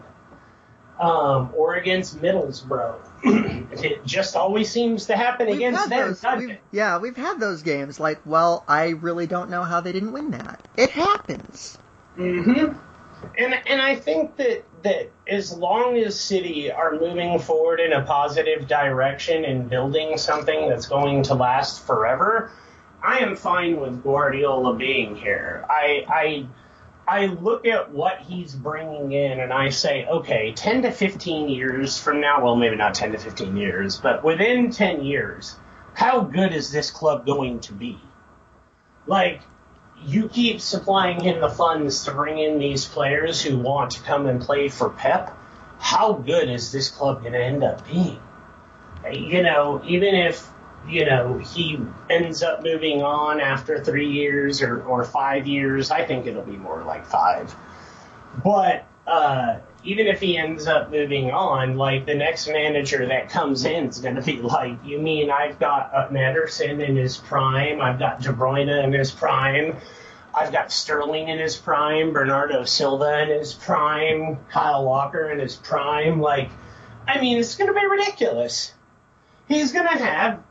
um, 1.00 1.52
or 1.56 1.76
against 1.76 2.20
Middlesbrough. 2.20 2.98
it 3.84 4.04
just 4.06 4.36
always 4.36 4.70
seems 4.72 5.06
to 5.06 5.16
happen 5.16 5.48
We've 5.48 5.58
against 5.58 5.90
them. 5.90 6.00
those, 6.10 6.26
we've, 6.40 6.50
it? 6.50 6.62
yeah, 6.72 6.98
we've 6.98 7.16
had 7.16 7.40
those 7.40 7.62
games. 7.62 8.00
Like, 8.00 8.20
well, 8.26 8.64
I 8.68 8.90
really 8.90 9.28
don't 9.28 9.50
know 9.50 9.64
how 9.64 9.80
they 9.80 9.92
didn't 9.92 10.12
win 10.12 10.32
that. 10.32 10.60
It 10.76 10.90
happens. 10.90 11.78
hmm 12.16 12.74
And 13.38 13.54
and 13.68 13.82
I 13.82 13.96
think 13.96 14.36
that 14.38 14.64
that 14.84 15.12
as 15.28 15.56
long 15.56 15.98
as 15.98 16.20
City 16.20 16.72
are 16.72 16.92
moving 16.92 17.40
forward 17.40 17.80
in 17.80 17.94
a 17.94 18.04
positive 18.04 18.68
direction 18.68 19.46
and 19.46 19.70
building 19.70 20.18
something 20.18 20.70
that's 20.70 20.88
going 20.88 21.24
to 21.24 21.36
last 21.36 21.86
forever, 21.86 22.52
I 23.04 23.20
am 23.20 23.36
fine 23.36 23.80
with 23.80 24.04
Guardiola 24.04 24.76
being 24.76 25.16
here. 25.16 25.66
I 25.70 26.06
I 26.08 26.48
I 27.10 27.26
look 27.26 27.66
at 27.66 27.92
what 27.92 28.20
he's 28.20 28.54
bringing 28.54 29.12
in 29.12 29.40
and 29.40 29.52
I 29.52 29.70
say, 29.70 30.06
okay, 30.06 30.54
10 30.54 30.84
to 30.84 30.92
15 30.92 31.50
years 31.50 32.00
from 32.00 32.22
now, 32.22 32.44
well, 32.44 32.56
maybe 32.56 32.76
not 32.76 32.94
10 32.94 33.14
to 33.14 33.18
15 33.18 33.58
years, 33.58 33.98
but 33.98 34.24
within 34.24 34.70
10 34.70 35.04
years, 35.04 35.56
how 35.96 36.22
good 36.22 36.54
is 36.54 36.72
this 36.72 36.92
club 36.92 37.26
going 37.26 37.62
to 37.62 37.74
be? 37.74 38.00
Like, 39.08 39.42
you 40.06 40.30
keep 40.30 40.62
supplying 40.62 41.22
him 41.22 41.42
the 41.42 41.50
funds 41.50 42.06
to 42.06 42.12
bring 42.12 42.40
in 42.40 42.60
these 42.60 42.86
players 42.86 43.42
who 43.42 43.58
want 43.58 43.92
to 43.92 44.02
come 44.02 44.28
and 44.28 44.42
play 44.42 44.70
for 44.70 44.90
Pep. 44.90 45.36
How 45.80 46.14
good 46.14 46.50
is 46.50 46.72
this 46.72 46.90
club 46.90 47.22
going 47.22 47.34
to 47.34 47.44
end 47.44 47.64
up 47.64 47.88
being? 47.88 48.20
You 49.12 49.44
know, 49.44 49.82
even 49.86 50.16
if 50.16 50.48
you 50.88 51.06
know 51.06 51.38
he 51.38 51.80
ends 52.10 52.44
up 52.44 52.64
moving 52.64 53.02
on 53.02 53.40
after 53.40 53.84
three 53.84 54.10
years 54.10 54.62
or, 54.62 54.82
or 54.84 55.04
five 55.04 55.48
years, 55.48 55.92
I 55.92 56.06
think 56.06 56.26
it'll 56.28 56.44
be 56.44 56.58
more 56.58 56.84
like 56.84 57.06
five. 57.06 57.54
But 58.44 58.86
uh, 59.08 59.60
even 59.84 60.08
if 60.08 60.20
he 60.20 60.38
ends 60.38 60.68
up 60.68 60.92
moving 60.92 61.32
on, 61.32 61.78
like 61.78 62.06
the 62.06 62.16
next 62.16 62.48
manager 62.48 63.08
that 63.08 63.30
comes 63.30 63.66
in 63.66 63.86
is 63.86 64.00
going 64.00 64.16
to 64.16 64.22
be 64.22 64.42
like, 64.42 64.78
you 64.84 65.00
mean 65.00 65.32
I've 65.32 65.60
got 65.60 65.94
uh, 65.94 66.10
Ederson 66.10 66.86
in 66.86 66.96
his 66.96 67.18
prime, 67.18 67.82
I've 67.82 68.00
got 68.00 68.22
De 68.22 68.34
Bruyne 68.34 68.84
in 68.84 68.94
his 68.94 69.12
prime, 69.12 69.78
I've 70.34 70.52
got 70.52 70.72
Sterling 70.72 71.30
in 71.30 71.40
his 71.40 71.56
prime, 71.56 72.14
Bernardo 72.14 72.64
Silva 72.66 73.24
in 73.24 73.30
his 73.30 73.54
prime, 73.54 74.38
Kyle 74.50 74.86
Walker 74.86 75.32
in 75.32 75.40
his 75.40 75.56
prime. 75.56 76.22
Like, 76.22 76.50
I 77.08 77.20
mean, 77.20 77.40
it's 77.40 77.56
going 77.56 77.74
to 77.74 77.80
be 77.80 77.86
ridiculous. 77.86 78.74
he's 79.48 79.72
going 79.72 79.88
to 79.88 80.04
have 80.04 80.44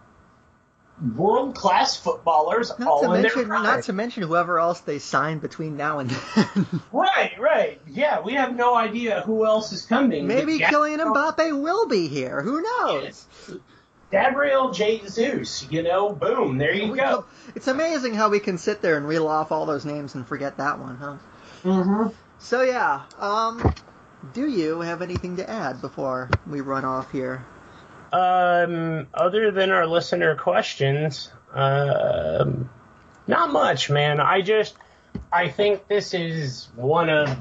world 1.17 1.55
class 1.55 1.97
footballers 1.97 2.73
Not 2.79 2.89
all 2.89 3.01
to 3.01 3.07
in 3.13 3.23
mention, 3.23 3.39
their 3.41 3.47
prime. 3.49 3.63
not 3.63 3.83
to 3.85 3.93
mention 3.93 4.23
whoever 4.25 4.59
else 4.59 4.81
they 4.81 4.99
signed 4.99 5.41
between 5.41 5.77
now 5.77 5.99
and 6.01 6.11
then. 6.11 6.67
Right, 6.93 7.33
right. 7.39 7.81
Yeah, 7.87 8.21
we 8.21 8.35
have 8.35 8.55
no 8.57 8.75
idea 8.75 9.23
who 9.23 9.45
else 9.47 9.73
is 9.73 9.85
coming. 9.87 10.27
Maybe 10.27 10.59
But 10.59 10.73
Kylian 10.73 10.99
Mbappe 10.99 11.63
will 11.63 11.87
be 11.87 12.09
here. 12.09 12.43
Who 12.43 12.61
knows? 12.63 13.27
Gabriel 14.11 14.71
Jesus, 14.73 15.71
you 15.71 15.83
know, 15.83 16.11
boom, 16.15 16.57
there 16.59 16.73
you 16.75 16.97
go- 16.97 17.27
It's 17.55 17.69
amazing 17.69 18.15
how 18.15 18.31
we 18.31 18.41
can 18.41 18.57
sit 18.57 18.81
there 18.81 18.97
and 18.97 19.07
reel 19.07 19.29
off 19.29 19.53
all 19.53 19.67
those 19.67 19.85
names 19.85 20.15
and 20.15 20.27
forget 20.27 20.57
that 20.57 20.79
one, 20.79 20.97
huh? 20.97 21.17
Mm-hmm. 21.63 22.09
So 22.39 22.63
yeah, 22.63 23.03
um, 23.19 23.75
do 24.33 24.49
you 24.49 24.81
have 24.81 25.03
anything 25.03 25.37
to 25.37 25.49
add 25.49 25.81
before 25.83 26.31
we 26.47 26.61
run 26.63 26.85
off 26.87 27.13
here? 27.13 27.45
Um, 28.13 29.07
other 29.13 29.51
than 29.51 29.71
our 29.71 29.87
listener 29.87 30.35
questions, 30.35 31.31
um, 31.53 32.71
not 33.27 33.53
much, 33.53 33.91
man. 33.91 34.21
I 34.21 34.41
just, 34.41 34.77
I 35.33 35.49
think 35.49 35.89
this 35.89 36.15
is 36.15 36.69
one 36.75 37.11
of 37.11 37.37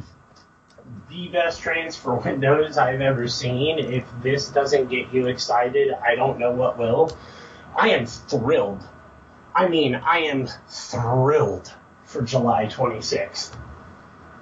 the 1.10 1.28
best 1.30 1.62
transfer 1.62 2.16
windows 2.16 2.78
I've 2.78 3.02
ever 3.02 3.28
seen. 3.28 3.80
If 3.80 4.06
this 4.22 4.50
doesn't 4.50 4.90
get 4.90 5.14
you 5.14 5.28
excited, 5.28 5.94
I 5.94 6.16
don't 6.16 6.40
know 6.40 6.52
what 6.52 6.78
will. 6.78 7.18
I 7.76 7.90
am 7.90 8.06
thrilled. 8.06 8.84
I 9.56 9.68
mean, 9.68 9.96
I 9.96 10.20
am 10.20 10.48
thrilled 10.70 11.74
for 12.06 12.22
July 12.22 12.66
26th. 12.66 13.56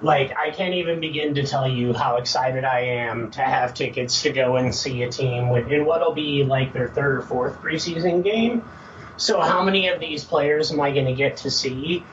Like, 0.02 0.36
I 0.36 0.50
can't 0.50 0.74
even 0.74 1.00
begin 1.00 1.34
to 1.36 1.46
tell 1.46 1.66
you 1.66 1.94
how 1.94 2.16
excited 2.16 2.64
I 2.64 2.80
am 2.80 3.30
to 3.32 3.40
have 3.40 3.72
tickets 3.72 4.22
to 4.22 4.30
go 4.30 4.56
and 4.56 4.74
see 4.74 5.02
a 5.02 5.10
team 5.10 5.48
in 5.54 5.86
what'll 5.86 6.12
be 6.12 6.44
like 6.44 6.72
their 6.74 6.88
third 6.88 7.18
or 7.18 7.22
fourth 7.22 7.60
preseason 7.60 8.22
game. 8.22 8.62
So, 9.16 9.40
how 9.40 9.64
many 9.64 9.88
of 9.88 9.98
these 9.98 10.22
players 10.24 10.70
am 10.70 10.80
I 10.80 10.92
going 10.92 11.06
to 11.06 11.14
get 11.14 11.38
to 11.38 11.50
see? 11.50 12.04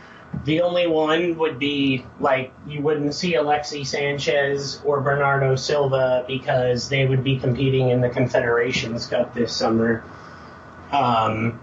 The 0.45 0.61
only 0.61 0.87
one 0.87 1.37
would 1.37 1.59
be 1.59 2.05
like 2.19 2.53
you 2.65 2.81
wouldn't 2.81 3.13
see 3.13 3.35
Alexis 3.35 3.91
Sanchez 3.91 4.81
or 4.83 5.01
Bernardo 5.01 5.55
Silva 5.55 6.23
because 6.27 6.89
they 6.89 7.05
would 7.05 7.23
be 7.23 7.37
competing 7.37 7.89
in 7.89 8.01
the 8.01 8.09
Confederations 8.09 9.05
Cup 9.05 9.33
this 9.33 9.55
summer. 9.55 10.03
Um, 10.91 11.59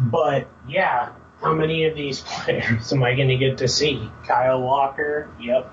but 0.00 0.48
yeah, 0.66 1.10
how 1.40 1.54
many 1.54 1.84
of 1.86 1.96
these 1.96 2.20
players 2.26 2.92
am 2.92 3.02
I 3.02 3.14
going 3.14 3.28
to 3.28 3.36
get 3.36 3.58
to 3.58 3.68
see? 3.68 4.10
Kyle 4.26 4.60
Walker, 4.60 5.30
yep. 5.40 5.72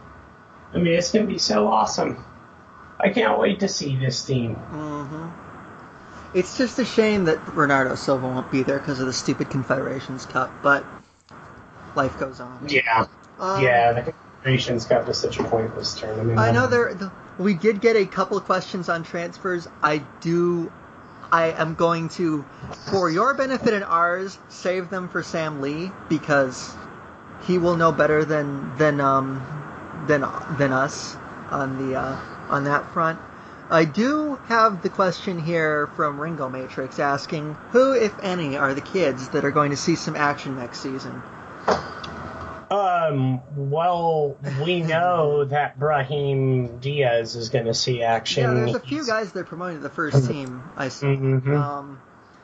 I 0.73 0.77
mean, 0.77 0.93
it's 0.93 1.11
going 1.11 1.25
to 1.25 1.31
be 1.31 1.39
so 1.39 1.67
awesome. 1.67 2.25
I 2.99 3.09
can't 3.09 3.39
wait 3.39 3.59
to 3.61 3.67
see 3.67 3.95
this 3.95 4.25
team. 4.25 4.55
Mm-hmm. 4.55 6.37
It's 6.37 6.57
just 6.57 6.77
a 6.79 6.85
shame 6.85 7.25
that 7.25 7.45
Bernardo 7.45 7.95
Silva 7.95 8.27
won't 8.27 8.51
be 8.51 8.63
there 8.63 8.79
because 8.79 8.99
of 8.99 9.07
the 9.07 9.13
stupid 9.13 9.49
Confederations 9.49 10.25
Cup, 10.25 10.51
but 10.61 10.83
life 11.95 12.17
goes 12.19 12.39
on. 12.39 12.67
Yeah, 12.67 13.05
Um, 13.39 13.63
yeah. 13.63 13.93
The 13.93 14.11
Confederations 14.11 14.85
Cup 14.85 15.07
is 15.09 15.17
such 15.17 15.39
a 15.39 15.43
pointless 15.43 15.97
tournament. 15.97 16.37
I 16.37 16.51
know 16.51 16.67
there. 16.67 16.93
The, 16.93 17.11
we 17.37 17.53
did 17.53 17.81
get 17.81 17.95
a 17.95 18.05
couple 18.05 18.39
questions 18.41 18.89
on 18.89 19.03
transfers. 19.03 19.67
I 19.81 19.99
do. 20.21 20.71
I 21.31 21.47
am 21.51 21.75
going 21.75 22.09
to, 22.09 22.45
for 22.89 23.09
your 23.09 23.33
benefit 23.33 23.73
and 23.73 23.83
ours, 23.83 24.37
save 24.49 24.89
them 24.89 25.09
for 25.09 25.23
Sam 25.23 25.61
Lee 25.61 25.91
because 26.09 26.75
he 27.43 27.57
will 27.57 27.75
know 27.75 27.91
better 27.91 28.25
than 28.25 28.75
than 28.77 28.99
um 29.01 29.45
than 30.07 30.25
than 30.57 30.73
us 30.73 31.15
on 31.49 31.77
the 31.77 31.97
uh, 31.97 32.17
on 32.49 32.63
that 32.65 32.91
front. 32.93 33.19
I 33.69 33.83
do 33.83 34.39
have 34.45 34.81
the 34.81 34.89
question 34.89 35.39
here 35.39 35.87
from 35.87 36.19
Ringo 36.21 36.47
Matrix 36.47 36.99
asking 36.99 37.57
who, 37.71 37.93
if 37.93 38.17
any, 38.23 38.55
are 38.57 38.73
the 38.73 38.81
kids 38.81 39.29
that 39.29 39.43
are 39.43 39.51
going 39.51 39.71
to 39.71 39.77
see 39.77 39.95
some 39.95 40.15
action 40.15 40.55
next 40.55 40.79
season. 40.79 41.21
Um, 43.07 43.41
well, 43.55 44.37
we 44.61 44.81
know 44.81 45.45
that 45.49 45.79
Brahim 45.79 46.79
Diaz 46.79 47.35
is 47.35 47.49
going 47.49 47.65
to 47.65 47.73
see 47.73 48.01
action. 48.03 48.43
Yeah, 48.43 48.53
there's 48.53 48.75
a 48.75 48.79
few 48.79 49.05
guys 49.05 49.31
that 49.31 49.39
are 49.39 49.43
promoting 49.43 49.77
to 49.77 49.83
the 49.83 49.89
first 49.89 50.27
team. 50.27 50.63
I 50.75 50.89
see. 50.89 51.05
Mhm. 51.07 51.55
Um, 51.55 51.99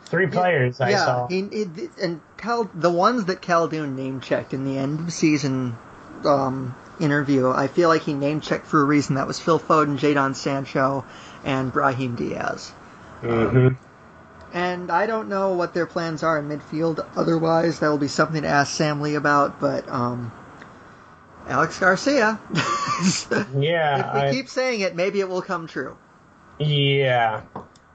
Three 0.05 0.27
players 0.27 0.79
I 0.79 0.91
yeah, 0.91 1.05
saw. 1.05 1.27
he, 1.27 1.41
he 1.51 1.65
and 1.99 2.21
Cal, 2.37 2.69
the 2.75 2.91
ones 2.91 3.25
that 3.25 3.41
Khaldoon 3.41 3.95
name 3.95 4.21
checked 4.21 4.53
in 4.53 4.63
the 4.63 4.77
end 4.77 4.99
of 4.99 5.13
season 5.13 5.75
um, 6.23 6.75
interview, 6.99 7.49
I 7.49 7.67
feel 7.67 7.89
like 7.89 8.03
he 8.03 8.13
name 8.13 8.39
checked 8.39 8.67
for 8.67 8.81
a 8.81 8.83
reason. 8.85 9.15
That 9.15 9.25
was 9.25 9.39
Phil 9.39 9.59
Foden, 9.59 9.97
Jadon 9.97 10.35
Sancho, 10.35 11.03
and 11.43 11.73
Brahim 11.73 12.15
Diaz. 12.15 12.71
hmm 13.21 13.69
And 14.53 14.91
I 14.91 15.07
don't 15.07 15.29
know 15.29 15.53
what 15.53 15.73
their 15.73 15.87
plans 15.87 16.21
are 16.21 16.37
in 16.37 16.47
midfield. 16.47 17.03
Otherwise, 17.15 17.79
that 17.79 17.89
will 17.89 17.97
be 17.97 18.07
something 18.07 18.43
to 18.43 18.47
ask 18.47 18.71
Sam 18.75 19.01
Lee 19.01 19.15
about. 19.15 19.59
But 19.59 19.89
um, 19.89 20.31
Aleix 21.47 21.79
Garcia, 21.79 22.39
Yeah, 23.59 23.99
if 24.09 24.13
we 24.13 24.19
I- 24.21 24.31
keep 24.31 24.49
saying 24.49 24.81
it, 24.81 24.95
maybe 24.95 25.19
it 25.19 25.27
will 25.29 25.41
come 25.41 25.67
true. 25.67 25.97
Yeah, 26.59 27.41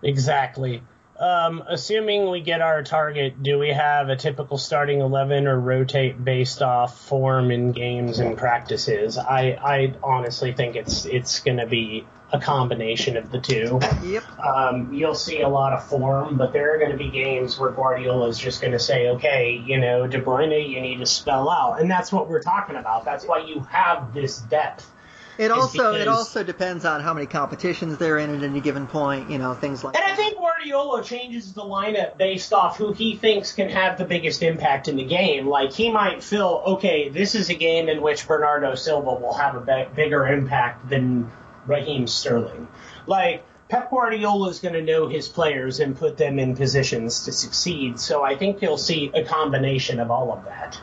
exactly. 0.02 0.82
Um, 1.18 1.64
assuming 1.66 2.30
we 2.30 2.40
get 2.42 2.60
our 2.60 2.82
target, 2.84 3.42
do 3.42 3.58
we 3.58 3.70
have 3.70 4.08
a 4.08 4.14
typical 4.16 4.56
starting 4.58 5.00
eleven 5.00 5.48
or 5.48 5.58
rotate 5.58 6.22
based 6.22 6.62
off 6.62 7.00
form 7.06 7.50
in 7.50 7.72
games 7.72 8.20
and 8.20 8.36
practices? 8.36 9.18
I, 9.18 9.58
I 9.60 9.94
honestly 10.02 10.52
think 10.52 10.76
it's 10.76 11.06
it's 11.06 11.40
going 11.40 11.56
to 11.56 11.66
be 11.66 12.06
a 12.32 12.38
combination 12.38 13.16
of 13.16 13.30
the 13.30 13.40
two. 13.40 13.80
Yep. 14.04 14.38
Um, 14.38 14.92
you'll 14.92 15.14
see 15.14 15.40
a 15.40 15.48
lot 15.48 15.72
of 15.72 15.84
form, 15.84 16.36
but 16.36 16.52
there 16.52 16.74
are 16.74 16.78
going 16.78 16.90
to 16.90 16.96
be 16.96 17.10
games 17.10 17.58
where 17.58 17.70
Guardiola 17.70 18.28
is 18.28 18.38
just 18.38 18.60
going 18.60 18.72
to 18.72 18.78
say, 18.78 19.08
okay, 19.10 19.62
you 19.64 19.78
know, 19.78 20.06
De 20.06 20.20
Bruyne, 20.20 20.68
you 20.68 20.80
need 20.80 20.98
to 20.98 21.06
spell 21.06 21.48
out, 21.48 21.80
and 21.80 21.90
that's 21.90 22.12
what 22.12 22.28
we're 22.28 22.42
talking 22.42 22.76
about. 22.76 23.04
That's 23.04 23.26
why 23.26 23.38
you 23.38 23.60
have 23.70 24.12
this 24.12 24.38
depth. 24.38 24.90
It 25.38 25.52
also 25.52 25.94
it 25.94 26.08
also 26.08 26.42
depends 26.42 26.84
on 26.84 27.00
how 27.00 27.14
many 27.14 27.26
competitions 27.26 27.96
they're 27.98 28.18
in 28.18 28.34
at 28.34 28.42
any 28.42 28.60
given 28.60 28.88
point. 28.88 29.30
You 29.30 29.38
know 29.38 29.54
things 29.54 29.84
like. 29.84 29.96
And 29.96 30.04
I 30.04 30.16
think 30.16 30.36
Guardiola 30.36 31.04
changes 31.04 31.52
the 31.52 31.62
lineup 31.62 32.18
based 32.18 32.52
off 32.52 32.76
who 32.76 32.92
he 32.92 33.14
thinks 33.14 33.52
can 33.52 33.68
have 33.68 33.98
the 33.98 34.04
biggest 34.04 34.42
impact 34.42 34.88
in 34.88 34.96
the 34.96 35.04
game. 35.04 35.46
Like 35.46 35.72
he 35.72 35.92
might 35.92 36.24
feel, 36.24 36.64
okay, 36.66 37.08
this 37.08 37.36
is 37.36 37.50
a 37.50 37.54
game 37.54 37.88
in 37.88 38.02
which 38.02 38.26
Bernardo 38.26 38.74
Silva 38.74 39.14
will 39.14 39.34
have 39.34 39.54
a 39.54 39.88
bigger 39.94 40.26
impact 40.26 40.90
than 40.90 41.30
Raheem 41.68 42.06
Sterling. 42.06 42.68
Like 43.06 43.44
Pep 43.68 43.90
Guardiola 43.90 44.48
is 44.48 44.60
going 44.60 44.74
to 44.74 44.82
know 44.82 45.08
his 45.08 45.28
players 45.28 45.80
and 45.80 45.96
put 45.96 46.16
them 46.16 46.38
in 46.38 46.56
positions 46.56 47.24
to 47.26 47.32
succeed. 47.32 48.00
So 48.00 48.22
I 48.24 48.36
think 48.36 48.62
you'll 48.62 48.78
see 48.78 49.10
a 49.14 49.24
combination 49.24 50.00
of 50.00 50.10
all 50.10 50.32
of 50.32 50.44
that. 50.46 50.80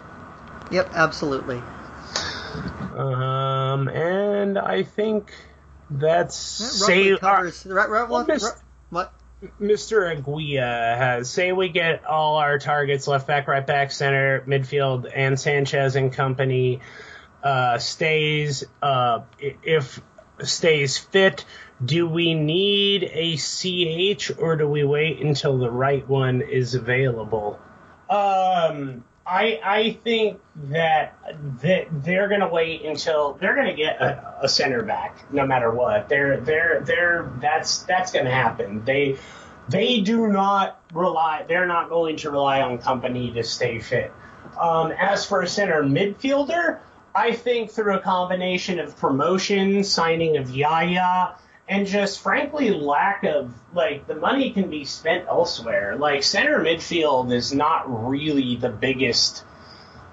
Yep, 0.71 0.91
absolutely. 0.93 1.61
Um, 2.95 3.87
and 3.89 4.57
I 4.57 4.83
think 4.83 5.31
that's 5.89 6.57
That 6.59 6.65
say 6.65 7.11
roughly 7.11 7.19
covers. 7.19 7.65
right, 7.65 7.89
right, 7.89 8.09
well, 8.09 8.25
right- 8.25 8.41
what? 8.89 9.13
Mr. 9.61 10.15
Aguia 10.15 10.97
has 10.97 11.29
say 11.29 11.51
we 11.51 11.69
get 11.69 12.05
all 12.05 12.37
our 12.37 12.57
targets 12.57 13.07
left 13.07 13.27
back, 13.27 13.47
right 13.47 13.65
back, 13.65 13.91
center, 13.91 14.41
midfield, 14.47 15.11
and 15.13 15.39
Sanchez 15.39 15.95
and 15.95 16.11
Kompany 16.11 16.79
uh, 17.43 17.77
stays. 17.77 18.63
Uh, 18.81 19.19
if 19.39 20.01
stays 20.43 20.97
fit, 20.97 21.45
do 21.83 22.07
we 22.07 22.33
need 22.33 23.03
a 23.03 23.37
CH 23.37 24.31
or 24.39 24.55
do 24.55 24.67
we 24.67 24.83
wait 24.83 25.21
until 25.21 25.57
the 25.57 25.69
right 25.69 26.07
one 26.07 26.41
is 26.41 26.75
available? 26.75 27.59
Um, 28.09 29.03
I 29.25 29.59
I 29.63 29.97
think 30.03 30.39
that 30.69 31.17
that 31.61 31.87
they're 32.03 32.29
gonna 32.29 32.47
wait 32.47 32.85
until 32.85 33.33
they're 33.33 33.55
gonna 33.55 33.73
get 33.75 33.99
a, 33.99 34.37
a 34.43 34.49
center 34.49 34.83
back 34.83 35.31
no 35.33 35.45
matter 35.47 35.71
what. 35.71 36.07
They're 36.07 36.39
they're 36.39 36.81
they're 36.81 37.31
that's 37.41 37.79
that's 37.83 38.11
gonna 38.11 38.31
happen. 38.31 38.85
They 38.85 39.17
they 39.67 40.01
do 40.01 40.27
not 40.27 40.79
rely. 40.93 41.45
They're 41.47 41.65
not 41.65 41.89
going 41.89 42.17
to 42.17 42.29
rely 42.29 42.61
on 42.61 42.77
Kompany 42.77 43.33
to 43.33 43.43
stay 43.43 43.79
fit. 43.79 44.13
Um, 44.59 44.91
as 44.91 45.25
for 45.25 45.41
a 45.41 45.47
center 45.47 45.81
midfielder, 45.83 46.79
I 47.15 47.31
think 47.31 47.71
through 47.71 47.95
a 47.95 48.01
combination 48.01 48.77
of 48.79 48.97
promotion, 48.97 49.85
signing 49.85 50.35
of 50.35 50.49
Yaya, 50.49 51.35
and 51.67 51.87
just 51.87 52.21
frankly 52.21 52.71
lack 52.71 53.23
of 53.23 53.53
like 53.73 54.05
the 54.05 54.15
money 54.15 54.51
can 54.51 54.69
be 54.69 54.83
spent 54.83 55.27
elsewhere. 55.27 55.95
Like 55.95 56.23
center 56.23 56.59
midfield 56.59 57.33
is 57.33 57.53
not 57.53 58.09
really 58.09 58.57
the 58.57 58.69
biggest. 58.69 59.45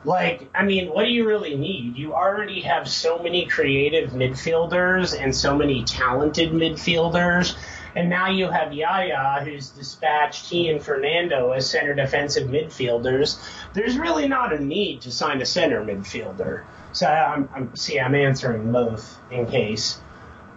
Like, 0.04 0.48
I 0.54 0.64
mean, 0.64 0.88
what 0.88 1.04
do 1.04 1.10
you 1.10 1.26
really 1.26 1.56
need? 1.56 1.96
You 1.96 2.14
already 2.14 2.60
have 2.62 2.88
so 2.88 3.18
many 3.18 3.46
creative 3.46 4.10
midfielders 4.10 5.20
and 5.20 5.34
so 5.34 5.56
many 5.56 5.82
talented 5.84 6.52
midfielders. 6.52 7.56
And 7.94 8.08
now 8.08 8.30
you 8.30 8.48
have 8.48 8.72
Yaya, 8.72 9.44
who's 9.44 9.70
dispatched 9.70 10.48
he 10.48 10.68
and 10.70 10.82
Fernando 10.82 11.52
as 11.52 11.68
center 11.68 11.94
defensive 11.94 12.48
midfielders. 12.48 13.38
There's 13.74 13.98
really 13.98 14.28
not 14.28 14.52
a 14.52 14.64
need 14.64 15.02
to 15.02 15.10
sign 15.10 15.42
a 15.42 15.46
center 15.46 15.84
midfielder. 15.84 16.62
So 16.92 17.06
I'm, 17.06 17.48
I'm 17.54 17.76
see, 17.76 17.98
I'm 17.98 18.14
answering 18.14 18.70
both 18.72 19.18
in 19.30 19.46
case. 19.46 20.00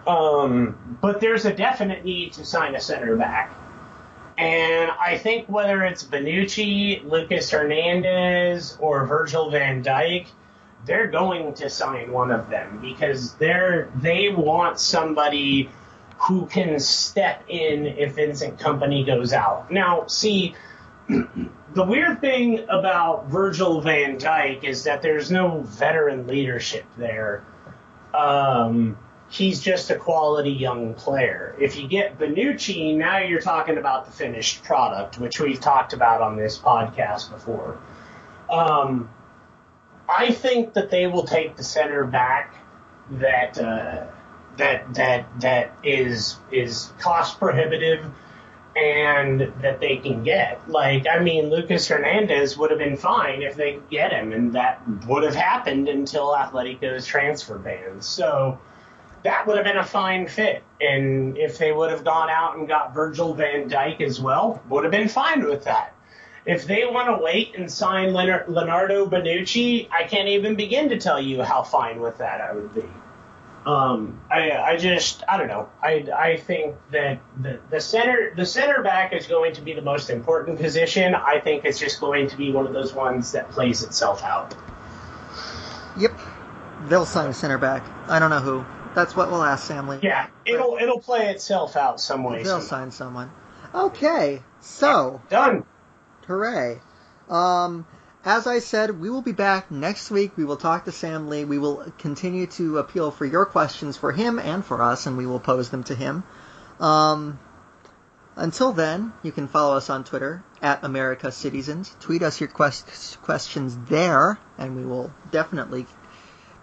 Um, 0.06 0.98
but 1.00 1.20
there's 1.20 1.44
a 1.46 1.52
definite 1.52 2.04
need 2.04 2.34
to 2.34 2.44
sign 2.44 2.74
a 2.74 2.80
center 2.80 3.16
back. 3.16 3.52
And 4.38 4.90
I 4.90 5.16
think 5.18 5.48
whether 5.48 5.82
it's 5.82 6.04
Bonucci, 6.04 7.08
Lucas 7.08 7.50
Hernandez, 7.50 8.76
or 8.78 9.06
Virgil 9.06 9.50
van 9.50 9.82
Dijk, 9.82 10.26
they're 10.84 11.08
going 11.08 11.54
to 11.54 11.70
sign 11.70 12.12
one 12.12 12.30
of 12.30 12.48
them 12.50 12.78
because 12.80 13.34
they're 13.34 13.90
they 13.96 14.28
want 14.28 14.78
somebody 14.78 15.70
who 16.18 16.46
can 16.46 16.78
step 16.78 17.44
in 17.48 17.86
if 17.86 18.14
Vincent 18.14 18.58
Kompany 18.58 19.04
goes 19.04 19.32
out. 19.32 19.70
Now, 19.70 20.06
see, 20.06 20.54
the 21.76 21.84
weird 21.84 22.22
thing 22.22 22.64
about 22.70 23.26
Virgil 23.26 23.82
van 23.82 24.16
Dijk 24.16 24.64
is 24.64 24.84
that 24.84 25.02
there's 25.02 25.30
no 25.30 25.60
veteran 25.60 26.26
leadership 26.26 26.86
there. 26.96 27.44
Um, 28.14 28.96
he's 29.28 29.60
just 29.60 29.90
a 29.90 29.96
quality 29.96 30.52
young 30.52 30.94
player. 30.94 31.54
If 31.60 31.76
you 31.76 31.86
get 31.86 32.18
Bonucci, 32.18 32.96
now 32.96 33.18
you're 33.18 33.42
talking 33.42 33.76
about 33.76 34.06
the 34.06 34.12
finished 34.12 34.64
product, 34.64 35.18
which 35.18 35.38
we've 35.38 35.60
talked 35.60 35.92
about 35.92 36.22
on 36.22 36.36
this 36.36 36.58
podcast 36.58 37.30
before. 37.30 37.78
Um, 38.50 39.10
I 40.08 40.30
think 40.32 40.72
that 40.72 40.90
they 40.90 41.06
will 41.06 41.26
take 41.26 41.56
the 41.56 41.64
center 41.64 42.04
back 42.04 42.54
that 43.10 43.58
uh, 43.58 44.06
that 44.56 44.94
that 44.94 45.40
that 45.40 45.76
is 45.84 46.38
is 46.50 46.90
cost 47.00 47.38
prohibitive 47.38 48.02
and 48.76 49.52
that 49.62 49.80
they 49.80 49.96
can 49.96 50.22
get. 50.22 50.68
Like, 50.68 51.06
I 51.10 51.20
mean, 51.20 51.48
Lucas 51.48 51.88
Hernandez 51.88 52.58
would 52.58 52.70
have 52.70 52.78
been 52.78 52.98
fine 52.98 53.42
if 53.42 53.56
they 53.56 53.74
could 53.74 53.88
get 53.88 54.12
him, 54.12 54.32
and 54.32 54.52
that 54.52 54.82
would 55.06 55.22
have 55.22 55.34
happened 55.34 55.88
until 55.88 56.34
Atletico's 56.34 57.06
transfer 57.06 57.58
ban. 57.58 58.02
So 58.02 58.60
that 59.22 59.46
would 59.46 59.56
have 59.56 59.64
been 59.64 59.78
a 59.78 59.84
fine 59.84 60.28
fit. 60.28 60.62
And 60.78 61.38
if 61.38 61.56
they 61.56 61.72
would 61.72 61.90
have 61.90 62.04
gone 62.04 62.28
out 62.28 62.58
and 62.58 62.68
got 62.68 62.92
Virgil 62.92 63.32
van 63.32 63.70
Dijk 63.70 64.02
as 64.02 64.20
well, 64.20 64.62
would 64.68 64.84
have 64.84 64.92
been 64.92 65.08
fine 65.08 65.44
with 65.44 65.64
that. 65.64 65.94
If 66.44 66.66
they 66.66 66.84
want 66.84 67.08
to 67.08 67.24
wait 67.24 67.56
and 67.56 67.72
sign 67.72 68.12
Leonardo 68.12 69.06
Bonucci, 69.06 69.88
I 69.90 70.04
can't 70.04 70.28
even 70.28 70.54
begin 70.54 70.90
to 70.90 70.98
tell 70.98 71.20
you 71.20 71.42
how 71.42 71.62
fine 71.62 72.00
with 72.00 72.18
that 72.18 72.40
I 72.40 72.52
would 72.52 72.74
be. 72.74 72.84
Um, 73.66 74.20
I, 74.30 74.52
I 74.52 74.76
just 74.76 75.24
I 75.28 75.38
don't 75.38 75.48
know. 75.48 75.68
I, 75.82 76.06
I 76.16 76.36
think 76.36 76.76
that 76.92 77.20
the, 77.36 77.58
the 77.68 77.80
center 77.80 78.32
the 78.36 78.46
center 78.46 78.80
back 78.84 79.12
is 79.12 79.26
going 79.26 79.54
to 79.54 79.60
be 79.60 79.72
the 79.72 79.82
most 79.82 80.08
important 80.08 80.60
position. 80.60 81.16
I 81.16 81.40
think 81.40 81.64
it's 81.64 81.80
just 81.80 82.00
going 82.00 82.28
to 82.28 82.36
be 82.36 82.52
one 82.52 82.68
of 82.68 82.72
those 82.72 82.94
ones 82.94 83.32
that 83.32 83.50
plays 83.50 83.82
itself 83.82 84.22
out. 84.22 84.54
Yep, 85.98 86.16
they'll 86.84 87.06
sign 87.06 87.30
a 87.30 87.34
center 87.34 87.58
back. 87.58 87.84
I 88.06 88.20
don't 88.20 88.30
know 88.30 88.38
who. 88.38 88.64
That's 88.94 89.16
what 89.16 89.32
we'll 89.32 89.42
ask 89.42 89.66
Sam 89.66 89.88
Lee. 89.88 89.98
Yeah, 90.00 90.28
it'll 90.44 90.78
it'll 90.80 91.00
play 91.00 91.30
itself 91.30 91.74
out 91.74 92.00
some 92.00 92.22
way. 92.22 92.44
They'll 92.44 92.60
sign 92.60 92.92
someone. 92.92 93.32
Okay, 93.74 94.42
so 94.60 95.20
done. 95.28 95.64
Hooray! 96.28 96.80
Um, 97.28 97.84
as 98.26 98.48
I 98.48 98.58
said, 98.58 99.00
we 99.00 99.08
will 99.08 99.22
be 99.22 99.32
back 99.32 99.70
next 99.70 100.10
week. 100.10 100.36
We 100.36 100.44
will 100.44 100.56
talk 100.56 100.84
to 100.84 100.92
Sam 100.92 101.28
Lee. 101.28 101.44
We 101.44 101.58
will 101.58 101.86
continue 101.96 102.48
to 102.48 102.78
appeal 102.78 103.12
for 103.12 103.24
your 103.24 103.46
questions 103.46 103.96
for 103.96 104.10
him 104.10 104.40
and 104.40 104.64
for 104.64 104.82
us, 104.82 105.06
and 105.06 105.16
we 105.16 105.26
will 105.26 105.38
pose 105.38 105.70
them 105.70 105.84
to 105.84 105.94
him. 105.94 106.24
Um, 106.80 107.38
until 108.34 108.72
then, 108.72 109.12
you 109.22 109.30
can 109.30 109.46
follow 109.46 109.76
us 109.76 109.88
on 109.90 110.02
Twitter 110.02 110.42
at 110.60 110.82
American 110.82 111.30
Cityzens. 111.30 111.96
Tweet 112.00 112.22
us 112.22 112.40
your 112.40 112.48
quest- 112.48 113.22
questions 113.22 113.78
there, 113.88 114.40
and 114.58 114.76
we 114.76 114.84
will 114.84 115.12
definitely 115.30 115.86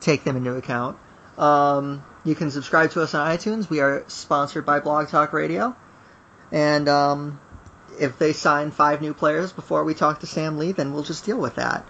take 0.01 0.25
them 0.25 0.35
into 0.35 0.55
account. 0.57 0.97
Um, 1.37 2.03
you 2.25 2.35
can 2.35 2.51
subscribe 2.51 2.91
to 2.91 3.01
us 3.01 3.13
on 3.13 3.25
iTunes. 3.25 3.69
We 3.69 3.79
are 3.79 4.03
sponsored 4.07 4.65
by 4.65 4.81
Blog 4.81 5.07
Talk 5.07 5.31
Radio. 5.31 5.77
And 6.51 6.89
um, 6.89 7.39
if 7.99 8.17
they 8.19 8.33
sign 8.33 8.71
five 8.71 9.01
new 9.01 9.13
players 9.13 9.51
before 9.51 9.83
we 9.83 9.93
talk 9.93 10.21
to 10.21 10.27
Sam 10.27 10.57
Lee, 10.57 10.71
then 10.71 10.93
we'll 10.93 11.03
just 11.03 11.25
deal 11.25 11.37
with 11.37 11.55
that. 11.55 11.87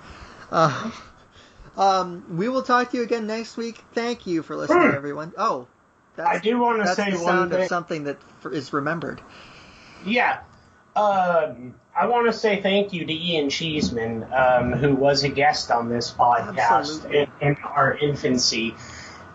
Uh, 0.51 0.91
um, 1.77 2.37
we 2.37 2.49
will 2.49 2.63
talk 2.63 2.91
to 2.91 2.97
you 2.97 3.03
again 3.03 3.27
next 3.27 3.57
week. 3.57 3.79
Thank 3.93 4.27
you 4.27 4.43
for 4.43 4.55
listening, 4.55 4.89
hmm. 4.89 4.95
everyone. 4.95 5.33
Oh, 5.37 5.67
I 6.17 6.39
do 6.39 6.59
want 6.59 6.81
to 6.83 6.93
say 6.93 7.11
the 7.11 7.17
one 7.17 7.25
sound 7.25 7.51
thing. 7.51 7.61
of 7.61 7.67
something 7.67 8.03
that 8.03 8.17
is 8.51 8.73
remembered. 8.73 9.21
Yeah. 10.05 10.41
Um, 10.95 11.73
I 11.95 12.05
want 12.07 12.27
to 12.27 12.33
say 12.33 12.61
thank 12.61 12.93
you 12.93 13.05
to 13.05 13.13
Ian 13.13 13.49
Cheeseman, 13.49 14.25
um, 14.31 14.73
who 14.73 14.93
was 14.93 15.23
a 15.23 15.29
guest 15.29 15.71
on 15.71 15.89
this 15.89 16.11
podcast 16.11 17.05
in, 17.11 17.27
in, 17.41 17.55
our 17.63 17.97
infancy. 17.97 18.75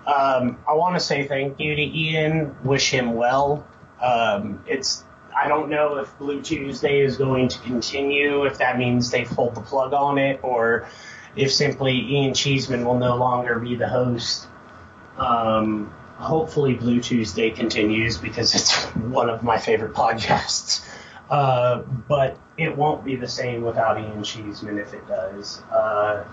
Um, 0.06 0.58
I 0.68 0.74
want 0.74 0.94
to 0.94 1.00
say 1.00 1.26
thank 1.26 1.58
you 1.58 1.74
to 1.74 1.82
Ian. 1.82 2.56
Wish 2.64 2.90
him 2.90 3.14
well. 3.14 3.66
Um, 4.00 4.64
it's 4.66 5.04
I 5.38 5.46
don't 5.46 5.68
know 5.70 5.98
if 5.98 6.18
Blue 6.18 6.42
Tuesday 6.42 7.00
is 7.00 7.16
going 7.16 7.48
to 7.48 7.58
continue, 7.60 8.44
if 8.44 8.58
that 8.58 8.76
means 8.76 9.10
they 9.10 9.24
pulled 9.24 9.54
the 9.54 9.60
plug 9.60 9.92
on 9.92 10.18
it, 10.18 10.40
or 10.42 10.88
if 11.36 11.52
simply 11.52 11.92
Ian 11.92 12.34
Cheeseman 12.34 12.84
will 12.84 12.98
no 12.98 13.14
longer 13.16 13.58
be 13.60 13.76
the 13.76 13.88
host. 13.88 14.48
Um, 15.16 15.94
hopefully, 16.16 16.74
Blue 16.74 17.00
Tuesday 17.00 17.50
continues 17.50 18.18
because 18.18 18.54
it's 18.54 18.84
one 18.96 19.30
of 19.30 19.44
my 19.44 19.58
favorite 19.58 19.94
podcasts. 19.94 20.84
Uh, 21.30 21.82
but 22.08 22.36
it 22.56 22.76
won't 22.76 23.04
be 23.04 23.14
the 23.14 23.28
same 23.28 23.62
without 23.62 24.00
Ian 24.00 24.24
Cheeseman 24.24 24.78
if 24.78 24.92
it 24.92 25.06
does. 25.06 25.60
Uh, 25.70 26.24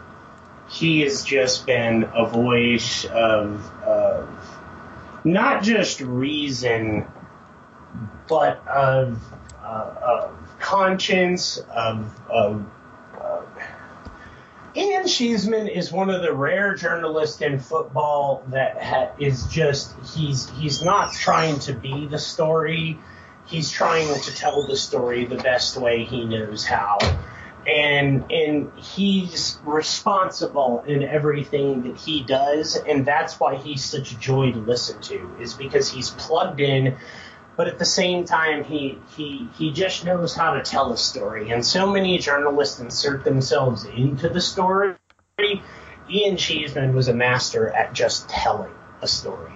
he 0.69 1.01
has 1.01 1.23
just 1.23 1.67
been 1.67 2.09
a 2.13 2.25
voice 2.25 3.05
of, 3.05 3.71
of 3.83 4.57
not 5.23 5.61
just 5.61 6.01
reason 6.01 7.05
but 8.27 8.65
of, 8.67 9.21
uh, 9.63 9.95
of 10.01 10.59
conscience, 10.59 11.57
of, 11.57 12.11
of 12.29 12.65
uh, 13.19 13.41
Ian 14.77 15.07
Cheeseman 15.07 15.69
is 15.69 15.91
one 15.91 16.09
of 16.09 16.21
the 16.21 16.33
rare 16.33 16.75
journalists 16.75 17.41
in 17.41 17.59
football 17.59 18.43
that 18.49 18.81
ha- 18.81 19.11
is 19.17 19.47
just 19.47 19.95
he's 20.13 20.49
he's 20.49 20.83
not 20.83 21.13
trying 21.13 21.59
to 21.59 21.73
be 21.73 22.07
the 22.07 22.19
story. 22.19 22.99
He's 23.45 23.71
trying 23.71 24.19
to 24.19 24.35
tell 24.35 24.67
the 24.67 24.75
story 24.75 25.25
the 25.25 25.37
best 25.37 25.77
way 25.77 26.03
he 26.03 26.25
knows 26.25 26.65
how. 26.65 26.97
And 27.65 28.29
and 28.29 28.73
he's 28.75 29.57
responsible 29.63 30.83
in 30.85 31.03
everything 31.03 31.83
that 31.83 31.97
he 31.97 32.23
does, 32.23 32.75
and 32.75 33.05
that's 33.05 33.39
why 33.39 33.55
he's 33.55 33.83
such 33.83 34.11
a 34.11 34.17
joy 34.17 34.51
to 34.51 34.59
listen 34.59 34.99
to, 35.03 35.37
is 35.39 35.53
because 35.53 35.89
he's 35.89 36.09
plugged 36.09 36.59
in 36.59 36.97
but 37.55 37.67
at 37.67 37.79
the 37.79 37.85
same 37.85 38.25
time 38.25 38.63
he 38.63 38.97
he 39.15 39.47
he 39.57 39.71
just 39.71 40.05
knows 40.05 40.35
how 40.35 40.53
to 40.53 40.61
tell 40.61 40.91
a 40.91 40.97
story. 40.97 41.51
And 41.51 41.65
so 41.65 41.91
many 41.91 42.17
journalists 42.17 42.79
insert 42.79 43.23
themselves 43.23 43.85
into 43.85 44.29
the 44.29 44.41
story. 44.41 44.95
Ian 46.09 46.37
cheeseman 46.37 46.93
was 46.93 47.07
a 47.07 47.13
master 47.13 47.69
at 47.69 47.93
just 47.93 48.29
telling 48.29 48.73
a 49.01 49.07
story. 49.07 49.53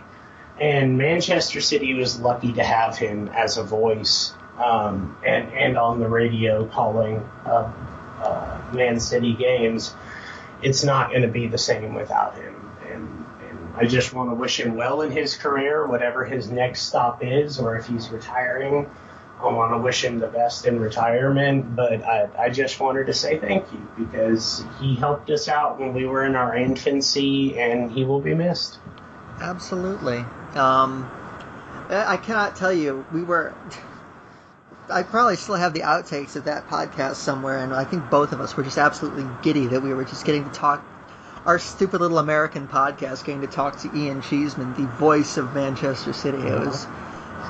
And 0.59 0.97
manchester 0.97 1.61
city 1.61 1.93
was 1.93 2.19
lucky 2.19 2.53
to 2.53 2.63
have 2.63 2.97
him 2.97 3.29
as 3.29 3.57
a 3.57 3.63
voice 3.63 4.33
um, 4.57 5.17
and 5.25 5.53
and 5.53 5.77
on 5.77 5.99
the 5.99 6.07
radio 6.07 6.65
calling 6.67 7.17
uh, 7.45 7.71
uh, 8.21 8.61
man 8.73 8.99
city 8.99 9.33
games. 9.33 9.93
It's 10.61 10.83
not 10.83 11.09
going 11.09 11.21
to 11.21 11.29
be 11.29 11.47
the 11.47 11.57
same 11.57 11.93
without 11.93 12.35
him 12.35 12.58
I 13.79 13.85
just 13.85 14.13
want 14.13 14.29
to 14.29 14.35
wish 14.35 14.59
him 14.59 14.75
well 14.75 15.01
in 15.03 15.11
his 15.11 15.37
career, 15.37 15.87
whatever 15.87 16.25
his 16.25 16.51
next 16.51 16.81
stop 16.81 17.23
is, 17.23 17.59
or 17.59 17.77
if 17.77 17.87
he's 17.87 18.09
retiring. 18.09 18.89
I 19.39 19.53
want 19.53 19.71
to 19.71 19.77
wish 19.77 20.03
him 20.03 20.19
the 20.19 20.27
best 20.27 20.65
in 20.65 20.81
retirement, 20.81 21.77
but 21.77 22.03
I, 22.03 22.27
I 22.37 22.49
just 22.49 22.77
wanted 22.81 23.05
to 23.05 23.13
say 23.13 23.39
thank 23.39 23.71
you 23.71 23.87
because 23.97 24.65
he 24.81 24.95
helped 24.95 25.29
us 25.29 25.47
out 25.47 25.79
when 25.79 25.93
we 25.93 26.05
were 26.05 26.25
in 26.25 26.35
our 26.35 26.57
infancy, 26.57 27.57
and 27.57 27.89
he 27.89 28.03
will 28.03 28.19
be 28.19 28.33
missed. 28.33 28.79
Absolutely. 29.39 30.25
Um, 30.55 31.09
I 31.89 32.17
cannot 32.17 32.57
tell 32.57 32.73
you. 32.73 33.05
We 33.13 33.23
were. 33.23 33.53
I 34.89 35.03
probably 35.03 35.37
still 35.37 35.55
have 35.55 35.73
the 35.73 35.81
outtakes 35.81 36.35
of 36.35 36.43
that 36.45 36.67
podcast 36.67 37.15
somewhere, 37.15 37.59
and 37.59 37.73
I 37.73 37.85
think 37.85 38.09
both 38.09 38.33
of 38.33 38.41
us 38.41 38.57
were 38.57 38.63
just 38.63 38.77
absolutely 38.77 39.25
giddy 39.41 39.67
that 39.67 39.81
we 39.81 39.93
were 39.93 40.03
just 40.03 40.25
getting 40.25 40.43
to 40.43 40.51
talk 40.51 40.83
our 41.45 41.59
stupid 41.59 42.01
little 42.01 42.17
American 42.17 42.67
podcast 42.67 43.25
getting 43.25 43.41
to 43.41 43.47
talk 43.47 43.77
to 43.79 43.95
Ian 43.95 44.21
Cheeseman, 44.21 44.73
the 44.73 44.87
voice 44.97 45.37
of 45.37 45.53
Manchester 45.53 46.13
City. 46.13 46.37
It 46.37 46.59
was 46.59 46.87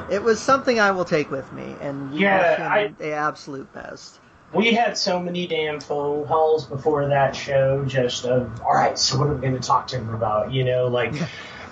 it 0.10 0.24
was 0.24 0.40
something 0.40 0.80
I 0.80 0.92
will 0.92 1.06
take 1.06 1.32
with 1.32 1.52
me, 1.54 1.76
and 1.82 2.14
yeah, 2.18 2.68
I, 2.72 2.88
the 2.98 3.12
absolute 3.12 3.72
best. 3.74 4.20
We 4.54 4.74
had 4.74 4.98
so 4.98 5.20
many 5.20 5.46
damn 5.46 5.80
phone 5.80 6.26
calls 6.26 6.66
before 6.66 7.08
that 7.08 7.36
show, 7.36 7.86
just 7.86 8.26
of 8.26 8.62
all 8.62 8.74
right. 8.74 8.98
So 8.98 9.20
what 9.20 9.28
are 9.28 9.36
we 9.36 9.42
going 9.42 9.60
to 9.60 9.68
talk 9.68 9.88
to 9.88 9.98
him 9.98 10.14
about? 10.14 10.52
You 10.52 10.64
know, 10.64 10.88
like. 10.88 11.14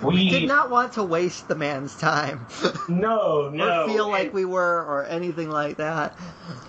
We 0.02 0.30
did 0.30 0.46
not 0.46 0.70
want 0.70 0.92
to 0.94 1.02
waste 1.02 1.48
the 1.48 1.54
man's 1.54 1.96
time. 1.96 2.46
No, 2.88 3.50
no. 3.50 3.84
or 3.84 3.88
feel 3.88 4.08
like 4.08 4.32
we 4.32 4.46
were, 4.46 4.82
or 4.82 5.04
anything 5.04 5.50
like 5.50 5.76
that. 5.76 6.18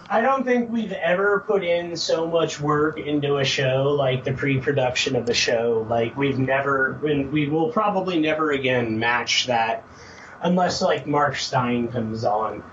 I 0.10 0.20
don't 0.22 0.44
think 0.44 0.70
we've 0.70 0.92
ever 0.92 1.46
put 1.48 1.64
in 1.64 1.96
so 1.96 2.28
much 2.28 2.60
work 2.60 3.00
into 3.00 3.38
a 3.38 3.46
show 3.46 3.96
like 3.98 4.26
the 4.26 4.34
pre-production 4.34 5.16
of 5.16 5.26
the 5.26 5.34
show. 5.34 5.86
Like 5.90 6.18
we've 6.18 6.38
never, 6.38 7.00
and 7.08 7.32
we 7.32 7.48
will 7.48 7.72
probably 7.72 8.20
never 8.20 8.52
again 8.52 9.00
match 9.00 9.48
that, 9.48 9.86
unless 10.42 10.82
like 10.82 11.08
Marc 11.08 11.38
Stein 11.38 11.88
comes 11.88 12.26
on. 12.26 12.64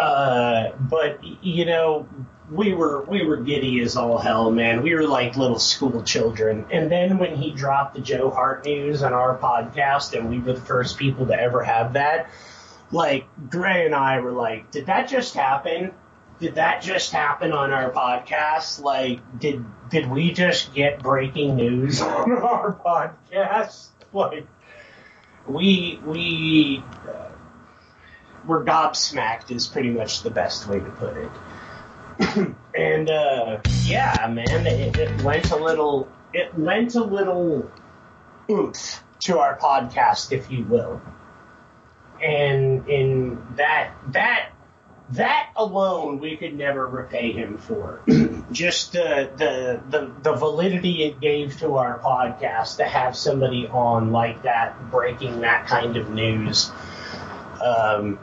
Uh, 0.00 0.70
but 0.78 1.20
you 1.44 1.66
know, 1.66 2.08
we 2.50 2.74
were 2.74 3.02
we 3.04 3.24
were 3.24 3.38
giddy 3.38 3.80
as 3.80 3.96
all 3.96 4.18
hell, 4.18 4.50
man. 4.50 4.82
We 4.82 4.94
were 4.94 5.06
like 5.06 5.36
little 5.36 5.58
school 5.58 6.02
children. 6.02 6.66
And 6.70 6.90
then 6.90 7.18
when 7.18 7.36
he 7.36 7.52
dropped 7.52 7.94
the 7.94 8.00
Joe 8.00 8.30
Hart 8.30 8.64
news 8.66 9.02
on 9.02 9.12
our 9.12 9.38
podcast, 9.38 10.16
and 10.16 10.28
we 10.28 10.38
were 10.38 10.52
the 10.52 10.60
first 10.60 10.98
people 10.98 11.26
to 11.26 11.38
ever 11.38 11.62
have 11.62 11.94
that, 11.94 12.28
like 12.90 13.26
Grey 13.50 13.86
and 13.86 13.94
I 13.94 14.20
were 14.20 14.32
like, 14.32 14.70
"Did 14.70 14.86
that 14.86 15.08
just 15.08 15.34
happen? 15.34 15.92
Did 16.38 16.56
that 16.56 16.82
just 16.82 17.12
happen 17.12 17.52
on 17.52 17.72
our 17.72 17.90
podcast? 17.90 18.82
Like, 18.82 19.20
did 19.38 19.64
did 19.88 20.10
we 20.10 20.32
just 20.32 20.74
get 20.74 21.02
breaking 21.02 21.56
news 21.56 22.00
on 22.02 22.32
our 22.32 22.72
podcast? 22.74 23.88
Like, 24.12 24.46
we 25.48 25.98
we." 26.06 26.84
Uh, 27.08 27.30
we're 28.46 28.64
gobsmacked 28.64 29.50
is 29.50 29.66
pretty 29.66 29.90
much 29.90 30.22
the 30.22 30.30
best 30.30 30.68
way 30.68 30.78
to 30.78 30.90
put 30.90 31.16
it. 31.16 31.30
and 32.74 33.10
uh, 33.10 33.60
yeah, 33.82 34.26
man, 34.30 34.66
it, 34.66 34.96
it 34.96 35.20
lent 35.22 35.50
a 35.50 35.56
little 35.56 36.08
it 36.32 36.58
lent 36.58 36.94
a 36.94 37.04
little 37.04 37.70
oomph 38.50 39.02
to 39.20 39.38
our 39.38 39.58
podcast, 39.58 40.32
if 40.32 40.50
you 40.50 40.64
will. 40.64 41.00
And 42.22 42.88
in 42.88 43.42
that 43.56 43.92
that 44.12 44.50
that 45.10 45.50
alone 45.56 46.18
we 46.18 46.36
could 46.36 46.54
never 46.54 46.86
repay 46.86 47.32
him 47.32 47.58
for. 47.58 48.02
Just 48.52 48.92
the, 48.92 49.30
the 49.36 49.82
the 49.90 50.12
the 50.22 50.32
validity 50.34 51.04
it 51.04 51.20
gave 51.20 51.58
to 51.58 51.76
our 51.76 51.98
podcast 51.98 52.76
to 52.76 52.84
have 52.84 53.16
somebody 53.16 53.66
on 53.68 54.12
like 54.12 54.42
that 54.42 54.90
breaking 54.90 55.40
that 55.40 55.66
kind 55.66 55.96
of 55.96 56.10
news. 56.10 56.70
Um, 57.62 58.18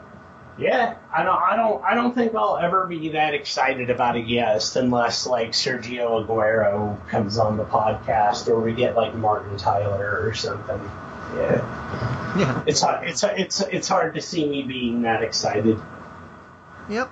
yeah, 0.62 0.96
I 1.12 1.22
don't, 1.24 1.36
I 1.42 1.56
don't, 1.56 1.84
I 1.84 1.94
don't 1.94 2.14
think 2.14 2.34
I'll 2.34 2.56
ever 2.56 2.86
be 2.86 3.10
that 3.10 3.34
excited 3.34 3.90
about 3.90 4.16
a 4.16 4.22
guest 4.22 4.76
unless 4.76 5.26
like 5.26 5.50
Sergio 5.52 6.26
Aguero 6.26 7.06
comes 7.08 7.38
on 7.38 7.56
the 7.56 7.64
podcast 7.64 8.48
or 8.48 8.60
we 8.60 8.72
get 8.72 8.94
like 8.96 9.14
Martin 9.14 9.56
Tyler 9.58 10.20
or 10.22 10.34
something. 10.34 10.80
Yeah, 11.36 12.36
Yeah. 12.38 12.62
it's 12.66 12.80
hard, 12.82 13.08
it's 13.08 13.24
it's 13.24 13.60
it's 13.60 13.88
hard 13.88 14.14
to 14.14 14.20
see 14.20 14.46
me 14.48 14.62
being 14.62 15.02
that 15.02 15.22
excited. 15.22 15.78
Yep. 16.88 17.10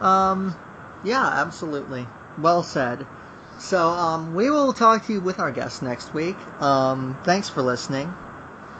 Um, 0.00 0.56
yeah, 1.04 1.24
absolutely. 1.26 2.06
Well 2.38 2.62
said. 2.62 3.06
So, 3.58 3.88
um, 3.88 4.34
we 4.34 4.50
will 4.50 4.72
talk 4.72 5.06
to 5.06 5.12
you 5.12 5.20
with 5.20 5.40
our 5.40 5.50
guests 5.50 5.82
next 5.82 6.14
week. 6.14 6.36
Um, 6.60 7.18
thanks 7.24 7.48
for 7.48 7.62
listening. 7.62 8.12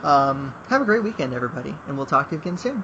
Um, 0.03 0.53
have 0.69 0.81
a 0.81 0.85
great 0.85 1.03
weekend, 1.03 1.33
everybody, 1.33 1.75
and 1.87 1.97
we'll 1.97 2.05
talk 2.05 2.29
to 2.29 2.35
you 2.35 2.41
again 2.41 2.57
soon. 2.57 2.83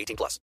18 0.00 0.16
plus. 0.16 0.38